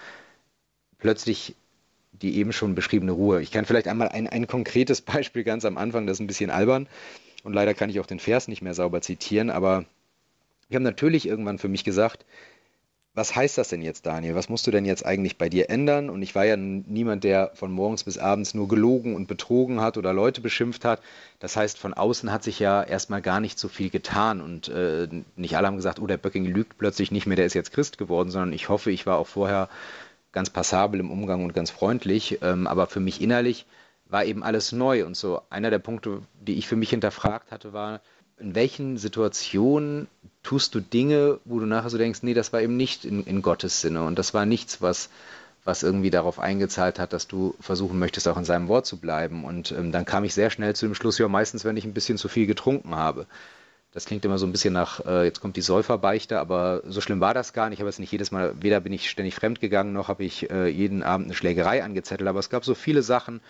plötzlich 0.99 1.55
die 2.23 2.39
eben 2.39 2.53
schon 2.53 2.75
beschriebene 2.75 3.13
Ruhe. 3.13 3.43
Ich 3.43 3.51
kann 3.51 3.67
vielleicht 3.67 3.89
einmal 3.89 4.09
ein, 4.09 4.27
ein 4.27 4.47
konkretes 4.47 5.01
Beispiel 5.03 5.45
ganz 5.45 5.65
am 5.65 5.77
Anfang, 5.77 6.07
das 6.07 6.17
ist 6.17 6.21
ein 6.21 6.27
bisschen 6.27 6.51
albern 6.51 6.89
und 7.43 7.53
leider 7.53 7.75
kann 7.75 7.91
ich 7.91 8.01
auch 8.01 8.07
den 8.07 8.21
Vers 8.21 8.49
nicht 8.49 8.63
mehr 8.63 8.75
sauber 8.75 9.03
zitieren, 9.03 9.51
aber 9.51 9.85
ich 10.69 10.75
habe 10.75 10.85
natürlich 10.85 11.29
irgendwann 11.29 11.59
für 11.59 11.69
mich 11.69 11.85
gesagt, 11.85 12.25
was 13.17 13.35
heißt 13.35 13.57
das 13.57 13.71
denn 13.71 13.81
jetzt, 13.81 14.05
Daniel? 14.05 14.35
Was 14.35 14.51
musst 14.51 14.67
du 14.67 14.71
denn 14.71 14.85
jetzt 14.85 15.07
eigentlich 15.07 15.39
bei 15.39 15.49
dir 15.49 15.71
ändern? 15.71 16.11
Und 16.11 16.21
ich 16.21 16.35
war 16.35 16.45
ja 16.45 16.59
niemand, 16.59 17.25
der 17.25 17.51
von 17.55 17.73
morgens 17.73 18.05
bis 18.05 18.19
abends 18.19 18.53
nur 18.53 18.69
gelogen 18.69 19.17
und 19.17 19.27
betrogen 19.27 19.81
hat 19.81 19.97
oder 19.97 20.13
Leute 20.13 20.43
beschimpft 20.43 20.85
hat. 20.85 21.01
Das 21.39 21.57
heißt, 21.57 21.79
von 21.79 21.95
außen 21.95 22.31
hat 22.31 22.45
sich 22.45 22.59
ja 22.59 22.83
erstmal 22.83 23.23
gar 23.23 23.41
nicht 23.41 23.59
so 23.59 23.69
viel 23.69 23.89
getan. 23.89 24.43
Und 24.43 24.69
äh, 24.69 25.09
nicht 25.35 25.57
alle 25.57 25.67
haben 25.67 25.77
gesagt, 25.77 25.99
oh, 25.99 26.07
der 26.07 26.19
Böcking 26.19 26.45
lügt 26.45 26.77
plötzlich 26.77 27.11
nicht 27.11 27.27
mehr, 27.27 27.37
der 27.37 27.47
ist 27.47 27.55
jetzt 27.55 27.73
Christ 27.73 27.97
geworden, 27.97 28.31
sondern 28.31 28.53
ich 28.53 28.69
hoffe, 28.69 28.91
ich 28.91 29.07
war 29.07 29.17
auch 29.17 29.29
vorher 29.29 29.71
ganz 30.33 30.51
passabel 30.51 31.01
im 31.01 31.11
Umgang 31.11 31.43
und 31.43 31.55
ganz 31.55 31.71
freundlich. 31.71 32.41
Ähm, 32.43 32.67
aber 32.67 32.87
für 32.87 33.01
mich 33.01 33.23
innerlich 33.23 33.65
war 34.05 34.27
eben 34.27 34.43
alles 34.43 34.73
neu. 34.73 35.07
Und 35.07 35.17
so 35.17 35.41
einer 35.49 35.71
der 35.71 35.79
Punkte, 35.79 36.21
die 36.39 36.59
ich 36.59 36.69
für 36.69 36.77
mich 36.77 36.91
hinterfragt 36.91 37.51
hatte, 37.51 37.73
war, 37.73 38.03
in 38.39 38.55
welchen 38.55 38.97
Situationen 38.99 40.09
tust 40.43 40.75
du 40.75 40.81
Dinge, 40.81 41.41
wo 41.45 41.59
du 41.59 41.67
nachher 41.67 41.91
so 41.91 41.99
denkst, 41.99 42.23
nee, 42.23 42.35
das 42.35 42.53
war 42.53 42.61
eben 42.61 42.77
nicht 42.77 43.05
in, 43.05 43.25
in 43.25 43.43
Gottes 43.43 43.81
Sinne 43.81 44.05
und 44.05 44.19
das 44.19 44.35
war 44.35 44.47
nichts, 44.47 44.83
was, 44.83 45.09
was 45.65 45.83
irgendwie 45.83 46.11
darauf 46.11 46.39
eingezahlt 46.39 46.99
hat, 46.99 47.13
dass 47.13 47.27
du 47.27 47.55
versuchen 47.61 47.99
möchtest, 47.99 48.29
auch 48.29 48.37
in 48.37 48.45
seinem 48.45 48.69
Wort 48.69 48.87
zu 48.87 48.99
bleiben. 48.99 49.45
Und 49.45 49.73
ähm, 49.73 49.91
dann 49.91 50.05
kam 50.05 50.25
ich 50.25 50.35
sehr 50.35 50.51
schnell 50.51 50.77
zu 50.77 50.87
dem 50.87 50.95
Schluss, 50.95 51.19
ja, 51.19 51.29
meistens, 51.29 51.65
wenn 51.65 51.77
ich 51.77 51.85
ein 51.85 51.95
bisschen 51.95 52.19
zu 52.19 52.29
viel 52.29 52.47
getrunken 52.47 52.95
habe. 52.95 53.27
Das 53.93 54.05
klingt 54.05 54.25
immer 54.27 54.39
so 54.39 54.47
ein 54.47 54.53
bisschen 54.53 54.75
nach, 54.75 55.05
äh, 55.07 55.25
jetzt 55.25 55.41
kommt 55.41 55.57
die 55.57 55.63
Säuferbeichte, 55.63 56.39
aber 56.39 56.83
so 56.87 57.01
schlimm 57.01 57.21
war 57.21 57.33
das 57.35 57.55
gar 57.55 57.71
nicht. 57.71 57.79
Ich 57.79 57.81
habe 57.81 57.89
jetzt 57.89 57.99
nicht 57.99 58.13
jedes 58.13 58.31
Mal, 58.31 58.55
weder 58.61 58.81
bin 58.81 58.93
ich 58.93 59.09
ständig 59.09 59.35
fremdgegangen, 59.35 59.93
noch 59.93 60.09
habe 60.09 60.23
ich 60.23 60.51
äh, 60.51 60.69
jeden 60.69 61.03
Abend 61.03 61.29
eine 61.29 61.35
Schlägerei 61.35 61.83
angezettelt, 61.83 62.29
aber 62.29 62.39
es 62.39 62.51
gab 62.51 62.65
so 62.65 62.75
viele 62.75 63.03
Sachen, 63.03 63.41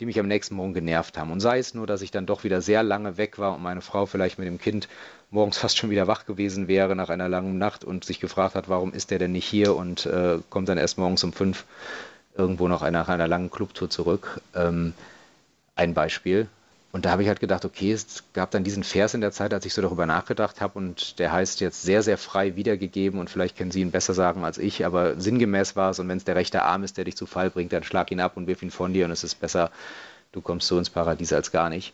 die 0.00 0.06
mich 0.06 0.18
am 0.20 0.28
nächsten 0.28 0.54
Morgen 0.54 0.74
genervt 0.74 1.18
haben. 1.18 1.32
Und 1.32 1.40
sei 1.40 1.58
es 1.58 1.74
nur, 1.74 1.86
dass 1.86 2.02
ich 2.02 2.10
dann 2.10 2.26
doch 2.26 2.44
wieder 2.44 2.60
sehr 2.60 2.82
lange 2.82 3.16
weg 3.16 3.38
war 3.38 3.54
und 3.54 3.62
meine 3.62 3.80
Frau 3.80 4.06
vielleicht 4.06 4.38
mit 4.38 4.46
dem 4.46 4.58
Kind 4.58 4.88
morgens 5.30 5.58
fast 5.58 5.76
schon 5.76 5.90
wieder 5.90 6.06
wach 6.06 6.24
gewesen 6.24 6.68
wäre 6.68 6.94
nach 6.96 7.10
einer 7.10 7.28
langen 7.28 7.58
Nacht 7.58 7.84
und 7.84 8.04
sich 8.04 8.20
gefragt 8.20 8.54
hat, 8.54 8.68
warum 8.68 8.92
ist 8.92 9.10
der 9.10 9.18
denn 9.18 9.32
nicht 9.32 9.46
hier 9.46 9.74
und 9.74 10.06
äh, 10.06 10.38
kommt 10.50 10.68
dann 10.68 10.78
erst 10.78 10.98
morgens 10.98 11.24
um 11.24 11.32
fünf 11.32 11.64
irgendwo 12.36 12.68
noch 12.68 12.88
nach 12.88 13.08
einer 13.08 13.28
langen 13.28 13.50
Clubtour 13.50 13.90
zurück. 13.90 14.40
Ähm, 14.54 14.94
ein 15.74 15.94
Beispiel. 15.94 16.48
Und 16.90 17.04
da 17.04 17.10
habe 17.10 17.22
ich 17.22 17.28
halt 17.28 17.40
gedacht, 17.40 17.66
okay, 17.66 17.92
es 17.92 18.24
gab 18.32 18.50
dann 18.50 18.64
diesen 18.64 18.82
Vers 18.82 19.12
in 19.12 19.20
der 19.20 19.30
Zeit, 19.30 19.52
als 19.52 19.66
ich 19.66 19.74
so 19.74 19.82
darüber 19.82 20.06
nachgedacht 20.06 20.62
habe 20.62 20.78
und 20.78 21.18
der 21.18 21.32
heißt 21.32 21.60
jetzt 21.60 21.82
sehr, 21.82 22.02
sehr 22.02 22.16
frei 22.16 22.56
wiedergegeben 22.56 23.20
und 23.20 23.28
vielleicht 23.28 23.58
können 23.58 23.70
Sie 23.70 23.82
ihn 23.82 23.90
besser 23.90 24.14
sagen 24.14 24.42
als 24.42 24.56
ich, 24.56 24.86
aber 24.86 25.20
sinngemäß 25.20 25.76
war 25.76 25.90
es 25.90 25.98
und 25.98 26.08
wenn 26.08 26.16
es 26.16 26.24
der 26.24 26.36
rechte 26.36 26.62
Arm 26.62 26.84
ist, 26.84 26.96
der 26.96 27.04
dich 27.04 27.16
zu 27.16 27.26
Fall 27.26 27.50
bringt, 27.50 27.74
dann 27.74 27.84
schlag 27.84 28.10
ihn 28.10 28.20
ab 28.20 28.38
und 28.38 28.46
wirf 28.46 28.62
ihn 28.62 28.70
von 28.70 28.94
dir 28.94 29.04
und 29.04 29.10
es 29.10 29.22
ist 29.22 29.34
besser, 29.34 29.70
du 30.32 30.40
kommst 30.40 30.66
so 30.66 30.78
ins 30.78 30.88
Paradies 30.88 31.34
als 31.34 31.52
gar 31.52 31.68
nicht. 31.68 31.92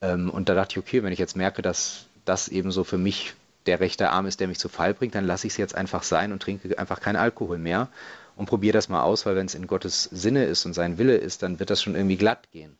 Ähm, 0.00 0.30
und 0.30 0.48
da 0.48 0.54
dachte 0.54 0.72
ich, 0.72 0.78
okay, 0.78 1.04
wenn 1.04 1.12
ich 1.12 1.20
jetzt 1.20 1.36
merke, 1.36 1.62
dass 1.62 2.06
das 2.24 2.48
eben 2.48 2.72
so 2.72 2.82
für 2.82 2.98
mich 2.98 3.34
der 3.66 3.78
rechte 3.78 4.10
Arm 4.10 4.26
ist, 4.26 4.40
der 4.40 4.48
mich 4.48 4.58
zu 4.58 4.68
Fall 4.68 4.94
bringt, 4.94 5.14
dann 5.14 5.26
lasse 5.26 5.46
ich 5.46 5.52
es 5.52 5.56
jetzt 5.58 5.76
einfach 5.76 6.02
sein 6.02 6.32
und 6.32 6.42
trinke 6.42 6.76
einfach 6.76 7.00
keinen 7.00 7.16
Alkohol 7.16 7.58
mehr 7.58 7.88
und 8.36 8.46
probiere 8.46 8.74
das 8.74 8.88
mal 8.88 9.02
aus, 9.02 9.26
weil 9.26 9.36
wenn 9.36 9.46
es 9.46 9.54
in 9.54 9.68
Gottes 9.68 10.04
Sinne 10.04 10.44
ist 10.44 10.66
und 10.66 10.74
sein 10.74 10.98
Wille 10.98 11.16
ist, 11.16 11.42
dann 11.44 11.60
wird 11.60 11.70
das 11.70 11.80
schon 11.80 11.94
irgendwie 11.94 12.16
glatt 12.16 12.50
gehen. 12.52 12.76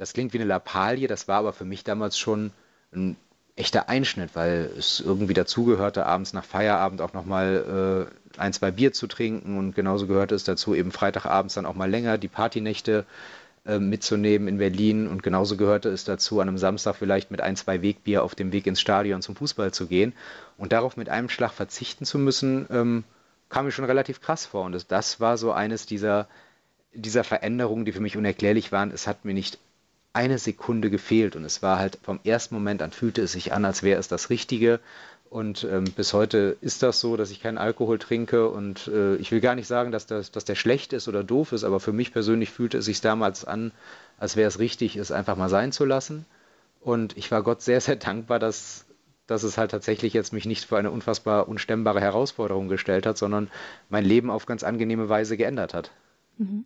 Das 0.00 0.14
klingt 0.14 0.32
wie 0.32 0.38
eine 0.38 0.46
Lappalie, 0.46 1.08
das 1.08 1.28
war 1.28 1.36
aber 1.36 1.52
für 1.52 1.66
mich 1.66 1.84
damals 1.84 2.18
schon 2.18 2.52
ein 2.90 3.16
echter 3.54 3.90
Einschnitt, 3.90 4.30
weil 4.32 4.70
es 4.78 5.00
irgendwie 5.00 5.34
dazugehörte, 5.34 6.06
abends 6.06 6.32
nach 6.32 6.44
Feierabend 6.44 7.02
auch 7.02 7.12
nochmal 7.12 8.08
äh, 8.34 8.40
ein, 8.40 8.54
zwei 8.54 8.70
Bier 8.70 8.94
zu 8.94 9.08
trinken 9.08 9.58
und 9.58 9.74
genauso 9.74 10.06
gehörte 10.06 10.34
es 10.34 10.44
dazu, 10.44 10.74
eben 10.74 10.90
Freitagabends 10.90 11.52
dann 11.52 11.66
auch 11.66 11.74
mal 11.74 11.90
länger 11.90 12.16
die 12.16 12.28
Partynächte 12.28 13.04
äh, 13.66 13.78
mitzunehmen 13.78 14.48
in 14.48 14.56
Berlin 14.56 15.06
und 15.06 15.22
genauso 15.22 15.58
gehörte 15.58 15.90
es 15.90 16.04
dazu, 16.04 16.40
an 16.40 16.48
einem 16.48 16.56
Samstag 16.56 16.96
vielleicht 16.96 17.30
mit 17.30 17.42
ein, 17.42 17.56
zwei 17.56 17.82
Wegbier 17.82 18.24
auf 18.24 18.34
dem 18.34 18.52
Weg 18.52 18.66
ins 18.66 18.80
Stadion 18.80 19.20
zum 19.20 19.36
Fußball 19.36 19.70
zu 19.70 19.86
gehen 19.86 20.14
und 20.56 20.72
darauf 20.72 20.96
mit 20.96 21.10
einem 21.10 21.28
Schlag 21.28 21.52
verzichten 21.52 22.06
zu 22.06 22.18
müssen, 22.18 22.66
ähm, 22.70 23.04
kam 23.50 23.66
mir 23.66 23.72
schon 23.72 23.84
relativ 23.84 24.22
krass 24.22 24.46
vor 24.46 24.64
und 24.64 24.72
das, 24.72 24.86
das 24.86 25.20
war 25.20 25.36
so 25.36 25.52
eines 25.52 25.84
dieser, 25.84 26.26
dieser 26.94 27.22
Veränderungen, 27.22 27.84
die 27.84 27.92
für 27.92 28.00
mich 28.00 28.16
unerklärlich 28.16 28.72
waren. 28.72 28.92
Es 28.92 29.06
hat 29.06 29.26
mir 29.26 29.34
nicht 29.34 29.58
eine 30.12 30.38
Sekunde 30.38 30.90
gefehlt 30.90 31.36
und 31.36 31.44
es 31.44 31.62
war 31.62 31.78
halt 31.78 31.98
vom 32.02 32.20
ersten 32.24 32.54
Moment 32.54 32.82
an 32.82 32.90
fühlte 32.90 33.22
es 33.22 33.32
sich 33.32 33.52
an, 33.52 33.64
als 33.64 33.82
wäre 33.82 34.00
es 34.00 34.08
das 34.08 34.30
Richtige. 34.30 34.80
Und 35.30 35.62
ähm, 35.62 35.84
bis 35.84 36.12
heute 36.12 36.56
ist 36.60 36.82
das 36.82 36.98
so, 36.98 37.16
dass 37.16 37.30
ich 37.30 37.40
keinen 37.40 37.56
Alkohol 37.56 38.00
trinke. 38.00 38.48
Und 38.48 38.88
äh, 38.88 39.14
ich 39.16 39.30
will 39.30 39.40
gar 39.40 39.54
nicht 39.54 39.68
sagen, 39.68 39.92
dass, 39.92 40.06
das, 40.06 40.32
dass 40.32 40.44
der 40.44 40.56
schlecht 40.56 40.92
ist 40.92 41.06
oder 41.06 41.22
doof 41.22 41.52
ist, 41.52 41.62
aber 41.62 41.78
für 41.78 41.92
mich 41.92 42.12
persönlich 42.12 42.50
fühlte 42.50 42.78
es 42.78 42.86
sich 42.86 43.00
damals 43.00 43.44
an, 43.44 43.70
als 44.18 44.34
wäre 44.34 44.48
es 44.48 44.58
richtig, 44.58 44.96
es 44.96 45.12
einfach 45.12 45.36
mal 45.36 45.48
sein 45.48 45.70
zu 45.70 45.84
lassen. 45.84 46.26
Und 46.80 47.16
ich 47.16 47.30
war 47.30 47.44
Gott 47.44 47.62
sehr, 47.62 47.80
sehr 47.80 47.94
dankbar, 47.94 48.40
dass, 48.40 48.86
dass 49.28 49.44
es 49.44 49.56
halt 49.56 49.70
tatsächlich 49.70 50.14
jetzt 50.14 50.32
mich 50.32 50.46
nicht 50.46 50.64
für 50.64 50.78
eine 50.78 50.90
unfassbar 50.90 51.46
unstemmbare 51.46 52.00
Herausforderung 52.00 52.66
gestellt 52.66 53.06
hat, 53.06 53.16
sondern 53.16 53.52
mein 53.88 54.04
Leben 54.04 54.30
auf 54.30 54.46
ganz 54.46 54.64
angenehme 54.64 55.08
Weise 55.08 55.36
geändert 55.36 55.74
hat. 55.74 55.92
Mhm. 56.38 56.64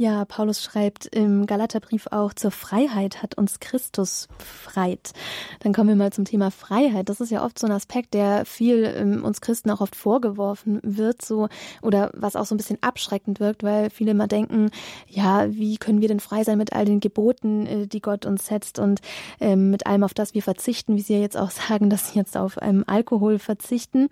Ja, 0.00 0.24
Paulus 0.24 0.62
schreibt 0.62 1.06
im 1.06 1.44
Galaterbrief 1.46 2.06
auch, 2.12 2.32
zur 2.32 2.52
Freiheit 2.52 3.20
hat 3.20 3.36
uns 3.36 3.58
Christus 3.58 4.28
befreit. 4.38 5.10
Dann 5.58 5.72
kommen 5.72 5.88
wir 5.88 5.96
mal 5.96 6.12
zum 6.12 6.24
Thema 6.24 6.52
Freiheit. 6.52 7.08
Das 7.08 7.20
ist 7.20 7.32
ja 7.32 7.44
oft 7.44 7.58
so 7.58 7.66
ein 7.66 7.72
Aspekt, 7.72 8.14
der 8.14 8.44
viel 8.44 8.84
ähm, 8.84 9.24
uns 9.24 9.40
Christen 9.40 9.72
auch 9.72 9.80
oft 9.80 9.96
vorgeworfen 9.96 10.78
wird, 10.84 11.24
so, 11.24 11.48
oder 11.82 12.12
was 12.14 12.36
auch 12.36 12.46
so 12.46 12.54
ein 12.54 12.58
bisschen 12.58 12.78
abschreckend 12.80 13.40
wirkt, 13.40 13.64
weil 13.64 13.90
viele 13.90 14.12
immer 14.12 14.28
denken, 14.28 14.70
ja, 15.08 15.52
wie 15.52 15.78
können 15.78 16.00
wir 16.00 16.06
denn 16.06 16.20
frei 16.20 16.44
sein 16.44 16.58
mit 16.58 16.74
all 16.74 16.84
den 16.84 17.00
Geboten, 17.00 17.66
äh, 17.66 17.86
die 17.88 18.00
Gott 18.00 18.24
uns 18.24 18.46
setzt 18.46 18.78
und 18.78 19.00
ähm, 19.40 19.70
mit 19.70 19.88
allem, 19.88 20.04
auf 20.04 20.14
das 20.14 20.32
wir 20.32 20.44
verzichten, 20.44 20.94
wie 20.94 21.02
Sie 21.02 21.14
ja 21.14 21.18
jetzt 21.18 21.36
auch 21.36 21.50
sagen, 21.68 21.90
dass 21.90 22.12
Sie 22.12 22.20
jetzt 22.20 22.36
auf 22.36 22.56
ähm, 22.62 22.84
Alkohol 22.86 23.40
verzichten. 23.40 24.10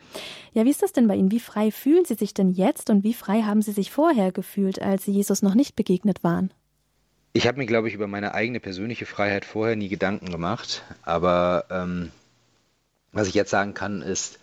Ja, 0.52 0.64
wie 0.64 0.70
ist 0.70 0.82
das 0.82 0.92
denn 0.92 1.06
bei 1.06 1.14
Ihnen? 1.14 1.30
Wie 1.30 1.38
frei 1.38 1.70
fühlen 1.70 2.04
Sie 2.04 2.14
sich 2.14 2.34
denn 2.34 2.50
jetzt 2.50 2.90
und 2.90 3.04
wie 3.04 3.14
frei 3.14 3.42
haben 3.42 3.62
Sie 3.62 3.70
sich 3.70 3.92
vorher 3.92 4.32
gefühlt, 4.32 4.82
als 4.82 5.04
Sie 5.04 5.12
Jesus 5.12 5.42
noch 5.42 5.54
nicht 5.54 5.75
begegnet 5.76 6.24
waren? 6.24 6.50
Ich 7.32 7.46
habe 7.46 7.58
mir, 7.58 7.66
glaube 7.66 7.88
ich, 7.88 7.94
über 7.94 8.06
meine 8.06 8.34
eigene 8.34 8.60
persönliche 8.60 9.04
Freiheit 9.04 9.44
vorher 9.44 9.76
nie 9.76 9.88
Gedanken 9.88 10.30
gemacht. 10.30 10.82
Aber 11.02 11.66
ähm, 11.70 12.10
was 13.12 13.28
ich 13.28 13.34
jetzt 13.34 13.50
sagen 13.50 13.74
kann, 13.74 14.00
ist, 14.02 14.38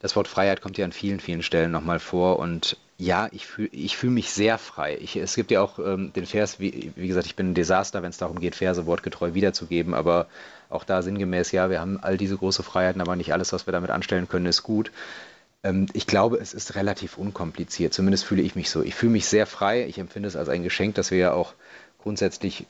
das 0.00 0.14
Wort 0.16 0.28
Freiheit 0.28 0.60
kommt 0.60 0.76
ja 0.76 0.84
an 0.84 0.92
vielen, 0.92 1.20
vielen 1.20 1.42
Stellen 1.42 1.70
nochmal 1.70 1.98
vor. 1.98 2.38
Und 2.38 2.76
ja, 2.98 3.28
ich 3.32 3.46
fühle 3.46 3.68
ich 3.72 3.96
fühl 3.96 4.10
mich 4.10 4.30
sehr 4.30 4.58
frei. 4.58 4.98
Ich, 5.00 5.16
es 5.16 5.34
gibt 5.34 5.50
ja 5.50 5.62
auch 5.62 5.78
ähm, 5.78 6.12
den 6.12 6.26
Vers, 6.26 6.60
wie, 6.60 6.92
wie, 6.94 7.08
gesagt, 7.08 7.26
ich 7.26 7.36
bin 7.36 7.50
ein 7.50 7.54
Desaster, 7.54 8.02
wenn 8.02 8.10
es 8.10 8.18
darum 8.18 8.38
geht, 8.38 8.54
Verse 8.54 8.86
wortgetreu 8.86 9.34
wiederzugeben. 9.34 9.94
Aber 9.94 10.26
auch 10.68 10.84
da 10.84 11.00
sinngemäß, 11.02 11.52
ja, 11.52 11.70
wir 11.70 11.80
haben 11.80 11.98
all 12.02 12.18
diese 12.18 12.36
große 12.36 12.62
Freiheiten, 12.62 13.00
aber 13.00 13.16
nicht 13.16 13.32
alles, 13.32 13.52
was 13.52 13.66
wir 13.66 13.72
damit 13.72 13.90
anstellen 13.90 14.28
können, 14.28 14.46
ist 14.46 14.62
gut. 14.62 14.90
Ähm, 15.66 15.86
ich 15.92 16.06
glaube, 16.06 16.38
es 16.38 16.54
ist 16.54 16.74
relativ 16.74 17.18
unkompliziert. 17.18 17.92
Zumindest 17.92 18.24
fühle 18.24 18.42
ich 18.42 18.54
mich 18.54 18.70
so. 18.70 18.82
Ich 18.82 18.94
fühle 18.94 19.12
mich 19.12 19.26
sehr 19.26 19.46
frei. 19.46 19.84
Ich 19.86 19.98
empfinde 19.98 20.28
es 20.28 20.36
als 20.36 20.48
ein 20.48 20.62
Geschenk, 20.62 20.94
dass 20.94 21.10
wir 21.10 21.18
ja 21.18 21.32
auch 21.32 21.54
grundsätzlich 21.98 22.66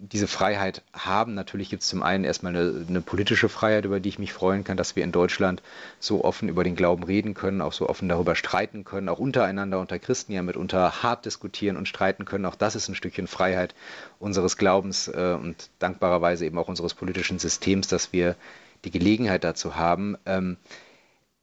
diese 0.00 0.28
Freiheit 0.28 0.82
haben. 0.92 1.34
Natürlich 1.34 1.70
gibt 1.70 1.82
es 1.82 1.88
zum 1.88 2.04
einen 2.04 2.22
erstmal 2.22 2.54
eine, 2.54 2.86
eine, 2.88 3.00
politische 3.00 3.48
Freiheit, 3.48 3.84
über 3.84 3.98
die 3.98 4.08
ich 4.08 4.20
mich 4.20 4.32
freuen 4.32 4.62
kann, 4.62 4.76
dass 4.76 4.94
wir 4.94 5.02
in 5.02 5.10
Deutschland 5.10 5.60
so 5.98 6.24
offen 6.24 6.48
über 6.48 6.62
den 6.62 6.76
Glauben 6.76 7.02
reden 7.02 7.34
können, 7.34 7.60
auch 7.60 7.72
so 7.72 7.88
offen 7.88 8.08
darüber 8.08 8.36
streiten 8.36 8.84
können, 8.84 9.08
auch 9.08 9.18
untereinander 9.18 9.80
unter 9.80 9.98
Christen 9.98 10.32
ja 10.32 10.42
mitunter 10.42 11.02
hart 11.02 11.26
diskutieren 11.26 11.76
und 11.76 11.88
streiten 11.88 12.26
können. 12.26 12.44
Auch 12.44 12.54
das 12.54 12.76
ist 12.76 12.88
ein 12.88 12.94
Stückchen 12.94 13.26
Freiheit 13.26 13.74
unseres 14.20 14.56
Glaubens 14.56 15.08
äh, 15.08 15.36
und 15.38 15.68
dankbarerweise 15.80 16.46
eben 16.46 16.58
auch 16.58 16.68
unseres 16.68 16.94
politischen 16.94 17.40
Systems, 17.40 17.88
dass 17.88 18.12
wir 18.12 18.36
die 18.84 18.92
Gelegenheit 18.92 19.42
dazu 19.42 19.74
haben. 19.74 20.16
Ähm, 20.26 20.58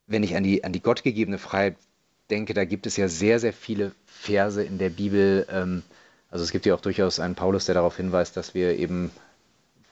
wenn 0.08 0.24
ich 0.24 0.36
an 0.36 0.44
die, 0.44 0.64
an 0.64 0.72
die 0.72 0.82
gottgegebene 0.82 1.38
Freiheit 1.38 1.76
denke, 2.30 2.54
da 2.54 2.66
gibt 2.66 2.88
es 2.88 2.98
ja 2.98 3.08
sehr, 3.08 3.40
sehr 3.40 3.54
viele 3.54 3.92
Verse 4.06 4.64
in 4.64 4.78
der 4.78 4.90
Bibel. 4.90 5.46
Ähm, 5.50 5.84
also 6.30 6.44
es 6.44 6.52
gibt 6.52 6.66
ja 6.66 6.76
auch 6.76 6.82
durchaus 6.82 7.20
einen 7.20 7.36
Paulus, 7.36 7.66
der 7.66 7.76
darauf 7.76 7.98
hinweist, 7.98 8.36
dass 8.38 8.54
wir 8.54 8.78
eben 8.78 9.12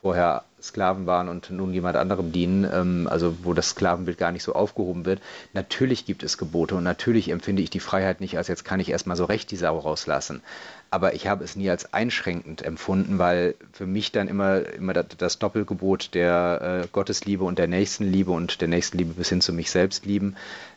vorher 0.04 0.44
Sklaven 0.60 1.06
waren 1.06 1.30
und 1.30 1.50
nun 1.50 1.72
jemand 1.72 1.96
anderem 1.96 2.30
dienen, 2.30 2.68
ähm, 2.70 3.08
also 3.10 3.36
wo 3.42 3.54
das 3.54 3.70
Sklavenbild 3.70 4.18
gar 4.18 4.32
nicht 4.32 4.42
so 4.42 4.54
aufgehoben 4.54 5.06
wird. 5.06 5.20
Natürlich 5.54 6.04
gibt 6.04 6.22
es 6.22 6.36
Gebote 6.36 6.74
und 6.74 6.84
natürlich 6.84 7.30
empfinde 7.30 7.62
ich 7.62 7.70
die 7.70 7.80
Freiheit 7.80 8.20
nicht 8.20 8.36
als 8.36 8.48
jetzt 8.48 8.64
kann 8.64 8.80
ich 8.80 8.90
erstmal 8.90 9.16
so 9.16 9.24
recht 9.24 9.50
die 9.50 9.56
Sau 9.56 9.78
rauslassen. 9.78 10.42
Aber 10.94 11.12
ich 11.12 11.26
habe 11.26 11.42
es 11.42 11.56
nie 11.56 11.68
als 11.68 11.92
einschränkend 11.92 12.62
empfunden, 12.62 13.18
weil 13.18 13.56
für 13.72 13.84
mich 13.84 14.12
dann 14.12 14.28
immer, 14.28 14.64
immer 14.74 14.92
das 14.92 15.40
Doppelgebot 15.40 16.14
der 16.14 16.84
äh, 16.84 16.86
Gottesliebe 16.86 17.42
und 17.42 17.58
der 17.58 17.66
Nächstenliebe 17.66 18.30
und 18.30 18.60
der 18.60 18.68
Nächstenliebe 18.68 19.14
bis 19.14 19.28
hin 19.28 19.40
zu 19.40 19.52
mich 19.52 19.72
selbst 19.72 20.06
lieben 20.06 20.36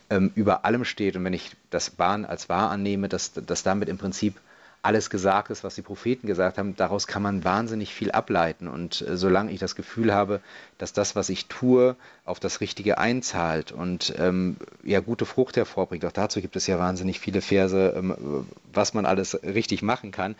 ähm, 0.10 0.32
über 0.34 0.66
allem 0.66 0.86
steht. 0.86 1.18
Und 1.18 1.24
wenn 1.24 1.34
ich 1.34 1.52
das 1.70 1.92
Bahn 1.92 2.26
als 2.26 2.50
wahr 2.50 2.72
annehme, 2.72 3.10
dass, 3.10 3.32
dass 3.34 3.62
damit 3.62 3.90
im 3.90 4.00
Prinzip 4.00 4.40
alles 4.82 5.10
gesagt 5.10 5.50
ist, 5.50 5.64
was 5.64 5.76
die 5.76 5.82
Propheten 5.82 6.28
gesagt 6.28 6.58
haben, 6.58 6.76
daraus 6.76 7.08
kann 7.08 7.22
man 7.22 7.44
wahnsinnig 7.44 7.94
viel 7.94 8.12
ableiten. 8.12 8.68
Und 8.68 9.02
äh, 9.02 9.18
solange 9.18 9.52
ich 9.52 9.60
das 9.60 9.76
Gefühl 9.76 10.14
habe, 10.14 10.42
dass 10.78 10.94
das, 10.94 11.16
was 11.16 11.30
ich 11.30 11.48
tue, 11.48 11.96
auf 12.26 12.40
das 12.40 12.62
Richtige 12.62 12.98
einzahlt 12.98 13.72
und 13.72 14.14
ähm, 14.18 14.58
ja 14.84 15.00
gute 15.00 15.26
Frucht 15.26 15.58
hervorbringt, 15.58 16.06
auch 16.06 16.12
dazu 16.12 16.42
gibt 16.42 16.56
es 16.56 16.68
ja 16.68 16.80
wahnsinnig 16.80 17.20
viele 17.20 17.42
Verse, 17.42 17.94
ähm, 17.98 18.46
was 18.72 18.94
man 18.94 19.06
alles 19.06 19.42
richtig 19.44 19.82
machen 19.82 20.12
kann, 20.12 20.36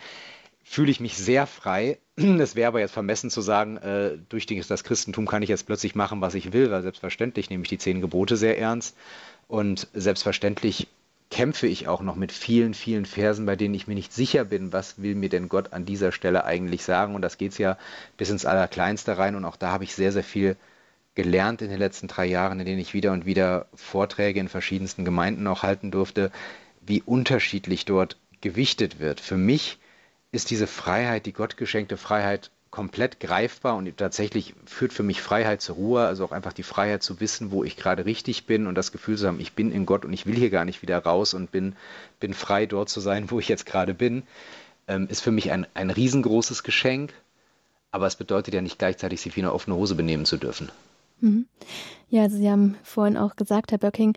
fühle 0.64 0.92
ich 0.92 1.00
mich 1.00 1.18
sehr 1.18 1.48
frei. 1.48 1.98
Es 2.18 2.56
wäre 2.56 2.68
aber 2.68 2.80
jetzt 2.80 2.92
vermessen 2.92 3.30
zu 3.30 3.42
sagen, 3.42 3.78
äh, 3.78 4.18
durch 4.30 4.46
das 4.46 4.84
Christentum 4.84 5.28
kann 5.28 5.42
ich 5.42 5.50
jetzt 5.50 5.66
plötzlich 5.66 5.96
machen, 5.96 6.22
was 6.22 6.36
ich 6.36 6.54
will, 6.54 6.72
weil 6.72 6.84
selbstverständlich 6.84 7.50
nehme 7.50 7.64
ich 7.64 7.70
die 7.70 7.78
zehn 7.78 8.02
Gebote 8.02 8.38
sehr 8.38 8.60
ernst. 8.60 8.96
Und 9.48 9.88
selbstverständlich 9.94 10.88
kämpfe 11.30 11.68
ich 11.68 11.88
auch 11.88 12.02
noch 12.02 12.16
mit 12.16 12.32
vielen, 12.32 12.74
vielen 12.74 13.06
Versen, 13.06 13.46
bei 13.46 13.56
denen 13.56 13.74
ich 13.74 13.88
mir 13.88 13.96
nicht 13.96 14.14
sicher 14.14 14.46
bin, 14.46 14.72
was 14.74 15.02
will 15.02 15.16
mir 15.16 15.30
denn 15.30 15.50
Gott 15.50 15.74
an 15.74 15.86
dieser 15.86 16.12
Stelle 16.12 16.46
eigentlich 16.46 16.84
sagen. 16.84 17.16
Und 17.16 17.22
das 17.22 17.38
geht 17.38 17.58
ja 17.58 17.78
bis 18.16 18.30
ins 18.30 18.46
Allerkleinste 18.46 19.18
rein. 19.18 19.36
Und 19.36 19.46
auch 19.46 19.58
da 19.58 19.72
habe 19.72 19.84
ich 19.84 19.96
sehr, 19.96 20.12
sehr 20.12 20.24
viel 20.24 20.56
gelernt 21.16 21.62
in 21.62 21.70
den 21.70 21.80
letzten 21.80 22.08
drei 22.08 22.26
Jahren, 22.26 22.60
in 22.60 22.66
denen 22.66 22.80
ich 22.80 22.94
wieder 22.94 23.12
und 23.12 23.26
wieder 23.26 23.66
Vorträge 23.74 24.40
in 24.40 24.50
verschiedensten 24.50 25.04
Gemeinden 25.04 25.48
auch 25.48 25.64
halten 25.64 25.92
durfte, 25.92 26.32
wie 26.82 27.02
unterschiedlich 27.02 27.86
dort 27.86 28.18
gewichtet 28.40 29.00
wird. 29.00 29.20
Für 29.20 29.38
mich 29.38 29.80
ist 30.32 30.52
diese 30.52 30.68
Freiheit, 30.68 31.26
die 31.26 31.34
Gott 31.34 31.58
geschenkte 31.58 31.98
Freiheit, 31.98 32.52
komplett 32.78 33.20
greifbar 33.20 33.76
und 33.76 33.98
tatsächlich 33.98 34.54
führt 34.68 34.94
für 34.94 35.02
mich 35.02 35.20
Freiheit 35.20 35.64
zur 35.64 35.78
Ruhe, 35.78 36.06
also 36.06 36.24
auch 36.24 36.32
einfach 36.32 36.54
die 36.54 36.62
Freiheit 36.62 37.02
zu 37.02 37.20
wissen, 37.20 37.50
wo 37.50 37.64
ich 37.64 37.76
gerade 37.76 38.06
richtig 38.06 38.46
bin 38.46 38.68
und 38.68 38.76
das 38.76 38.92
Gefühl 38.92 39.18
zu 39.18 39.26
haben, 39.26 39.40
ich 39.40 39.54
bin 39.54 39.72
in 39.72 39.88
Gott 39.88 40.06
und 40.06 40.14
ich 40.14 40.28
will 40.28 40.36
hier 40.36 40.52
gar 40.52 40.64
nicht 40.64 40.84
wieder 40.84 41.00
raus 41.00 41.34
und 41.34 41.52
bin, 41.52 41.76
bin 42.20 42.36
frei 42.36 42.68
dort 42.68 42.90
zu 42.90 43.00
sein, 43.00 43.32
wo 43.32 43.40
ich 43.40 43.48
jetzt 43.48 43.66
gerade 43.66 43.96
bin, 43.96 44.22
ähm, 44.88 45.08
ist 45.10 45.22
für 45.22 45.32
mich 45.32 45.52
ein, 45.52 45.66
ein 45.74 45.90
riesengroßes 45.90 46.62
Geschenk, 46.62 47.16
aber 47.90 48.06
es 48.06 48.16
bedeutet 48.16 48.54
ja 48.54 48.62
nicht 48.62 48.78
gleichzeitig, 48.78 49.22
sich 49.22 49.36
wie 49.36 49.42
eine 49.42 49.54
offene 49.54 49.76
Hose 49.76 49.96
benehmen 49.96 50.26
zu 50.26 50.38
dürfen. 50.38 50.70
Mhm. 51.20 51.48
Ja, 52.12 52.22
also 52.22 52.38
Sie 52.38 52.48
haben 52.48 52.76
vorhin 52.84 53.18
auch 53.18 53.38
gesagt, 53.38 53.72
Herr 53.72 53.80
Böcking, 53.80 54.16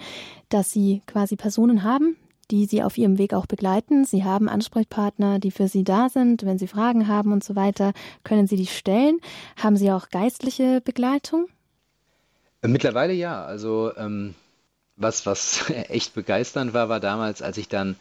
dass 0.51 0.71
Sie 0.71 1.01
quasi 1.07 1.37
Personen 1.37 1.83
haben, 1.83 2.15
die 2.51 2.67
Sie 2.67 2.83
auf 2.83 2.99
Ihrem 2.99 3.19
Weg 3.19 3.35
auch 3.35 3.47
begleiten. 3.47 4.05
Sie 4.05 4.25
haben 4.25 4.49
Ansprechpartner, 4.49 5.39
die 5.39 5.51
für 5.51 5.69
Sie 5.69 5.85
da 5.85 6.09
sind. 6.09 6.45
Wenn 6.45 6.59
Sie 6.59 6.67
Fragen 6.67 7.09
haben 7.09 7.33
und 7.33 7.45
so 7.45 7.57
weiter, 7.57 7.93
können 8.25 8.47
Sie 8.47 8.57
die 8.57 8.67
stellen. 8.67 9.19
Haben 9.57 9.77
Sie 9.77 9.91
auch 9.91 10.09
geistliche 10.11 10.81
Begleitung? 10.81 11.49
Mittlerweile 12.63 13.13
ja. 13.13 13.45
Also 13.45 13.93
ähm, 13.97 14.35
was, 14.97 15.27
was 15.27 15.71
echt 15.89 16.15
begeisternd 16.15 16.75
war, 16.75 16.89
war 16.89 17.01
damals, 17.01 17.43
als 17.43 17.59
ich 17.59 17.69
dann 17.69 17.97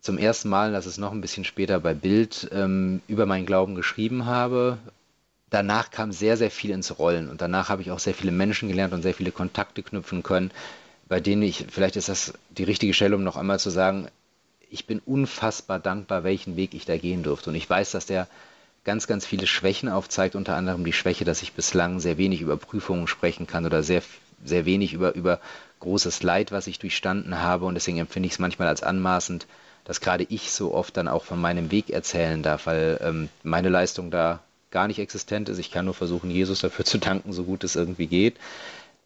zum 0.00 0.18
ersten 0.18 0.50
Mal, 0.50 0.72
das 0.72 0.86
ist 0.86 0.98
noch 0.98 1.12
ein 1.12 1.20
bisschen 1.20 1.44
später 1.44 1.80
bei 1.80 1.94
Bild, 1.94 2.48
ähm, 2.52 3.00
über 3.08 3.24
meinen 3.24 3.46
Glauben 3.46 3.74
geschrieben 3.74 4.26
habe. 4.26 4.78
Danach 5.48 5.90
kam 5.90 6.12
sehr, 6.12 6.36
sehr 6.36 6.50
viel 6.50 6.72
ins 6.72 6.98
Rollen 6.98 7.30
und 7.30 7.40
danach 7.40 7.68
habe 7.68 7.80
ich 7.80 7.90
auch 7.90 7.98
sehr 7.98 8.12
viele 8.12 8.32
Menschen 8.32 8.68
gelernt 8.68 8.92
und 8.92 9.02
sehr 9.02 9.14
viele 9.14 9.32
Kontakte 9.32 9.82
knüpfen 9.82 10.22
können, 10.22 10.50
bei 11.08 11.20
denen 11.20 11.42
ich, 11.42 11.66
vielleicht 11.70 11.96
ist 11.96 12.08
das 12.08 12.34
die 12.50 12.64
richtige 12.64 12.94
Stelle, 12.94 13.16
um 13.16 13.24
noch 13.24 13.36
einmal 13.36 13.58
zu 13.58 13.70
sagen, 13.70 14.08
ich 14.70 14.86
bin 14.86 15.00
unfassbar 15.00 15.78
dankbar, 15.78 16.24
welchen 16.24 16.56
Weg 16.56 16.74
ich 16.74 16.84
da 16.84 16.96
gehen 16.96 17.22
durfte. 17.22 17.50
Und 17.50 17.56
ich 17.56 17.68
weiß, 17.68 17.92
dass 17.92 18.06
der 18.06 18.26
ganz, 18.84 19.06
ganz 19.06 19.24
viele 19.24 19.46
Schwächen 19.46 19.88
aufzeigt, 19.88 20.34
unter 20.34 20.56
anderem 20.56 20.84
die 20.84 20.92
Schwäche, 20.92 21.24
dass 21.24 21.42
ich 21.42 21.52
bislang 21.52 22.00
sehr 22.00 22.18
wenig 22.18 22.40
über 22.40 22.56
Prüfungen 22.56 23.06
sprechen 23.06 23.46
kann 23.46 23.66
oder 23.66 23.82
sehr, 23.82 24.02
sehr 24.44 24.64
wenig 24.64 24.92
über, 24.92 25.14
über 25.14 25.40
großes 25.80 26.22
Leid, 26.22 26.52
was 26.52 26.66
ich 26.66 26.78
durchstanden 26.78 27.40
habe. 27.40 27.66
Und 27.66 27.74
deswegen 27.74 27.98
empfinde 27.98 28.26
ich 28.26 28.34
es 28.34 28.38
manchmal 28.38 28.68
als 28.68 28.82
anmaßend, 28.82 29.46
dass 29.84 30.00
gerade 30.00 30.26
ich 30.28 30.50
so 30.50 30.74
oft 30.74 30.96
dann 30.96 31.08
auch 31.08 31.24
von 31.24 31.40
meinem 31.40 31.70
Weg 31.70 31.90
erzählen 31.90 32.42
darf, 32.42 32.66
weil 32.66 32.98
ähm, 33.02 33.28
meine 33.42 33.68
Leistung 33.68 34.10
da 34.10 34.40
gar 34.70 34.88
nicht 34.88 34.98
existent 34.98 35.48
ist. 35.48 35.58
Ich 35.58 35.70
kann 35.70 35.84
nur 35.84 35.94
versuchen, 35.94 36.30
Jesus 36.30 36.60
dafür 36.60 36.84
zu 36.84 36.98
danken, 36.98 37.32
so 37.32 37.44
gut 37.44 37.64
es 37.64 37.76
irgendwie 37.76 38.06
geht. 38.06 38.36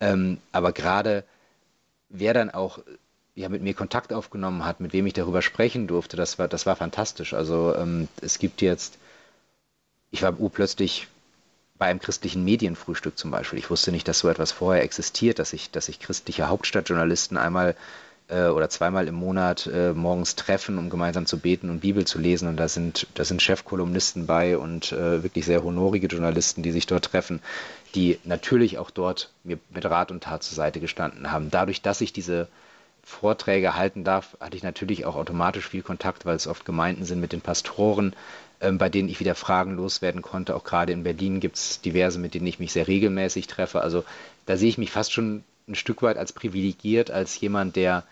Ähm, 0.00 0.38
aber 0.52 0.72
gerade 0.72 1.24
wer 2.08 2.34
dann 2.34 2.50
auch 2.50 2.80
ja, 3.34 3.48
mit 3.48 3.62
mir 3.62 3.74
Kontakt 3.74 4.12
aufgenommen 4.12 4.64
hat, 4.64 4.80
mit 4.80 4.92
wem 4.92 5.06
ich 5.06 5.12
darüber 5.12 5.42
sprechen 5.42 5.86
durfte, 5.86 6.16
das 6.16 6.38
war, 6.38 6.48
das 6.48 6.66
war 6.66 6.74
fantastisch. 6.74 7.34
Also 7.34 7.74
ähm, 7.76 8.08
es 8.20 8.38
gibt 8.38 8.62
jetzt, 8.62 8.98
ich 10.10 10.22
war 10.22 10.32
plötzlich 10.32 11.06
bei 11.78 11.86
einem 11.86 12.00
christlichen 12.00 12.44
Medienfrühstück 12.44 13.16
zum 13.16 13.30
Beispiel. 13.30 13.58
Ich 13.58 13.70
wusste 13.70 13.92
nicht, 13.92 14.08
dass 14.08 14.18
so 14.18 14.28
etwas 14.28 14.50
vorher 14.50 14.82
existiert, 14.82 15.38
dass 15.38 15.50
sich 15.50 15.70
dass 15.70 15.88
ich 15.88 16.00
christliche 16.00 16.48
Hauptstadtjournalisten 16.48 17.36
einmal 17.36 17.76
äh, 18.28 18.46
oder 18.48 18.68
zweimal 18.70 19.08
im 19.08 19.14
Monat 19.14 19.66
äh, 19.66 19.92
morgens 19.92 20.36
treffen, 20.36 20.78
um 20.78 20.90
gemeinsam 20.90 21.26
zu 21.26 21.38
beten 21.38 21.70
und 21.70 21.80
Bibel 21.80 22.06
zu 22.06 22.18
lesen. 22.18 22.48
Und 22.48 22.56
da 22.56 22.68
sind, 22.68 23.06
da 23.14 23.24
sind 23.24 23.42
Chefkolumnisten 23.42 24.26
bei 24.26 24.56
und 24.56 24.92
äh, 24.92 25.22
wirklich 25.22 25.44
sehr 25.44 25.64
honorige 25.64 26.06
Journalisten, 26.06 26.62
die 26.62 26.72
sich 26.72 26.86
dort 26.86 27.06
treffen 27.06 27.40
die 27.94 28.18
natürlich 28.24 28.78
auch 28.78 28.90
dort 28.90 29.30
mir 29.44 29.58
mit 29.70 29.84
Rat 29.84 30.10
und 30.10 30.22
Tat 30.22 30.42
zur 30.42 30.54
Seite 30.54 30.80
gestanden 30.80 31.32
haben. 31.32 31.50
Dadurch, 31.50 31.82
dass 31.82 32.00
ich 32.00 32.12
diese 32.12 32.48
Vorträge 33.02 33.74
halten 33.74 34.04
darf, 34.04 34.36
hatte 34.40 34.56
ich 34.56 34.62
natürlich 34.62 35.06
auch 35.06 35.16
automatisch 35.16 35.68
viel 35.68 35.82
Kontakt, 35.82 36.26
weil 36.26 36.36
es 36.36 36.46
oft 36.46 36.64
Gemeinden 36.64 37.04
sind 37.04 37.20
mit 37.20 37.32
den 37.32 37.40
Pastoren, 37.40 38.14
ähm, 38.60 38.76
bei 38.76 38.88
denen 38.90 39.08
ich 39.08 39.20
wieder 39.20 39.34
Fragen 39.34 39.76
loswerden 39.76 40.20
konnte. 40.20 40.54
Auch 40.54 40.64
gerade 40.64 40.92
in 40.92 41.04
Berlin 41.04 41.40
gibt 41.40 41.56
es 41.56 41.80
diverse, 41.80 42.18
mit 42.18 42.34
denen 42.34 42.46
ich 42.46 42.58
mich 42.58 42.72
sehr 42.72 42.86
regelmäßig 42.86 43.46
treffe. 43.46 43.80
Also 43.80 44.04
da 44.44 44.56
sehe 44.56 44.68
ich 44.68 44.78
mich 44.78 44.90
fast 44.90 45.12
schon 45.12 45.42
ein 45.66 45.74
Stück 45.74 46.02
weit 46.02 46.18
als 46.18 46.32
privilegiert, 46.32 47.10
als 47.10 47.40
jemand, 47.40 47.76
der 47.76 48.04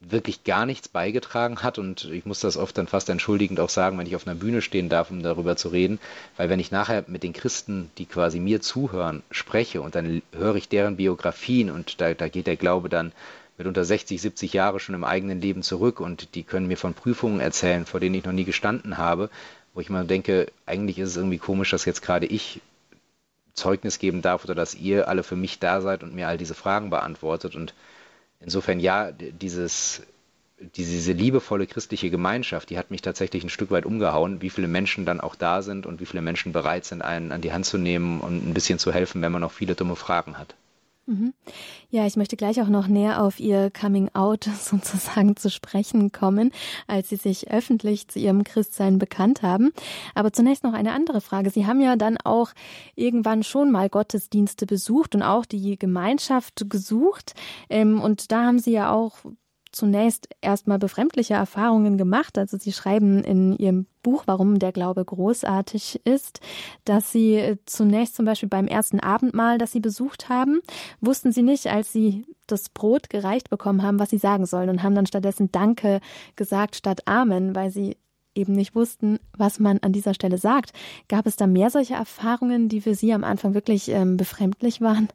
wirklich 0.00 0.44
gar 0.44 0.64
nichts 0.64 0.88
beigetragen 0.88 1.62
hat. 1.62 1.78
Und 1.78 2.04
ich 2.04 2.24
muss 2.24 2.40
das 2.40 2.56
oft 2.56 2.78
dann 2.78 2.86
fast 2.86 3.08
entschuldigend 3.08 3.60
auch 3.60 3.68
sagen, 3.68 3.98
wenn 3.98 4.06
ich 4.06 4.16
auf 4.16 4.26
einer 4.26 4.36
Bühne 4.36 4.62
stehen 4.62 4.88
darf, 4.88 5.10
um 5.10 5.22
darüber 5.22 5.56
zu 5.56 5.68
reden. 5.68 5.98
Weil 6.36 6.48
wenn 6.48 6.60
ich 6.60 6.70
nachher 6.70 7.04
mit 7.08 7.22
den 7.22 7.32
Christen, 7.32 7.90
die 7.98 8.06
quasi 8.06 8.38
mir 8.40 8.60
zuhören, 8.60 9.22
spreche 9.30 9.80
und 9.80 9.94
dann 9.94 10.22
höre 10.32 10.54
ich 10.54 10.68
deren 10.68 10.96
Biografien 10.96 11.70
und 11.70 12.00
da, 12.00 12.14
da 12.14 12.28
geht 12.28 12.46
der 12.46 12.56
Glaube 12.56 12.88
dann 12.88 13.12
mit 13.56 13.66
unter 13.66 13.84
60, 13.84 14.22
70 14.22 14.52
Jahre 14.52 14.78
schon 14.78 14.94
im 14.94 15.02
eigenen 15.02 15.40
Leben 15.40 15.62
zurück 15.62 15.98
und 15.98 16.36
die 16.36 16.44
können 16.44 16.68
mir 16.68 16.76
von 16.76 16.94
Prüfungen 16.94 17.40
erzählen, 17.40 17.86
vor 17.86 17.98
denen 17.98 18.14
ich 18.14 18.24
noch 18.24 18.32
nie 18.32 18.44
gestanden 18.44 18.98
habe, 18.98 19.30
wo 19.74 19.80
ich 19.80 19.90
mal 19.90 20.06
denke, 20.06 20.46
eigentlich 20.64 20.98
ist 21.00 21.10
es 21.10 21.16
irgendwie 21.16 21.38
komisch, 21.38 21.70
dass 21.70 21.84
jetzt 21.84 22.02
gerade 22.02 22.26
ich 22.26 22.60
Zeugnis 23.54 23.98
geben 23.98 24.22
darf 24.22 24.44
oder 24.44 24.54
dass 24.54 24.76
ihr 24.76 25.08
alle 25.08 25.24
für 25.24 25.34
mich 25.34 25.58
da 25.58 25.80
seid 25.80 26.04
und 26.04 26.14
mir 26.14 26.28
all 26.28 26.38
diese 26.38 26.54
Fragen 26.54 26.90
beantwortet 26.90 27.56
und 27.56 27.74
insofern 28.40 28.80
ja, 28.80 29.12
dieses, 29.12 30.02
diese 30.58 31.12
liebevolle 31.12 31.66
christliche 31.66 32.10
Gemeinschaft, 32.10 32.70
die 32.70 32.78
hat 32.78 32.90
mich 32.90 33.02
tatsächlich 33.02 33.44
ein 33.44 33.48
Stück 33.48 33.70
weit 33.70 33.86
umgehauen, 33.86 34.42
wie 34.42 34.50
viele 34.50 34.68
Menschen 34.68 35.04
dann 35.04 35.20
auch 35.20 35.34
da 35.34 35.62
sind 35.62 35.86
und 35.86 36.00
wie 36.00 36.06
viele 36.06 36.22
Menschen 36.22 36.52
bereit 36.52 36.84
sind, 36.84 37.02
einen 37.02 37.32
an 37.32 37.40
die 37.40 37.52
Hand 37.52 37.66
zu 37.66 37.78
nehmen 37.78 38.20
und 38.20 38.48
ein 38.48 38.54
bisschen 38.54 38.78
zu 38.78 38.92
helfen, 38.92 39.22
wenn 39.22 39.32
man 39.32 39.40
noch 39.40 39.52
viele 39.52 39.74
dumme 39.74 39.96
Fragen 39.96 40.38
hat. 40.38 40.54
Mhm. 41.08 41.32
Ja, 41.88 42.06
ich 42.06 42.16
möchte 42.16 42.36
gleich 42.36 42.60
auch 42.60 42.68
noch 42.68 42.86
näher 42.86 43.22
auf 43.22 43.40
Ihr 43.40 43.70
Coming 43.70 44.10
Out 44.12 44.44
sozusagen 44.60 45.36
zu 45.36 45.48
sprechen 45.48 46.12
kommen, 46.12 46.52
als 46.86 47.08
Sie 47.08 47.16
sich 47.16 47.50
öffentlich 47.50 48.08
zu 48.08 48.18
Ihrem 48.18 48.44
Christsein 48.44 48.98
bekannt 48.98 49.40
haben. 49.40 49.72
Aber 50.14 50.34
zunächst 50.34 50.64
noch 50.64 50.74
eine 50.74 50.92
andere 50.92 51.22
Frage. 51.22 51.48
Sie 51.48 51.66
haben 51.66 51.80
ja 51.80 51.96
dann 51.96 52.18
auch 52.18 52.50
irgendwann 52.94 53.42
schon 53.42 53.70
mal 53.70 53.88
Gottesdienste 53.88 54.66
besucht 54.66 55.14
und 55.14 55.22
auch 55.22 55.46
die 55.46 55.78
Gemeinschaft 55.78 56.68
gesucht. 56.68 57.32
Ähm, 57.70 58.02
und 58.02 58.30
da 58.30 58.44
haben 58.44 58.58
Sie 58.58 58.72
ja 58.72 58.92
auch 58.92 59.16
zunächst 59.72 60.28
erstmal 60.40 60.78
befremdliche 60.78 61.34
Erfahrungen 61.34 61.98
gemacht. 61.98 62.38
Also 62.38 62.56
Sie 62.58 62.72
schreiben 62.72 63.22
in 63.24 63.56
Ihrem 63.56 63.86
Buch, 64.02 64.24
warum 64.26 64.58
der 64.58 64.72
Glaube 64.72 65.04
großartig 65.04 66.00
ist, 66.04 66.40
dass 66.84 67.12
Sie 67.12 67.34
äh, 67.34 67.56
zunächst 67.66 68.16
zum 68.16 68.24
Beispiel 68.24 68.48
beim 68.48 68.66
ersten 68.66 69.00
Abendmahl, 69.00 69.58
das 69.58 69.72
Sie 69.72 69.80
besucht 69.80 70.28
haben, 70.28 70.60
wussten 71.00 71.32
Sie 71.32 71.42
nicht, 71.42 71.66
als 71.66 71.92
Sie 71.92 72.24
das 72.46 72.68
Brot 72.70 73.10
gereicht 73.10 73.50
bekommen 73.50 73.82
haben, 73.82 73.98
was 73.98 74.10
Sie 74.10 74.18
sagen 74.18 74.46
sollen 74.46 74.70
und 74.70 74.82
haben 74.82 74.94
dann 74.94 75.06
stattdessen 75.06 75.52
Danke 75.52 76.00
gesagt 76.36 76.76
statt 76.76 77.02
Amen, 77.06 77.54
weil 77.54 77.70
Sie 77.70 77.96
eben 78.34 78.52
nicht 78.52 78.74
wussten, 78.74 79.18
was 79.36 79.58
man 79.58 79.78
an 79.78 79.92
dieser 79.92 80.14
Stelle 80.14 80.38
sagt. 80.38 80.72
Gab 81.08 81.26
es 81.26 81.36
da 81.36 81.46
mehr 81.46 81.70
solche 81.70 81.94
Erfahrungen, 81.94 82.68
die 82.68 82.80
für 82.80 82.94
Sie 82.94 83.12
am 83.12 83.24
Anfang 83.24 83.54
wirklich 83.54 83.88
ähm, 83.88 84.16
befremdlich 84.16 84.80
waren? 84.80 85.08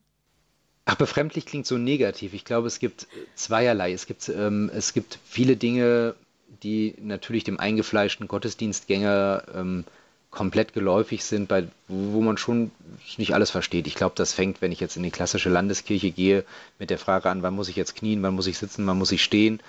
Ach, 0.85 0.95
befremdlich 0.95 1.45
klingt 1.45 1.65
so 1.65 1.77
negativ. 1.77 2.33
Ich 2.33 2.43
glaube, 2.43 2.67
es 2.67 2.79
gibt 2.79 3.07
zweierlei. 3.35 3.93
Es 3.93 4.05
gibt, 4.05 4.27
ähm, 4.29 4.69
es 4.73 4.93
gibt 4.93 5.19
viele 5.23 5.55
Dinge, 5.55 6.15
die 6.61 6.95
natürlich 6.99 7.43
dem 7.43 7.59
eingefleischten 7.59 8.27
Gottesdienstgänger 8.27 9.43
ähm, 9.55 9.85
komplett 10.33 10.73
geläufig 10.73 11.23
sind, 11.23 11.47
bei, 11.47 11.67
wo 11.87 12.21
man 12.21 12.37
schon 12.37 12.71
nicht 13.17 13.33
alles 13.33 13.51
versteht. 13.51 13.87
Ich 13.87 13.95
glaube, 13.95 14.15
das 14.15 14.33
fängt, 14.33 14.61
wenn 14.61 14.71
ich 14.71 14.79
jetzt 14.79 14.97
in 14.97 15.03
die 15.03 15.11
klassische 15.11 15.49
Landeskirche 15.49 16.11
gehe, 16.11 16.43
mit 16.79 16.89
der 16.89 16.97
Frage 16.97 17.29
an, 17.29 17.43
wann 17.43 17.53
muss 17.53 17.69
ich 17.69 17.75
jetzt 17.75 17.95
knien, 17.95 18.23
wann 18.23 18.33
muss 18.33 18.47
ich 18.47 18.57
sitzen, 18.57 18.85
wann 18.87 18.97
muss 18.97 19.11
ich 19.11 19.23
stehen. 19.23 19.61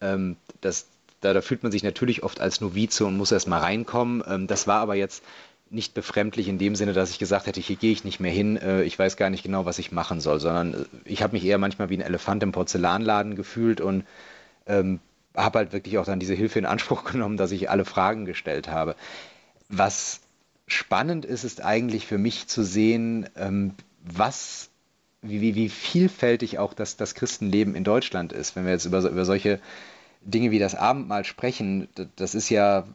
Ähm, 0.00 0.36
das, 0.62 0.86
da, 1.20 1.32
da, 1.32 1.42
fühlt 1.42 1.62
man 1.62 1.70
sich 1.70 1.82
natürlich 1.82 2.22
oft 2.22 2.40
als 2.40 2.60
Novize 2.60 3.04
und 3.04 3.16
muss 3.16 3.30
erst 3.30 3.46
mal 3.46 3.60
reinkommen. 3.60 4.22
Ähm, 4.26 4.46
das 4.46 4.66
war 4.66 4.80
aber 4.80 4.94
jetzt 4.94 5.22
nicht 5.70 5.94
befremdlich 5.94 6.48
in 6.48 6.58
dem 6.58 6.76
Sinne, 6.76 6.92
dass 6.92 7.10
ich 7.10 7.18
gesagt 7.18 7.46
hätte, 7.46 7.60
hier 7.60 7.76
gehe 7.76 7.92
ich 7.92 8.04
nicht 8.04 8.20
mehr 8.20 8.30
hin, 8.30 8.56
äh, 8.56 8.82
ich 8.82 8.98
weiß 8.98 9.16
gar 9.16 9.30
nicht 9.30 9.42
genau, 9.42 9.64
was 9.64 9.78
ich 9.78 9.92
machen 9.92 10.20
soll, 10.20 10.40
sondern 10.40 10.74
äh, 10.74 10.84
ich 11.04 11.22
habe 11.22 11.34
mich 11.34 11.44
eher 11.44 11.58
manchmal 11.58 11.90
wie 11.90 11.96
ein 11.96 12.02
Elefant 12.02 12.42
im 12.42 12.52
Porzellanladen 12.52 13.34
gefühlt 13.34 13.80
und 13.80 14.04
ähm, 14.66 15.00
habe 15.34 15.58
halt 15.58 15.72
wirklich 15.72 15.98
auch 15.98 16.04
dann 16.04 16.20
diese 16.20 16.34
Hilfe 16.34 16.58
in 16.58 16.66
Anspruch 16.66 17.04
genommen, 17.10 17.36
dass 17.36 17.50
ich 17.50 17.68
alle 17.68 17.84
Fragen 17.84 18.24
gestellt 18.26 18.68
habe. 18.68 18.94
Was 19.68 20.20
spannend 20.68 21.24
ist, 21.24 21.44
ist 21.44 21.62
eigentlich 21.62 22.06
für 22.06 22.18
mich 22.18 22.46
zu 22.46 22.62
sehen, 22.62 23.28
ähm, 23.36 23.74
was, 24.02 24.70
wie, 25.22 25.54
wie, 25.56 25.68
vielfältig 25.68 26.58
auch 26.58 26.74
das, 26.74 26.96
das 26.96 27.14
Christenleben 27.14 27.74
in 27.74 27.82
Deutschland 27.84 28.32
ist. 28.32 28.54
Wenn 28.54 28.64
wir 28.64 28.72
jetzt 28.72 28.84
über, 28.84 29.00
über 29.08 29.24
solche 29.24 29.60
Dinge 30.22 30.52
wie 30.52 30.58
das 30.58 30.74
Abendmahl 30.74 31.24
sprechen, 31.24 31.88
das 32.16 32.34
ist 32.34 32.50
ja 32.50 32.86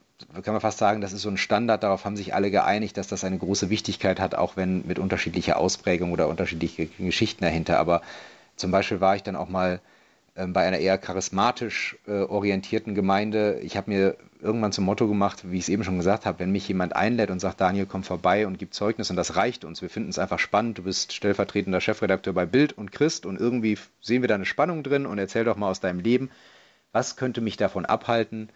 kann 0.43 0.53
man 0.53 0.61
fast 0.61 0.77
sagen, 0.77 1.01
das 1.01 1.13
ist 1.13 1.21
so 1.21 1.29
ein 1.29 1.37
Standard, 1.37 1.83
darauf 1.83 2.05
haben 2.05 2.17
sich 2.17 2.33
alle 2.33 2.51
geeinigt, 2.51 2.97
dass 2.97 3.07
das 3.07 3.23
eine 3.23 3.37
große 3.37 3.69
Wichtigkeit 3.69 4.19
hat, 4.19 4.35
auch 4.35 4.55
wenn 4.57 4.85
mit 4.87 4.99
unterschiedlicher 4.99 5.57
Ausprägung 5.57 6.11
oder 6.11 6.27
unterschiedlichen 6.27 6.89
Geschichten 6.97 7.43
dahinter. 7.43 7.79
Aber 7.79 8.01
zum 8.55 8.71
Beispiel 8.71 9.01
war 9.01 9.15
ich 9.15 9.23
dann 9.23 9.35
auch 9.35 9.49
mal 9.49 9.81
ähm, 10.35 10.53
bei 10.53 10.65
einer 10.65 10.79
eher 10.79 10.97
charismatisch 10.97 11.97
äh, 12.07 12.21
orientierten 12.21 12.95
Gemeinde. 12.95 13.59
Ich 13.61 13.75
habe 13.75 13.91
mir 13.91 14.15
irgendwann 14.39 14.71
zum 14.71 14.85
Motto 14.85 15.07
gemacht, 15.07 15.51
wie 15.51 15.57
ich 15.57 15.63
es 15.63 15.69
eben 15.69 15.83
schon 15.83 15.97
gesagt 15.97 16.25
habe, 16.25 16.39
wenn 16.39 16.51
mich 16.51 16.67
jemand 16.67 16.95
einlädt 16.95 17.31
und 17.31 17.39
sagt, 17.39 17.59
Daniel, 17.59 17.85
komm 17.85 18.03
vorbei 18.03 18.47
und 18.47 18.57
gib 18.57 18.73
Zeugnis 18.73 19.09
und 19.09 19.17
das 19.17 19.35
reicht 19.35 19.65
uns. 19.65 19.81
Wir 19.81 19.89
finden 19.89 20.09
es 20.09 20.19
einfach 20.19 20.39
spannend. 20.39 20.77
Du 20.77 20.83
bist 20.83 21.13
stellvertretender 21.13 21.81
Chefredakteur 21.81 22.33
bei 22.33 22.45
Bild 22.45 22.77
und 22.77 22.91
Christ 22.91 23.25
und 23.25 23.39
irgendwie 23.39 23.77
sehen 24.01 24.21
wir 24.23 24.29
da 24.29 24.35
eine 24.35 24.45
Spannung 24.45 24.83
drin 24.83 25.05
und 25.05 25.17
erzähl 25.19 25.43
doch 25.43 25.57
mal 25.57 25.69
aus 25.69 25.81
deinem 25.81 25.99
Leben. 25.99 26.31
Was 26.93 27.17
könnte 27.17 27.41
mich 27.41 27.57
davon 27.57 27.85
abhalten, 27.85 28.49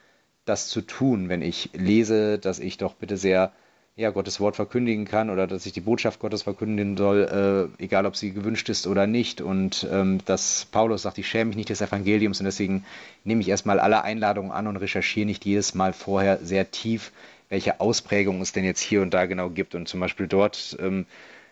das 0.45 0.67
zu 0.67 0.81
tun, 0.81 1.29
wenn 1.29 1.41
ich 1.41 1.69
lese, 1.73 2.39
dass 2.39 2.59
ich 2.59 2.77
doch 2.77 2.93
bitte 2.93 3.17
sehr 3.17 3.51
ja, 3.97 4.09
Gottes 4.09 4.41
Wort 4.41 4.57
verkündigen 4.57 5.05
kann 5.05 5.29
oder 5.29 5.47
dass 5.47 5.65
ich 5.65 5.71
die 5.71 5.81
Botschaft 5.81 6.19
Gottes 6.19 6.43
verkündigen 6.43 6.97
soll, 6.97 7.69
äh, 7.79 7.83
egal 7.83 8.05
ob 8.05 8.17
sie 8.17 8.33
gewünscht 8.33 8.67
ist 8.67 8.87
oder 8.87 9.07
nicht. 9.07 9.39
Und 9.39 9.87
ähm, 9.89 10.19
dass 10.25 10.67
Paulus 10.69 11.03
sagt, 11.03 11.17
ich 11.17 11.27
schäme 11.27 11.45
mich 11.45 11.55
nicht 11.55 11.69
des 11.69 11.81
Evangeliums 11.81 12.39
und 12.39 12.45
deswegen 12.45 12.83
nehme 13.23 13.41
ich 13.41 13.47
erstmal 13.47 13.79
alle 13.79 14.03
Einladungen 14.03 14.51
an 14.51 14.67
und 14.67 14.77
recherchiere 14.77 15.25
nicht 15.25 15.45
jedes 15.45 15.75
Mal 15.75 15.93
vorher 15.93 16.39
sehr 16.43 16.71
tief, 16.71 17.13
welche 17.47 17.79
Ausprägung 17.79 18.41
es 18.41 18.51
denn 18.51 18.65
jetzt 18.65 18.81
hier 18.81 19.01
und 19.01 19.13
da 19.13 19.27
genau 19.27 19.49
gibt. 19.49 19.75
Und 19.75 19.87
zum 19.87 20.01
Beispiel 20.01 20.27
dort 20.27 20.75
ähm, 20.81 21.05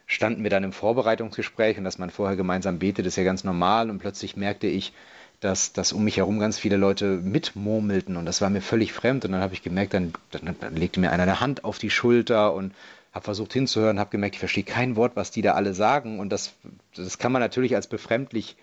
standen 0.05 0.43
wir 0.43 0.49
dann 0.49 0.65
im 0.65 0.73
Vorbereitungsgespräch 0.73 1.77
und 1.77 1.85
dass 1.85 1.97
man 1.97 2.09
vorher 2.09 2.35
gemeinsam 2.35 2.77
betet, 2.77 3.05
ist 3.05 3.15
ja 3.15 3.23
ganz 3.23 3.45
normal. 3.45 3.89
Und 3.89 3.99
plötzlich 3.99 4.35
merkte 4.35 4.67
ich, 4.67 4.91
dass, 5.43 5.73
dass 5.73 5.91
um 5.91 6.03
mich 6.03 6.17
herum 6.17 6.39
ganz 6.39 6.57
viele 6.57 6.77
Leute 6.77 7.05
mitmurmelten 7.05 8.15
und 8.15 8.25
das 8.25 8.41
war 8.41 8.49
mir 8.49 8.61
völlig 8.61 8.93
fremd. 8.93 9.25
Und 9.25 9.31
dann 9.33 9.41
habe 9.41 9.53
ich 9.53 9.61
gemerkt, 9.61 9.93
dann, 9.93 10.13
dann, 10.31 10.55
dann, 10.59 10.75
legte 10.75 10.99
mir 10.99 11.11
einer 11.11 11.23
eine 11.23 11.39
Hand 11.39 11.65
auf 11.65 11.79
die 11.79 11.89
Schulter 11.89 12.53
und 12.53 12.73
habe 13.11 13.25
versucht 13.25 13.53
hinzuhören, 13.53 13.99
habe 13.99 14.09
gemerkt, 14.09 14.35
ich 14.35 14.39
verstehe 14.39 14.63
kein 14.63 14.95
Wort, 14.95 15.15
was 15.15 15.31
die 15.31 15.41
da 15.41 15.53
alle 15.53 15.73
sagen. 15.73 16.19
Und 16.19 16.29
das, 16.29 16.53
das 16.95 17.17
kann 17.17 17.31
man 17.31 17.41
natürlich 17.41 17.75
als 17.75 17.87
befremdlich 17.87 18.55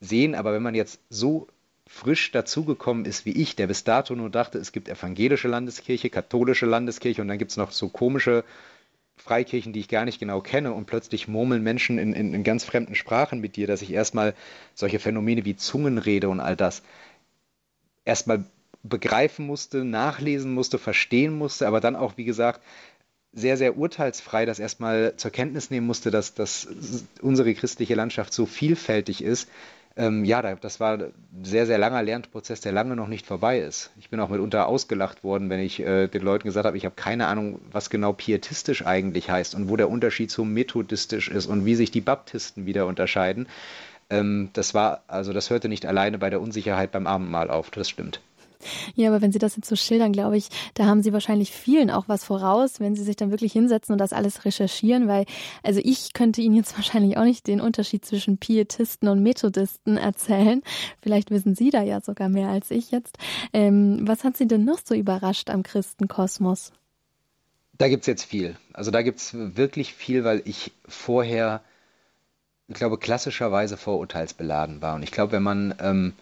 sehen, 0.00 0.34
aber 0.34 0.52
wenn 0.52 0.62
man 0.62 0.74
jetzt 0.74 1.00
so 1.10 1.48
frisch 1.86 2.32
dazugekommen 2.32 3.04
ist 3.04 3.26
wie 3.26 3.32
ich, 3.32 3.54
der 3.54 3.66
bis 3.66 3.84
dato 3.84 4.14
nur 4.14 4.30
dachte, 4.30 4.58
es 4.58 4.72
gibt 4.72 4.88
evangelische 4.88 5.48
Landeskirche, 5.48 6.08
katholische 6.08 6.64
Landeskirche 6.64 7.20
und 7.20 7.28
dann 7.28 7.38
gibt 7.38 7.50
es 7.50 7.58
noch 7.58 7.70
so 7.70 7.90
komische 7.90 8.44
Freikirchen, 9.16 9.72
die 9.72 9.80
ich 9.80 9.88
gar 9.88 10.04
nicht 10.04 10.18
genau 10.18 10.40
kenne 10.40 10.72
und 10.72 10.86
plötzlich 10.86 11.28
murmeln 11.28 11.62
Menschen 11.62 11.98
in, 11.98 12.12
in, 12.12 12.34
in 12.34 12.44
ganz 12.44 12.64
fremden 12.64 12.94
Sprachen 12.94 13.40
mit 13.40 13.56
dir, 13.56 13.66
dass 13.66 13.82
ich 13.82 13.92
erstmal 13.92 14.34
solche 14.74 14.98
Phänomene 14.98 15.44
wie 15.44 15.56
Zungenrede 15.56 16.28
und 16.28 16.40
all 16.40 16.56
das 16.56 16.82
erstmal 18.04 18.44
begreifen 18.82 19.46
musste, 19.46 19.84
nachlesen 19.84 20.52
musste, 20.54 20.78
verstehen 20.78 21.34
musste, 21.34 21.68
aber 21.68 21.80
dann 21.80 21.94
auch, 21.94 22.16
wie 22.16 22.24
gesagt, 22.24 22.60
sehr, 23.32 23.56
sehr 23.56 23.76
urteilsfrei 23.78 24.44
das 24.44 24.58
erstmal 24.58 25.14
zur 25.16 25.30
Kenntnis 25.30 25.70
nehmen 25.70 25.86
musste, 25.86 26.10
dass, 26.10 26.34
dass 26.34 26.68
unsere 27.22 27.54
christliche 27.54 27.94
Landschaft 27.94 28.32
so 28.32 28.44
vielfältig 28.44 29.22
ist, 29.22 29.48
ähm, 29.96 30.24
ja, 30.24 30.42
das 30.42 30.80
war 30.80 30.94
ein 30.94 31.12
sehr, 31.42 31.66
sehr 31.66 31.78
langer 31.78 32.02
Lernprozess, 32.02 32.60
der 32.60 32.72
lange 32.72 32.96
noch 32.96 33.08
nicht 33.08 33.26
vorbei 33.26 33.58
ist. 33.58 33.90
Ich 33.98 34.08
bin 34.08 34.20
auch 34.20 34.28
mitunter 34.28 34.66
ausgelacht 34.66 35.22
worden, 35.22 35.50
wenn 35.50 35.60
ich 35.60 35.80
äh, 35.80 36.08
den 36.08 36.22
Leuten 36.22 36.44
gesagt 36.44 36.66
habe, 36.66 36.76
ich 36.76 36.84
habe 36.84 36.94
keine 36.94 37.26
Ahnung, 37.26 37.60
was 37.70 37.90
genau 37.90 38.12
pietistisch 38.12 38.86
eigentlich 38.86 39.30
heißt 39.30 39.54
und 39.54 39.68
wo 39.68 39.76
der 39.76 39.90
Unterschied 39.90 40.30
zum 40.30 40.52
methodistisch 40.52 41.28
ist 41.28 41.46
und 41.46 41.66
wie 41.66 41.74
sich 41.74 41.90
die 41.90 42.00
Baptisten 42.00 42.66
wieder 42.66 42.86
unterscheiden. 42.86 43.48
Ähm, 44.08 44.50
das 44.52 44.74
war, 44.74 45.02
also 45.08 45.32
das 45.32 45.50
hörte 45.50 45.68
nicht 45.68 45.86
alleine 45.86 46.18
bei 46.18 46.30
der 46.30 46.40
Unsicherheit 46.40 46.92
beim 46.92 47.06
Abendmahl 47.06 47.50
auf, 47.50 47.70
das 47.70 47.88
stimmt. 47.88 48.20
Ja, 48.94 49.08
aber 49.08 49.22
wenn 49.22 49.32
Sie 49.32 49.38
das 49.38 49.56
jetzt 49.56 49.68
so 49.68 49.76
schildern, 49.76 50.12
glaube 50.12 50.36
ich, 50.36 50.48
da 50.74 50.86
haben 50.86 51.02
Sie 51.02 51.12
wahrscheinlich 51.12 51.52
vielen 51.52 51.90
auch 51.90 52.08
was 52.08 52.24
voraus, 52.24 52.80
wenn 52.80 52.94
Sie 52.94 53.02
sich 53.02 53.16
dann 53.16 53.30
wirklich 53.30 53.52
hinsetzen 53.52 53.92
und 53.92 53.98
das 53.98 54.12
alles 54.12 54.44
recherchieren, 54.44 55.08
weil, 55.08 55.24
also 55.62 55.80
ich 55.82 56.12
könnte 56.12 56.40
Ihnen 56.40 56.54
jetzt 56.54 56.76
wahrscheinlich 56.76 57.16
auch 57.16 57.24
nicht 57.24 57.46
den 57.46 57.60
Unterschied 57.60 58.04
zwischen 58.04 58.38
Pietisten 58.38 59.08
und 59.08 59.22
Methodisten 59.22 59.96
erzählen. 59.96 60.62
Vielleicht 61.02 61.30
wissen 61.30 61.54
Sie 61.54 61.70
da 61.70 61.82
ja 61.82 62.00
sogar 62.00 62.28
mehr 62.28 62.48
als 62.48 62.70
ich 62.70 62.90
jetzt. 62.90 63.18
Ähm, 63.52 64.06
was 64.06 64.24
hat 64.24 64.36
Sie 64.36 64.46
denn 64.46 64.64
noch 64.64 64.80
so 64.84 64.94
überrascht 64.94 65.50
am 65.50 65.62
Christenkosmos? 65.62 66.72
Da 67.78 67.88
gibt 67.88 68.02
es 68.02 68.06
jetzt 68.06 68.24
viel. 68.24 68.56
Also 68.72 68.90
da 68.90 69.02
gibt 69.02 69.18
es 69.18 69.34
wirklich 69.34 69.94
viel, 69.94 70.24
weil 70.24 70.42
ich 70.44 70.72
vorher, 70.86 71.62
ich 72.68 72.74
glaube, 72.74 72.98
klassischerweise 72.98 73.76
vorurteilsbeladen 73.76 74.82
war. 74.82 74.94
Und 74.94 75.02
ich 75.02 75.10
glaube, 75.10 75.32
wenn 75.32 75.42
man 75.42 75.74
ähm, 75.80 76.12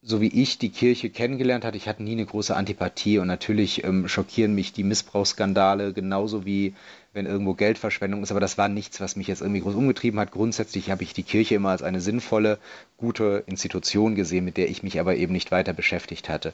so 0.00 0.20
wie 0.20 0.28
ich 0.28 0.58
die 0.58 0.70
Kirche 0.70 1.10
kennengelernt 1.10 1.64
hatte, 1.64 1.76
ich 1.76 1.88
hatte 1.88 2.02
nie 2.02 2.12
eine 2.12 2.24
große 2.26 2.54
Antipathie 2.54 3.18
und 3.18 3.26
natürlich 3.26 3.82
ähm, 3.84 4.06
schockieren 4.06 4.54
mich 4.54 4.72
die 4.72 4.84
Missbrauchsskandale 4.84 5.92
genauso 5.92 6.44
wie 6.44 6.74
wenn 7.12 7.26
irgendwo 7.26 7.54
Geldverschwendung 7.54 8.22
ist, 8.22 8.30
aber 8.30 8.38
das 8.38 8.58
war 8.58 8.68
nichts, 8.68 9.00
was 9.00 9.16
mich 9.16 9.26
jetzt 9.26 9.40
irgendwie 9.40 9.60
groß 9.60 9.74
umgetrieben 9.74 10.20
hat. 10.20 10.30
Grundsätzlich 10.30 10.90
habe 10.90 11.02
ich 11.02 11.14
die 11.14 11.24
Kirche 11.24 11.56
immer 11.56 11.70
als 11.70 11.82
eine 11.82 12.00
sinnvolle, 12.00 12.58
gute 12.96 13.42
Institution 13.46 14.14
gesehen, 14.14 14.44
mit 14.44 14.56
der 14.56 14.68
ich 14.68 14.82
mich 14.82 15.00
aber 15.00 15.16
eben 15.16 15.32
nicht 15.32 15.50
weiter 15.50 15.72
beschäftigt 15.72 16.28
hatte. 16.28 16.52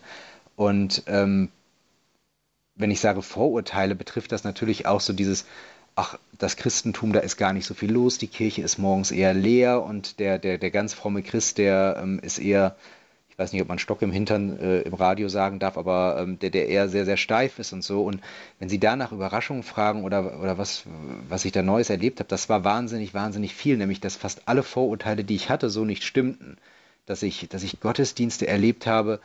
Und 0.56 1.02
ähm, 1.06 1.50
wenn 2.76 2.90
ich 2.90 3.00
sage 3.00 3.20
Vorurteile, 3.20 3.94
betrifft 3.94 4.32
das 4.32 4.44
natürlich 4.44 4.86
auch 4.86 5.00
so 5.00 5.12
dieses, 5.12 5.44
ach, 5.96 6.18
das 6.38 6.56
Christentum, 6.56 7.12
da 7.12 7.20
ist 7.20 7.36
gar 7.36 7.52
nicht 7.52 7.66
so 7.66 7.74
viel 7.74 7.92
los, 7.92 8.16
die 8.16 8.28
Kirche 8.28 8.62
ist 8.62 8.78
morgens 8.78 9.10
eher 9.10 9.34
leer 9.34 9.82
und 9.82 10.18
der, 10.18 10.38
der, 10.38 10.56
der 10.56 10.70
ganz 10.70 10.94
fromme 10.94 11.22
Christ, 11.22 11.58
der 11.58 11.98
ähm, 12.02 12.20
ist 12.20 12.38
eher 12.38 12.76
ich 13.34 13.38
weiß 13.40 13.52
nicht, 13.52 13.62
ob 13.62 13.68
man 13.68 13.80
Stock 13.80 14.00
im 14.02 14.12
Hintern 14.12 14.60
äh, 14.60 14.82
im 14.82 14.94
Radio 14.94 15.28
sagen 15.28 15.58
darf, 15.58 15.76
aber 15.76 16.18
ähm, 16.20 16.38
der, 16.38 16.50
der 16.50 16.68
eher 16.68 16.88
sehr, 16.88 17.04
sehr 17.04 17.16
steif 17.16 17.58
ist 17.58 17.72
und 17.72 17.82
so. 17.82 18.04
Und 18.04 18.20
wenn 18.60 18.68
Sie 18.68 18.78
da 18.78 18.94
nach 18.94 19.10
Überraschungen 19.10 19.64
fragen 19.64 20.04
oder, 20.04 20.40
oder 20.40 20.56
was, 20.56 20.84
was 21.28 21.44
ich 21.44 21.50
da 21.50 21.62
Neues 21.62 21.90
erlebt 21.90 22.20
habe, 22.20 22.28
das 22.28 22.48
war 22.48 22.62
wahnsinnig, 22.62 23.12
wahnsinnig 23.12 23.52
viel, 23.52 23.76
nämlich 23.76 23.98
dass 23.98 24.14
fast 24.14 24.42
alle 24.46 24.62
Vorurteile, 24.62 25.24
die 25.24 25.34
ich 25.34 25.50
hatte, 25.50 25.68
so 25.68 25.84
nicht 25.84 26.04
stimmten. 26.04 26.58
Dass 27.06 27.24
ich, 27.24 27.48
dass 27.48 27.64
ich 27.64 27.80
Gottesdienste 27.80 28.46
erlebt 28.46 28.86
habe, 28.86 29.18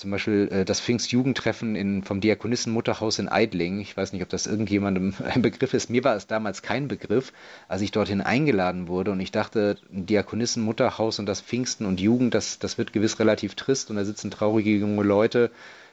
zum 0.00 0.10
Beispiel 0.10 0.48
äh, 0.50 0.64
das 0.64 0.80
Pfingstjugendtreffen 0.80 1.76
in, 1.76 2.02
vom 2.02 2.20
Diakonissenmutterhaus 2.20 3.18
in 3.18 3.28
Eidling. 3.28 3.80
Ich 3.80 3.96
weiß 3.96 4.12
nicht, 4.12 4.22
ob 4.22 4.28
das 4.28 4.46
irgendjemandem 4.46 5.14
ein 5.24 5.42
Begriff 5.42 5.74
ist. 5.74 5.90
Mir 5.90 6.02
war 6.02 6.16
es 6.16 6.26
damals 6.26 6.62
kein 6.62 6.88
Begriff, 6.88 7.32
als 7.68 7.82
ich 7.82 7.92
dorthin 7.92 8.20
eingeladen 8.20 8.88
wurde. 8.88 9.12
Und 9.12 9.20
ich 9.20 9.30
dachte, 9.30 9.76
ein 9.92 10.06
Diakonissenmutterhaus 10.06 11.18
und 11.18 11.26
das 11.26 11.40
Pfingsten 11.40 11.86
und 11.86 12.00
Jugend, 12.00 12.34
das, 12.34 12.58
das 12.58 12.78
wird 12.78 12.92
gewiss 12.92 13.18
relativ 13.20 13.54
trist. 13.54 13.90
Und 13.90 13.96
da 13.96 14.04
sitzen 14.04 14.30
traurige 14.30 14.70
junge 14.70 15.02
Leute 15.02 15.50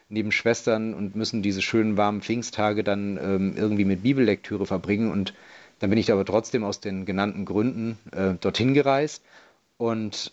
neben 0.10 0.32
Schwestern 0.32 0.94
und 0.94 1.16
müssen 1.16 1.42
diese 1.42 1.62
schönen 1.62 1.98
warmen 1.98 2.22
Pfingsttage 2.22 2.84
dann 2.84 3.20
ähm, 3.22 3.54
irgendwie 3.58 3.86
mit 3.86 4.04
Bibellektüre 4.04 4.66
verbringen. 4.66 5.12
Und 5.12 5.34
dann 5.80 5.90
bin 5.90 6.00
ich 6.00 6.12
aber 6.12 6.26
trotzdem 6.26 6.64
aus 6.64 6.80
den 6.80 7.06
genannten 7.06 7.46
Gründen 7.46 7.98
äh, 8.12 8.34
dorthin 8.40 8.74
gereist. 8.74 9.24
Und 9.78 10.32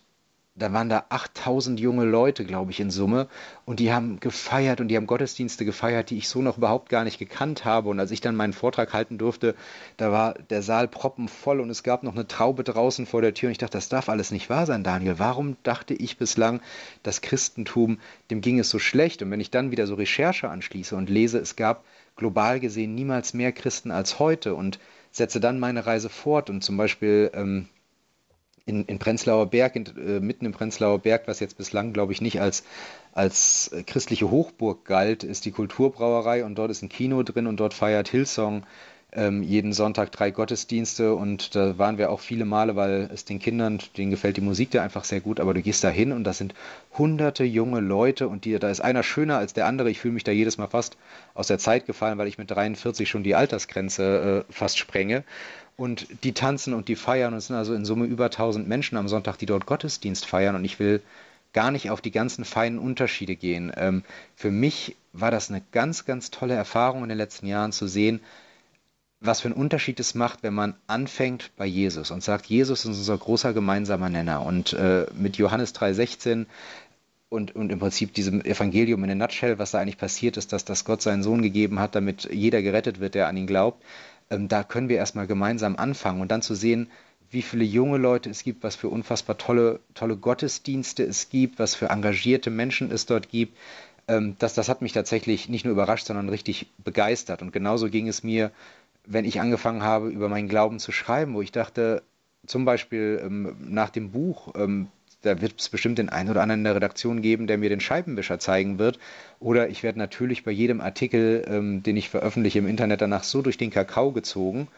da 0.57 0.73
waren 0.73 0.89
da 0.89 1.07
8000 1.09 1.81
junge 1.81 2.05
Leute, 2.05 2.45
glaube 2.45 2.71
ich, 2.71 2.79
in 2.79 2.91
Summe. 2.91 3.27
Und 3.65 3.81
die 3.81 3.93
haben 3.93 4.21
gefeiert 4.21 4.81
und 4.81 4.87
die 4.87 4.97
haben 4.97 5.09
Gottesdienste 5.09 5.65
gefeiert, 5.65 6.11
die 6.11 6.19
ich 6.19 6.29
so 6.29 6.43
noch 6.43 6.59
überhaupt 6.59 6.91
gar 6.91 7.03
nicht 7.03 7.19
gekannt 7.19 7.65
habe. 7.65 7.89
Und 7.89 7.99
als 7.99 8.13
ich 8.13 8.21
dann 8.21 8.37
meinen 8.37 8.53
Vortrag 8.53 8.93
halten 8.93 9.19
durfte, 9.19 9.57
da 9.97 10.13
war 10.13 10.35
der 10.35 10.63
Saal 10.63 10.87
proppenvoll 10.87 11.59
und 11.59 11.71
es 11.71 11.83
gab 11.83 12.05
noch 12.05 12.15
eine 12.15 12.29
Traube 12.29 12.63
draußen 12.63 13.05
vor 13.05 13.21
der 13.21 13.35
Tür. 13.35 13.49
Und 13.49 13.53
ich 13.53 13.59
dachte, 13.59 13.77
das 13.77 13.89
darf 13.89 14.09
alles 14.09 14.31
nicht 14.31 14.49
wahr 14.49 14.65
sein, 14.67 14.85
Daniel. 14.85 15.19
Warum 15.19 15.57
dachte 15.65 15.95
ich 15.95 16.19
bislang, 16.19 16.61
das 17.03 17.21
Christentum, 17.21 17.99
dem 18.31 18.41
ging 18.41 18.61
es 18.61 18.71
so 18.71 18.79
schlecht? 18.79 19.23
Und 19.23 19.33
wenn 19.33 19.41
ich 19.41 19.51
dann 19.51 19.73
wieder 19.73 19.89
so 19.89 19.97
Recherche 19.97 20.49
anschließe 20.49 20.95
und 20.95 21.11
lese, 21.11 21.39
es 21.39 21.57
gab 21.57 21.85
global 22.15 22.61
gesehen 22.61 22.95
niemals 22.95 23.35
mehr 23.35 23.51
Christen 23.51 23.91
als 23.91 24.21
heute 24.21 24.55
und 24.55 24.79
setze 25.11 25.41
dann 25.41 25.59
meine 25.59 25.85
Reise 25.85 26.09
fort 26.09 26.49
und 26.49 26.63
zum 26.63 26.77
Beispiel 26.77 27.33
ähm, 27.35 27.69
in, 28.67 28.85
in 28.87 28.99
Prenzlauer 28.99 29.47
Berg, 29.47 29.77
in, 29.77 29.87
äh, 29.87 30.21
mitten 30.21 30.47
im 30.47 30.53
Prenzlauer 30.53 30.99
Berg, 30.99 31.27
was 31.27 31.41
jetzt 31.41 31.59
bislang, 31.59 31.93
glaube 31.93 32.13
ich, 32.13 32.21
nicht 32.21 32.41
als, 32.41 32.65
als 33.13 33.69
äh, 33.69 33.83
christliche 33.83 34.31
Hochburg 34.31 34.85
galt, 34.85 35.23
ist 35.23 35.45
die 35.45 35.53
Kulturbrauerei 35.53 36.45
und 36.45 36.57
dort 36.57 36.71
ist 36.71 36.83
ein 36.83 36.89
Kino 36.89 37.23
drin 37.23 37.47
und 37.47 37.59
dort 37.59 37.75
feiert 37.75 38.09
Hillsong 38.09 38.65
ähm, 39.15 39.43
jeden 39.43 39.73
Sonntag 39.73 40.11
drei 40.13 40.31
Gottesdienste 40.31 41.15
und 41.15 41.55
da 41.55 41.79
waren 41.79 41.99
wir 41.99 42.11
auch 42.11 42.21
viele 42.21 42.45
Male, 42.45 42.77
weil 42.77 43.09
es 43.13 43.25
den 43.25 43.39
Kindern, 43.39 43.79
denen 43.97 44.11
gefällt 44.11 44.37
die 44.37 44.41
Musik 44.41 44.71
da 44.73 44.83
einfach 44.83 45.05
sehr 45.05 45.21
gut, 45.21 45.41
aber 45.41 45.55
du 45.55 45.63
gehst 45.63 45.85
da 45.85 45.89
hin 45.89 46.13
und 46.13 46.25
das 46.25 46.39
sind 46.39 46.55
hunderte 46.99 47.45
junge 47.45 47.81
Leute 47.81 48.29
und 48.29 48.45
die, 48.45 48.59
da 48.59 48.71
ist 48.71 48.81
einer 48.81 49.03
schöner 49.03 49.39
als 49.39 49.53
der 49.53 49.67
andere. 49.67 49.91
Ich 49.91 50.01
fühle 50.01 50.15
mich 50.15 50.25
da 50.25 50.33
jedes 50.33 50.59
Mal 50.59 50.67
fast 50.67 50.97
aus 51.35 51.47
der 51.47 51.59
Zeit 51.59 51.87
gefallen, 51.87 52.19
weil 52.19 52.29
ich 52.29 52.39
mit 52.39 52.51
43 52.51 53.09
schon 53.09 53.23
die 53.23 53.35
Altersgrenze 53.35 54.45
äh, 54.49 54.53
fast 54.53 54.79
sprenge. 54.79 55.25
Und 55.77 56.07
die 56.23 56.33
tanzen 56.33 56.73
und 56.73 56.87
die 56.89 56.97
feiern 56.97 57.33
und 57.33 57.39
es 57.39 57.49
sind 57.49 57.57
also 57.57 57.75
in 57.75 57.85
Summe 57.85 58.07
über 58.07 58.27
1000 58.27 58.69
Menschen 58.69 58.97
am 58.97 59.09
Sonntag, 59.09 59.39
die 59.39 59.47
dort 59.47 59.67
Gottesdienst 59.67 60.25
feiern. 60.25 60.55
Und 60.55 60.65
ich 60.65 60.79
will 60.79 61.03
gar 61.53 61.71
nicht 61.71 61.91
auf 61.91 62.01
die 62.01 62.11
ganzen 62.11 62.45
feinen 62.45 62.79
Unterschiede 62.79 63.35
gehen. 63.35 63.73
Ähm, 63.77 64.05
für 64.37 64.51
mich 64.51 64.97
war 65.13 65.31
das 65.31 65.51
eine 65.51 65.63
ganz, 65.73 66.05
ganz 66.05 66.31
tolle 66.31 66.55
Erfahrung 66.55 67.03
in 67.03 67.09
den 67.09 67.19
letzten 67.19 67.47
Jahren 67.47 67.73
zu 67.73 67.87
sehen, 67.87 68.21
was 69.21 69.41
für 69.41 69.49
einen 69.49 69.57
Unterschied 69.57 69.99
es 70.01 70.15
macht, 70.15 70.43
wenn 70.43 70.53
man 70.53 70.75
anfängt 70.87 71.53
bei 71.57 71.65
Jesus 71.65 72.11
und 72.11 72.23
sagt, 72.23 72.47
Jesus 72.47 72.81
ist 72.81 72.99
unser 72.99 73.17
großer 73.17 73.55
gemeinsamer 73.55 74.11
Nenner. 74.11 74.45
Und 74.45 74.75
äh, 74.75 75.07
mit 75.15 75.39
Johannes 75.39 75.75
3,16 75.75 76.47
und, 77.31 77.57
und 77.57 77.73
im 77.73 77.79
Prinzip 77.79 78.13
diesem 78.13 78.45
Evangelium 78.45 79.03
in 79.03 79.09
der 79.09 79.17
Nutshell, 79.17 79.59
was 79.59 79.71
da 79.71 79.79
eigentlich 79.79 79.99
passiert 79.99 80.37
ist, 80.37 80.53
dass, 80.53 80.65
dass 80.65 80.85
Gott 80.85 81.03
seinen 81.03 81.23
Sohn 81.23 81.43
gegeben 81.43 81.81
hat, 81.81 81.95
damit 81.95 82.29
jeder 82.31 82.63
gerettet 82.63 83.01
wird, 83.01 83.15
der 83.15 83.29
an 83.29 83.37
ihn 83.37 83.47
glaubt 83.47 83.83
ähm, 84.31 84.49
da 84.49 84.63
können 84.63 84.89
wir 84.89 84.97
erstmal 84.97 85.27
gemeinsam 85.27 85.77
anfangen 85.77 86.21
und 86.21 86.31
dann 86.31 86.43
zu 86.43 86.55
sehen, 86.55 86.91
wie 87.31 87.43
viele 87.43 87.65
junge 87.65 87.99
Leute 87.99 88.31
es 88.31 88.45
gibt, 88.45 88.63
was 88.63 88.77
für 88.77 88.89
unfassbar 88.89 89.37
tolle, 89.37 89.81
tolle 89.95 90.17
Gottesdienste 90.17 91.03
es 91.03 91.29
gibt, 91.29 91.59
was 91.59 91.75
für 91.75 91.91
engagierte 91.91 92.51
Menschen 92.51 92.91
es 92.91 93.07
dort 93.07 93.29
gibt. 93.29 93.59
Ähm, 94.09 94.37
das, 94.39 94.55
das 94.55 94.69
hat 94.69 94.83
mich 94.83 94.93
tatsächlich 94.93 95.49
nicht 95.49 95.65
nur 95.65 95.73
überrascht, 95.73 96.07
sondern 96.07 96.29
richtig 96.29 96.69
begeistert. 96.79 97.43
Und 97.43 97.53
genauso 97.53 97.91
ging 97.91 98.09
es 98.09 98.23
mir, 98.23 98.53
wenn 99.07 99.25
ich 99.25 99.41
angefangen 99.41 99.83
habe, 99.83 100.09
über 100.09 100.29
meinen 100.29 100.49
Glauben 100.49 100.79
zu 100.79 100.93
schreiben, 100.93 101.35
wo 101.35 101.43
ich 101.43 101.53
dachte, 101.53 102.03
zum 102.47 102.65
Beispiel 102.65 103.21
ähm, 103.25 103.57
nach 103.61 103.91
dem 103.91 104.11
Buch, 104.11 104.55
ähm, 104.57 104.89
da 105.25 105.41
wird 105.41 105.61
es 105.61 105.69
bestimmt 105.69 105.99
den 105.99 106.09
einen 106.09 106.31
oder 106.31 106.43
anderen 106.43 106.61
in 106.61 106.65
der 106.65 106.75
Redaktion 106.75 107.23
geben, 107.23 107.47
der 107.47 107.59
mir 107.59 107.69
den 107.69 107.81
Scheibenwischer 107.81 108.39
zeigen 108.39 108.79
wird. 108.79 108.99
Oder 109.41 109.69
ich 109.69 109.83
werde 109.83 109.99
natürlich 109.99 110.45
bei 110.45 110.51
jedem 110.51 110.81
Artikel, 110.81 111.45
ähm, 111.49 111.83
den 111.83 111.97
ich 111.97 112.11
veröffentliche 112.11 112.59
im 112.59 112.67
Internet, 112.67 113.01
danach 113.01 113.25
so 113.25 113.43
durch 113.43 113.57
den 113.57 113.71
Kakao 113.71 114.13
gezogen. 114.13 114.69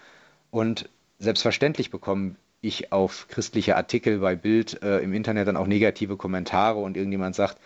Und 0.50 0.88
selbstverständlich 1.18 1.90
bekomme 1.90 2.36
ich 2.60 2.92
auf 2.92 3.28
christliche 3.28 3.76
Artikel 3.76 4.18
bei 4.18 4.34
Bild 4.36 4.82
äh, 4.82 4.98
im 4.98 5.12
Internet 5.12 5.48
dann 5.48 5.56
auch 5.56 5.66
negative 5.66 6.16
Kommentare 6.16 6.78
und 6.78 6.96
irgendjemand 6.96 7.34
sagt, 7.34 7.58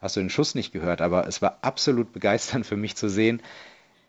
hast 0.00 0.16
du 0.16 0.20
den 0.20 0.30
Schuss 0.30 0.54
nicht 0.54 0.72
gehört? 0.72 1.00
Aber 1.00 1.26
es 1.26 1.42
war 1.42 1.58
absolut 1.62 2.12
begeisternd 2.12 2.66
für 2.66 2.76
mich 2.76 2.96
zu 2.96 3.08
sehen, 3.08 3.42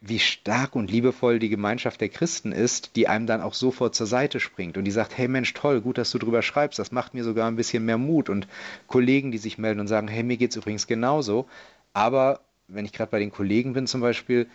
wie 0.01 0.19
stark 0.19 0.75
und 0.75 0.89
liebevoll 0.89 1.39
die 1.39 1.49
Gemeinschaft 1.49 1.99
der 1.99 2.09
Christen 2.09 2.51
ist, 2.51 2.95
die 2.95 3.07
einem 3.07 3.27
dann 3.27 3.41
auch 3.41 3.53
sofort 3.53 3.95
zur 3.95 4.07
Seite 4.07 4.39
springt 4.39 4.77
und 4.77 4.85
die 4.85 4.91
sagt, 4.91 5.17
hey 5.17 5.27
Mensch, 5.27 5.53
toll, 5.53 5.81
gut, 5.81 5.97
dass 5.97 6.11
du 6.11 6.19
drüber 6.19 6.41
schreibst, 6.41 6.79
das 6.79 6.91
macht 6.91 7.13
mir 7.13 7.23
sogar 7.23 7.47
ein 7.47 7.57
bisschen 7.57 7.83
mehr 7.83 7.97
Mut. 7.97 8.29
Und 8.29 8.47
Kollegen, 8.87 9.31
die 9.31 9.37
sich 9.37 9.57
melden 9.57 9.81
und 9.81 9.87
sagen, 9.87 10.07
hey, 10.07 10.23
mir 10.23 10.37
geht 10.37 10.51
es 10.51 10.57
übrigens 10.57 10.87
genauso, 10.87 11.47
aber 11.93 12.39
wenn 12.67 12.85
ich 12.85 12.93
gerade 12.93 13.11
bei 13.11 13.19
den 13.19 13.31
Kollegen 13.31 13.73
bin 13.73 13.87
zum 13.87 13.99
Beispiel, 13.99 14.47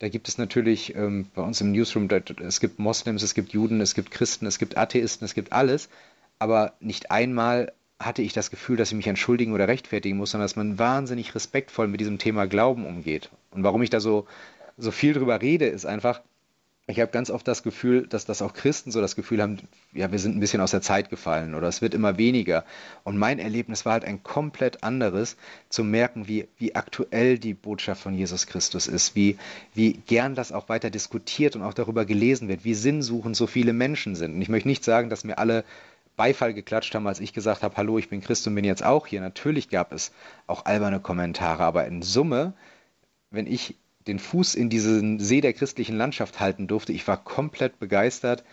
da 0.00 0.08
gibt 0.08 0.28
es 0.28 0.38
natürlich 0.38 0.94
ähm, 0.94 1.26
bei 1.34 1.42
uns 1.42 1.60
im 1.60 1.72
Newsroom, 1.72 2.08
es 2.42 2.60
gibt 2.60 2.78
Moslems, 2.78 3.22
es 3.22 3.34
gibt 3.34 3.52
Juden, 3.52 3.80
es 3.80 3.94
gibt 3.94 4.10
Christen, 4.10 4.46
es 4.46 4.58
gibt 4.58 4.76
Atheisten, 4.76 5.24
es 5.24 5.34
gibt 5.34 5.52
alles, 5.52 5.88
aber 6.38 6.74
nicht 6.80 7.10
einmal 7.10 7.72
hatte 7.98 8.22
ich 8.22 8.32
das 8.32 8.50
Gefühl, 8.50 8.76
dass 8.78 8.88
ich 8.88 8.96
mich 8.96 9.06
entschuldigen 9.06 9.52
oder 9.52 9.68
rechtfertigen 9.68 10.16
muss, 10.16 10.30
sondern 10.30 10.46
dass 10.46 10.56
man 10.56 10.78
wahnsinnig 10.78 11.34
respektvoll 11.34 11.86
mit 11.86 12.00
diesem 12.00 12.18
Thema 12.18 12.46
Glauben 12.46 12.86
umgeht. 12.86 13.30
Und 13.50 13.62
warum 13.62 13.82
ich 13.82 13.90
da 13.90 14.00
so 14.00 14.26
so 14.80 14.90
viel 14.90 15.12
drüber 15.12 15.40
rede, 15.40 15.66
ist 15.66 15.86
einfach, 15.86 16.22
ich 16.90 17.00
habe 17.00 17.12
ganz 17.12 17.30
oft 17.30 17.46
das 17.46 17.62
Gefühl, 17.62 18.06
dass 18.06 18.24
das 18.24 18.42
auch 18.42 18.52
Christen 18.52 18.90
so 18.90 19.00
das 19.00 19.16
Gefühl 19.16 19.40
haben, 19.40 19.58
ja, 19.92 20.10
wir 20.10 20.18
sind 20.18 20.36
ein 20.36 20.40
bisschen 20.40 20.60
aus 20.60 20.72
der 20.72 20.82
Zeit 20.82 21.08
gefallen 21.08 21.54
oder 21.54 21.68
es 21.68 21.82
wird 21.82 21.94
immer 21.94 22.18
weniger. 22.18 22.64
Und 23.04 23.16
mein 23.16 23.38
Erlebnis 23.38 23.84
war 23.84 23.94
halt 23.94 24.04
ein 24.04 24.22
komplett 24.22 24.82
anderes, 24.82 25.36
zu 25.68 25.84
merken, 25.84 26.26
wie, 26.26 26.48
wie 26.58 26.74
aktuell 26.74 27.38
die 27.38 27.54
Botschaft 27.54 28.02
von 28.02 28.14
Jesus 28.14 28.46
Christus 28.46 28.86
ist, 28.86 29.14
wie, 29.14 29.38
wie 29.74 29.92
gern 29.92 30.34
das 30.34 30.52
auch 30.52 30.68
weiter 30.68 30.90
diskutiert 30.90 31.54
und 31.54 31.62
auch 31.62 31.74
darüber 31.74 32.04
gelesen 32.04 32.48
wird, 32.48 32.64
wie 32.64 32.74
sinnsuchend 32.74 33.36
so 33.36 33.46
viele 33.46 33.72
Menschen 33.72 34.16
sind. 34.16 34.34
Und 34.34 34.42
ich 34.42 34.48
möchte 34.48 34.68
nicht 34.68 34.84
sagen, 34.84 35.10
dass 35.10 35.24
mir 35.24 35.38
alle 35.38 35.64
Beifall 36.16 36.52
geklatscht 36.52 36.94
haben, 36.94 37.06
als 37.06 37.20
ich 37.20 37.32
gesagt 37.32 37.62
habe, 37.62 37.76
hallo, 37.76 37.98
ich 37.98 38.08
bin 38.10 38.20
Christ 38.20 38.46
und 38.46 38.54
bin 38.54 38.64
jetzt 38.64 38.84
auch 38.84 39.06
hier. 39.06 39.20
Natürlich 39.20 39.70
gab 39.70 39.92
es 39.92 40.12
auch 40.46 40.66
alberne 40.66 41.00
Kommentare, 41.00 41.62
aber 41.62 41.86
in 41.86 42.02
Summe, 42.02 42.52
wenn 43.30 43.46
ich 43.46 43.76
den 44.06 44.18
Fuß 44.18 44.54
in 44.54 44.70
diesen 44.70 45.18
See 45.18 45.40
der 45.40 45.52
christlichen 45.52 45.96
Landschaft 45.96 46.40
halten 46.40 46.66
durfte. 46.66 46.92
Ich 46.92 47.06
war 47.06 47.16
komplett 47.16 47.78
begeistert, 47.78 48.44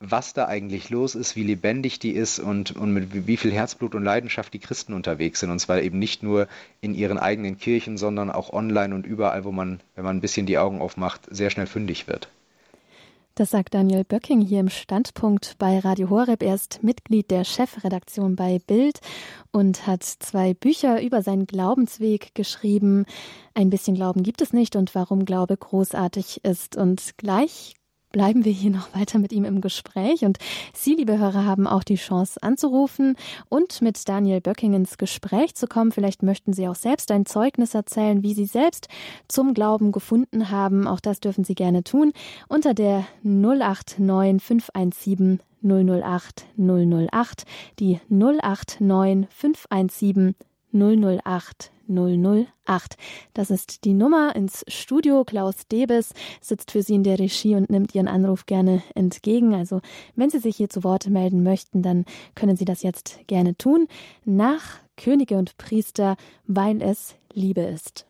was 0.00 0.32
da 0.32 0.46
eigentlich 0.46 0.88
los 0.88 1.14
ist, 1.14 1.36
wie 1.36 1.42
lebendig 1.42 1.98
die 1.98 2.12
ist 2.12 2.38
und, 2.38 2.74
und 2.74 2.92
mit 2.92 3.26
wie 3.26 3.36
viel 3.36 3.52
Herzblut 3.52 3.94
und 3.94 4.02
Leidenschaft 4.02 4.52
die 4.54 4.58
Christen 4.58 4.94
unterwegs 4.94 5.40
sind. 5.40 5.50
Und 5.50 5.58
zwar 5.58 5.82
eben 5.82 5.98
nicht 5.98 6.22
nur 6.22 6.48
in 6.80 6.94
ihren 6.94 7.18
eigenen 7.18 7.58
Kirchen, 7.58 7.98
sondern 7.98 8.30
auch 8.30 8.52
online 8.52 8.94
und 8.94 9.06
überall, 9.06 9.44
wo 9.44 9.52
man, 9.52 9.80
wenn 9.94 10.04
man 10.04 10.16
ein 10.16 10.22
bisschen 10.22 10.46
die 10.46 10.58
Augen 10.58 10.80
aufmacht, 10.80 11.22
sehr 11.30 11.50
schnell 11.50 11.66
fündig 11.66 12.08
wird. 12.08 12.28
Das 13.34 13.50
sagt 13.50 13.74
Daniel 13.74 14.04
Böcking 14.04 14.40
hier 14.40 14.60
im 14.60 14.68
Standpunkt 14.68 15.54
bei 15.58 15.78
Radio 15.78 16.10
Horeb. 16.10 16.42
Er 16.42 16.54
ist 16.54 16.82
Mitglied 16.82 17.30
der 17.30 17.44
Chefredaktion 17.44 18.36
bei 18.36 18.58
Bild 18.66 19.00
und 19.52 19.86
hat 19.86 20.02
zwei 20.02 20.52
Bücher 20.52 21.00
über 21.00 21.22
seinen 21.22 21.46
Glaubensweg 21.46 22.34
geschrieben. 22.34 23.06
Ein 23.54 23.70
bisschen 23.70 23.94
Glauben 23.94 24.22
gibt 24.22 24.42
es 24.42 24.52
nicht 24.52 24.76
und 24.76 24.94
warum 24.94 25.24
Glaube 25.24 25.56
großartig 25.56 26.44
ist. 26.44 26.76
Und 26.76 27.16
gleich 27.16 27.76
bleiben 28.12 28.44
wir 28.44 28.52
hier 28.52 28.70
noch 28.70 28.94
weiter 28.94 29.18
mit 29.18 29.32
ihm 29.32 29.44
im 29.44 29.60
Gespräch 29.60 30.24
und 30.24 30.38
Sie, 30.74 30.94
liebe 30.94 31.18
Hörer, 31.18 31.44
haben 31.44 31.66
auch 31.66 31.84
die 31.84 31.96
Chance 31.96 32.42
anzurufen 32.42 33.16
und 33.48 33.82
mit 33.82 34.08
Daniel 34.08 34.40
Böcking 34.40 34.74
ins 34.74 34.98
Gespräch 34.98 35.54
zu 35.54 35.66
kommen. 35.66 35.92
Vielleicht 35.92 36.22
möchten 36.22 36.52
Sie 36.52 36.68
auch 36.68 36.74
selbst 36.74 37.10
ein 37.10 37.26
Zeugnis 37.26 37.74
erzählen, 37.74 38.22
wie 38.22 38.34
Sie 38.34 38.46
selbst 38.46 38.88
zum 39.28 39.54
Glauben 39.54 39.92
gefunden 39.92 40.50
haben. 40.50 40.86
Auch 40.86 41.00
das 41.00 41.20
dürfen 41.20 41.44
Sie 41.44 41.54
gerne 41.54 41.84
tun 41.84 42.12
unter 42.48 42.74
der 42.74 43.04
089 43.22 44.42
517 44.42 45.40
008 45.62 46.46
008, 46.56 47.44
die 47.78 48.00
089 48.08 49.28
517 49.30 50.34
008 50.72 51.72
008. 51.90 52.96
Das 53.34 53.50
ist 53.50 53.84
die 53.84 53.94
Nummer 53.94 54.34
ins 54.36 54.64
Studio. 54.68 55.24
Klaus 55.24 55.66
Debes 55.66 56.14
sitzt 56.40 56.70
für 56.70 56.82
Sie 56.82 56.94
in 56.94 57.02
der 57.02 57.18
Regie 57.18 57.56
und 57.56 57.68
nimmt 57.68 57.94
Ihren 57.94 58.08
Anruf 58.08 58.46
gerne 58.46 58.82
entgegen. 58.94 59.54
Also, 59.54 59.80
wenn 60.16 60.30
Sie 60.30 60.38
sich 60.38 60.56
hier 60.56 60.70
zu 60.70 60.84
Wort 60.84 61.08
melden 61.08 61.42
möchten, 61.42 61.82
dann 61.82 62.04
können 62.34 62.56
Sie 62.56 62.64
das 62.64 62.82
jetzt 62.82 63.20
gerne 63.26 63.56
tun. 63.56 63.88
Nach 64.24 64.78
Könige 64.96 65.36
und 65.36 65.56
Priester, 65.56 66.16
weil 66.46 66.80
es 66.82 67.16
Liebe 67.32 67.62
ist. 67.62 68.09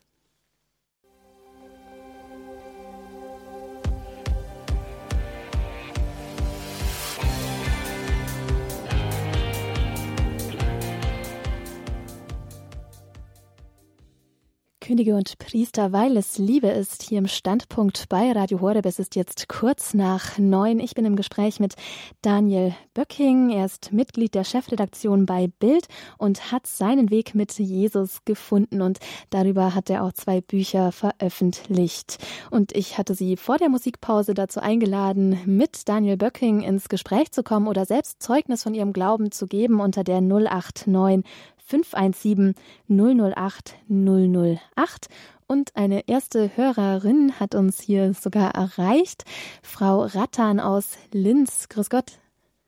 Könige 14.90 15.14
und 15.14 15.38
Priester, 15.38 15.92
weil 15.92 16.16
es 16.16 16.36
Liebe 16.36 16.66
ist, 16.66 17.04
hier 17.04 17.18
im 17.18 17.28
Standpunkt 17.28 18.08
bei 18.08 18.32
Radio 18.32 18.60
Horeb. 18.60 18.86
Es 18.86 18.98
ist 18.98 19.14
jetzt 19.14 19.48
kurz 19.48 19.94
nach 19.94 20.36
neun. 20.36 20.80
Ich 20.80 20.94
bin 20.94 21.04
im 21.04 21.14
Gespräch 21.14 21.60
mit 21.60 21.76
Daniel 22.22 22.74
Böcking. 22.92 23.50
Er 23.50 23.66
ist 23.66 23.92
Mitglied 23.92 24.34
der 24.34 24.42
Chefredaktion 24.42 25.26
bei 25.26 25.46
Bild 25.60 25.86
und 26.18 26.50
hat 26.50 26.66
seinen 26.66 27.08
Weg 27.08 27.36
mit 27.36 27.56
Jesus 27.56 28.24
gefunden 28.24 28.82
und 28.82 28.98
darüber 29.30 29.76
hat 29.76 29.90
er 29.90 30.02
auch 30.02 30.12
zwei 30.12 30.40
Bücher 30.40 30.90
veröffentlicht. 30.90 32.18
Und 32.50 32.74
ich 32.74 32.98
hatte 32.98 33.14
Sie 33.14 33.36
vor 33.36 33.58
der 33.58 33.68
Musikpause 33.68 34.34
dazu 34.34 34.58
eingeladen, 34.58 35.38
mit 35.46 35.88
Daniel 35.88 36.16
Böcking 36.16 36.62
ins 36.62 36.88
Gespräch 36.88 37.30
zu 37.30 37.44
kommen 37.44 37.68
oder 37.68 37.86
selbst 37.86 38.20
Zeugnis 38.20 38.64
von 38.64 38.74
ihrem 38.74 38.92
Glauben 38.92 39.30
zu 39.30 39.46
geben 39.46 39.78
unter 39.78 40.02
der 40.02 40.20
089 40.20 41.24
517 41.70 42.54
008 42.88 43.76
008. 43.88 45.08
Und 45.46 45.72
eine 45.76 46.08
erste 46.08 46.56
Hörerin 46.56 47.40
hat 47.40 47.54
uns 47.54 47.80
hier 47.80 48.12
sogar 48.14 48.54
erreicht, 48.54 49.24
Frau 49.62 50.02
Rattan 50.02 50.60
aus 50.60 50.98
Linz. 51.12 51.68
Grüß 51.68 51.90
Gott. 51.90 52.18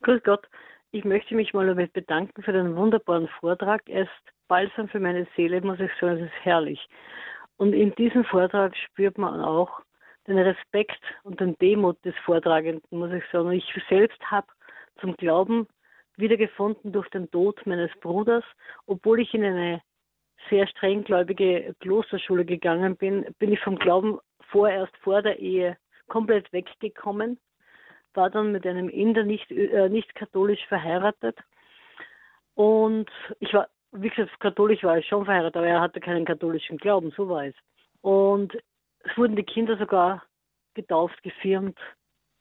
Grüß 0.03 0.23
Gott. 0.25 0.49
Ich 0.91 1.05
möchte 1.05 1.35
mich 1.35 1.55
mal 1.55 1.75
bedanken 1.75 2.43
für 2.43 2.53
den 2.53 2.77
wunderbaren 2.77 3.29
Vortrag. 3.41 3.83
Er 3.89 4.03
ist 4.03 4.11
balsam 4.49 4.89
für 4.89 5.01
meine 5.01 5.27
Seele, 5.37 5.61
muss 5.63 5.81
ich 5.81 5.91
sagen, 6.01 6.19
es 6.19 6.27
ist 6.27 6.45
herrlich. 6.45 6.89
Und 7.57 7.73
in 7.73 7.95
diesem 7.95 8.25
Vortrag 8.25 8.77
spürt 8.77 9.17
man 9.17 9.41
auch 9.41 9.81
den 10.27 10.39
Respekt 10.39 11.01
und 11.23 11.41
den 11.41 11.57
Demut 11.59 12.05
des 12.05 12.15
Vortragenden, 12.25 12.99
muss 12.99 13.13
ich 13.13 13.25
sagen. 13.33 13.53
Ich 13.53 13.65
selbst 13.89 14.21
habe 14.31 14.47
zum 15.01 15.17
Glauben 15.17 15.67
wiedergefunden 16.17 16.93
durch 16.93 17.09
den 17.11 17.31
Tod 17.31 17.65
meines 17.67 17.91
Bruders. 18.01 18.45
Obwohl 18.87 19.21
ich 19.21 19.33
in 19.35 19.45
eine 19.45 19.83
sehr 20.51 20.67
strenggläubige 20.67 21.75
Klosterschule 21.81 22.45
gegangen 22.45 22.97
bin, 22.97 23.27
bin 23.39 23.53
ich 23.53 23.61
vom 23.61 23.77
Glauben 23.79 24.19
vorerst 24.51 24.97
vor 24.99 25.23
der 25.23 25.39
Ehe 25.39 25.77
komplett 26.09 26.53
weggekommen, 26.53 27.39
war 28.15 28.29
dann 28.29 28.53
mit 28.53 28.67
einem 28.67 28.89
Inder 28.89 29.23
nicht, 29.23 29.51
äh, 29.51 29.89
nicht 29.89 30.15
katholisch 30.15 30.65
verheiratet 30.67 31.39
und 32.55 33.11
ich 33.41 33.53
war, 33.55 33.69
wie 33.93 34.09
gesagt, 34.09 34.39
katholisch 34.41 34.83
war 34.83 34.99
ich 34.99 35.07
schon 35.07 35.25
verheiratet, 35.25 35.57
aber 35.57 35.67
er 35.67 35.81
hatte 35.81 36.01
keinen 36.01 36.25
katholischen 36.25 36.77
Glauben, 36.77 37.13
so 37.17 37.29
war 37.29 37.47
es. 37.47 37.55
Und 38.01 38.55
es 39.01 39.17
wurden 39.17 39.37
die 39.37 39.43
Kinder 39.43 39.77
sogar 39.77 40.23
getauft, 40.75 41.23
gefirmt 41.23 41.79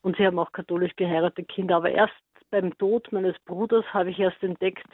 und 0.02 0.18
sie 0.18 0.26
haben 0.26 0.40
auch 0.40 0.52
katholisch 0.52 0.96
geheiratete 0.96 1.44
Kinder, 1.46 1.78
aber 1.78 1.92
erst 1.92 2.14
beim 2.52 2.78
Tod 2.78 3.12
meines 3.12 3.36
Bruders 3.46 3.86
habe 3.94 4.12
ich 4.12 4.20
erst 4.20 4.44
entdeckt, 4.44 4.88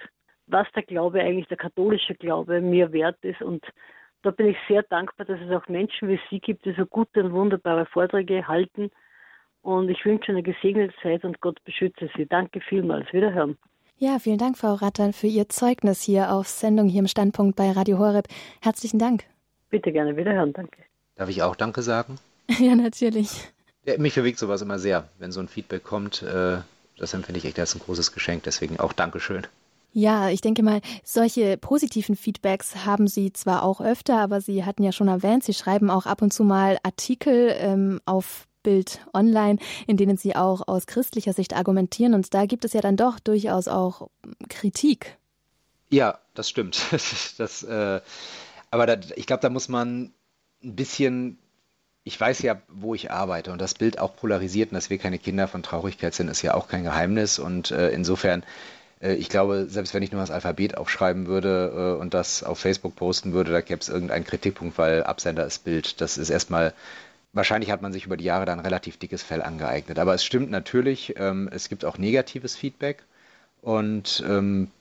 was 0.46 0.68
der 0.74 0.84
Glaube 0.84 1.22
eigentlich, 1.22 1.48
der 1.48 1.58
katholische 1.58 2.16
Glaube, 2.16 2.62
mir 2.62 2.92
wert 2.94 3.18
ist. 3.24 3.42
Und 3.42 3.66
da 4.22 4.32
bin 4.32 4.48
ich 4.48 4.58
sehr 4.68 4.84
dankbar, 4.84 5.26
dass 5.26 5.40
es 5.42 5.52
auch 5.52 5.68
Menschen 5.68 6.08
wie 6.08 6.20
Sie 6.30 6.40
gibt, 6.40 6.66
die 6.66 6.74
so 6.74 6.86
gute 6.86 7.24
und 7.24 7.34
wunderbare 7.34 7.86
Vorträge 7.86 8.48
halten. 8.48 8.90
Und 9.62 9.90
ich 9.90 10.06
wünsche 10.06 10.32
eine 10.32 10.44
gesegnete 10.44 10.94
Zeit 11.02 11.26
und 11.26 11.42
Gott 11.42 11.62
beschütze 11.66 12.10
Sie. 12.16 12.26
Danke 12.26 12.62
vielmals. 12.62 13.12
Wiederhören. 13.12 13.58
Ja, 13.98 14.20
vielen 14.20 14.38
Dank, 14.38 14.58
Frau 14.58 14.76
Rattern, 14.76 15.12
für 15.12 15.28
Ihr 15.28 15.50
Zeugnis 15.50 16.04
hier 16.04 16.32
auf 16.32 16.48
Sendung 16.48 16.88
hier 16.88 17.00
im 17.00 17.08
Standpunkt 17.08 17.56
bei 17.56 17.72
Radio 17.72 17.98
Horeb. 17.98 18.28
Herzlichen 18.62 19.00
Dank. 19.00 19.24
Bitte 19.70 19.92
gerne 19.92 20.16
wiederhören. 20.16 20.54
Danke. 20.54 20.84
Darf 21.16 21.30
ich 21.30 21.42
auch 21.42 21.56
Danke 21.56 21.82
sagen? 21.82 22.18
ja, 22.60 22.76
natürlich. 22.76 23.50
Ja, 23.86 23.98
mich 23.98 24.16
bewegt 24.16 24.38
sowas 24.38 24.62
immer 24.62 24.78
sehr, 24.78 25.10
wenn 25.18 25.32
so 25.32 25.40
ein 25.40 25.48
Feedback 25.48 25.84
kommt. 25.84 26.22
Äh 26.22 26.60
das 26.98 27.14
empfinde 27.14 27.40
ich 27.40 27.46
echt 27.46 27.60
als 27.60 27.76
ein 27.76 27.82
großes 27.82 28.12
Geschenk. 28.12 28.44
Deswegen 28.44 28.80
auch 28.80 28.94
Dankeschön. 28.94 29.48
Ja, 29.94 30.30
ich 30.30 30.42
denke 30.42 30.62
mal, 30.64 30.82
solche 31.04 31.58
positiven 31.58 32.16
Feedbacks 32.16 32.86
haben 32.86 33.08
Sie 33.08 33.34
zwar 33.34 33.64
auch 33.64 33.82
öfter, 33.82 34.20
aber 34.20 34.42
Sie 34.42 34.64
hatten 34.64 34.84
ja 34.84 34.92
schon 34.92 35.08
erwähnt, 35.08 35.44
Sie 35.44 35.54
schreiben 35.54 35.90
auch 35.90 36.06
ab 36.06 36.22
und 36.22 36.32
zu 36.32 36.44
mal 36.44 36.78
Artikel 36.84 37.56
ähm, 37.58 38.00
auf 38.06 38.48
Bild 38.62 39.00
online, 39.14 39.60
in 39.88 39.98
denen 39.98 40.18
Sie 40.18 40.36
auch 40.36 40.68
aus 40.68 40.88
christlicher 40.88 41.34
Sicht 41.34 41.56
argumentieren. 41.56 42.14
Und 42.14 42.34
da 42.34 42.46
gibt 42.46 42.66
es 42.66 42.74
ja 42.74 42.82
dann 42.82 42.98
doch 42.98 43.20
durchaus 43.20 43.68
auch 43.68 44.10
Kritik. 44.50 45.18
Ja, 45.90 46.20
das 46.34 46.50
stimmt. 46.50 46.82
das, 47.38 47.64
äh, 47.64 48.02
aber 48.70 48.86
da, 48.86 48.98
ich 49.16 49.26
glaube, 49.26 49.42
da 49.42 49.50
muss 49.50 49.70
man 49.70 50.14
ein 50.64 50.76
bisschen 50.76 51.40
ich 52.08 52.20
weiß 52.20 52.42
ja, 52.42 52.62
wo 52.70 52.96
ich 52.96 53.12
arbeite 53.12 53.52
und 53.52 53.60
das 53.60 53.74
Bild 53.74 54.00
auch 54.00 54.16
polarisiert 54.16 54.72
und 54.72 54.76
dass 54.76 54.90
wir 54.90 54.98
keine 54.98 55.20
Kinder 55.20 55.50
von 55.50 55.62
Traurigkeit 55.62 56.14
sind, 56.14 56.30
ist 56.30 56.42
ja 56.42 56.54
auch 56.54 56.70
kein 56.70 56.84
Geheimnis 56.86 57.38
und 57.38 57.72
äh, 57.72 57.90
insofern, 57.90 58.44
äh, 59.02 59.16
ich 59.16 59.28
glaube, 59.28 59.66
selbst 59.68 59.94
wenn 59.94 60.04
ich 60.04 60.14
nur 60.14 60.22
das 60.22 60.32
Alphabet 60.32 60.78
aufschreiben 60.78 61.28
würde 61.28 61.98
äh, 61.98 62.02
und 62.02 62.14
das 62.14 62.44
auf 62.44 62.60
Facebook 62.60 62.96
posten 62.96 63.34
würde, 63.34 63.52
da 63.52 63.60
gäbe 63.60 63.82
es 63.82 63.90
irgendeinen 63.90 64.24
Kritikpunkt, 64.24 64.78
weil 64.78 65.04
Absender 65.04 65.46
ist 65.46 65.66
Bild. 65.66 66.00
Das 66.00 66.18
ist 66.18 66.30
erstmal, 66.30 66.74
wahrscheinlich 67.34 67.72
hat 67.72 67.82
man 67.82 67.92
sich 67.92 68.06
über 68.06 68.16
die 68.16 68.24
Jahre 68.24 68.46
dann 68.46 68.62
relativ 68.62 68.98
dickes 68.98 69.22
Fell 69.22 69.42
angeeignet. 69.42 70.00
Aber 70.00 70.14
es 70.14 70.24
stimmt 70.24 70.50
natürlich, 70.50 71.16
ähm, 71.18 71.50
es 71.52 71.68
gibt 71.68 71.84
auch 71.84 71.98
negatives 71.98 72.56
Feedback 72.56 73.04
und 73.62 74.24
ähm, 74.26 74.72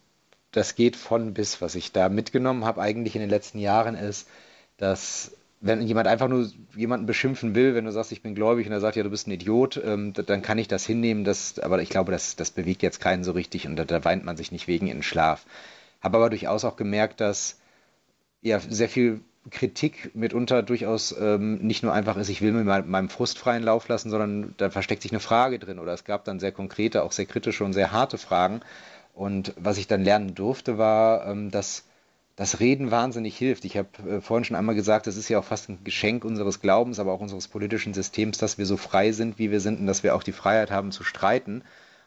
das 0.52 0.76
geht 0.76 0.94
von 0.94 1.34
bis, 1.34 1.60
was 1.60 1.74
ich 1.74 1.90
da 1.90 2.08
mitgenommen 2.08 2.64
habe 2.64 2.80
eigentlich 2.80 3.16
in 3.16 3.20
den 3.20 3.30
letzten 3.30 3.58
Jahren 3.58 3.96
ist, 3.96 4.28
dass 4.76 5.32
wenn 5.60 5.82
jemand 5.82 6.06
einfach 6.06 6.28
nur 6.28 6.48
jemanden 6.74 7.06
beschimpfen 7.06 7.54
will, 7.54 7.74
wenn 7.74 7.86
du 7.86 7.92
sagst, 7.92 8.12
ich 8.12 8.22
bin 8.22 8.34
gläubig 8.34 8.66
und 8.66 8.72
er 8.72 8.80
sagt, 8.80 8.96
ja, 8.96 9.02
du 9.02 9.10
bist 9.10 9.26
ein 9.26 9.32
Idiot, 9.32 9.80
ähm, 9.84 10.12
dann 10.12 10.42
kann 10.42 10.58
ich 10.58 10.68
das 10.68 10.84
hinnehmen. 10.84 11.24
Das, 11.24 11.58
aber 11.58 11.80
ich 11.80 11.88
glaube, 11.88 12.12
das, 12.12 12.36
das 12.36 12.50
bewegt 12.50 12.82
jetzt 12.82 13.00
keinen 13.00 13.24
so 13.24 13.32
richtig 13.32 13.66
und 13.66 13.76
da, 13.76 13.84
da 13.84 14.04
weint 14.04 14.24
man 14.24 14.36
sich 14.36 14.52
nicht 14.52 14.68
wegen 14.68 14.86
in 14.86 14.98
den 14.98 15.02
Schlaf. 15.02 15.46
Habe 16.02 16.18
aber 16.18 16.30
durchaus 16.30 16.64
auch 16.64 16.76
gemerkt, 16.76 17.20
dass 17.20 17.58
ja 18.42 18.60
sehr 18.60 18.88
viel 18.88 19.20
Kritik 19.50 20.14
mitunter 20.14 20.62
durchaus 20.62 21.14
ähm, 21.18 21.58
nicht 21.58 21.82
nur 21.82 21.92
einfach 21.92 22.16
ist, 22.16 22.28
ich 22.28 22.42
will 22.42 22.52
mir 22.52 22.64
mein, 22.64 22.88
meinem 22.88 23.08
Frust 23.08 23.38
freien 23.38 23.62
Lauf 23.62 23.88
lassen, 23.88 24.10
sondern 24.10 24.54
da 24.56 24.70
versteckt 24.70 25.02
sich 25.02 25.12
eine 25.12 25.20
Frage 25.20 25.58
drin 25.58 25.78
oder 25.78 25.92
es 25.92 26.04
gab 26.04 26.24
dann 26.24 26.40
sehr 26.40 26.52
konkrete, 26.52 27.02
auch 27.02 27.12
sehr 27.12 27.26
kritische 27.26 27.64
und 27.64 27.72
sehr 27.72 27.92
harte 27.92 28.18
Fragen. 28.18 28.60
Und 29.14 29.54
was 29.56 29.78
ich 29.78 29.86
dann 29.86 30.04
lernen 30.04 30.34
durfte, 30.34 30.78
war, 30.78 31.26
ähm, 31.26 31.50
dass 31.50 31.85
das 32.36 32.60
Reden 32.60 32.90
wahnsinnig 32.90 33.36
hilft. 33.36 33.64
Ich 33.64 33.78
habe 33.78 33.88
äh, 34.08 34.20
vorhin 34.20 34.44
schon 34.44 34.56
einmal 34.56 34.74
gesagt, 34.74 35.06
es 35.06 35.16
ist 35.16 35.28
ja 35.30 35.38
auch 35.38 35.44
fast 35.44 35.70
ein 35.70 35.78
Geschenk 35.84 36.24
unseres 36.24 36.60
Glaubens, 36.60 36.98
aber 36.98 37.12
auch 37.12 37.20
unseres 37.20 37.48
politischen 37.48 37.94
Systems, 37.94 38.36
dass 38.36 38.58
wir 38.58 38.66
so 38.66 38.76
frei 38.76 39.12
sind, 39.12 39.38
wie 39.38 39.50
wir 39.50 39.60
sind 39.60 39.80
und 39.80 39.86
dass 39.86 40.02
wir 40.02 40.14
auch 40.14 40.22
die 40.22 40.32
Freiheit 40.32 40.70
haben 40.70 40.92
zu 40.92 41.02
streiten. 41.02 41.62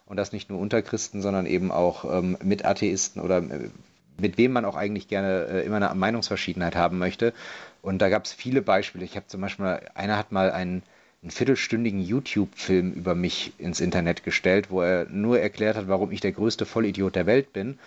Und 0.05 0.17
das 0.17 0.31
nicht 0.31 0.49
nur 0.49 0.59
unter 0.59 0.81
Christen, 0.81 1.21
sondern 1.21 1.45
eben 1.45 1.71
auch 1.71 2.05
ähm, 2.05 2.37
mit 2.43 2.63
Atheisten 2.63 3.21
oder 3.21 3.39
äh, 3.39 3.69
mit 4.17 4.37
wem 4.37 4.51
man 4.51 4.65
auch 4.65 4.75
eigentlich 4.75 5.07
gerne 5.07 5.45
äh, 5.45 5.65
immer 5.65 5.77
eine 5.77 5.93
Meinungsverschiedenheit 5.93 6.75
haben 6.75 6.99
möchte. 6.99 7.33
Und 7.81 7.99
da 7.99 8.09
gab 8.09 8.25
es 8.25 8.33
viele 8.33 8.61
Beispiele. 8.61 9.05
Ich 9.05 9.15
habe 9.15 9.27
zum 9.27 9.41
Beispiel, 9.41 9.79
einer 9.95 10.17
hat 10.17 10.31
mal 10.31 10.51
einen, 10.51 10.83
einen 11.21 11.31
viertelstündigen 11.31 12.01
YouTube-Film 12.01 12.93
über 12.93 13.15
mich 13.15 13.53
ins 13.57 13.79
Internet 13.79 14.23
gestellt, 14.23 14.69
wo 14.69 14.81
er 14.81 15.05
nur 15.05 15.39
erklärt 15.39 15.77
hat, 15.77 15.87
warum 15.87 16.11
ich 16.11 16.21
der 16.21 16.33
größte 16.33 16.65
Vollidiot 16.65 17.15
der 17.15 17.25
Welt 17.25 17.53
bin. 17.53 17.79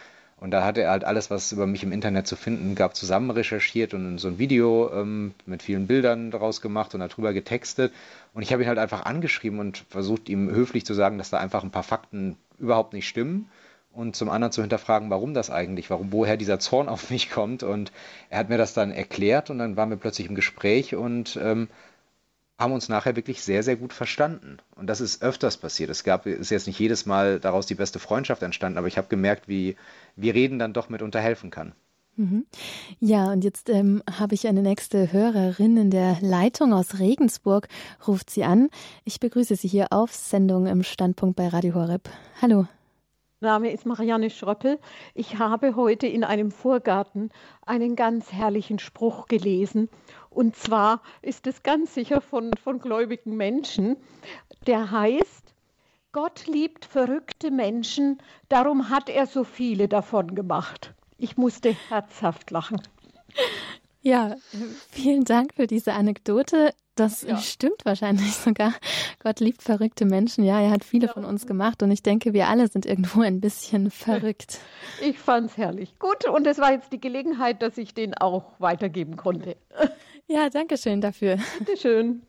Und 0.42 0.50
da 0.50 0.64
hat 0.64 0.76
er 0.76 0.90
halt 0.90 1.04
alles, 1.04 1.30
was 1.30 1.52
über 1.52 1.68
mich 1.68 1.84
im 1.84 1.92
Internet 1.92 2.26
zu 2.26 2.34
finden 2.34 2.74
gab, 2.74 2.96
zusammen 2.96 3.30
recherchiert 3.30 3.94
und 3.94 4.18
so 4.18 4.26
ein 4.26 4.40
Video 4.40 4.90
ähm, 4.92 5.34
mit 5.46 5.62
vielen 5.62 5.86
Bildern 5.86 6.32
daraus 6.32 6.60
gemacht 6.60 6.92
und 6.94 7.00
darüber 7.00 7.32
getextet. 7.32 7.92
Und 8.34 8.42
ich 8.42 8.52
habe 8.52 8.64
ihn 8.64 8.68
halt 8.68 8.80
einfach 8.80 9.04
angeschrieben 9.04 9.60
und 9.60 9.84
versucht, 9.88 10.28
ihm 10.28 10.50
höflich 10.50 10.84
zu 10.84 10.94
sagen, 10.94 11.16
dass 11.16 11.30
da 11.30 11.38
einfach 11.38 11.62
ein 11.62 11.70
paar 11.70 11.84
Fakten 11.84 12.36
überhaupt 12.58 12.92
nicht 12.92 13.06
stimmen. 13.06 13.50
Und 13.92 14.16
zum 14.16 14.30
anderen 14.30 14.50
zu 14.50 14.62
hinterfragen, 14.62 15.10
warum 15.10 15.32
das 15.32 15.48
eigentlich, 15.48 15.90
warum, 15.90 16.10
woher 16.10 16.36
dieser 16.36 16.58
Zorn 16.58 16.88
auf 16.88 17.10
mich 17.10 17.30
kommt. 17.30 17.62
Und 17.62 17.92
er 18.28 18.40
hat 18.40 18.48
mir 18.48 18.58
das 18.58 18.74
dann 18.74 18.90
erklärt 18.90 19.48
und 19.48 19.58
dann 19.58 19.76
waren 19.76 19.90
wir 19.90 19.96
plötzlich 19.96 20.28
im 20.28 20.34
Gespräch 20.34 20.96
und 20.96 21.38
ähm, 21.40 21.68
haben 22.58 22.72
uns 22.72 22.88
nachher 22.88 23.16
wirklich 23.16 23.42
sehr, 23.42 23.62
sehr 23.62 23.76
gut 23.76 23.92
verstanden. 23.92 24.58
Und 24.76 24.86
das 24.86 25.00
ist 25.00 25.22
öfters 25.22 25.56
passiert. 25.56 25.90
Es 25.90 26.04
gab, 26.04 26.26
ist 26.26 26.50
jetzt 26.50 26.66
nicht 26.66 26.78
jedes 26.78 27.06
Mal 27.06 27.40
daraus 27.40 27.66
die 27.66 27.74
beste 27.74 27.98
Freundschaft 27.98 28.42
entstanden, 28.42 28.78
aber 28.78 28.86
ich 28.86 28.98
habe 28.98 29.08
gemerkt, 29.08 29.48
wie, 29.48 29.76
wie 30.16 30.30
Reden 30.30 30.58
dann 30.58 30.72
doch 30.72 30.88
mitunter 30.88 31.20
helfen 31.20 31.50
kann. 31.50 31.72
Mhm. 32.16 32.46
Ja, 33.00 33.32
und 33.32 33.42
jetzt 33.42 33.70
ähm, 33.70 34.02
habe 34.18 34.34
ich 34.34 34.46
eine 34.46 34.62
nächste 34.62 35.12
Hörerin 35.12 35.76
in 35.78 35.90
der 35.90 36.18
Leitung 36.20 36.74
aus 36.74 36.98
Regensburg. 36.98 37.68
Ruft 38.06 38.30
sie 38.30 38.44
an. 38.44 38.68
Ich 39.04 39.18
begrüße 39.18 39.56
Sie 39.56 39.68
hier 39.68 39.88
auf 39.90 40.12
Sendung 40.12 40.66
im 40.66 40.82
Standpunkt 40.82 41.36
bei 41.36 41.48
Radio 41.48 41.74
Horeb. 41.74 42.10
Hallo. 42.40 42.66
Name 43.40 43.72
ist 43.72 43.86
Marianne 43.86 44.30
Schröppel. 44.30 44.78
Ich 45.14 45.38
habe 45.38 45.74
heute 45.74 46.06
in 46.06 46.22
einem 46.22 46.52
Vorgarten 46.52 47.30
einen 47.66 47.96
ganz 47.96 48.32
herrlichen 48.32 48.78
Spruch 48.78 49.26
gelesen. 49.26 49.88
Und 50.34 50.56
zwar 50.56 51.02
ist 51.20 51.46
es 51.46 51.62
ganz 51.62 51.94
sicher 51.94 52.20
von, 52.20 52.50
von 52.62 52.78
gläubigen 52.78 53.36
Menschen. 53.36 53.96
Der 54.66 54.90
heißt, 54.90 55.54
Gott 56.12 56.46
liebt 56.46 56.84
verrückte 56.84 57.50
Menschen, 57.50 58.18
darum 58.48 58.90
hat 58.90 59.08
er 59.08 59.26
so 59.26 59.44
viele 59.44 59.88
davon 59.88 60.34
gemacht. 60.34 60.94
Ich 61.16 61.36
musste 61.36 61.74
herzhaft 61.88 62.50
lachen. 62.50 62.82
Ja, 64.02 64.34
vielen 64.90 65.24
Dank 65.24 65.54
für 65.54 65.66
diese 65.66 65.92
Anekdote. 65.92 66.74
Das 66.96 67.22
ja. 67.22 67.38
stimmt 67.38 67.84
wahrscheinlich 67.84 68.34
sogar. 68.34 68.74
Gott 69.22 69.40
liebt 69.40 69.62
verrückte 69.62 70.04
Menschen. 70.04 70.44
Ja, 70.44 70.60
er 70.60 70.70
hat 70.70 70.84
viele 70.84 71.06
ja. 71.06 71.12
von 71.12 71.24
uns 71.24 71.46
gemacht 71.46 71.82
und 71.82 71.90
ich 71.90 72.02
denke, 72.02 72.34
wir 72.34 72.48
alle 72.48 72.68
sind 72.68 72.84
irgendwo 72.84 73.22
ein 73.22 73.40
bisschen 73.40 73.90
verrückt. 73.92 74.58
Ich 75.00 75.18
fand's 75.18 75.56
herrlich. 75.56 75.98
Gut, 75.98 76.26
und 76.26 76.46
es 76.46 76.58
war 76.58 76.72
jetzt 76.72 76.92
die 76.92 77.00
Gelegenheit, 77.00 77.62
dass 77.62 77.78
ich 77.78 77.94
den 77.94 78.14
auch 78.14 78.52
weitergeben 78.58 79.16
konnte. 79.16 79.56
Ja, 80.28 80.48
danke 80.50 80.76
schön 80.78 81.00
dafür. 81.00 81.38
Bitte 81.58 81.76
schön. 81.76 82.22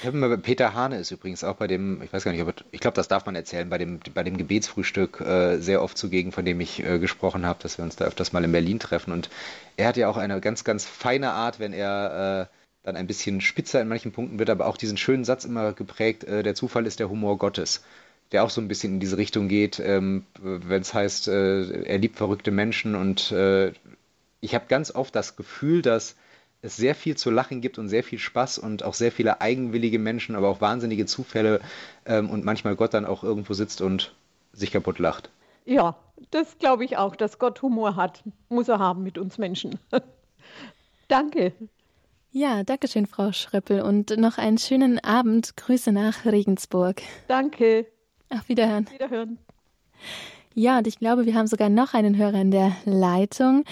Ich 0.00 0.06
habe 0.06 0.18
immer 0.18 0.36
Peter 0.36 0.74
Hane 0.74 0.98
ist 0.98 1.10
übrigens 1.10 1.42
auch 1.42 1.56
bei 1.56 1.66
dem, 1.66 2.02
ich 2.02 2.12
weiß 2.12 2.24
gar 2.24 2.32
nicht, 2.32 2.42
ob, 2.42 2.52
ich 2.70 2.80
glaube, 2.80 2.96
das 2.96 3.08
darf 3.08 3.24
man 3.24 3.34
erzählen, 3.34 3.68
bei 3.70 3.78
dem, 3.78 4.00
bei 4.12 4.22
dem 4.22 4.36
Gebetsfrühstück 4.36 5.20
äh, 5.20 5.58
sehr 5.58 5.82
oft 5.82 5.96
zugegen, 5.96 6.32
von 6.32 6.44
dem 6.44 6.60
ich 6.60 6.84
äh, 6.84 6.98
gesprochen 6.98 7.46
habe, 7.46 7.62
dass 7.62 7.78
wir 7.78 7.84
uns 7.84 7.96
da 7.96 8.04
öfters 8.04 8.32
mal 8.32 8.44
in 8.44 8.52
Berlin 8.52 8.78
treffen. 8.78 9.12
Und 9.12 9.30
er 9.76 9.88
hat 9.88 9.96
ja 9.96 10.08
auch 10.08 10.18
eine 10.18 10.40
ganz, 10.40 10.64
ganz 10.64 10.84
feine 10.84 11.30
Art, 11.30 11.60
wenn 11.60 11.72
er 11.72 12.50
äh, 12.50 12.56
dann 12.82 12.96
ein 12.96 13.06
bisschen 13.06 13.40
spitzer 13.40 13.80
in 13.80 13.88
manchen 13.88 14.12
Punkten 14.12 14.38
wird, 14.38 14.50
aber 14.50 14.66
auch 14.66 14.76
diesen 14.76 14.98
schönen 14.98 15.24
Satz 15.24 15.44
immer 15.44 15.72
geprägt, 15.72 16.24
äh, 16.24 16.42
der 16.42 16.54
Zufall 16.54 16.86
ist 16.86 17.00
der 17.00 17.08
Humor 17.08 17.38
Gottes, 17.38 17.82
der 18.32 18.44
auch 18.44 18.50
so 18.50 18.60
ein 18.60 18.68
bisschen 18.68 18.94
in 18.94 19.00
diese 19.00 19.16
Richtung 19.16 19.48
geht, 19.48 19.80
ähm, 19.80 20.26
wenn 20.40 20.82
es 20.82 20.92
heißt, 20.92 21.28
äh, 21.28 21.84
er 21.84 21.98
liebt 21.98 22.16
verrückte 22.16 22.50
Menschen 22.50 22.94
und 22.94 23.32
äh, 23.32 23.72
ich 24.40 24.54
habe 24.54 24.66
ganz 24.68 24.94
oft 24.94 25.16
das 25.16 25.36
Gefühl, 25.36 25.80
dass 25.80 26.16
es 26.64 26.76
sehr 26.76 26.94
viel 26.94 27.16
zu 27.16 27.30
lachen 27.30 27.60
gibt 27.60 27.78
und 27.78 27.88
sehr 27.88 28.02
viel 28.02 28.18
Spaß 28.18 28.58
und 28.58 28.82
auch 28.84 28.94
sehr 28.94 29.12
viele 29.12 29.42
eigenwillige 29.42 29.98
Menschen, 29.98 30.34
aber 30.34 30.48
auch 30.48 30.62
wahnsinnige 30.62 31.04
Zufälle 31.04 31.60
ähm, 32.06 32.30
und 32.30 32.44
manchmal 32.44 32.74
Gott 32.74 32.94
dann 32.94 33.04
auch 33.04 33.22
irgendwo 33.22 33.52
sitzt 33.52 33.82
und 33.82 34.14
sich 34.52 34.72
kaputt 34.72 34.98
lacht. 34.98 35.30
Ja, 35.66 35.96
das 36.30 36.58
glaube 36.58 36.84
ich 36.84 36.96
auch, 36.96 37.16
dass 37.16 37.38
Gott 37.38 37.60
Humor 37.60 37.96
hat. 37.96 38.22
Muss 38.48 38.68
er 38.68 38.78
haben 38.78 39.02
mit 39.02 39.18
uns 39.18 39.36
Menschen. 39.36 39.78
Danke. 41.08 41.52
Ja, 42.32 42.64
danke 42.64 42.88
schön, 42.88 43.06
Frau 43.06 43.30
Schröppel. 43.30 43.82
Und 43.82 44.16
noch 44.16 44.38
einen 44.38 44.58
schönen 44.58 44.98
Abend. 44.98 45.56
Grüße 45.56 45.92
nach 45.92 46.24
Regensburg. 46.24 47.02
Danke. 47.28 47.86
Auf 48.30 48.48
Wiederhören. 48.48 48.90
Wiederhören. 48.90 49.38
Ja, 50.54 50.78
und 50.78 50.88
ich 50.88 50.98
glaube, 50.98 51.26
wir 51.26 51.34
haben 51.34 51.46
sogar 51.46 51.68
noch 51.68 51.94
einen 51.94 52.16
Hörer 52.16 52.40
in 52.40 52.50
der 52.50 52.72
Leitung. 52.86 53.64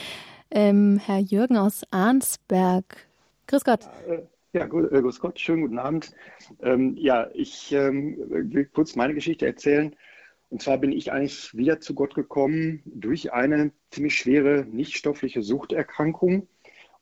Ähm, 0.55 1.00
Herr 1.03 1.18
Jürgen 1.18 1.57
aus 1.57 1.82
Arnsberg. 1.90 3.07
Grüß 3.46 3.64
Gott. 3.64 3.88
Ja, 4.53 4.64
äh, 4.64 4.68
grüß 4.68 5.18
Gott, 5.18 5.40
schönen 5.40 5.62
guten 5.62 5.78
Abend. 5.78 6.14
Ähm, 6.61 6.94
ja, 6.98 7.30
ich 7.32 7.72
ähm, 7.72 8.18
will 8.28 8.66
kurz 8.66 8.94
meine 8.94 9.14
Geschichte 9.14 9.46
erzählen. 9.46 9.96
Und 10.50 10.61
zwar 10.61 10.76
bin 10.76 10.92
ich 10.92 11.11
eigentlich 11.11 11.57
wieder 11.57 11.80
zu 11.80 11.94
Gott 11.94 12.14
gekommen 12.14 12.82
durch 12.84 13.32
eine 13.32 13.72
ziemlich 13.90 14.14
schwere 14.14 14.66
nichtstoffliche 14.70 15.40
Suchterkrankung 15.40 16.46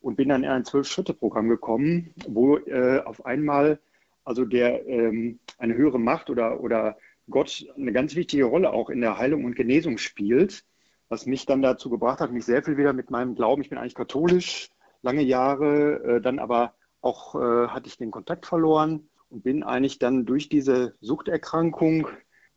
und 0.00 0.16
bin 0.16 0.28
dann 0.28 0.44
in 0.44 0.50
ein 0.50 0.64
Zwölf-Schritte-Programm 0.64 1.48
gekommen, 1.48 2.14
wo 2.28 2.56
äh, 2.56 3.00
auf 3.00 3.26
einmal 3.26 3.80
also 4.22 4.44
der 4.44 4.86
ähm, 4.86 5.40
eine 5.58 5.74
höhere 5.74 5.98
Macht 5.98 6.30
oder, 6.30 6.60
oder 6.60 6.98
Gott 7.28 7.66
eine 7.76 7.92
ganz 7.92 8.14
wichtige 8.14 8.44
Rolle 8.44 8.72
auch 8.72 8.90
in 8.90 9.00
der 9.00 9.18
Heilung 9.18 9.44
und 9.44 9.56
Genesung 9.56 9.98
spielt 9.98 10.62
was 11.10 11.26
mich 11.26 11.44
dann 11.44 11.60
dazu 11.60 11.90
gebracht 11.90 12.20
hat, 12.20 12.32
mich 12.32 12.46
sehr 12.46 12.62
viel 12.62 12.78
wieder 12.78 12.94
mit 12.94 13.10
meinem 13.10 13.34
Glauben, 13.34 13.60
ich 13.60 13.68
bin 13.68 13.78
eigentlich 13.78 13.96
katholisch, 13.96 14.70
lange 15.02 15.22
Jahre, 15.22 16.02
äh, 16.04 16.20
dann 16.22 16.38
aber 16.38 16.74
auch 17.02 17.34
äh, 17.34 17.68
hatte 17.68 17.88
ich 17.88 17.98
den 17.98 18.12
Kontakt 18.12 18.46
verloren 18.46 19.08
und 19.28 19.42
bin 19.42 19.62
eigentlich 19.62 19.98
dann 19.98 20.24
durch 20.24 20.48
diese 20.48 20.94
Suchterkrankung, 21.00 22.06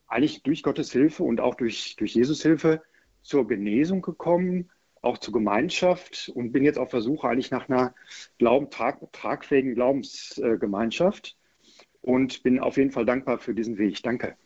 eigentlich 0.08 0.43
durch 0.43 0.62
Gottes 0.62 0.91
Hilfe 0.91 1.24
und 1.24 1.41
auch 1.41 1.56
durch, 1.56 1.95
durch 1.95 2.14
Jesus 2.14 2.43
Hilfe 2.43 2.82
zur 3.24 3.47
Genesung 3.47 4.01
gekommen, 4.01 4.70
auch 5.01 5.18
zur 5.18 5.34
Gemeinschaft 5.34 6.32
und 6.34 6.51
bin 6.51 6.64
jetzt 6.64 6.78
auf 6.78 6.91
Versuche 6.91 7.28
eigentlich 7.28 7.51
nach 7.51 7.70
einer 7.70 7.95
Glauben, 8.38 8.70
trag, 8.70 9.12
tragfähigen 9.14 9.74
Glaubensgemeinschaft 9.74 11.38
und 12.01 12.43
bin 12.43 12.60
auf 12.60 12.78
jeden 12.78 12.91
Fall 12.91 13.06
dankbar 13.06 13.39
für 13.39 13.56
diesen 13.56 13.78
Weg. 13.80 14.04
Danke. 14.04 14.38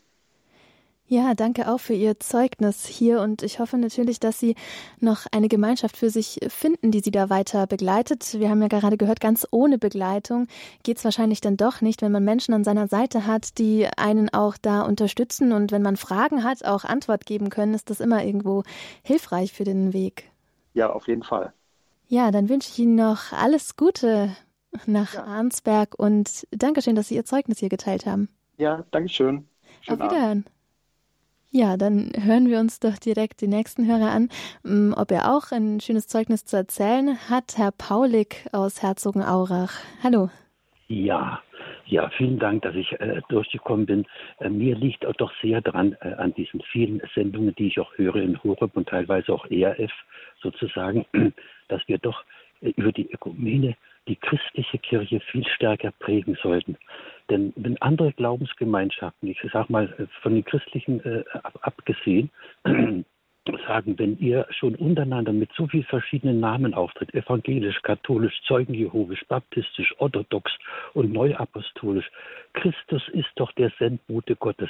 Ja, 1.09 1.35
danke 1.35 1.71
auch 1.71 1.79
für 1.79 1.93
Ihr 1.93 2.19
Zeugnis 2.19 2.85
hier 2.85 3.21
und 3.21 3.41
ich 3.41 3.59
hoffe 3.59 3.77
natürlich, 3.77 4.19
dass 4.19 4.41
Sie 4.41 4.55
noch 4.99 5.25
eine 5.31 5.47
Gemeinschaft 5.47 5.95
für 5.95 6.09
sich 6.09 6.37
finden, 6.49 6.91
die 6.91 6.99
Sie 6.99 7.11
da 7.11 7.29
weiter 7.29 7.65
begleitet. 7.65 8.37
Wir 8.37 8.49
haben 8.49 8.61
ja 8.61 8.67
gerade 8.67 8.97
gehört, 8.97 9.21
ganz 9.21 9.47
ohne 9.49 9.77
Begleitung 9.77 10.47
geht 10.83 10.97
es 10.97 11.05
wahrscheinlich 11.05 11.39
dann 11.39 11.55
doch 11.55 11.79
nicht, 11.79 12.01
wenn 12.01 12.11
man 12.11 12.25
Menschen 12.25 12.53
an 12.53 12.65
seiner 12.65 12.89
Seite 12.89 13.25
hat, 13.25 13.57
die 13.57 13.87
einen 13.95 14.33
auch 14.33 14.57
da 14.61 14.81
unterstützen 14.81 15.53
und 15.53 15.71
wenn 15.71 15.81
man 15.81 15.95
Fragen 15.95 16.43
hat, 16.43 16.65
auch 16.65 16.83
Antwort 16.83 17.25
geben 17.25 17.49
können, 17.49 17.73
ist 17.73 17.89
das 17.89 18.01
immer 18.01 18.25
irgendwo 18.25 18.63
hilfreich 19.01 19.53
für 19.53 19.63
den 19.63 19.93
Weg. 19.93 20.29
Ja, 20.73 20.91
auf 20.91 21.07
jeden 21.07 21.23
Fall. 21.23 21.53
Ja, 22.09 22.31
dann 22.31 22.49
wünsche 22.49 22.69
ich 22.69 22.79
Ihnen 22.79 22.95
noch 22.95 23.31
alles 23.31 23.77
Gute 23.77 24.35
nach 24.85 25.13
ja. 25.13 25.23
Arnsberg 25.23 25.97
und 25.97 26.45
Dankeschön, 26.51 26.95
dass 26.95 27.07
Sie 27.07 27.15
Ihr 27.15 27.23
Zeugnis 27.23 27.59
hier 27.59 27.69
geteilt 27.69 28.05
haben. 28.05 28.27
Ja, 28.57 28.83
Dankeschön. 28.91 29.47
Schönen 29.79 30.01
Auf 30.01 30.11
Wiederhören. 30.11 30.39
Abend. 30.39 30.56
Ja, 31.49 31.77
dann 31.77 32.11
hören 32.17 32.49
wir 32.49 32.59
uns 32.59 32.81
doch 32.81 32.97
direkt 32.97 33.41
den 33.41 33.51
nächsten 33.51 33.87
Hörer 33.87 34.11
an, 34.11 34.29
mm, 34.63 34.93
ob 34.93 35.11
er 35.11 35.33
auch 35.33 35.51
ein 35.51 35.79
schönes 35.79 36.07
Zeugnis 36.07 36.43
zu 36.43 36.57
erzählen 36.57 37.17
hat. 37.29 37.57
Herr 37.57 37.71
Paulik 37.71 38.45
aus 38.51 38.83
Herzogenaurach. 38.83 39.71
Hallo. 40.03 40.29
Ja, 40.89 41.41
ja, 41.85 42.09
vielen 42.17 42.37
Dank, 42.37 42.63
dass 42.63 42.75
ich 42.75 42.91
äh, 42.99 43.21
durchgekommen 43.29 43.85
bin. 43.85 44.05
Äh, 44.39 44.49
mir 44.49 44.75
liegt 44.75 45.05
auch 45.05 45.13
doch 45.13 45.31
sehr 45.41 45.61
dran 45.61 45.95
äh, 46.01 46.13
an 46.15 46.33
diesen 46.33 46.61
vielen 46.61 47.01
Sendungen, 47.15 47.55
die 47.55 47.67
ich 47.67 47.79
auch 47.79 47.97
höre 47.97 48.17
in 48.17 48.41
Horeb 48.43 48.75
und 48.75 48.89
teilweise 48.89 49.33
auch 49.33 49.45
ERF 49.49 49.91
sozusagen, 50.41 51.05
dass 51.69 51.81
wir 51.87 51.97
doch 51.97 52.25
äh, 52.59 52.73
über 52.75 52.91
die 52.91 53.09
Ökumene 53.09 53.77
die 54.07 54.15
christliche 54.15 54.77
Kirche 54.77 55.19
viel 55.19 55.45
stärker 55.47 55.91
prägen 55.99 56.37
sollten. 56.41 56.77
Denn 57.29 57.53
wenn 57.55 57.81
andere 57.81 58.13
Glaubensgemeinschaften, 58.13 59.29
ich 59.29 59.39
sage 59.51 59.71
mal 59.71 59.93
äh, 59.97 60.07
von 60.21 60.33
den 60.33 60.45
christlichen 60.45 61.03
äh, 61.03 61.23
abgesehen, 61.61 62.29
sagen, 63.65 63.97
wenn 63.97 64.17
ihr 64.19 64.45
schon 64.49 64.75
untereinander 64.75 65.31
mit 65.31 65.49
so 65.53 65.67
vielen 65.67 65.85
verschiedenen 65.85 66.39
Namen 66.39 66.73
auftritt, 66.73 67.13
evangelisch, 67.13 67.81
katholisch, 67.81 68.41
Zeugenjehovisch, 68.45 69.23
baptistisch, 69.27 69.93
orthodox 69.99 70.51
und 70.93 71.13
neuapostolisch, 71.13 72.09
Christus 72.53 73.07
ist 73.13 73.29
doch 73.35 73.51
der 73.53 73.71
Sendbote 73.79 74.35
Gottes. 74.35 74.69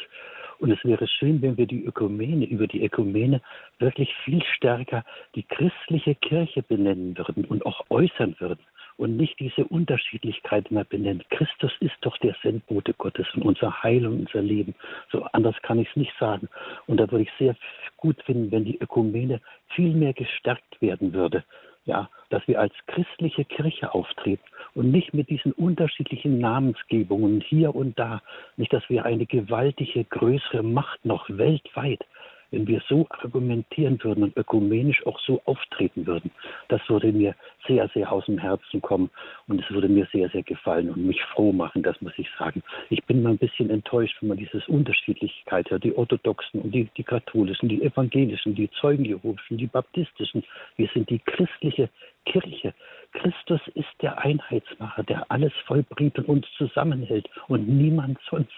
Und 0.59 0.71
es 0.71 0.83
wäre 0.83 1.07
schön, 1.07 1.41
wenn 1.41 1.57
wir 1.57 1.67
die 1.67 1.85
Ökumene, 1.85 2.45
über 2.45 2.67
die 2.67 2.83
Ökumene 2.83 3.41
wirklich 3.79 4.13
viel 4.23 4.43
stärker 4.55 5.03
die 5.35 5.43
christliche 5.43 6.15
Kirche 6.15 6.63
benennen 6.63 7.17
würden 7.17 7.45
und 7.45 7.65
auch 7.65 7.85
äußern 7.89 8.35
würden 8.39 8.63
und 8.97 9.15
nicht 9.15 9.39
diese 9.39 9.65
Unterschiedlichkeit 9.65 10.71
mehr 10.71 10.83
benennt. 10.83 11.29
Christus 11.29 11.71
ist 11.79 11.95
doch 12.01 12.17
der 12.17 12.35
Sendbote 12.43 12.93
Gottes 12.93 13.27
und 13.35 13.43
unser 13.43 13.83
Heil 13.83 14.05
und 14.07 14.21
unser 14.21 14.41
Leben. 14.41 14.75
So 15.11 15.23
anders 15.33 15.55
kann 15.61 15.79
ich 15.79 15.89
es 15.89 15.95
nicht 15.95 16.13
sagen. 16.19 16.49
Und 16.87 16.97
da 16.97 17.09
würde 17.11 17.23
ich 17.23 17.31
sehr 17.39 17.55
gut 17.97 18.21
finden, 18.23 18.51
wenn 18.51 18.65
die 18.65 18.79
Ökumene 18.79 19.39
viel 19.69 19.93
mehr 19.93 20.13
gestärkt 20.13 20.81
werden 20.81 21.13
würde. 21.13 21.43
Ja, 21.85 22.09
dass 22.29 22.45
wir 22.49 22.59
als 22.59 22.73
christliche 22.87 23.45
Kirche 23.45 23.93
auftreten 23.93 24.43
und 24.75 24.91
nicht 24.91 25.13
mit 25.13 25.29
diesen 25.29 25.53
unterschiedlichen 25.53 26.37
Namensgebungen 26.37 27.39
hier 27.39 27.73
und 27.73 27.97
da. 27.97 28.21
Nicht, 28.57 28.73
dass 28.73 28.83
wir 28.89 29.05
eine 29.05 29.25
gewaltige, 29.25 30.03
größere 30.03 30.63
Macht 30.63 31.05
noch 31.05 31.29
weltweit 31.29 32.03
wenn 32.51 32.67
wir 32.67 32.81
so 32.87 33.05
argumentieren 33.09 34.01
würden 34.03 34.23
und 34.23 34.37
ökumenisch 34.37 35.05
auch 35.05 35.19
so 35.19 35.41
auftreten 35.45 36.05
würden, 36.05 36.31
das 36.69 36.81
würde 36.87 37.11
mir 37.11 37.35
sehr, 37.67 37.89
sehr 37.89 38.11
aus 38.11 38.25
dem 38.25 38.37
Herzen 38.37 38.81
kommen 38.81 39.09
und 39.47 39.61
es 39.61 39.69
würde 39.69 39.89
mir 39.89 40.07
sehr, 40.11 40.29
sehr 40.29 40.43
gefallen 40.43 40.89
und 40.89 41.05
mich 41.05 41.21
froh 41.23 41.51
machen, 41.51 41.83
das 41.83 41.99
muss 42.01 42.13
ich 42.17 42.29
sagen. 42.37 42.63
Ich 42.89 43.03
bin 43.05 43.21
mal 43.21 43.31
ein 43.31 43.37
bisschen 43.37 43.69
enttäuscht, 43.69 44.17
wenn 44.21 44.29
man 44.29 44.37
diese 44.37 44.63
Unterschiedlichkeit 44.67 45.69
hört, 45.69 45.83
die 45.83 45.95
Orthodoxen 45.95 46.61
und 46.61 46.71
die, 46.71 46.89
die 46.97 47.03
Katholischen, 47.03 47.69
die 47.69 47.83
Evangelischen, 47.83 48.55
die 48.55 48.69
Zeugenjehovischen, 48.71 49.57
die 49.57 49.67
Baptistischen. 49.67 50.43
Wir 50.77 50.89
sind 50.93 51.09
die 51.09 51.19
christliche 51.19 51.89
Kirche. 52.25 52.73
Christus 53.13 53.61
ist 53.73 53.87
der 54.01 54.19
Einheitsmacher, 54.19 55.03
der 55.03 55.31
alles 55.31 55.53
vollbringt 55.65 56.17
und 56.19 56.27
uns 56.27 56.45
zusammenhält 56.57 57.29
und 57.47 57.67
niemand 57.67 58.19
sonst. 58.29 58.51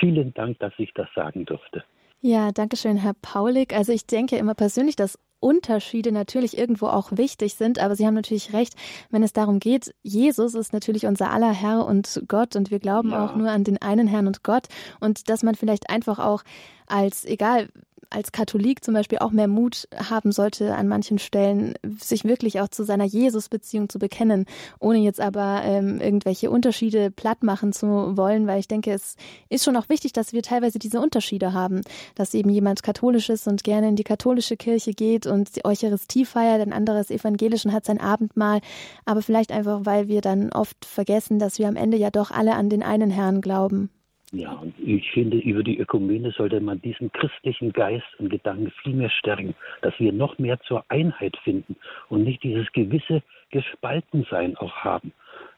Vielen 0.00 0.32
Dank, 0.34 0.58
dass 0.58 0.72
ich 0.78 0.92
das 0.94 1.08
sagen 1.14 1.44
durfte. 1.44 1.84
Ja, 2.26 2.52
danke 2.52 2.78
schön, 2.78 2.96
Herr 2.96 3.12
Paulik. 3.12 3.74
Also 3.74 3.92
ich 3.92 4.06
denke 4.06 4.38
immer 4.38 4.54
persönlich, 4.54 4.96
dass 4.96 5.18
Unterschiede 5.40 6.10
natürlich 6.10 6.56
irgendwo 6.56 6.86
auch 6.86 7.10
wichtig 7.12 7.56
sind, 7.56 7.78
aber 7.78 7.96
Sie 7.96 8.06
haben 8.06 8.14
natürlich 8.14 8.54
recht, 8.54 8.72
wenn 9.10 9.22
es 9.22 9.34
darum 9.34 9.60
geht, 9.60 9.94
Jesus 10.02 10.54
ist 10.54 10.72
natürlich 10.72 11.04
unser 11.04 11.30
aller 11.30 11.52
Herr 11.52 11.84
und 11.84 12.22
Gott 12.26 12.56
und 12.56 12.70
wir 12.70 12.78
glauben 12.78 13.10
ja. 13.10 13.26
auch 13.26 13.36
nur 13.36 13.50
an 13.50 13.62
den 13.62 13.76
einen 13.82 14.06
Herrn 14.06 14.26
und 14.26 14.42
Gott 14.42 14.68
und 15.00 15.28
dass 15.28 15.42
man 15.42 15.54
vielleicht 15.54 15.90
einfach 15.90 16.18
auch 16.18 16.44
als, 16.86 17.26
egal 17.26 17.68
als 18.14 18.32
Katholik 18.32 18.84
zum 18.84 18.94
Beispiel 18.94 19.18
auch 19.18 19.30
mehr 19.30 19.48
Mut 19.48 19.88
haben 19.96 20.32
sollte, 20.32 20.74
an 20.74 20.88
manchen 20.88 21.18
Stellen 21.18 21.74
sich 21.98 22.24
wirklich 22.24 22.60
auch 22.60 22.68
zu 22.68 22.84
seiner 22.84 23.04
Jesus-Beziehung 23.04 23.88
zu 23.88 23.98
bekennen, 23.98 24.46
ohne 24.78 24.98
jetzt 24.98 25.20
aber 25.20 25.62
ähm, 25.64 26.00
irgendwelche 26.00 26.50
Unterschiede 26.50 27.10
platt 27.10 27.42
machen 27.42 27.72
zu 27.72 28.16
wollen, 28.16 28.46
weil 28.46 28.60
ich 28.60 28.68
denke, 28.68 28.92
es 28.92 29.16
ist 29.48 29.64
schon 29.64 29.76
auch 29.76 29.88
wichtig, 29.88 30.12
dass 30.12 30.32
wir 30.32 30.42
teilweise 30.42 30.78
diese 30.78 31.00
Unterschiede 31.00 31.52
haben, 31.52 31.82
dass 32.14 32.34
eben 32.34 32.50
jemand 32.50 32.82
katholisch 32.82 33.28
ist 33.28 33.48
und 33.48 33.64
gerne 33.64 33.88
in 33.88 33.96
die 33.96 34.04
katholische 34.04 34.56
Kirche 34.56 34.92
geht 34.92 35.26
und 35.26 35.56
die 35.56 35.64
Eucharistie 35.64 36.24
feiert, 36.24 36.60
ein 36.60 36.72
anderes 36.72 37.10
evangelisch 37.10 37.64
und 37.64 37.72
hat 37.72 37.84
sein 37.84 38.00
Abendmahl, 38.00 38.60
aber 39.04 39.22
vielleicht 39.22 39.52
einfach, 39.52 39.80
weil 39.84 40.08
wir 40.08 40.20
dann 40.20 40.52
oft 40.52 40.84
vergessen, 40.84 41.38
dass 41.38 41.58
wir 41.58 41.68
am 41.68 41.76
Ende 41.76 41.96
ja 41.96 42.10
doch 42.10 42.30
alle 42.30 42.54
an 42.54 42.68
den 42.68 42.82
einen 42.82 43.10
Herrn 43.10 43.40
glauben. 43.40 43.90
Ja, 44.34 44.50
und 44.50 44.74
ich 44.84 45.12
finde, 45.12 45.36
über 45.36 45.62
die 45.62 45.78
Ökumene 45.78 46.32
sollte 46.32 46.60
man 46.60 46.82
diesen 46.82 47.12
christlichen 47.12 47.72
Geist 47.72 48.06
und 48.18 48.30
Gedanken 48.30 48.72
viel 48.82 48.92
mehr 48.92 49.10
stärken, 49.10 49.54
dass 49.80 49.94
wir 50.00 50.12
noch 50.12 50.38
mehr 50.38 50.58
zur 50.62 50.84
Einheit 50.88 51.36
finden 51.44 51.76
und 52.08 52.24
nicht 52.24 52.42
dieses 52.42 52.70
gewisse 52.72 53.22
Gespaltensein 53.50 54.56
auch 54.56 54.74
haben. 54.78 55.12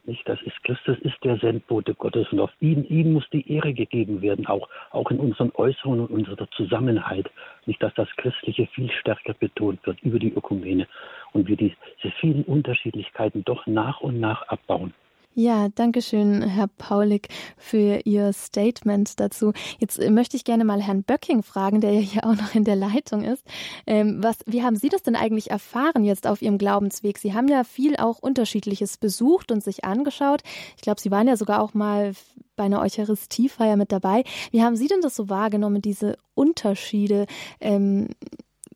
Nicht? 0.05 0.29
Das 0.29 0.39
ist 0.43 0.63
Christus 0.63 0.99
ist 0.99 1.17
der 1.25 1.39
Sendbote 1.39 1.95
Gottes 1.95 2.31
und 2.33 2.41
auf 2.41 2.51
ihn, 2.61 2.85
ihm 2.85 3.15
muss 3.15 3.25
die 3.33 3.51
Ehre 3.51 3.73
gegeben 3.73 4.21
werden, 4.21 4.47
auch, 4.47 4.69
auch 4.91 5.11
in 5.11 5.21
unseren 5.21 5.53
Äußerungen 5.55 6.01
und 6.07 6.13
unserer 6.13 6.51
Zusammenhalt. 6.51 7.31
Nicht, 7.65 7.83
dass 7.83 7.95
das 7.95 8.09
Christliche 8.19 8.67
viel 8.67 8.91
stärker 8.91 9.33
betont 9.33 9.85
wird 9.87 10.03
über 10.03 10.19
die 10.19 10.35
Ökumene 10.35 10.87
und 11.33 11.49
wir 11.49 11.57
diese 11.57 11.77
vielen 12.21 12.45
Unterschiedlichkeiten 12.45 13.43
doch 13.43 13.67
nach 13.67 14.03
und 14.03 14.21
nach 14.21 14.43
abbauen. 14.49 14.93
Ja, 15.39 15.69
danke 15.69 16.01
schön, 16.01 16.41
Herr 16.41 16.67
Paulik, 16.67 17.29
für 17.59 18.01
Ihr 18.07 18.33
Statement 18.33 19.21
dazu. 19.21 19.53
Jetzt 19.79 19.99
äh, 19.99 20.09
möchte 20.09 20.35
ich 20.35 20.45
gerne 20.45 20.65
mal 20.65 20.81
Herrn 20.81 21.03
Böcking 21.03 21.43
fragen, 21.43 21.83
der 21.83 21.93
ja 21.93 22.01
hier 22.01 22.25
auch 22.25 22.35
noch 22.35 22.55
in 22.55 22.65
der 22.65 22.75
Leitung 22.75 23.23
ist. 23.23 23.45
Ähm, 23.87 24.23
was, 24.23 24.39
wie 24.47 24.63
haben 24.63 24.77
Sie 24.77 24.89
das 24.89 25.03
denn 25.03 25.15
eigentlich 25.15 25.51
erfahren 25.51 26.05
jetzt 26.05 26.27
auf 26.27 26.41
Ihrem 26.41 26.57
Glaubensweg? 26.57 27.19
Sie 27.19 27.35
haben 27.35 27.49
ja 27.49 27.65
viel 27.65 27.97
auch 27.97 28.19
Unterschiedliches 28.19 28.97
besucht 28.97 29.53
und 29.53 29.63
sich 29.63 29.85
angeschaut. 29.85 30.41
Ich 30.77 30.81
glaube, 30.81 31.03
Sie 31.03 31.11
waren 31.11 31.29
ja 31.29 31.37
sogar 31.37 31.61
auch 31.61 31.75
mal 31.75 32.15
bei 32.57 32.65
einer 32.65 32.81
Eucharistiefeier 32.81 33.77
mit 33.77 33.93
dabei. 33.93 34.25
Wie 34.53 34.63
haben 34.63 34.75
Sie 34.75 34.89
denn 34.89 35.03
das 35.03 35.15
so 35.17 35.29
wahrgenommen, 35.29 35.83
diese 35.83 36.17
Unterschiede? 36.35 37.27
Ähm, 37.61 38.09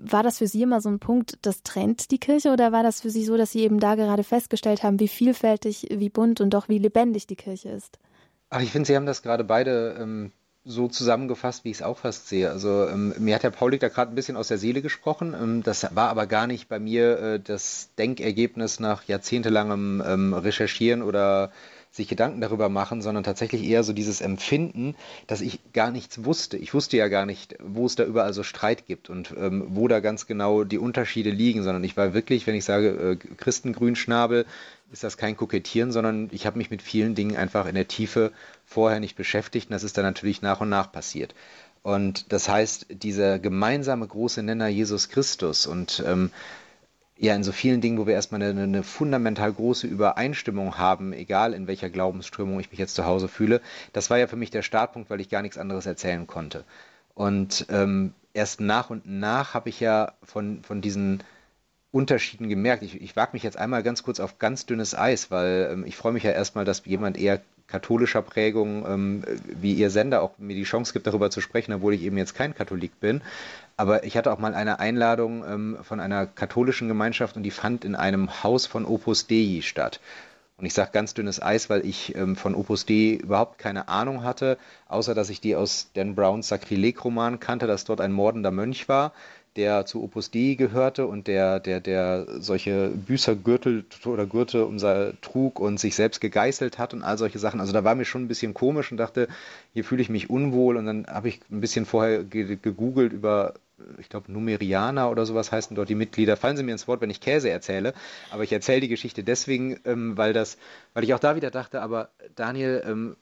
war 0.02 0.22
das 0.22 0.38
für 0.38 0.46
Sie 0.46 0.62
immer 0.62 0.80
so 0.80 0.88
ein 0.88 0.98
Punkt, 0.98 1.38
das 1.42 1.62
trennt 1.62 2.10
die 2.10 2.18
Kirche 2.18 2.50
oder 2.50 2.72
war 2.72 2.82
das 2.82 3.00
für 3.00 3.10
Sie 3.10 3.24
so, 3.24 3.36
dass 3.36 3.52
Sie 3.52 3.60
eben 3.60 3.80
da 3.80 3.94
gerade 3.94 4.24
festgestellt 4.24 4.82
haben, 4.82 5.00
wie 5.00 5.08
vielfältig, 5.08 5.88
wie 5.90 6.08
bunt 6.08 6.40
und 6.40 6.50
doch 6.50 6.68
wie 6.68 6.78
lebendig 6.78 7.26
die 7.26 7.36
Kirche 7.36 7.70
ist? 7.70 7.98
Ach, 8.50 8.60
ich 8.60 8.70
finde, 8.70 8.86
Sie 8.86 8.96
haben 8.96 9.06
das 9.06 9.22
gerade 9.22 9.44
beide 9.44 9.96
ähm, 9.98 10.32
so 10.64 10.88
zusammengefasst, 10.88 11.64
wie 11.64 11.70
ich 11.70 11.78
es 11.78 11.82
auch 11.82 11.98
fast 11.98 12.28
sehe. 12.28 12.50
Also 12.50 12.88
ähm, 12.88 13.14
mir 13.18 13.34
hat 13.34 13.42
Herr 13.42 13.50
Paulik 13.50 13.80
da 13.80 13.88
gerade 13.88 14.12
ein 14.12 14.14
bisschen 14.14 14.36
aus 14.36 14.48
der 14.48 14.58
Seele 14.58 14.82
gesprochen. 14.82 15.34
Ähm, 15.34 15.62
das 15.62 15.94
war 15.94 16.08
aber 16.10 16.26
gar 16.26 16.46
nicht 16.46 16.68
bei 16.68 16.78
mir 16.78 17.18
äh, 17.18 17.40
das 17.40 17.90
Denkergebnis 17.96 18.80
nach 18.80 19.04
jahrzehntelangem 19.04 20.02
ähm, 20.06 20.34
Recherchieren 20.34 21.02
oder 21.02 21.50
sich 21.90 22.06
Gedanken 22.06 22.40
darüber 22.40 22.68
machen, 22.68 23.02
sondern 23.02 23.24
tatsächlich 23.24 23.64
eher 23.64 23.82
so 23.82 23.92
dieses 23.92 24.20
Empfinden, 24.20 24.94
dass 25.26 25.40
ich 25.40 25.58
gar 25.72 25.90
nichts 25.90 26.24
wusste. 26.24 26.56
Ich 26.56 26.72
wusste 26.72 26.96
ja 26.96 27.08
gar 27.08 27.26
nicht, 27.26 27.56
wo 27.60 27.84
es 27.86 27.96
da 27.96 28.04
überall 28.04 28.32
so 28.32 28.44
Streit 28.44 28.86
gibt 28.86 29.10
und 29.10 29.34
ähm, 29.36 29.66
wo 29.70 29.88
da 29.88 29.98
ganz 29.98 30.26
genau 30.26 30.62
die 30.62 30.78
Unterschiede 30.78 31.30
liegen, 31.30 31.64
sondern 31.64 31.82
ich 31.82 31.96
war 31.96 32.14
wirklich, 32.14 32.46
wenn 32.46 32.54
ich 32.54 32.64
sage 32.64 32.88
äh, 32.88 33.34
Christengrünschnabel, 33.36 34.46
ist 34.92 35.02
das 35.02 35.16
kein 35.16 35.36
Kokettieren, 35.36 35.90
sondern 35.90 36.28
ich 36.32 36.46
habe 36.46 36.58
mich 36.58 36.70
mit 36.70 36.82
vielen 36.82 37.14
Dingen 37.14 37.36
einfach 37.36 37.66
in 37.66 37.74
der 37.74 37.88
Tiefe 37.88 38.32
vorher 38.64 39.00
nicht 39.00 39.16
beschäftigt 39.16 39.68
und 39.68 39.72
das 39.72 39.84
ist 39.84 39.96
dann 39.96 40.04
natürlich 40.04 40.42
nach 40.42 40.60
und 40.60 40.68
nach 40.68 40.92
passiert. 40.92 41.34
Und 41.82 42.32
das 42.32 42.48
heißt, 42.48 42.86
dieser 42.90 43.38
gemeinsame 43.38 44.06
große 44.06 44.42
Nenner 44.42 44.68
Jesus 44.68 45.08
Christus 45.08 45.66
und 45.66 46.02
ähm, 46.06 46.30
ja 47.20 47.34
in 47.34 47.44
so 47.44 47.52
vielen 47.52 47.82
Dingen, 47.82 47.98
wo 47.98 48.06
wir 48.06 48.14
erstmal 48.14 48.42
eine, 48.42 48.62
eine, 48.62 48.82
fundamental 48.82 49.52
große 49.52 49.86
Übereinstimmung 49.86 50.78
haben, 50.78 51.12
egal 51.12 51.52
in 51.52 51.66
welcher 51.66 51.90
Glaubensströmung 51.90 52.58
ich 52.60 52.70
mich 52.70 52.80
jetzt 52.80 52.94
zu 52.94 53.04
Hause 53.04 53.28
fühle, 53.28 53.60
das 53.92 54.08
war 54.08 54.18
ja 54.18 54.26
für 54.26 54.36
mich 54.36 54.50
der 54.50 54.62
Startpunkt, 54.62 55.10
weil 55.10 55.20
ich 55.20 55.28
gar 55.28 55.42
nichts 55.42 55.58
anderes 55.58 55.84
erzählen 55.84 56.26
konnte. 56.26 56.64
Und 57.14 57.66
ähm, 57.68 58.14
erst 58.32 58.60
nach 58.60 58.88
und 58.88 59.06
nach 59.06 59.52
habe 59.52 59.68
ich 59.68 59.80
ja 59.80 60.14
von, 60.22 60.62
von 60.62 60.80
diesen 60.80 61.22
Unterschieden 61.92 62.48
gemerkt. 62.48 62.82
Ich, 62.82 62.98
ich 62.98 63.16
wage 63.16 63.32
mich 63.34 63.42
jetzt 63.42 63.58
einmal 63.58 63.82
ganz 63.82 64.02
kurz 64.02 64.18
auf 64.18 64.38
ganz 64.38 64.64
dünnes 64.64 64.96
Eis, 64.96 65.30
weil 65.30 65.68
ähm, 65.72 65.84
ich 65.84 65.96
freue 65.96 66.12
mich 66.12 66.22
ja 66.22 66.30
erstmal, 66.30 66.64
dass 66.64 66.86
jemand 66.86 67.18
eher 67.18 67.42
katholischer 67.70 68.22
Prägung 68.22 68.84
ähm, 68.86 69.24
wie 69.44 69.74
ihr 69.74 69.90
Sender 69.90 70.22
auch 70.22 70.32
mir 70.38 70.54
die 70.54 70.64
Chance 70.64 70.92
gibt, 70.92 71.06
darüber 71.06 71.30
zu 71.30 71.40
sprechen, 71.40 71.72
obwohl 71.72 71.94
ich 71.94 72.02
eben 72.02 72.18
jetzt 72.18 72.34
kein 72.34 72.54
Katholik 72.54 73.00
bin. 73.00 73.22
Aber 73.76 74.04
ich 74.04 74.16
hatte 74.16 74.32
auch 74.32 74.38
mal 74.38 74.54
eine 74.54 74.78
Einladung 74.78 75.44
ähm, 75.48 75.78
von 75.82 76.00
einer 76.00 76.26
katholischen 76.26 76.88
Gemeinschaft 76.88 77.36
und 77.36 77.42
die 77.42 77.50
fand 77.50 77.84
in 77.84 77.94
einem 77.94 78.42
Haus 78.42 78.66
von 78.66 78.84
Opus 78.84 79.26
Dei 79.26 79.60
statt. 79.62 80.00
Und 80.58 80.66
ich 80.66 80.74
sage 80.74 80.90
ganz 80.92 81.14
dünnes 81.14 81.40
Eis, 81.40 81.70
weil 81.70 81.86
ich 81.86 82.14
ähm, 82.14 82.36
von 82.36 82.54
Opus 82.54 82.84
Dei 82.84 83.18
überhaupt 83.22 83.56
keine 83.56 83.88
Ahnung 83.88 84.22
hatte, 84.22 84.58
außer 84.88 85.14
dass 85.14 85.30
ich 85.30 85.40
die 85.40 85.56
aus 85.56 85.88
Dan 85.94 86.14
Browns 86.14 86.48
Sakrileg-Roman 86.48 87.40
kannte, 87.40 87.66
dass 87.66 87.84
dort 87.84 88.02
ein 88.02 88.12
mordender 88.12 88.50
Mönch 88.50 88.86
war 88.86 89.12
der 89.56 89.84
zu 89.84 90.02
Opus 90.02 90.30
Dei 90.30 90.54
gehörte 90.56 91.06
und 91.06 91.26
der, 91.26 91.58
der, 91.58 91.80
der 91.80 92.26
solche 92.38 92.90
Büßergürtel 92.90 93.84
oder 94.04 94.26
Gürtel 94.26 94.62
um 94.62 94.78
trug 95.20 95.58
und 95.58 95.80
sich 95.80 95.96
selbst 95.96 96.20
gegeißelt 96.20 96.78
hat 96.78 96.94
und 96.94 97.02
all 97.02 97.18
solche 97.18 97.38
Sachen. 97.38 97.60
Also 97.60 97.72
da 97.72 97.82
war 97.82 97.94
mir 97.94 98.04
schon 98.04 98.24
ein 98.24 98.28
bisschen 98.28 98.54
komisch 98.54 98.92
und 98.92 98.98
dachte, 98.98 99.28
hier 99.72 99.84
fühle 99.84 100.02
ich 100.02 100.08
mich 100.08 100.30
unwohl. 100.30 100.76
Und 100.76 100.86
dann 100.86 101.06
habe 101.06 101.28
ich 101.28 101.40
ein 101.50 101.60
bisschen 101.60 101.84
vorher 101.84 102.22
gegoogelt 102.22 103.12
über, 103.12 103.54
ich 103.98 104.08
glaube, 104.08 104.30
Numerianer 104.30 105.10
oder 105.10 105.26
sowas 105.26 105.50
heißen 105.50 105.74
dort 105.74 105.88
die 105.88 105.96
Mitglieder. 105.96 106.36
Fallen 106.36 106.56
Sie 106.56 106.62
mir 106.62 106.72
ins 106.72 106.86
Wort, 106.86 107.00
wenn 107.00 107.10
ich 107.10 107.20
Käse 107.20 107.50
erzähle. 107.50 107.92
Aber 108.30 108.44
ich 108.44 108.52
erzähle 108.52 108.80
die 108.80 108.88
Geschichte 108.88 109.24
deswegen, 109.24 109.80
ähm, 109.84 110.16
weil 110.16 110.32
das, 110.32 110.58
weil 110.94 111.02
ich 111.02 111.12
auch 111.12 111.18
da 111.18 111.34
wieder 111.34 111.50
dachte, 111.50 111.82
aber 111.82 112.10
Daniel, 112.36 112.82
ähm, 112.86 113.16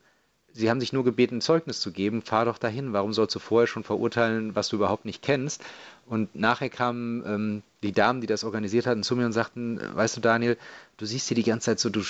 Sie 0.52 0.70
haben 0.70 0.80
sich 0.80 0.92
nur 0.92 1.04
gebeten, 1.04 1.40
Zeugnis 1.40 1.80
zu 1.80 1.92
geben, 1.92 2.22
fahr 2.22 2.44
doch 2.44 2.58
dahin. 2.58 2.92
Warum 2.92 3.12
sollst 3.12 3.34
du 3.34 3.38
vorher 3.38 3.66
schon 3.66 3.84
verurteilen, 3.84 4.54
was 4.54 4.68
du 4.68 4.76
überhaupt 4.76 5.04
nicht 5.04 5.22
kennst? 5.22 5.62
Und 6.06 6.34
nachher 6.34 6.70
kamen 6.70 7.22
ähm, 7.26 7.62
die 7.82 7.92
Damen, 7.92 8.20
die 8.20 8.26
das 8.26 8.44
organisiert 8.44 8.86
hatten, 8.86 9.02
zu 9.02 9.14
mir 9.14 9.26
und 9.26 9.32
sagten, 9.32 9.80
weißt 9.94 10.16
du 10.16 10.20
Daniel, 10.20 10.56
du 10.96 11.06
siehst 11.06 11.28
hier 11.28 11.36
die 11.36 11.44
ganze 11.44 11.66
Zeit 11.66 11.80
so, 11.80 11.90
du 11.90 12.02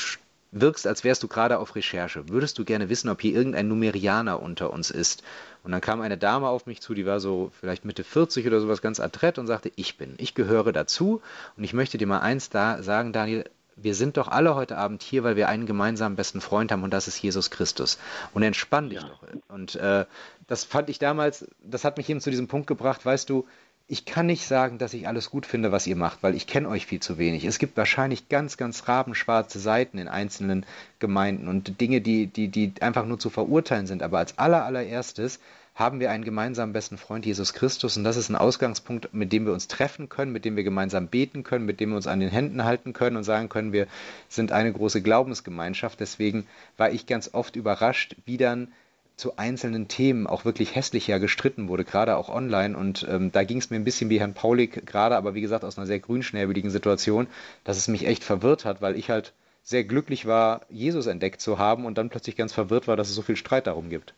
wirkst, 0.51 0.86
als 0.86 1.05
wärst 1.05 1.23
du 1.23 1.28
gerade 1.28 1.59
auf 1.59 1.74
Recherche. 1.74 2.28
Würdest 2.28 2.59
du 2.59 2.65
gerne 2.65 2.89
wissen, 2.89 3.10
ob 3.10 3.20
hier 3.20 3.35
irgendein 3.35 3.69
Numerianer 3.69 4.40
unter 4.40 4.73
uns 4.73 4.90
ist? 4.90 5.23
Und 5.62 5.73
dann 5.73 5.81
kam 5.81 6.01
eine 6.01 6.16
Dame 6.16 6.48
auf 6.48 6.66
mich 6.66 6.81
zu, 6.81 6.94
die 6.94 7.06
war 7.06 7.20
so 7.20 7.52
vielleicht 7.60 7.85
Mitte 7.85 8.05
40 8.05 8.47
oder 8.47 8.60
sowas 8.60 8.81
ganz 8.81 9.01
adrett 9.01 9.39
und 9.39 9.47
sagte, 9.47 9.70
ich 9.77 9.98
bin, 9.98 10.15
ich 10.19 10.35
gehöre 10.35 10.73
dazu 10.73 11.20
und 11.56 11.65
ich 11.65 11.74
möchte 11.74 11.98
dir 11.98 12.06
mal 12.06 12.20
eins 12.20 12.48
da 12.48 12.82
sagen, 12.82 13.12
Daniel, 13.12 13.44
wir 13.83 13.95
sind 13.95 14.17
doch 14.17 14.29
alle 14.29 14.55
heute 14.55 14.77
Abend 14.77 15.03
hier, 15.03 15.25
weil 15.25 15.37
wir 15.37 15.49
einen 15.49 15.67
gemeinsamen 15.67 16.17
besten 16.17 16.41
Freund 16.41 16.73
haben 16.73 16.83
und 16.83 16.93
das 16.93 17.09
ist 17.09 17.21
Jesus 17.21 17.51
Christus. 17.51 17.99
Und 18.35 18.43
entspann 18.43 18.91
dich 18.91 19.01
ja. 19.01 19.09
doch. 19.09 19.23
Und 19.49 19.77
äh, 19.77 20.05
das 20.47 20.65
fand 20.65 20.91
ich 20.91 20.99
damals, 20.99 21.47
das 21.63 21.85
hat 21.85 21.97
mich 21.97 22.09
eben 22.09 22.21
zu 22.21 22.31
diesem 22.31 22.49
Punkt 22.49 22.67
gebracht, 22.67 23.05
weißt 23.05 23.29
du, 23.29 23.47
ich 23.91 24.05
kann 24.05 24.27
nicht 24.27 24.47
sagen, 24.47 24.77
dass 24.77 24.93
ich 24.93 25.09
alles 25.09 25.31
gut 25.31 25.47
finde, 25.47 25.73
was 25.73 25.87
ihr 25.87 25.97
macht, 25.97 26.23
weil 26.23 26.35
ich 26.35 26.47
kenne 26.47 26.69
euch 26.69 26.85
viel 26.85 27.01
zu 27.01 27.17
wenig. 27.17 27.47
Es 27.47 27.59
gibt 27.59 27.79
wahrscheinlich 27.79 28.29
ganz, 28.29 28.59
ganz 28.59 28.87
rabenschwarze 28.87 29.59
Seiten 29.59 29.97
in 29.97 30.09
einzelnen 30.09 30.67
Gemeinden 30.99 31.49
und 31.49 31.81
Dinge, 31.81 32.03
die, 32.03 32.27
die, 32.27 32.49
die 32.49 32.75
einfach 32.81 33.07
nur 33.07 33.19
zu 33.19 33.31
verurteilen 33.31 33.87
sind. 33.87 34.03
Aber 34.03 34.19
als 34.19 34.39
aller, 34.39 34.65
allererstes 34.65 35.41
haben 35.79 36.01
wir 36.01 36.11
einen 36.11 36.25
gemeinsamen 36.25 36.73
besten 36.73 36.99
Freund, 36.99 37.25
Jesus 37.25 37.53
Christus. 37.53 37.97
Und 37.97 38.03
das 38.03 38.17
ist 38.17 38.31
ein 38.31 38.35
Ausgangspunkt, 38.35 39.15
mit 39.15 39.33
dem 39.33 39.47
wir 39.47 39.53
uns 39.53 39.69
treffen 39.69 40.09
können, 40.09 40.33
mit 40.33 40.45
dem 40.45 40.57
wir 40.57 40.65
gemeinsam 40.65 41.07
beten 41.07 41.45
können, 41.45 41.67
mit 41.67 41.79
dem 41.79 41.91
wir 41.91 41.97
uns 41.97 42.09
an 42.09 42.19
den 42.19 42.31
Händen 42.31 42.65
halten 42.65 42.93
können 42.93 43.17
und 43.17 43.23
sagen 43.23 43.49
können, 43.49 43.73
wir 43.73 43.87
sind 44.29 44.51
eine 44.51 44.73
große 44.73 45.03
Glaubensgemeinschaft. 45.03 46.01
Deswegen 46.01 46.49
war 46.77 46.91
ich 46.91 47.07
ganz 47.07 47.33
oft 47.33 47.55
überrascht, 47.55 48.17
wie 48.27 48.37
dann 48.37 48.73
zu 49.15 49.37
einzelnen 49.37 49.87
Themen 49.87 50.27
auch 50.27 50.45
wirklich 50.45 50.75
hässlich 50.75 51.07
ja 51.07 51.19
gestritten 51.19 51.69
wurde, 51.69 51.85
gerade 51.85 52.17
auch 52.17 52.29
online. 52.29 52.77
Und 52.77 53.07
ähm, 53.09 53.31
da 53.31 53.45
ging 53.45 53.59
es 53.59 53.71
mir 53.71 53.77
ein 53.77 53.85
bisschen 53.85 54.11
wie 54.11 54.19
Herrn 54.19 54.35
Paulik 54.35 54.85
gerade, 54.85 55.17
aber 55.17 55.35
wie 55.35 55.43
gesagt 55.43 55.63
aus 55.63 55.79
einer 55.79 55.87
sehr 55.87 56.01
grünschnäbeligen 56.01 56.71
Situation, 56.71 57.29
dass 57.63 57.77
es 57.77 57.87
mich 57.87 58.05
echt 58.05 58.25
verwirrt 58.25 58.65
hat, 58.65 58.83
weil 58.83 58.97
ich 58.97 59.11
halt 59.11 59.33
sehr 59.63 59.85
glücklich 59.85 60.27
war, 60.27 60.63
Jesus 60.71 61.07
entdeckt 61.07 61.41
zu 61.41 61.59
haben 61.59 61.85
und 61.85 61.99
dann 61.99 62.09
plötzlich 62.09 62.35
ganz 62.35 62.53
verwirrt 62.53 62.89
war, 62.89 62.97
dass 62.97 63.11
es 63.11 63.15
so 63.15 63.23
viel 63.23 63.37
Streit 63.37 63.69
darum 63.69 63.91
gibt. 63.91 64.13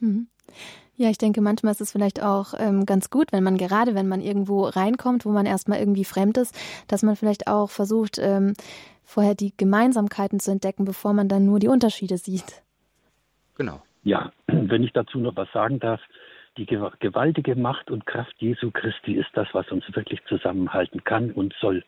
Mhm. 0.00 0.26
Ja, 1.02 1.10
ich 1.10 1.18
denke, 1.18 1.40
manchmal 1.40 1.72
ist 1.72 1.80
es 1.80 1.90
vielleicht 1.90 2.22
auch 2.22 2.54
ähm, 2.56 2.86
ganz 2.86 3.10
gut, 3.10 3.32
wenn 3.32 3.42
man 3.42 3.56
gerade, 3.56 3.96
wenn 3.96 4.06
man 4.06 4.20
irgendwo 4.20 4.66
reinkommt, 4.66 5.24
wo 5.24 5.30
man 5.30 5.46
erstmal 5.46 5.80
irgendwie 5.80 6.04
fremd 6.04 6.38
ist, 6.38 6.56
dass 6.86 7.02
man 7.02 7.16
vielleicht 7.16 7.48
auch 7.48 7.70
versucht, 7.70 8.20
ähm, 8.20 8.54
vorher 9.02 9.34
die 9.34 9.52
Gemeinsamkeiten 9.56 10.38
zu 10.38 10.52
entdecken, 10.52 10.84
bevor 10.84 11.12
man 11.12 11.26
dann 11.26 11.44
nur 11.44 11.58
die 11.58 11.66
Unterschiede 11.66 12.18
sieht. 12.18 12.62
Genau. 13.56 13.82
Ja, 14.04 14.30
wenn 14.46 14.84
ich 14.84 14.92
dazu 14.92 15.18
noch 15.18 15.34
was 15.34 15.50
sagen 15.50 15.80
darf, 15.80 16.00
die 16.56 16.66
gewaltige 16.66 17.56
Macht 17.56 17.90
und 17.90 18.06
Kraft 18.06 18.34
Jesu 18.38 18.70
Christi 18.70 19.14
ist 19.14 19.30
das, 19.34 19.48
was 19.54 19.68
uns 19.72 19.84
wirklich 19.96 20.20
zusammenhalten 20.28 21.02
kann 21.02 21.32
und 21.32 21.52
soll. 21.60 21.82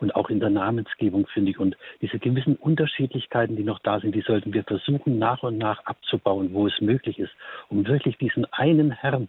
Und 0.00 0.14
auch 0.14 0.30
in 0.30 0.40
der 0.40 0.50
Namensgebung 0.50 1.26
finde 1.26 1.50
ich. 1.50 1.58
Und 1.58 1.76
diese 2.00 2.18
gewissen 2.18 2.56
Unterschiedlichkeiten, 2.56 3.56
die 3.56 3.64
noch 3.64 3.78
da 3.80 4.00
sind, 4.00 4.14
die 4.14 4.22
sollten 4.22 4.52
wir 4.52 4.64
versuchen, 4.64 5.18
nach 5.18 5.42
und 5.42 5.58
nach 5.58 5.84
abzubauen, 5.84 6.50
wo 6.52 6.66
es 6.66 6.80
möglich 6.80 7.18
ist, 7.18 7.32
um 7.68 7.86
wirklich 7.86 8.18
diesen 8.18 8.44
einen 8.52 8.90
Herrn 8.90 9.28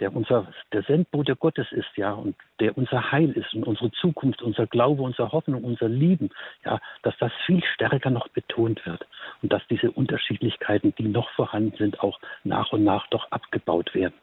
der 0.00 0.14
unser, 0.14 0.46
der 0.72 0.82
Sendbote 0.82 1.36
Gottes 1.36 1.66
ist, 1.72 1.88
ja, 1.96 2.12
und 2.12 2.36
der 2.60 2.76
unser 2.76 3.12
Heil 3.12 3.30
ist 3.32 3.54
und 3.54 3.64
unsere 3.64 3.90
Zukunft, 3.92 4.42
unser 4.42 4.66
Glaube, 4.66 5.02
unsere 5.02 5.32
Hoffnung, 5.32 5.64
unser 5.64 5.88
Lieben, 5.88 6.30
ja, 6.64 6.80
dass 7.02 7.16
das 7.18 7.32
viel 7.46 7.62
stärker 7.74 8.10
noch 8.10 8.28
betont 8.28 8.84
wird 8.86 9.06
und 9.42 9.52
dass 9.52 9.66
diese 9.68 9.90
Unterschiedlichkeiten, 9.90 10.94
die 10.96 11.08
noch 11.08 11.30
vorhanden 11.30 11.76
sind, 11.78 12.00
auch 12.00 12.20
nach 12.44 12.72
und 12.72 12.84
nach 12.84 13.06
doch 13.08 13.30
abgebaut 13.30 13.94
werden. 13.94 14.14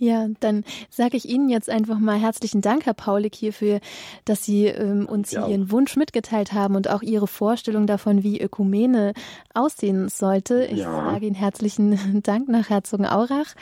Ja, 0.00 0.28
dann 0.40 0.64
sage 0.88 1.18
ich 1.18 1.28
Ihnen 1.28 1.50
jetzt 1.50 1.68
einfach 1.68 1.98
mal 1.98 2.18
herzlichen 2.18 2.62
Dank, 2.62 2.86
Herr 2.86 2.94
Paulik, 2.94 3.34
hierfür, 3.34 3.80
dass 4.24 4.46
Sie 4.46 4.64
ähm, 4.64 5.04
uns 5.06 5.32
ja. 5.32 5.46
Ihren 5.46 5.70
Wunsch 5.70 5.94
mitgeteilt 5.94 6.54
haben 6.54 6.74
und 6.74 6.88
auch 6.88 7.02
Ihre 7.02 7.26
Vorstellung 7.26 7.86
davon, 7.86 8.22
wie 8.22 8.40
Ökumene 8.40 9.12
aussehen 9.52 10.08
sollte. 10.08 10.64
Ich 10.64 10.78
ja. 10.78 10.90
sage 10.90 11.26
Ihnen 11.26 11.34
herzlichen 11.34 12.22
Dank 12.22 12.48
nach 12.48 12.70
Herzogenaurach 12.70 13.54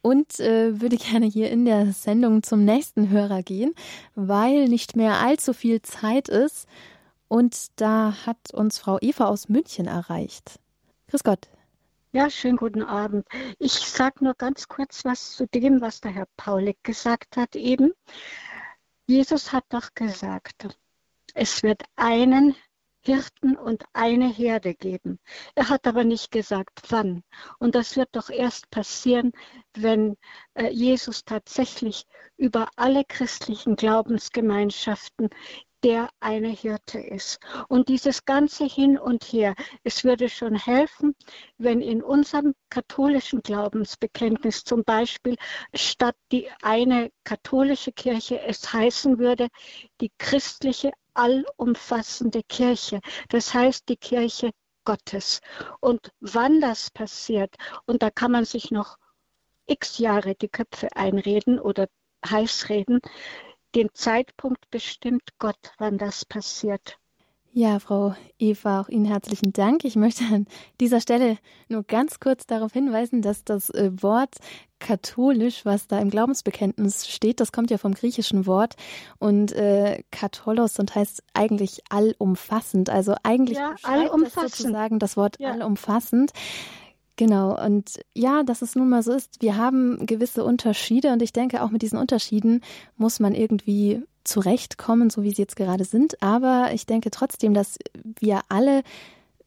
und 0.00 0.38
äh, 0.38 0.80
würde 0.80 0.96
gerne 0.96 1.26
hier 1.26 1.50
in 1.50 1.64
der 1.64 1.92
Sendung 1.92 2.44
zum 2.44 2.64
nächsten 2.64 3.10
Hörer 3.10 3.42
gehen, 3.42 3.74
weil 4.14 4.68
nicht 4.68 4.94
mehr 4.94 5.14
allzu 5.18 5.52
viel 5.52 5.82
Zeit 5.82 6.28
ist. 6.28 6.68
Und 7.26 7.80
da 7.80 8.14
hat 8.26 8.54
uns 8.54 8.78
Frau 8.78 8.98
Eva 9.00 9.24
aus 9.24 9.48
München 9.48 9.88
erreicht. 9.88 10.60
Grüß 11.08 11.24
Gott. 11.24 11.48
Ja, 12.12 12.28
schönen 12.28 12.56
guten 12.56 12.82
Abend. 12.82 13.24
Ich 13.60 13.72
sage 13.72 14.24
nur 14.24 14.34
ganz 14.34 14.66
kurz 14.66 15.04
was 15.04 15.30
zu 15.36 15.46
dem, 15.46 15.80
was 15.80 16.00
der 16.00 16.10
Herr 16.10 16.26
Paulik 16.36 16.82
gesagt 16.82 17.36
hat 17.36 17.54
eben. 17.54 17.92
Jesus 19.06 19.52
hat 19.52 19.64
doch 19.68 19.94
gesagt, 19.94 20.76
es 21.34 21.62
wird 21.62 21.84
einen 21.94 22.56
Hirten 23.04 23.56
und 23.56 23.84
eine 23.92 24.26
Herde 24.28 24.74
geben. 24.74 25.20
Er 25.54 25.68
hat 25.68 25.86
aber 25.86 26.02
nicht 26.02 26.32
gesagt, 26.32 26.82
wann. 26.88 27.22
Und 27.60 27.76
das 27.76 27.96
wird 27.96 28.08
doch 28.12 28.28
erst 28.28 28.70
passieren, 28.70 29.30
wenn 29.74 30.16
äh, 30.54 30.68
Jesus 30.68 31.24
tatsächlich 31.24 32.06
über 32.36 32.70
alle 32.74 33.04
christlichen 33.04 33.76
Glaubensgemeinschaften 33.76 35.30
der 35.82 36.08
eine 36.20 36.48
Hirte 36.48 36.98
ist. 36.98 37.38
Und 37.68 37.88
dieses 37.88 38.24
ganze 38.24 38.64
Hin 38.64 38.98
und 38.98 39.24
Her, 39.24 39.54
es 39.84 40.04
würde 40.04 40.28
schon 40.28 40.54
helfen, 40.54 41.14
wenn 41.58 41.80
in 41.80 42.02
unserem 42.02 42.54
katholischen 42.68 43.42
Glaubensbekenntnis 43.42 44.64
zum 44.64 44.84
Beispiel 44.84 45.36
statt 45.74 46.16
die 46.32 46.48
eine 46.62 47.10
katholische 47.24 47.92
Kirche 47.92 48.40
es 48.40 48.72
heißen 48.72 49.18
würde, 49.18 49.48
die 50.00 50.12
christliche 50.18 50.92
allumfassende 51.14 52.42
Kirche. 52.42 53.00
Das 53.28 53.54
heißt 53.54 53.88
die 53.88 53.96
Kirche 53.96 54.50
Gottes. 54.84 55.40
Und 55.80 56.10
wann 56.20 56.60
das 56.60 56.90
passiert, 56.90 57.54
und 57.86 58.02
da 58.02 58.10
kann 58.10 58.32
man 58.32 58.44
sich 58.44 58.70
noch 58.70 58.96
x 59.66 59.98
Jahre 59.98 60.34
die 60.34 60.48
Köpfe 60.48 60.88
einreden 60.96 61.58
oder 61.60 61.86
heißreden, 62.28 63.00
den 63.74 63.88
Zeitpunkt 63.94 64.70
bestimmt 64.70 65.30
Gott, 65.38 65.72
wann 65.78 65.98
das 65.98 66.24
passiert. 66.24 66.98
Ja, 67.52 67.80
Frau 67.80 68.14
Eva, 68.38 68.80
auch 68.80 68.88
Ihnen 68.88 69.06
herzlichen 69.06 69.52
Dank. 69.52 69.84
Ich 69.84 69.96
möchte 69.96 70.24
an 70.32 70.46
dieser 70.78 71.00
Stelle 71.00 71.36
nur 71.68 71.82
ganz 71.82 72.20
kurz 72.20 72.46
darauf 72.46 72.72
hinweisen, 72.72 73.22
dass 73.22 73.42
das 73.42 73.70
äh, 73.70 73.90
Wort 74.02 74.36
katholisch, 74.78 75.64
was 75.64 75.88
da 75.88 75.98
im 75.98 76.10
Glaubensbekenntnis 76.10 77.08
steht, 77.08 77.40
das 77.40 77.50
kommt 77.50 77.70
ja 77.70 77.78
vom 77.78 77.92
griechischen 77.92 78.46
Wort 78.46 78.76
und 79.18 79.52
äh, 79.52 80.02
katholos 80.12 80.78
und 80.78 80.94
heißt 80.94 81.24
eigentlich 81.34 81.82
allumfassend. 81.90 82.88
Also 82.88 83.16
eigentlich 83.24 83.58
ja, 83.58 83.74
allumfassend. 83.82 84.36
Das 84.36 84.58
sozusagen 84.58 84.98
das 85.00 85.16
Wort 85.16 85.36
ja. 85.40 85.50
allumfassend. 85.50 86.32
Genau, 87.20 87.54
und 87.62 88.00
ja, 88.14 88.44
dass 88.44 88.62
es 88.62 88.76
nun 88.76 88.88
mal 88.88 89.02
so 89.02 89.12
ist, 89.12 89.42
wir 89.42 89.58
haben 89.58 90.06
gewisse 90.06 90.42
Unterschiede 90.42 91.12
und 91.12 91.20
ich 91.20 91.34
denke, 91.34 91.62
auch 91.62 91.68
mit 91.68 91.82
diesen 91.82 91.98
Unterschieden 91.98 92.62
muss 92.96 93.20
man 93.20 93.34
irgendwie 93.34 94.02
zurechtkommen, 94.24 95.10
so 95.10 95.22
wie 95.22 95.30
sie 95.30 95.42
jetzt 95.42 95.56
gerade 95.56 95.84
sind. 95.84 96.22
Aber 96.22 96.70
ich 96.72 96.86
denke 96.86 97.10
trotzdem, 97.10 97.52
dass 97.52 97.76
wir 98.18 98.40
alle 98.48 98.84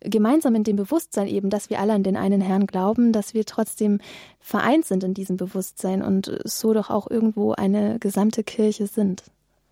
gemeinsam 0.02 0.54
in 0.54 0.64
dem 0.64 0.76
Bewusstsein 0.76 1.26
eben, 1.26 1.50
dass 1.50 1.72
wir 1.72 1.80
alle 1.80 1.94
an 1.94 2.04
den 2.04 2.16
einen 2.16 2.42
Herrn 2.42 2.68
glauben, 2.68 3.12
dass 3.12 3.34
wir 3.34 3.44
trotzdem 3.44 4.02
vereint 4.40 4.86
sind 4.86 5.04
in 5.04 5.16
diesem 5.16 5.38
Bewusstsein 5.38 6.04
und 6.04 6.32
so 6.44 6.76
doch 6.76 6.92
auch 6.92 7.10
irgendwo 7.10 7.54
eine 7.54 7.98
gesamte 7.98 8.44
Kirche 8.44 8.86
sind. 8.86 9.24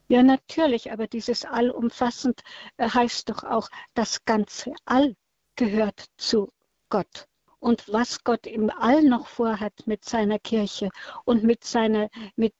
Ja, 0.08 0.24
natürlich, 0.24 0.92
aber 0.92 1.06
dieses 1.06 1.46
allumfassend 1.46 2.42
äh, 2.78 2.90
heißt 2.90 3.30
doch 3.30 3.44
auch, 3.44 3.70
das 3.94 4.26
ganze 4.26 4.74
All 4.86 5.14
gehört 5.56 6.06
zu 6.18 6.50
Gott. 6.90 7.28
Und 7.62 7.94
was 7.94 8.24
Gott 8.24 8.48
im 8.48 8.70
All 8.70 9.04
noch 9.04 9.28
vorhat 9.28 9.86
mit 9.86 10.04
seiner 10.04 10.40
Kirche 10.40 10.90
und 11.24 11.44
mit 11.44 11.64
seiner, 11.64 12.10
mit, 12.36 12.54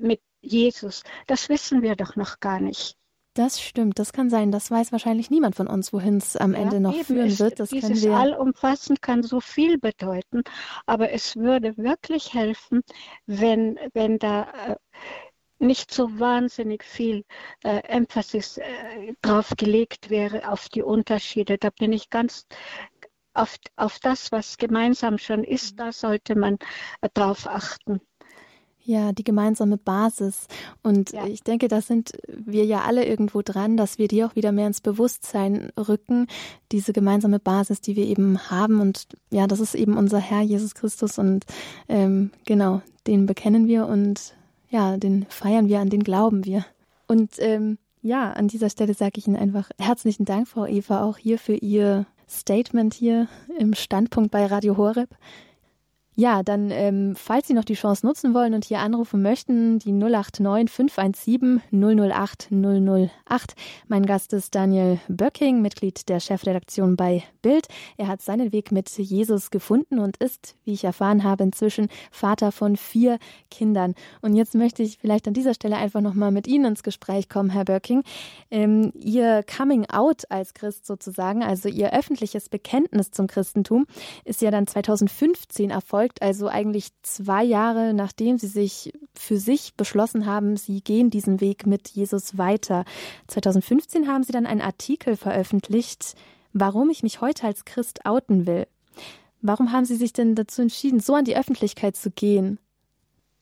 mit 0.00 0.20
Jesus, 0.40 1.02
das 1.26 1.48
wissen 1.48 1.82
wir 1.82 1.96
doch 1.96 2.16
noch 2.16 2.40
gar 2.40 2.60
nicht. 2.60 2.96
Das 3.34 3.60
stimmt, 3.60 3.98
das 3.98 4.12
kann 4.12 4.30
sein. 4.30 4.52
Das 4.52 4.70
weiß 4.70 4.92
wahrscheinlich 4.92 5.28
niemand 5.28 5.56
von 5.56 5.66
uns, 5.66 5.92
wohin 5.92 6.18
es 6.18 6.36
am 6.36 6.54
Ende 6.54 6.78
noch 6.78 6.94
führen 6.94 7.26
ist, 7.26 7.40
wird. 7.40 7.58
Das 7.58 7.70
dieses 7.70 8.04
wir 8.04 8.14
Allumfassend 8.14 9.02
kann 9.02 9.24
so 9.24 9.40
viel 9.40 9.76
bedeuten, 9.76 10.42
aber 10.86 11.10
es 11.10 11.34
würde 11.34 11.76
wirklich 11.76 12.32
helfen, 12.32 12.82
wenn, 13.26 13.76
wenn 13.92 14.20
da 14.20 14.46
äh, 14.68 14.76
nicht 15.58 15.92
so 15.92 16.20
wahnsinnig 16.20 16.84
viel 16.84 17.24
äh, 17.64 17.78
Emphasis 17.88 18.58
äh, 18.58 19.14
drauf 19.20 19.54
gelegt 19.56 20.10
wäre 20.10 20.48
auf 20.50 20.68
die 20.68 20.82
Unterschiede. 20.82 21.58
Da 21.58 21.70
bin 21.70 21.92
ich 21.92 22.10
ganz 22.10 22.46
auf, 23.34 23.56
auf 23.76 23.98
das, 23.98 24.32
was 24.32 24.56
gemeinsam 24.56 25.18
schon 25.18 25.44
ist, 25.44 25.78
da 25.78 25.92
sollte 25.92 26.36
man 26.36 26.58
äh, 27.00 27.08
drauf 27.12 27.46
achten. 27.46 28.00
Ja, 28.86 29.12
die 29.12 29.24
gemeinsame 29.24 29.78
Basis. 29.78 30.46
Und 30.82 31.12
ja. 31.12 31.26
ich 31.26 31.42
denke, 31.42 31.68
da 31.68 31.80
sind 31.80 32.12
wir 32.28 32.66
ja 32.66 32.82
alle 32.82 33.06
irgendwo 33.06 33.40
dran, 33.40 33.78
dass 33.78 33.96
wir 33.96 34.08
die 34.08 34.22
auch 34.24 34.36
wieder 34.36 34.52
mehr 34.52 34.66
ins 34.66 34.82
Bewusstsein 34.82 35.72
rücken. 35.78 36.26
Diese 36.70 36.92
gemeinsame 36.92 37.38
Basis, 37.38 37.80
die 37.80 37.96
wir 37.96 38.04
eben 38.04 38.50
haben. 38.50 38.82
Und 38.82 39.06
ja, 39.30 39.46
das 39.46 39.60
ist 39.60 39.74
eben 39.74 39.96
unser 39.96 40.18
Herr 40.18 40.42
Jesus 40.42 40.74
Christus. 40.74 41.18
Und 41.18 41.46
ähm, 41.88 42.30
genau, 42.44 42.82
den 43.06 43.24
bekennen 43.24 43.68
wir 43.68 43.86
und 43.86 44.34
ja, 44.68 44.98
den 44.98 45.24
feiern 45.30 45.68
wir, 45.68 45.80
an 45.80 45.88
den 45.88 46.04
glauben 46.04 46.44
wir. 46.44 46.66
Und 47.06 47.38
ähm, 47.38 47.78
ja, 48.02 48.32
an 48.32 48.48
dieser 48.48 48.68
Stelle 48.68 48.92
sage 48.92 49.12
ich 49.16 49.26
Ihnen 49.26 49.36
einfach 49.36 49.70
herzlichen 49.78 50.26
Dank, 50.26 50.46
Frau 50.46 50.66
Eva, 50.66 51.02
auch 51.04 51.16
hier 51.16 51.38
für 51.38 51.54
Ihr 51.54 52.04
Statement 52.28 52.94
hier 52.94 53.28
im 53.58 53.74
Standpunkt 53.74 54.30
bei 54.30 54.46
Radio 54.46 54.76
Horeb. 54.76 55.10
Ja, 56.16 56.44
dann, 56.44 56.70
ähm, 56.70 57.16
falls 57.16 57.48
Sie 57.48 57.54
noch 57.54 57.64
die 57.64 57.74
Chance 57.74 58.06
nutzen 58.06 58.34
wollen 58.34 58.54
und 58.54 58.64
hier 58.64 58.78
anrufen 58.78 59.20
möchten, 59.20 59.80
die 59.80 59.90
089 59.90 60.70
517 60.70 61.60
008 61.72 62.52
008. 62.52 63.56
Mein 63.88 64.06
Gast 64.06 64.32
ist 64.32 64.54
Daniel 64.54 65.00
Böcking, 65.08 65.60
Mitglied 65.60 66.08
der 66.08 66.20
Chefredaktion 66.20 66.94
bei 66.94 67.24
Bild. 67.42 67.66
Er 67.96 68.06
hat 68.06 68.22
seinen 68.22 68.52
Weg 68.52 68.70
mit 68.70 68.96
Jesus 68.96 69.50
gefunden 69.50 69.98
und 69.98 70.16
ist, 70.18 70.54
wie 70.64 70.74
ich 70.74 70.84
erfahren 70.84 71.24
habe, 71.24 71.42
inzwischen 71.42 71.88
Vater 72.12 72.52
von 72.52 72.76
vier 72.76 73.18
Kindern. 73.50 73.96
Und 74.22 74.36
jetzt 74.36 74.54
möchte 74.54 74.84
ich 74.84 74.98
vielleicht 74.98 75.26
an 75.26 75.34
dieser 75.34 75.54
Stelle 75.54 75.76
einfach 75.76 76.00
nochmal 76.00 76.30
mit 76.30 76.46
Ihnen 76.46 76.66
ins 76.66 76.84
Gespräch 76.84 77.28
kommen, 77.28 77.50
Herr 77.50 77.64
Böcking. 77.64 78.04
Ähm, 78.52 78.92
Ihr 78.94 79.42
Coming 79.42 79.86
Out 79.90 80.30
als 80.30 80.54
Christ 80.54 80.86
sozusagen, 80.86 81.42
also 81.42 81.68
Ihr 81.68 81.92
öffentliches 81.92 82.48
Bekenntnis 82.48 83.10
zum 83.10 83.26
Christentum, 83.26 83.86
ist 84.24 84.42
ja 84.42 84.52
dann 84.52 84.68
2015 84.68 85.70
erfolgt 85.70 86.03
erfolgt 86.04 86.22
also 86.22 86.48
eigentlich 86.48 86.88
zwei 87.02 87.42
Jahre, 87.42 87.94
nachdem 87.94 88.36
sie 88.36 88.46
sich 88.46 88.92
für 89.14 89.38
sich 89.38 89.74
beschlossen 89.74 90.26
haben, 90.26 90.58
sie 90.58 90.82
gehen 90.82 91.08
diesen 91.08 91.40
Weg 91.40 91.66
mit 91.66 91.88
Jesus 91.88 92.36
weiter. 92.36 92.84
2015 93.28 94.06
haben 94.06 94.22
sie 94.22 94.32
dann 94.32 94.44
einen 94.44 94.60
Artikel 94.60 95.16
veröffentlicht, 95.16 96.14
warum 96.52 96.90
ich 96.90 97.02
mich 97.02 97.22
heute 97.22 97.46
als 97.46 97.64
Christ 97.64 98.04
outen 98.04 98.46
will. 98.46 98.66
Warum 99.40 99.72
haben 99.72 99.84
Sie 99.84 99.96
sich 99.96 100.12
denn 100.12 100.34
dazu 100.34 100.62
entschieden, 100.62 101.00
so 101.00 101.14
an 101.14 101.24
die 101.24 101.36
Öffentlichkeit 101.36 101.96
zu 101.96 102.10
gehen? 102.10 102.58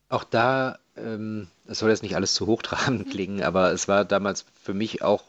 Auch 0.08 0.24
da, 0.24 0.78
ähm, 0.96 1.48
es 1.66 1.78
soll 1.78 1.90
jetzt 1.90 2.02
nicht 2.02 2.16
alles 2.16 2.34
zu 2.34 2.46
hochtrabend 2.46 3.10
klingen, 3.10 3.42
aber 3.42 3.72
es 3.72 3.88
war 3.88 4.04
damals 4.04 4.44
für 4.62 4.74
mich 4.74 5.02
auch 5.02 5.24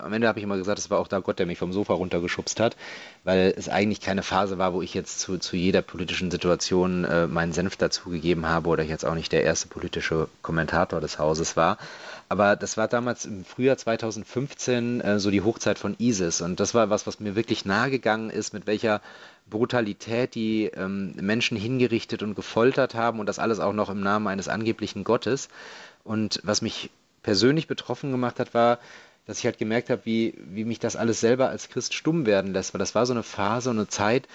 am 0.00 0.12
Ende 0.12 0.28
habe 0.28 0.38
ich 0.38 0.44
immer 0.44 0.56
gesagt, 0.56 0.78
es 0.78 0.90
war 0.90 0.98
auch 0.98 1.08
da 1.08 1.20
Gott, 1.20 1.38
der 1.38 1.46
mich 1.46 1.58
vom 1.58 1.72
Sofa 1.72 1.94
runtergeschubst 1.94 2.60
hat, 2.60 2.76
weil 3.24 3.54
es 3.56 3.68
eigentlich 3.68 4.00
keine 4.00 4.22
Phase 4.22 4.58
war, 4.58 4.74
wo 4.74 4.82
ich 4.82 4.94
jetzt 4.94 5.20
zu, 5.20 5.38
zu 5.38 5.56
jeder 5.56 5.82
politischen 5.82 6.30
Situation 6.30 7.04
äh, 7.04 7.26
meinen 7.26 7.52
Senf 7.52 7.76
dazugegeben 7.76 8.46
habe 8.46 8.68
oder 8.68 8.82
ich 8.82 8.90
jetzt 8.90 9.04
auch 9.04 9.14
nicht 9.14 9.32
der 9.32 9.44
erste 9.44 9.68
politische 9.68 10.28
Kommentator 10.42 11.00
des 11.00 11.18
Hauses 11.18 11.56
war. 11.56 11.78
Aber 12.28 12.56
das 12.56 12.76
war 12.76 12.88
damals 12.88 13.26
im 13.26 13.44
Frühjahr 13.44 13.76
2015 13.76 15.00
äh, 15.00 15.18
so 15.18 15.30
die 15.30 15.42
Hochzeit 15.42 15.78
von 15.78 15.96
ISIS 15.98 16.40
und 16.40 16.60
das 16.60 16.74
war 16.74 16.90
was, 16.90 17.06
was 17.06 17.20
mir 17.20 17.36
wirklich 17.36 17.64
nahe 17.64 17.90
gegangen 17.90 18.30
ist, 18.30 18.54
mit 18.54 18.66
welcher 18.66 19.00
Brutalität 19.48 20.34
die 20.34 20.66
ähm, 20.66 21.14
Menschen 21.20 21.56
hingerichtet 21.56 22.22
und 22.22 22.34
gefoltert 22.34 22.94
haben 22.94 23.20
und 23.20 23.26
das 23.26 23.38
alles 23.38 23.60
auch 23.60 23.72
noch 23.72 23.90
im 23.90 24.00
Namen 24.00 24.26
eines 24.26 24.48
angeblichen 24.48 25.04
Gottes. 25.04 25.48
Und 26.02 26.40
was 26.42 26.62
mich 26.62 26.90
persönlich 27.22 27.66
betroffen 27.66 28.10
gemacht 28.10 28.38
hat, 28.38 28.54
war, 28.54 28.78
dass 29.26 29.38
ich 29.38 29.44
halt 29.46 29.58
gemerkt 29.58 29.90
habe, 29.90 30.02
wie, 30.04 30.34
wie 30.38 30.64
mich 30.64 30.78
das 30.78 30.96
alles 30.96 31.20
selber 31.20 31.48
als 31.48 31.68
Christ 31.68 31.94
stumm 31.94 32.26
werden 32.26 32.52
lässt, 32.52 32.74
weil 32.74 32.78
das 32.78 32.94
war 32.94 33.06
so 33.06 33.12
eine 33.12 33.22
Phase 33.22 33.70
eine 33.70 33.88
Zeit, 33.88 34.28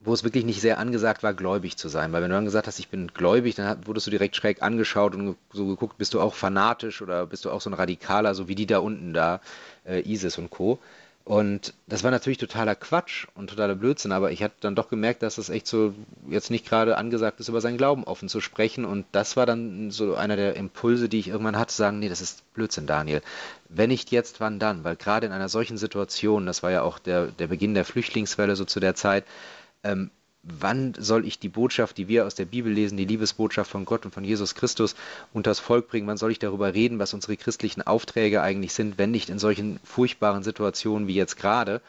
wo 0.00 0.12
es 0.12 0.24
wirklich 0.24 0.44
nicht 0.44 0.60
sehr 0.60 0.78
angesagt 0.78 1.22
war, 1.22 1.34
gläubig 1.34 1.76
zu 1.76 1.88
sein. 1.88 2.12
Weil 2.12 2.22
wenn 2.22 2.30
du 2.30 2.36
dann 2.36 2.44
gesagt 2.44 2.66
hast, 2.66 2.78
ich 2.78 2.88
bin 2.88 3.08
gläubig, 3.08 3.54
dann 3.56 3.86
wurdest 3.86 4.06
du 4.06 4.10
direkt 4.10 4.36
schräg 4.36 4.62
angeschaut 4.62 5.14
und 5.14 5.36
so 5.52 5.66
geguckt, 5.66 5.98
bist 5.98 6.14
du 6.14 6.20
auch 6.20 6.34
fanatisch 6.34 7.02
oder 7.02 7.26
bist 7.26 7.44
du 7.44 7.50
auch 7.50 7.60
so 7.60 7.70
ein 7.70 7.74
Radikaler, 7.74 8.34
so 8.34 8.48
wie 8.48 8.54
die 8.54 8.66
da 8.66 8.78
unten 8.78 9.12
da, 9.12 9.40
äh, 9.84 10.00
ISIS 10.00 10.38
und 10.38 10.50
Co. 10.50 10.78
Und 11.26 11.74
das 11.88 12.04
war 12.04 12.12
natürlich 12.12 12.38
totaler 12.38 12.76
Quatsch 12.76 13.26
und 13.34 13.50
totaler 13.50 13.74
Blödsinn, 13.74 14.12
aber 14.12 14.30
ich 14.30 14.44
hatte 14.44 14.54
dann 14.60 14.76
doch 14.76 14.88
gemerkt, 14.88 15.24
dass 15.24 15.38
es 15.38 15.48
echt 15.48 15.66
so 15.66 15.92
jetzt 16.28 16.52
nicht 16.52 16.64
gerade 16.64 16.96
angesagt 16.96 17.40
ist, 17.40 17.48
über 17.48 17.60
seinen 17.60 17.78
Glauben 17.78 18.04
offen 18.04 18.28
zu 18.28 18.40
sprechen. 18.40 18.84
Und 18.84 19.06
das 19.10 19.36
war 19.36 19.44
dann 19.44 19.90
so 19.90 20.14
einer 20.14 20.36
der 20.36 20.54
Impulse, 20.54 21.08
die 21.08 21.18
ich 21.18 21.26
irgendwann 21.26 21.58
hatte, 21.58 21.72
zu 21.72 21.78
sagen, 21.78 21.98
nee, 21.98 22.08
das 22.08 22.20
ist 22.20 22.44
Blödsinn, 22.54 22.86
Daniel. 22.86 23.22
Wenn 23.68 23.88
nicht 23.88 24.12
jetzt, 24.12 24.38
wann 24.38 24.60
dann? 24.60 24.84
Weil 24.84 24.94
gerade 24.94 25.26
in 25.26 25.32
einer 25.32 25.48
solchen 25.48 25.78
Situation, 25.78 26.46
das 26.46 26.62
war 26.62 26.70
ja 26.70 26.82
auch 26.82 27.00
der, 27.00 27.26
der 27.26 27.48
Beginn 27.48 27.74
der 27.74 27.84
Flüchtlingswelle 27.84 28.54
so 28.54 28.64
zu 28.64 28.78
der 28.78 28.94
Zeit, 28.94 29.24
ähm, 29.82 30.12
wann 30.46 30.94
soll 30.96 31.26
ich 31.26 31.38
die 31.38 31.48
Botschaft, 31.48 31.98
die 31.98 32.08
wir 32.08 32.26
aus 32.26 32.34
der 32.34 32.44
Bibel 32.44 32.72
lesen, 32.72 32.96
die 32.96 33.04
Liebesbotschaft 33.04 33.70
von 33.70 33.84
Gott 33.84 34.04
und 34.04 34.14
von 34.14 34.24
Jesus 34.24 34.54
Christus 34.54 34.94
unters 35.32 35.58
Volk 35.58 35.88
bringen? 35.88 36.06
Wann 36.06 36.16
soll 36.16 36.30
ich 36.30 36.38
darüber 36.38 36.72
reden, 36.72 36.98
was 36.98 37.14
unsere 37.14 37.36
christlichen 37.36 37.82
Aufträge 37.82 38.42
eigentlich 38.42 38.72
sind, 38.72 38.98
wenn 38.98 39.10
nicht 39.10 39.28
in 39.28 39.38
solchen 39.38 39.80
furchtbaren 39.82 40.42
Situationen 40.42 41.08
wie 41.08 41.14
jetzt 41.14 41.36
gerade? 41.36 41.80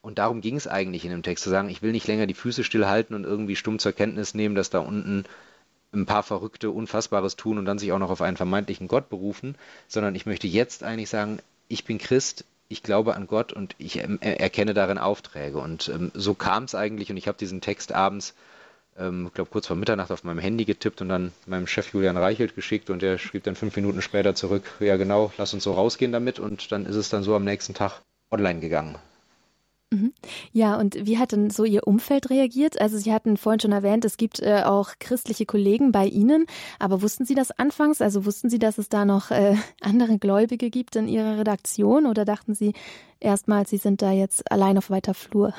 Und 0.00 0.18
darum 0.18 0.40
ging 0.40 0.56
es 0.56 0.68
eigentlich 0.68 1.04
in 1.04 1.10
dem 1.10 1.22
Text, 1.22 1.44
zu 1.44 1.50
sagen, 1.50 1.68
ich 1.68 1.82
will 1.82 1.92
nicht 1.92 2.06
länger 2.06 2.26
die 2.26 2.34
Füße 2.34 2.64
stillhalten 2.64 3.14
und 3.14 3.24
irgendwie 3.24 3.56
stumm 3.56 3.78
zur 3.78 3.92
Kenntnis 3.92 4.34
nehmen, 4.34 4.54
dass 4.54 4.70
da 4.70 4.78
unten 4.78 5.24
ein 5.92 6.06
paar 6.06 6.22
Verrückte 6.22 6.70
Unfassbares 6.70 7.36
tun 7.36 7.58
und 7.58 7.64
dann 7.64 7.78
sich 7.78 7.92
auch 7.92 7.98
noch 7.98 8.10
auf 8.10 8.22
einen 8.22 8.36
vermeintlichen 8.36 8.88
Gott 8.88 9.08
berufen, 9.08 9.56
sondern 9.88 10.14
ich 10.14 10.26
möchte 10.26 10.46
jetzt 10.46 10.82
eigentlich 10.82 11.10
sagen, 11.10 11.40
ich 11.68 11.84
bin 11.84 11.98
Christ, 11.98 12.44
ich 12.68 12.82
glaube 12.82 13.14
an 13.14 13.26
Gott 13.26 13.52
und 13.52 13.74
ich 13.78 13.98
erkenne 13.98 14.74
darin 14.74 14.98
Aufträge. 14.98 15.58
Und 15.58 15.88
ähm, 15.88 16.10
so 16.14 16.34
kam 16.34 16.64
es 16.64 16.74
eigentlich 16.74 17.10
und 17.10 17.16
ich 17.16 17.28
habe 17.28 17.38
diesen 17.38 17.60
Text 17.60 17.92
abends, 17.92 18.34
ähm, 18.98 19.30
glaube 19.34 19.50
kurz 19.50 19.66
vor 19.66 19.76
Mitternacht 19.76 20.10
auf 20.10 20.24
meinem 20.24 20.38
Handy 20.38 20.64
getippt 20.64 21.00
und 21.00 21.08
dann 21.08 21.32
meinem 21.46 21.66
Chef 21.66 21.92
Julian 21.92 22.16
Reichelt 22.16 22.54
geschickt 22.54 22.90
und 22.90 23.02
der 23.02 23.18
schrieb 23.18 23.44
dann 23.44 23.56
fünf 23.56 23.76
Minuten 23.76 24.02
später 24.02 24.34
zurück, 24.34 24.64
ja 24.80 24.96
genau, 24.96 25.32
lass 25.38 25.54
uns 25.54 25.64
so 25.64 25.72
rausgehen 25.72 26.12
damit 26.12 26.38
und 26.38 26.72
dann 26.72 26.86
ist 26.86 26.96
es 26.96 27.08
dann 27.08 27.22
so 27.22 27.34
am 27.36 27.44
nächsten 27.44 27.74
Tag 27.74 28.00
online 28.30 28.60
gegangen. 28.60 28.96
Mhm. 29.90 30.12
Ja, 30.52 30.76
und 30.76 31.06
wie 31.06 31.18
hat 31.18 31.30
denn 31.30 31.50
so 31.50 31.64
Ihr 31.64 31.86
Umfeld 31.86 32.30
reagiert? 32.30 32.80
Also 32.80 32.98
Sie 32.98 33.12
hatten 33.12 33.36
vorhin 33.36 33.60
schon 33.60 33.72
erwähnt, 33.72 34.04
es 34.04 34.16
gibt 34.16 34.40
äh, 34.40 34.62
auch 34.64 34.94
christliche 34.98 35.46
Kollegen 35.46 35.92
bei 35.92 36.06
Ihnen, 36.06 36.46
aber 36.80 37.02
wussten 37.02 37.24
Sie 37.24 37.36
das 37.36 37.52
anfangs? 37.52 38.02
Also 38.02 38.24
wussten 38.24 38.50
Sie, 38.50 38.58
dass 38.58 38.78
es 38.78 38.88
da 38.88 39.04
noch 39.04 39.30
äh, 39.30 39.54
andere 39.80 40.18
Gläubige 40.18 40.70
gibt 40.70 40.96
in 40.96 41.06
Ihrer 41.06 41.38
Redaktion 41.38 42.06
oder 42.06 42.24
dachten 42.24 42.54
Sie 42.54 42.72
erstmal, 43.20 43.66
Sie 43.66 43.76
sind 43.76 44.02
da 44.02 44.10
jetzt 44.10 44.50
allein 44.50 44.76
auf 44.76 44.90
weiter 44.90 45.14
Flur? 45.14 45.54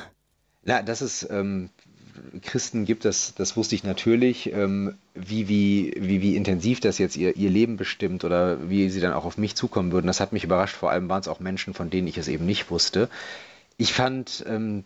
Na, 0.64 0.82
dass 0.82 1.00
es 1.00 1.26
ähm, 1.30 1.70
Christen 2.42 2.84
gibt, 2.84 3.06
das, 3.06 3.34
das 3.36 3.56
wusste 3.56 3.76
ich 3.76 3.84
natürlich. 3.84 4.52
Ähm, 4.52 4.96
wie, 5.14 5.48
wie, 5.48 5.94
wie, 5.98 6.22
wie 6.22 6.36
intensiv 6.36 6.82
das 6.82 6.98
jetzt 6.98 7.16
ihr, 7.16 7.36
ihr 7.38 7.50
Leben 7.50 7.78
bestimmt 7.78 8.26
oder 8.26 8.70
wie 8.70 8.90
sie 8.90 9.00
dann 9.00 9.14
auch 9.14 9.24
auf 9.24 9.38
mich 9.38 9.56
zukommen 9.56 9.94
würden, 9.94 10.08
das 10.08 10.20
hat 10.20 10.34
mich 10.34 10.44
überrascht. 10.44 10.76
Vor 10.76 10.92
allem 10.92 11.08
waren 11.08 11.22
es 11.22 11.30
auch 11.30 11.40
Menschen, 11.40 11.74
von 11.74 11.90
denen 11.90 12.08
ich 12.08 12.18
es 12.18 12.28
eben 12.28 12.46
nicht 12.46 12.70
wusste. 12.70 13.10
Ich 13.78 13.94
fand, 13.94 14.44
ähm, 14.48 14.84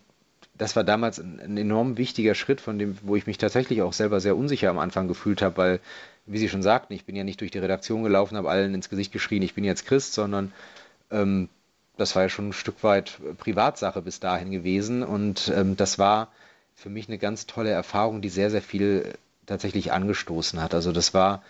das 0.57 0.75
war 0.75 0.83
damals 0.83 1.19
ein, 1.19 1.39
ein, 1.39 1.57
enorm 1.57 1.97
wichtiger 1.97 2.35
Schritt, 2.35 2.61
von 2.61 2.77
dem, 2.77 2.97
wo 3.03 3.15
ich 3.15 3.27
mich 3.27 3.37
tatsächlich 3.37 3.81
auch 3.81 3.93
selber 3.93 4.19
sehr 4.19 4.37
unsicher 4.37 4.69
am 4.69 4.79
Anfang 4.79 5.07
gefühlt 5.07 5.41
habe, 5.41 5.57
weil, 5.57 5.79
wie 6.25 6.37
Sie 6.37 6.49
schon 6.49 6.61
sagten, 6.61 6.93
ich 6.93 7.05
bin 7.05 7.15
ja 7.15 7.23
nicht 7.23 7.41
durch 7.41 7.51
die 7.51 7.59
Redaktion 7.59 8.03
gelaufen, 8.03 8.37
habe 8.37 8.49
allen 8.49 8.73
ins 8.73 8.89
Gesicht 8.89 9.11
geschrien, 9.11 9.41
ich 9.43 9.55
bin 9.55 9.63
jetzt 9.63 9.85
Christ, 9.85 10.13
sondern 10.13 10.51
ähm, 11.09 11.49
das 11.97 12.15
war 12.15 12.23
ja 12.23 12.29
schon 12.29 12.49
ein 12.49 12.53
Stück 12.53 12.83
weit 12.83 13.19
Privatsache 13.37 14.01
bis 14.01 14.19
dahin 14.19 14.51
gewesen. 14.51 15.03
Und 15.03 15.51
ähm, 15.55 15.77
das 15.77 15.99
war 15.99 16.29
für 16.75 16.89
mich 16.89 17.07
eine 17.07 17.17
ganz 17.17 17.47
tolle 17.47 17.69
Erfahrung, 17.69 18.21
die 18.21 18.29
sehr, 18.29 18.49
sehr 18.49 18.61
viel 18.61 19.13
tatsächlich 19.45 19.91
angestoßen 19.91 20.61
hat. 20.61 20.73
Also 20.73 20.91
das 20.91 21.13
war 21.13 21.43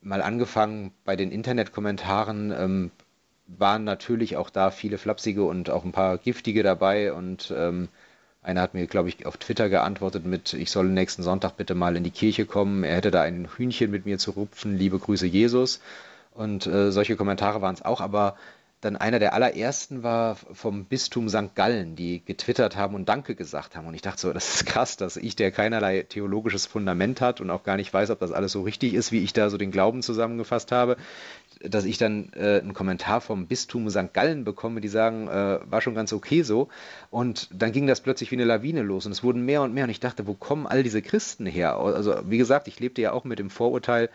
mal 0.00 0.22
angefangen 0.22 0.92
bei 1.04 1.16
den 1.16 1.30
Internetkommentaren, 1.30 2.52
ähm, 2.56 2.90
waren 3.46 3.84
natürlich 3.84 4.36
auch 4.36 4.50
da 4.50 4.70
viele 4.70 4.98
flapsige 4.98 5.44
und 5.44 5.70
auch 5.70 5.84
ein 5.84 5.92
paar 5.92 6.18
giftige 6.18 6.62
dabei 6.62 7.12
und 7.12 7.52
ähm, 7.56 7.88
einer 8.42 8.60
hat 8.60 8.74
mir, 8.74 8.86
glaube 8.86 9.08
ich, 9.08 9.24
auf 9.24 9.36
Twitter 9.36 9.68
geantwortet 9.68 10.26
mit, 10.26 10.52
ich 10.52 10.70
soll 10.70 10.88
nächsten 10.88 11.22
Sonntag 11.22 11.56
bitte 11.56 11.76
mal 11.76 11.96
in 11.96 12.02
die 12.02 12.10
Kirche 12.10 12.44
kommen. 12.44 12.82
Er 12.82 12.96
hätte 12.96 13.12
da 13.12 13.22
ein 13.22 13.48
Hühnchen 13.56 13.90
mit 13.92 14.04
mir 14.04 14.18
zu 14.18 14.32
rupfen. 14.32 14.76
Liebe 14.76 14.98
Grüße, 14.98 15.26
Jesus. 15.26 15.80
Und 16.32 16.66
äh, 16.66 16.90
solche 16.90 17.14
Kommentare 17.14 17.62
waren 17.62 17.74
es 17.74 17.84
auch, 17.84 18.00
aber 18.00 18.36
dann 18.80 18.96
einer 18.96 19.20
der 19.20 19.32
allerersten 19.32 20.02
war 20.02 20.34
vom 20.34 20.86
Bistum 20.86 21.28
St. 21.28 21.54
Gallen, 21.54 21.94
die 21.94 22.20
getwittert 22.24 22.74
haben 22.74 22.96
und 22.96 23.08
Danke 23.08 23.36
gesagt 23.36 23.76
haben. 23.76 23.86
Und 23.86 23.94
ich 23.94 24.02
dachte 24.02 24.20
so, 24.20 24.32
das 24.32 24.56
ist 24.56 24.66
krass, 24.66 24.96
dass 24.96 25.16
ich, 25.16 25.36
der 25.36 25.52
keinerlei 25.52 26.02
theologisches 26.02 26.66
Fundament 26.66 27.20
hat 27.20 27.40
und 27.40 27.48
auch 27.50 27.62
gar 27.62 27.76
nicht 27.76 27.94
weiß, 27.94 28.10
ob 28.10 28.18
das 28.18 28.32
alles 28.32 28.50
so 28.50 28.62
richtig 28.62 28.94
ist, 28.94 29.12
wie 29.12 29.22
ich 29.22 29.32
da 29.32 29.50
so 29.50 29.56
den 29.56 29.70
Glauben 29.70 30.02
zusammengefasst 30.02 30.72
habe, 30.72 30.96
dass 31.68 31.84
ich 31.84 31.98
dann 31.98 32.30
äh, 32.34 32.60
einen 32.60 32.74
Kommentar 32.74 33.20
vom 33.20 33.46
Bistum 33.46 33.88
St. 33.90 34.12
Gallen 34.12 34.44
bekomme, 34.44 34.80
die 34.80 34.88
sagen, 34.88 35.28
äh, 35.28 35.58
war 35.64 35.80
schon 35.80 35.94
ganz 35.94 36.12
okay 36.12 36.42
so. 36.42 36.68
Und 37.10 37.48
dann 37.52 37.72
ging 37.72 37.86
das 37.86 38.00
plötzlich 38.00 38.30
wie 38.30 38.36
eine 38.36 38.44
Lawine 38.44 38.82
los 38.82 39.06
und 39.06 39.12
es 39.12 39.22
wurden 39.22 39.44
mehr 39.44 39.62
und 39.62 39.74
mehr. 39.74 39.84
Und 39.84 39.90
ich 39.90 40.00
dachte, 40.00 40.26
wo 40.26 40.34
kommen 40.34 40.66
all 40.66 40.82
diese 40.82 41.02
Christen 41.02 41.46
her? 41.46 41.76
Also 41.76 42.14
wie 42.28 42.38
gesagt, 42.38 42.68
ich 42.68 42.80
lebte 42.80 43.02
ja 43.02 43.12
auch 43.12 43.24
mit 43.24 43.38
dem 43.38 43.50
Vorurteil, 43.50 44.10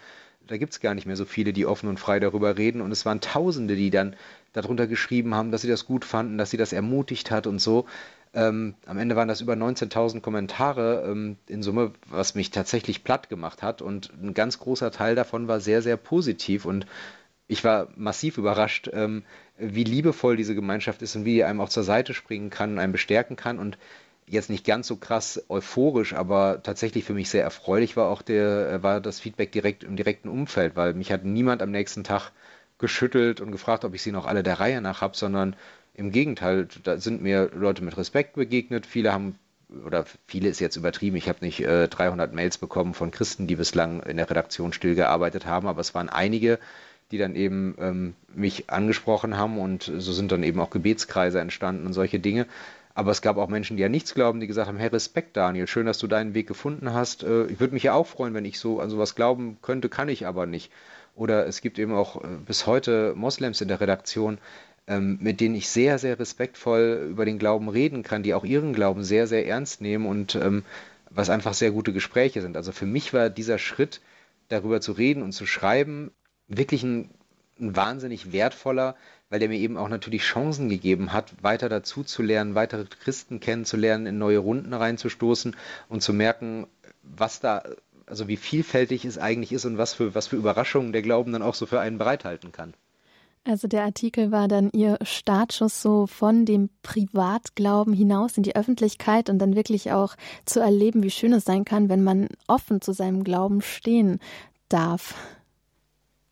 da 0.48 0.58
gibt 0.58 0.74
es 0.74 0.80
gar 0.80 0.96
nicht 0.96 1.06
mehr 1.06 1.18
so 1.18 1.26
viele, 1.26 1.54
die 1.54 1.66
offen 1.66 1.90
und 1.90 2.00
frei 2.00 2.20
darüber 2.20 2.58
reden. 2.58 2.82
Und 2.82 2.92
es 2.92 3.06
waren 3.06 3.22
Tausende, 3.22 3.76
die 3.76 3.90
dann 3.90 4.16
darunter 4.54 4.88
geschrieben 4.88 5.36
haben, 5.36 5.52
dass 5.52 5.62
sie 5.62 5.68
das 5.68 5.86
gut 5.86 6.06
fanden, 6.06 6.38
dass 6.38 6.50
sie 6.50 6.58
das 6.58 6.74
ermutigt 6.74 7.32
hat 7.32 7.48
und 7.48 7.60
so. 7.60 7.86
Ähm, 8.34 8.76
am 8.86 8.98
Ende 8.98 9.16
waren 9.16 9.28
das 9.28 9.42
über 9.42 9.54
19.000 9.54 10.22
Kommentare 10.22 11.06
ähm, 11.10 11.38
in 11.48 11.64
Summe, 11.64 11.92
was 12.10 12.36
mich 12.36 12.52
tatsächlich 12.52 13.04
platt 13.04 13.30
gemacht 13.30 13.64
hat. 13.64 13.82
Und 13.82 14.12
ein 14.22 14.34
ganz 14.34 14.60
großer 14.60 14.92
Teil 14.92 15.16
davon 15.16 15.48
war 15.48 15.60
sehr, 15.60 15.82
sehr 15.82 15.98
positiv. 15.98 16.66
Und 16.66 16.86
ich 17.48 17.64
war 17.64 17.88
massiv 17.96 18.38
überrascht, 18.38 18.90
ähm, 18.94 19.24
wie 19.58 19.84
liebevoll 19.84 20.36
diese 20.36 20.56
Gemeinschaft 20.56 21.02
ist 21.02 21.16
und 21.16 21.26
wie 21.26 21.36
die 21.36 21.44
einem 21.44 21.62
auch 21.62 21.70
zur 21.70 21.84
Seite 21.84 22.14
springen 22.14 22.50
kann, 22.50 22.80
einen 22.80 22.92
bestärken 22.92 23.36
kann. 23.36 23.60
Und 23.60 23.78
jetzt 24.28 24.50
nicht 24.50 24.66
ganz 24.66 24.88
so 24.88 24.98
krass 24.98 25.44
euphorisch, 25.50 26.14
aber 26.14 26.62
tatsächlich 26.62 27.06
für 27.06 27.14
mich 27.14 27.30
sehr 27.30 27.44
erfreulich 27.44 27.96
war 27.96 28.10
auch 28.10 28.22
der, 28.22 28.84
war 28.84 29.00
das 29.00 29.20
Feedback 29.20 29.52
direkt 29.52 29.84
im 29.84 29.96
direkten 29.96 30.30
Umfeld, 30.30 30.76
weil 30.76 30.94
mich 30.94 31.12
hat 31.12 31.24
niemand 31.24 31.62
am 31.62 31.72
nächsten 31.72 32.04
Tag 32.04 32.32
geschüttelt 32.78 33.42
und 33.42 33.52
gefragt, 33.52 33.86
ob 33.86 33.94
ich 33.96 34.04
sie 34.04 34.12
noch 34.12 34.26
alle 34.26 34.44
der 34.44 34.60
Reihe 34.60 34.82
nach 34.82 35.02
habe, 35.02 35.16
sondern 35.16 35.56
im 35.94 36.12
Gegenteil, 36.12 36.68
da 36.84 37.00
sind 37.00 37.24
mir 37.24 37.50
Leute 37.56 37.84
mit 37.84 37.98
Respekt 37.98 38.34
begegnet. 38.36 38.86
Viele 38.86 39.14
haben, 39.14 39.40
oder 39.86 40.06
viele 40.28 40.50
ist 40.50 40.60
jetzt 40.60 40.76
übertrieben, 40.76 41.16
ich 41.16 41.28
habe 41.28 41.44
nicht 41.44 41.62
äh, 41.62 41.88
300 41.88 42.34
Mails 42.34 42.60
bekommen 42.60 42.94
von 42.94 43.10
Christen, 43.10 43.48
die 43.48 43.56
bislang 43.56 44.04
in 44.04 44.18
der 44.18 44.30
Redaktion 44.30 44.74
still 44.74 44.94
gearbeitet 44.94 45.48
haben, 45.48 45.68
aber 45.68 45.82
es 45.82 45.96
waren 45.96 46.10
einige, 46.10 46.60
die 47.12 47.18
dann 47.18 47.36
eben 47.36 47.76
ähm, 47.80 48.14
mich 48.34 48.70
angesprochen 48.70 49.38
haben 49.38 49.60
und 49.60 49.84
so 49.84 50.12
sind 50.12 50.32
dann 50.32 50.44
eben 50.44 50.60
auch 50.60 50.70
Gebetskreise 50.70 51.40
entstanden 51.40 51.86
und 51.86 51.94
solche 51.94 52.20
Dinge. 52.20 52.48
Aber 52.94 53.12
es 53.12 53.22
gab 53.22 53.38
auch 53.38 53.48
Menschen, 53.48 53.78
die 53.78 53.84
ja 53.84 53.90
nichts 53.90 54.16
glauben, 54.16 54.40
die 54.40 54.48
gesagt 54.48 54.68
haben, 54.68 54.80
hey, 54.80 54.88
Respekt, 54.88 55.38
Daniel, 55.38 55.68
schön, 55.68 55.86
dass 55.86 56.00
du 56.00 56.08
deinen 56.08 56.34
Weg 56.34 56.48
gefunden 56.48 56.94
hast. 56.94 57.24
Äh, 57.24 57.46
ich 57.46 57.60
würde 57.60 57.74
mich 57.74 57.84
ja 57.84 57.94
auch 57.94 58.08
freuen, 58.08 58.34
wenn 58.34 58.46
ich 58.46 58.60
so 58.60 58.80
an 58.80 58.90
sowas 58.90 59.16
glauben 59.16 59.60
könnte, 59.62 59.88
kann 59.88 60.10
ich 60.10 60.26
aber 60.26 60.46
nicht. 60.46 60.72
Oder 61.16 61.48
es 61.48 61.62
gibt 61.62 61.80
eben 61.80 61.94
auch 61.94 62.24
äh, 62.24 62.28
bis 62.46 62.66
heute 62.66 63.14
Moslems 63.16 63.62
in 63.62 63.68
der 63.68 63.82
Redaktion, 63.82 64.40
ähm, 64.88 65.18
mit 65.22 65.40
denen 65.42 65.56
ich 65.56 65.70
sehr, 65.70 66.00
sehr 66.00 66.20
respektvoll 66.20 67.08
über 67.12 67.26
den 67.26 67.40
Glauben 67.40 67.70
reden 67.70 68.04
kann, 68.04 68.24
die 68.24 68.34
auch 68.34 68.44
ihren 68.44 68.74
Glauben 68.74 69.04
sehr, 69.04 69.28
sehr 69.28 69.46
ernst 69.48 69.80
nehmen 69.80 70.06
und 70.06 70.36
ähm, 70.36 70.64
was 71.10 71.30
einfach 71.30 71.54
sehr 71.54 71.72
gute 71.72 71.94
Gespräche 71.94 72.42
sind. 72.42 72.58
Also 72.58 72.72
für 72.72 72.86
mich 72.86 73.14
war 73.14 73.30
dieser 73.30 73.60
Schritt, 73.60 74.02
darüber 74.50 74.82
zu 74.82 74.94
reden 74.94 75.24
und 75.24 75.34
zu 75.34 75.46
schreiben, 75.46 76.12
wirklich 76.48 76.84
ein, 76.84 77.10
ein 77.60 77.76
wahnsinnig 77.76 78.32
wertvoller, 78.32 78.96
weil 79.30 79.40
der 79.40 79.50
mir 79.50 79.60
eben 79.60 79.78
auch 79.78 79.90
natürlich 79.90 80.22
Chancen 80.22 80.70
gegeben 80.70 81.12
hat, 81.12 81.34
weiter 81.44 81.70
dazu 81.70 82.04
zu 82.04 82.22
lernen, 82.22 82.56
weitere 82.56 82.86
Christen 82.86 83.40
kennenzulernen, 83.40 84.06
in 84.06 84.18
neue 84.18 84.38
Runden 84.38 84.74
reinzustoßen 84.74 85.56
und 85.90 86.02
zu 86.02 86.14
merken, 86.14 86.68
was 87.04 87.40
da 87.40 87.64
also 88.08 88.28
wie 88.28 88.38
vielfältig 88.38 89.06
es 89.06 89.18
eigentlich 89.18 89.52
ist 89.52 89.66
und 89.66 89.78
was 89.78 89.94
für, 89.94 90.16
was 90.16 90.28
für 90.28 90.38
Überraschungen 90.38 90.94
der 90.94 91.02
Glauben 91.02 91.34
dann 91.34 91.42
auch 91.42 91.56
so 91.56 91.66
für 91.66 91.80
einen 91.80 91.98
bereithalten 91.98 92.52
kann. 92.52 92.74
Also 93.44 93.68
der 93.68 93.84
Artikel 93.84 94.32
war 94.32 94.50
dann 94.50 94.70
Ihr 94.74 94.98
Startschuss 95.02 95.82
so 95.82 96.06
von 96.06 96.46
dem 96.46 96.70
Privatglauben 96.84 97.94
hinaus 97.94 98.36
in 98.36 98.44
die 98.44 98.56
Öffentlichkeit 98.56 99.30
und 99.30 99.40
dann 99.40 99.56
wirklich 99.56 99.92
auch 99.92 100.16
zu 100.44 100.60
erleben, 100.60 101.04
wie 101.04 101.12
schön 101.12 101.32
es 101.32 101.46
sein 101.46 101.64
kann, 101.64 101.88
wenn 101.88 102.04
man 102.04 102.28
offen 102.48 102.82
zu 102.82 102.92
seinem 102.92 103.24
Glauben 103.24 103.62
stehen 103.62 104.20
darf. 104.68 105.16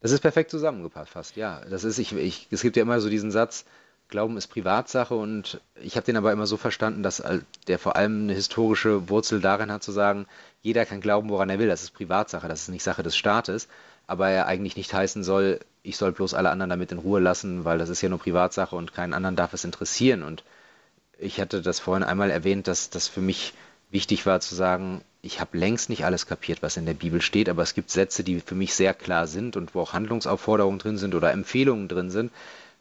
Das 0.01 0.11
ist 0.11 0.21
perfekt 0.21 0.51
zusammengepasst, 0.51 1.11
fast, 1.11 1.35
ja. 1.35 1.61
Das 1.69 1.83
ist, 1.83 1.97
ich, 1.97 2.13
ich, 2.13 2.47
es 2.51 2.61
gibt 2.61 2.75
ja 2.75 2.83
immer 2.83 2.99
so 2.99 3.09
diesen 3.09 3.31
Satz, 3.31 3.65
Glauben 4.07 4.37
ist 4.37 4.47
Privatsache 4.47 5.15
und 5.15 5.59
ich 5.81 5.95
habe 5.95 6.05
den 6.05 6.15
aber 6.15 6.31
immer 6.31 6.45
so 6.45 6.57
verstanden, 6.57 7.01
dass 7.01 7.23
der 7.67 7.79
vor 7.79 7.95
allem 7.95 8.23
eine 8.23 8.33
historische 8.33 9.09
Wurzel 9.09 9.41
darin 9.41 9.71
hat 9.71 9.81
zu 9.81 9.91
sagen, 9.91 10.27
jeder 10.61 10.85
kann 10.85 11.01
glauben, 11.01 11.29
woran 11.29 11.49
er 11.49 11.57
will, 11.57 11.67
das 11.67 11.81
ist 11.81 11.91
Privatsache, 11.91 12.47
das 12.47 12.61
ist 12.61 12.69
nicht 12.69 12.83
Sache 12.83 13.01
des 13.01 13.17
Staates, 13.17 13.67
aber 14.05 14.29
er 14.29 14.45
eigentlich 14.45 14.77
nicht 14.77 14.93
heißen 14.93 15.23
soll, 15.23 15.59
ich 15.81 15.97
soll 15.97 16.11
bloß 16.11 16.35
alle 16.35 16.51
anderen 16.51 16.69
damit 16.69 16.91
in 16.91 16.99
Ruhe 16.99 17.19
lassen, 17.19 17.65
weil 17.65 17.79
das 17.79 17.89
ist 17.89 18.01
ja 18.01 18.09
nur 18.09 18.19
Privatsache 18.19 18.75
und 18.75 18.93
keinen 18.93 19.13
anderen 19.13 19.35
darf 19.35 19.53
es 19.53 19.63
interessieren. 19.63 20.21
Und 20.21 20.43
ich 21.17 21.41
hatte 21.41 21.63
das 21.63 21.79
vorhin 21.79 22.03
einmal 22.03 22.29
erwähnt, 22.29 22.67
dass 22.67 22.91
das 22.91 23.07
für 23.07 23.21
mich 23.21 23.53
wichtig 23.89 24.27
war 24.27 24.39
zu 24.39 24.53
sagen, 24.53 25.01
ich 25.25 25.39
habe 25.39 25.57
längst 25.57 25.89
nicht 25.89 26.05
alles 26.05 26.27
kapiert, 26.27 26.61
was 26.61 26.77
in 26.77 26.85
der 26.85 26.93
Bibel 26.93 27.21
steht, 27.21 27.49
aber 27.49 27.63
es 27.63 27.73
gibt 27.73 27.89
Sätze, 27.89 28.23
die 28.23 28.39
für 28.39 28.55
mich 28.55 28.73
sehr 28.75 28.93
klar 28.93 29.27
sind 29.27 29.57
und 29.57 29.75
wo 29.75 29.81
auch 29.81 29.93
Handlungsaufforderungen 29.93 30.79
drin 30.79 30.97
sind 30.97 31.15
oder 31.15 31.31
Empfehlungen 31.31 31.87
drin 31.87 32.11
sind, 32.11 32.31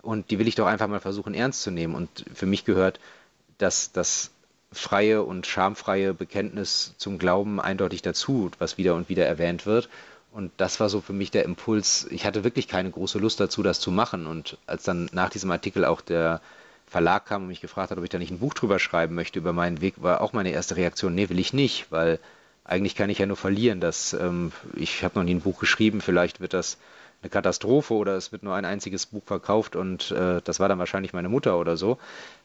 und 0.03 0.31
die 0.31 0.39
will 0.39 0.49
ich 0.49 0.55
doch 0.55 0.67
einfach 0.67 0.87
mal 0.87 1.01
versuchen 1.01 1.33
ernst 1.33 1.63
zu 1.63 1.71
nehmen. 1.71 1.95
Und 1.95 2.27
für 2.35 2.45
mich 2.45 2.67
gehört 2.67 3.01
dass 3.59 3.93
das 3.93 4.31
freie 4.73 5.23
und 5.23 5.47
schamfreie 5.47 6.15
Bekenntnis 6.15 6.95
zum 6.99 7.19
Glauben 7.19 7.61
eindeutig 7.61 8.03
dazu, 8.03 8.51
was 8.59 8.79
wieder 8.79 8.95
und 8.95 9.09
wieder 9.09 9.27
erwähnt 9.27 9.67
wird. 9.67 9.89
Und 10.33 10.51
das 10.57 10.81
war 10.81 10.89
so 10.89 11.01
für 11.01 11.13
mich 11.13 11.31
der 11.31 11.45
Impuls. 11.45 12.09
Ich 12.11 12.27
hatte 12.27 12.43
wirklich 12.43 12.67
keine 12.67 12.91
große 12.91 13.19
Lust 13.19 13.39
dazu, 13.39 13.63
das 13.63 13.79
zu 13.79 13.93
machen. 13.93 14.27
Und 14.27 14.59
als 14.67 14.83
dann 14.83 15.09
nach 15.13 15.31
diesem 15.31 15.51
Artikel 15.53 15.85
auch 15.85 16.01
der 16.01 16.41
Verlag 16.89 17.27
kam 17.27 17.43
und 17.43 17.49
mich 17.49 17.61
gefragt 17.61 17.93
hat, 17.93 17.99
ob 17.99 18.05
ich 18.05 18.11
da 18.11 18.19
nicht 18.19 18.33
ein 18.33 18.41
Buch 18.41 18.55
drüber 18.55 18.81
schreiben 18.81 19.15
möchte 19.15 19.39
über 19.39 19.53
meinen 19.53 19.81
Weg, 19.81 19.95
war 20.03 20.21
auch 20.21 20.33
meine 20.33 20.51
erste 20.51 20.77
Reaktion, 20.77 21.15
nee, 21.15 21.29
will 21.29 21.39
ich 21.39 21.53
nicht, 21.53 21.87
weil 21.91 22.19
eigentlich 22.65 22.95
kann 22.95 23.11
ich 23.11 23.19
ja 23.19 23.27
nur 23.27 23.37
verlieren. 23.37 23.81
Dass, 23.81 24.13
ähm, 24.15 24.53
ich 24.75 25.05
habe 25.05 25.19
noch 25.19 25.25
nie 25.25 25.35
ein 25.35 25.41
Buch 25.41 25.61
geschrieben, 25.61 26.01
vielleicht 26.01 26.41
wird 26.41 26.55
das 26.55 26.79
eine 27.23 27.31
Katastrophe 27.31 27.95
oder 27.95 28.17
es 28.17 28.33
wird 28.33 28.43
nur 28.43 28.55
ein 28.55 28.65
einziges 28.65 29.07
Buch 29.07 29.23
verkauft 29.25 29.77
und 29.77 30.11
äh, 30.11 30.41
das 30.45 30.61
war 30.61 30.69
dann 30.69 30.79
wahrscheinlich 30.79 31.13
meine 31.13 31.29
Mutter 31.29 31.59
oder 31.59 31.77
so. 31.77 31.99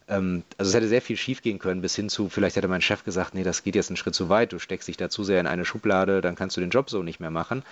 Ähm, 0.08 0.44
also 0.58 0.70
es 0.70 0.76
hätte 0.76 0.88
sehr 0.88 1.02
viel 1.02 1.18
schiefgehen 1.18 1.60
können, 1.60 1.82
bis 1.82 1.96
hin 1.96 2.10
zu, 2.10 2.30
vielleicht 2.30 2.56
hätte 2.56 2.68
mein 2.68 2.82
Chef 2.82 3.04
gesagt, 3.04 3.34
nee, 3.34 3.44
das 3.44 3.64
geht 3.64 3.76
jetzt 3.76 3.90
einen 3.90 3.98
Schritt 3.98 4.16
zu 4.16 4.30
weit, 4.30 4.54
du 4.54 4.60
steckst 4.60 4.88
dich 4.88 4.98
da 4.98 5.10
zu 5.10 5.24
sehr 5.24 5.40
in 5.40 5.48
eine 5.48 5.66
Schublade, 5.66 6.22
dann 6.22 6.36
kannst 6.36 6.56
du 6.56 6.62
den 6.62 6.70
Job 6.70 6.90
so 6.90 7.04
nicht 7.04 7.20
mehr 7.20 7.32
machen. 7.32 7.64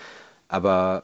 Aber 0.49 1.03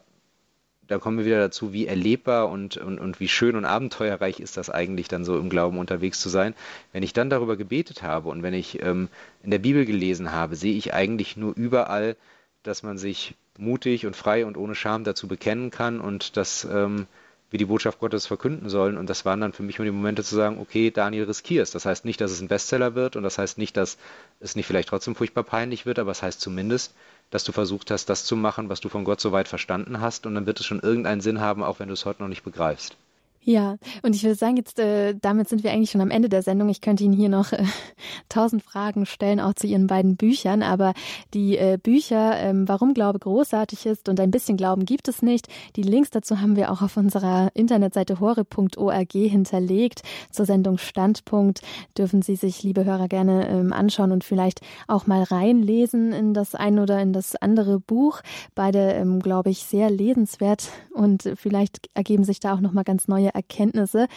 da 0.88 0.98
kommen 0.98 1.18
wir 1.18 1.26
wieder 1.26 1.40
dazu, 1.40 1.74
wie 1.74 1.88
erlebbar 1.88 2.50
und, 2.50 2.78
und, 2.78 3.00
und 3.00 3.20
wie 3.20 3.28
schön 3.28 3.56
und 3.56 3.66
abenteuerreich 3.66 4.40
ist 4.40 4.58
das 4.58 4.70
eigentlich 4.70 5.08
dann 5.08 5.26
so 5.26 5.38
im 5.38 5.50
Glauben 5.50 5.78
unterwegs 5.78 6.20
zu 6.20 6.30
sein. 6.30 6.54
Wenn 6.92 7.04
ich 7.04 7.14
dann 7.14 7.30
darüber 7.30 7.56
gebetet 7.56 8.04
habe 8.04 8.30
und 8.30 8.44
wenn 8.44 8.54
ich 8.54 8.82
ähm, 8.82 9.10
in 9.44 9.52
der 9.52 9.60
Bibel 9.60 9.86
gelesen 9.86 10.32
habe, 10.32 10.56
sehe 10.56 10.76
ich 10.76 10.94
eigentlich 10.94 11.38
nur 11.38 11.56
überall, 11.56 12.16
dass 12.64 12.84
man 12.84 12.98
sich 12.98 13.36
mutig 13.58 14.06
und 14.06 14.16
frei 14.16 14.46
und 14.46 14.58
ohne 14.58 14.76
Scham 14.76 15.04
dazu 15.04 15.28
bekennen 15.28 15.70
kann 15.70 16.00
und 16.00 16.38
dass 16.38 16.66
ähm, 16.66 17.08
wir 17.50 17.60
die 17.60 17.66
Botschaft 17.66 18.00
Gottes 18.00 18.26
verkünden 18.26 18.68
sollen. 18.68 18.98
Und 18.98 19.10
das 19.10 19.26
waren 19.26 19.40
dann 19.40 19.54
für 19.54 19.62
mich 19.62 19.78
immer 19.78 19.86
die 19.86 19.92
Momente 19.92 20.24
zu 20.24 20.36
sagen, 20.36 20.60
okay, 20.60 20.90
Daniel, 20.90 21.26
riskierst. 21.26 21.76
Das 21.76 21.86
heißt 21.86 22.04
nicht, 22.04 22.20
dass 22.20 22.32
es 22.32 22.42
ein 22.42 22.48
Bestseller 22.48 22.96
wird 22.96 23.16
und 23.16 23.24
das 23.24 23.38
heißt 23.38 23.60
nicht, 23.60 23.78
dass 23.78 23.98
es 24.40 24.56
nicht 24.56 24.66
vielleicht 24.66 24.90
trotzdem 24.90 25.16
furchtbar 25.16 25.44
peinlich 25.44 25.86
wird, 25.86 26.00
aber 26.00 26.12
es 26.12 26.18
das 26.18 26.24
heißt 26.24 26.42
zumindest, 26.42 26.96
dass 27.34 27.44
du 27.44 27.52
versucht 27.52 27.90
hast, 27.90 28.06
das 28.10 28.26
zu 28.26 28.36
machen, 28.36 28.70
was 28.70 28.80
du 28.80 28.90
von 28.90 29.06
Gott 29.06 29.20
so 29.20 29.32
weit 29.32 29.48
verstanden 29.48 30.02
hast 30.02 30.28
und 30.28 30.36
dann 30.36 30.46
wird 30.46 30.60
es 30.60 30.68
schon 30.68 30.82
irgendeinen 30.82 31.20
Sinn 31.20 31.42
haben, 31.42 31.64
auch 31.64 31.80
wenn 31.80 31.88
du 31.88 31.94
es 31.96 32.06
heute 32.06 32.22
noch 32.22 32.30
nicht 32.30 32.44
begreifst. 32.44 32.96
Ja, 33.46 33.78
und 34.04 34.16
ich 34.16 34.24
würde 34.24 34.36
sagen, 34.36 34.56
jetzt 34.56 34.80
äh, 34.80 35.16
damit 35.20 35.50
sind 35.50 35.66
wir 35.66 35.72
eigentlich 35.72 35.92
schon 35.92 36.00
am 36.00 36.12
Ende 36.12 36.30
der 36.30 36.44
Sendung. 36.44 36.70
Ich 36.70 36.80
könnte 36.80 37.04
Ihnen 37.04 37.14
hier 37.14 37.28
noch 37.28 37.52
äh, 37.52 37.66
tausend 38.30 38.62
äh, 38.62 38.66
Fragen 38.66 39.06
stellen, 39.06 39.42
auch 39.42 39.54
zu 39.54 39.68
Ihren 39.68 39.88
beiden 39.88 40.16
Büchern. 40.16 40.64
Aber 40.64 40.94
die 41.34 41.58
äh, 41.58 41.78
Bücher, 41.82 42.38
ähm, 42.38 42.70
warum 42.70 42.94
Glaube 42.94 43.20
großartig 43.20 43.86
ist 43.86 44.08
und 44.08 44.20
ein 44.22 44.32
bisschen 44.32 44.56
Glauben 44.56 44.86
gibt 44.86 45.10
es 45.10 45.22
nicht, 45.22 45.48
die 45.76 45.82
Links 45.82 46.10
dazu 46.10 46.40
haben 46.40 46.56
wir 46.56 46.72
auch 46.72 46.82
auf 46.82 46.96
unserer 46.96 47.50
Internetseite 47.54 48.22
hore.org 48.22 49.12
hinterlegt. 49.12 50.04
Zur 50.32 50.46
Sendung 50.46 50.78
Standpunkt 50.78 51.62
dürfen 51.98 52.22
Sie 52.22 52.38
sich, 52.38 52.64
liebe 52.64 52.86
Hörer, 52.86 53.10
gerne 53.10 53.50
ähm, 53.50 53.74
anschauen 53.74 54.14
und 54.14 54.24
vielleicht 54.24 54.62
auch 54.88 55.06
mal 55.06 55.24
reinlesen 55.24 56.14
in 56.14 56.34
das 56.34 56.56
ein 56.56 56.80
oder 56.80 57.02
in 57.02 57.12
das 57.12 57.36
andere 57.36 57.80
Buch. 57.82 58.22
Beide, 58.56 58.94
ähm, 58.94 59.20
glaube 59.20 59.50
ich, 59.50 59.64
sehr 59.64 59.90
lesenswert 59.90 60.70
und 60.94 61.30
vielleicht 61.36 61.90
ergeben 61.94 62.24
sich 62.24 62.40
da 62.40 62.54
auch 62.54 62.62
noch 62.62 62.72
mal 62.72 62.84
ganz 62.84 63.10
neue 63.10 63.33
Erkenntnisse. 63.34 64.08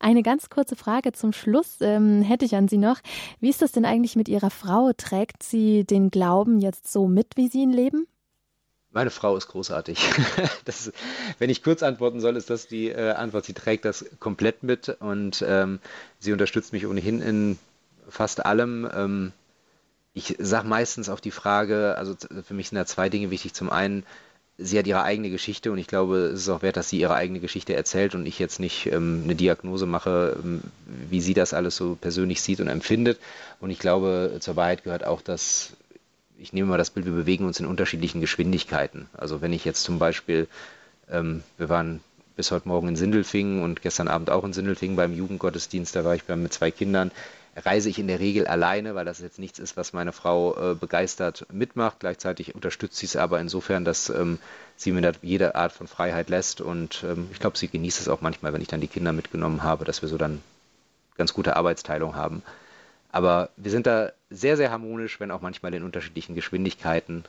Eine 0.00 0.22
ganz 0.22 0.50
kurze 0.50 0.76
Frage 0.76 1.12
zum 1.12 1.32
Schluss 1.32 1.78
ähm, 1.80 2.22
hätte 2.22 2.44
ich 2.44 2.56
an 2.56 2.68
Sie 2.68 2.78
noch. 2.78 3.00
Wie 3.40 3.50
ist 3.50 3.62
das 3.62 3.72
denn 3.72 3.84
eigentlich 3.84 4.16
mit 4.16 4.28
Ihrer 4.28 4.50
Frau? 4.50 4.92
Trägt 4.96 5.42
sie 5.42 5.84
den 5.84 6.10
Glauben 6.10 6.58
jetzt 6.58 6.90
so 6.90 7.06
mit, 7.06 7.36
wie 7.36 7.48
Sie 7.48 7.62
ihn 7.62 7.72
leben? 7.72 8.06
Meine 8.94 9.10
Frau 9.10 9.36
ist 9.36 9.48
großartig. 9.48 9.98
Das, 10.64 10.92
wenn 11.38 11.50
ich 11.50 11.62
kurz 11.62 11.82
antworten 11.82 12.20
soll, 12.20 12.36
ist 12.36 12.48
das 12.48 12.68
die 12.68 12.88
äh, 12.88 13.10
Antwort. 13.10 13.44
Sie 13.44 13.52
trägt 13.52 13.84
das 13.84 14.04
komplett 14.18 14.62
mit 14.62 14.88
und 15.00 15.44
ähm, 15.46 15.80
sie 16.20 16.32
unterstützt 16.32 16.72
mich 16.72 16.86
ohnehin 16.86 17.20
in 17.20 17.58
fast 18.08 18.46
allem. 18.46 18.88
Ähm, 18.94 19.32
ich 20.14 20.36
sage 20.38 20.68
meistens 20.68 21.08
auf 21.08 21.20
die 21.20 21.32
Frage, 21.32 21.96
also 21.98 22.14
für 22.44 22.54
mich 22.54 22.68
sind 22.68 22.76
da 22.76 22.86
zwei 22.86 23.08
Dinge 23.08 23.30
wichtig. 23.30 23.52
Zum 23.52 23.68
einen, 23.68 24.06
sie 24.58 24.78
hat 24.78 24.86
ihre 24.86 25.02
eigene 25.02 25.30
Geschichte 25.30 25.72
und 25.72 25.78
ich 25.78 25.86
glaube, 25.86 26.16
es 26.16 26.40
ist 26.40 26.48
auch 26.48 26.62
wert, 26.62 26.76
dass 26.76 26.88
sie 26.88 27.00
ihre 27.00 27.14
eigene 27.14 27.40
Geschichte 27.40 27.74
erzählt 27.74 28.14
und 28.14 28.26
ich 28.26 28.38
jetzt 28.38 28.60
nicht 28.60 28.86
ähm, 28.86 29.22
eine 29.24 29.34
Diagnose 29.34 29.86
mache, 29.86 30.36
ähm, 30.42 30.60
wie 30.86 31.20
sie 31.20 31.34
das 31.34 31.54
alles 31.54 31.76
so 31.76 31.96
persönlich 32.00 32.40
sieht 32.42 32.60
und 32.60 32.68
empfindet. 32.68 33.18
Und 33.60 33.70
ich 33.70 33.78
glaube, 33.78 34.36
zur 34.40 34.56
Wahrheit 34.56 34.84
gehört 34.84 35.04
auch, 35.04 35.22
dass 35.22 35.72
ich 36.38 36.52
nehme 36.52 36.68
mal 36.68 36.78
das 36.78 36.90
Bild, 36.90 37.06
wir 37.06 37.12
bewegen 37.12 37.46
uns 37.46 37.60
in 37.60 37.66
unterschiedlichen 37.66 38.20
Geschwindigkeiten. 38.20 39.08
Also 39.14 39.40
wenn 39.40 39.52
ich 39.52 39.64
jetzt 39.64 39.82
zum 39.82 39.98
Beispiel, 39.98 40.48
ähm, 41.10 41.42
wir 41.58 41.68
waren 41.68 42.00
bis 42.36 42.50
heute 42.50 42.68
Morgen 42.68 42.88
in 42.88 42.96
Sindelfingen 42.96 43.62
und 43.62 43.82
gestern 43.82 44.08
Abend 44.08 44.30
auch 44.30 44.44
in 44.44 44.52
Sindelfingen 44.52 44.96
beim 44.96 45.14
Jugendgottesdienst, 45.14 45.94
da 45.94 46.04
war 46.04 46.14
ich 46.14 46.26
mit 46.28 46.52
zwei 46.52 46.70
Kindern 46.70 47.12
reise 47.56 47.88
ich 47.88 47.98
in 47.98 48.08
der 48.08 48.20
Regel 48.20 48.46
alleine, 48.46 48.94
weil 48.94 49.04
das 49.04 49.20
jetzt 49.20 49.38
nichts 49.38 49.58
ist, 49.58 49.76
was 49.76 49.92
meine 49.92 50.12
Frau 50.12 50.72
äh, 50.72 50.74
begeistert 50.74 51.46
mitmacht. 51.52 52.00
Gleichzeitig 52.00 52.54
unterstützt 52.54 52.96
sie 52.96 53.06
es 53.06 53.16
aber 53.16 53.40
insofern, 53.40 53.84
dass 53.84 54.08
ähm, 54.08 54.38
sie 54.76 54.92
mir 54.92 55.02
da 55.02 55.12
jede 55.22 55.54
Art 55.54 55.72
von 55.72 55.86
Freiheit 55.86 56.30
lässt. 56.30 56.60
Und 56.60 57.04
ähm, 57.04 57.28
ich 57.32 57.40
glaube, 57.40 57.58
sie 57.58 57.68
genießt 57.68 58.00
es 58.00 58.08
auch 58.08 58.20
manchmal, 58.20 58.52
wenn 58.52 58.62
ich 58.62 58.68
dann 58.68 58.80
die 58.80 58.88
Kinder 58.88 59.12
mitgenommen 59.12 59.62
habe, 59.62 59.84
dass 59.84 60.02
wir 60.02 60.08
so 60.08 60.18
dann 60.18 60.42
ganz 61.16 61.32
gute 61.32 61.56
Arbeitsteilung 61.56 62.16
haben. 62.16 62.42
Aber 63.12 63.50
wir 63.56 63.70
sind 63.70 63.86
da 63.86 64.10
sehr, 64.30 64.56
sehr 64.56 64.72
harmonisch, 64.72 65.20
wenn 65.20 65.30
auch 65.30 65.40
manchmal 65.40 65.72
in 65.74 65.84
unterschiedlichen 65.84 66.34
Geschwindigkeiten. 66.34 67.24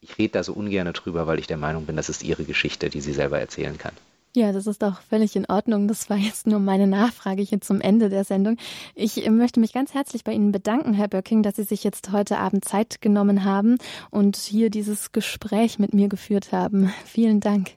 Ich 0.00 0.18
rede 0.18 0.32
da 0.32 0.42
so 0.42 0.52
ungern 0.52 0.92
drüber, 0.92 1.26
weil 1.28 1.38
ich 1.38 1.46
der 1.46 1.56
Meinung 1.56 1.86
bin, 1.86 1.96
das 1.96 2.08
ist 2.08 2.24
ihre 2.24 2.44
Geschichte, 2.44 2.90
die 2.90 3.00
sie 3.00 3.12
selber 3.12 3.38
erzählen 3.38 3.78
kann. 3.78 3.94
Ja, 4.36 4.52
das 4.52 4.66
ist 4.66 4.84
auch 4.84 5.00
völlig 5.00 5.36
in 5.36 5.46
Ordnung. 5.46 5.88
Das 5.88 6.10
war 6.10 6.16
jetzt 6.16 6.46
nur 6.46 6.60
meine 6.60 6.86
Nachfrage 6.86 7.42
hier 7.42 7.60
zum 7.60 7.80
Ende 7.80 8.08
der 8.08 8.24
Sendung. 8.24 8.56
Ich 8.94 9.24
äh, 9.24 9.30
möchte 9.30 9.58
mich 9.58 9.72
ganz 9.72 9.94
herzlich 9.94 10.24
bei 10.24 10.32
Ihnen 10.32 10.52
bedanken, 10.52 10.92
Herr 10.94 11.08
Böcking, 11.08 11.42
dass 11.42 11.56
Sie 11.56 11.64
sich 11.64 11.82
jetzt 11.82 12.12
heute 12.12 12.38
Abend 12.38 12.64
Zeit 12.64 13.00
genommen 13.00 13.44
haben 13.44 13.78
und 14.10 14.36
hier 14.36 14.70
dieses 14.70 15.12
Gespräch 15.12 15.78
mit 15.78 15.94
mir 15.94 16.08
geführt 16.08 16.52
haben. 16.52 16.92
Vielen 17.04 17.40
Dank. 17.40 17.72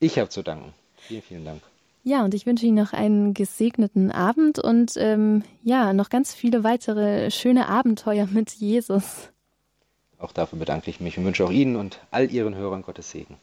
Ich 0.00 0.18
habe 0.18 0.28
zu 0.28 0.42
danken. 0.42 0.72
Vielen, 0.96 1.22
vielen 1.22 1.44
Dank. 1.44 1.62
Ja, 2.04 2.24
und 2.24 2.32
ich 2.32 2.46
wünsche 2.46 2.64
Ihnen 2.64 2.76
noch 2.76 2.92
einen 2.92 3.34
gesegneten 3.34 4.10
Abend 4.10 4.58
und 4.58 4.92
ähm, 4.96 5.42
ja, 5.62 5.92
noch 5.92 6.10
ganz 6.10 6.32
viele 6.32 6.64
weitere 6.64 7.30
schöne 7.30 7.68
Abenteuer 7.68 8.26
mit 8.30 8.50
Jesus. 8.52 9.30
Auch 10.18 10.32
dafür 10.32 10.58
bedanke 10.58 10.90
ich 10.90 11.00
mich 11.00 11.18
und 11.18 11.24
wünsche 11.24 11.44
auch 11.44 11.50
Ihnen 11.50 11.76
und 11.76 12.00
all 12.10 12.30
Ihren 12.30 12.54
Hörern 12.54 12.82
Gottes 12.82 13.10
Segen. 13.10 13.36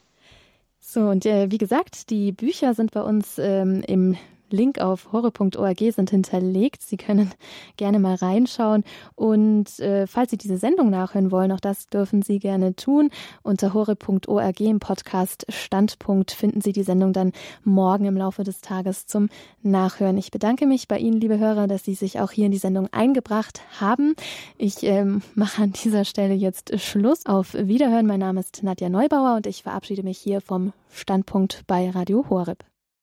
So, 0.95 1.09
und 1.09 1.25
äh, 1.25 1.51
wie 1.51 1.57
gesagt, 1.57 2.09
die 2.09 2.31
Bücher 2.31 2.73
sind 2.73 2.93
bei 2.93 3.01
uns 3.01 3.37
ähm, 3.37 3.83
im 3.85 4.15
Link 4.49 4.79
auf 4.79 5.11
horror.org 5.11 5.79
sind 5.91 6.09
hinterlegt. 6.09 6.81
Sie 6.81 6.97
können 6.97 7.31
gerne 7.77 7.99
mal 7.99 8.15
reinschauen. 8.15 8.83
Und 9.15 9.79
äh, 9.79 10.07
falls 10.07 10.31
Sie 10.31 10.37
diese 10.37 10.57
Sendung 10.57 10.89
nachhören 10.89 11.31
wollen, 11.31 11.51
auch 11.51 11.59
das 11.59 11.87
dürfen 11.87 12.21
Sie 12.21 12.39
gerne 12.39 12.75
tun. 12.75 13.09
Unter 13.43 13.73
horror.org 13.73 14.59
im 14.59 14.79
Podcast 14.79 15.45
Standpunkt 15.49 16.31
finden 16.31 16.61
Sie 16.61 16.71
die 16.71 16.83
Sendung 16.83 17.13
dann 17.13 17.31
morgen 17.63 18.05
im 18.05 18.17
Laufe 18.17 18.43
des 18.43 18.61
Tages 18.61 19.07
zum 19.07 19.29
Nachhören. 19.61 20.17
Ich 20.17 20.31
bedanke 20.31 20.65
mich 20.67 20.87
bei 20.87 20.99
Ihnen, 20.99 21.19
liebe 21.19 21.39
Hörer, 21.39 21.67
dass 21.67 21.83
Sie 21.83 21.95
sich 21.95 22.19
auch 22.19 22.31
hier 22.31 22.45
in 22.45 22.51
die 22.51 22.57
Sendung 22.57 22.87
eingebracht 22.91 23.61
haben. 23.79 24.15
Ich 24.57 24.83
ähm, 24.83 25.21
mache 25.35 25.63
an 25.63 25.71
dieser 25.71 26.05
Stelle 26.05 26.33
jetzt 26.33 26.79
Schluss. 26.79 27.25
Auf 27.25 27.53
Wiederhören. 27.53 28.05
Mein 28.05 28.19
Name 28.19 28.39
ist 28.39 28.61
Nadja 28.63 28.89
Neubauer 28.89 29.35
und 29.35 29.47
ich 29.47 29.63
verabschiede 29.63 30.03
mich 30.03 30.17
hier 30.17 30.41
vom 30.41 30.73
Standpunkt 30.91 31.63
bei 31.67 31.89
Radio 31.89 32.25
Horeb. 32.29 32.63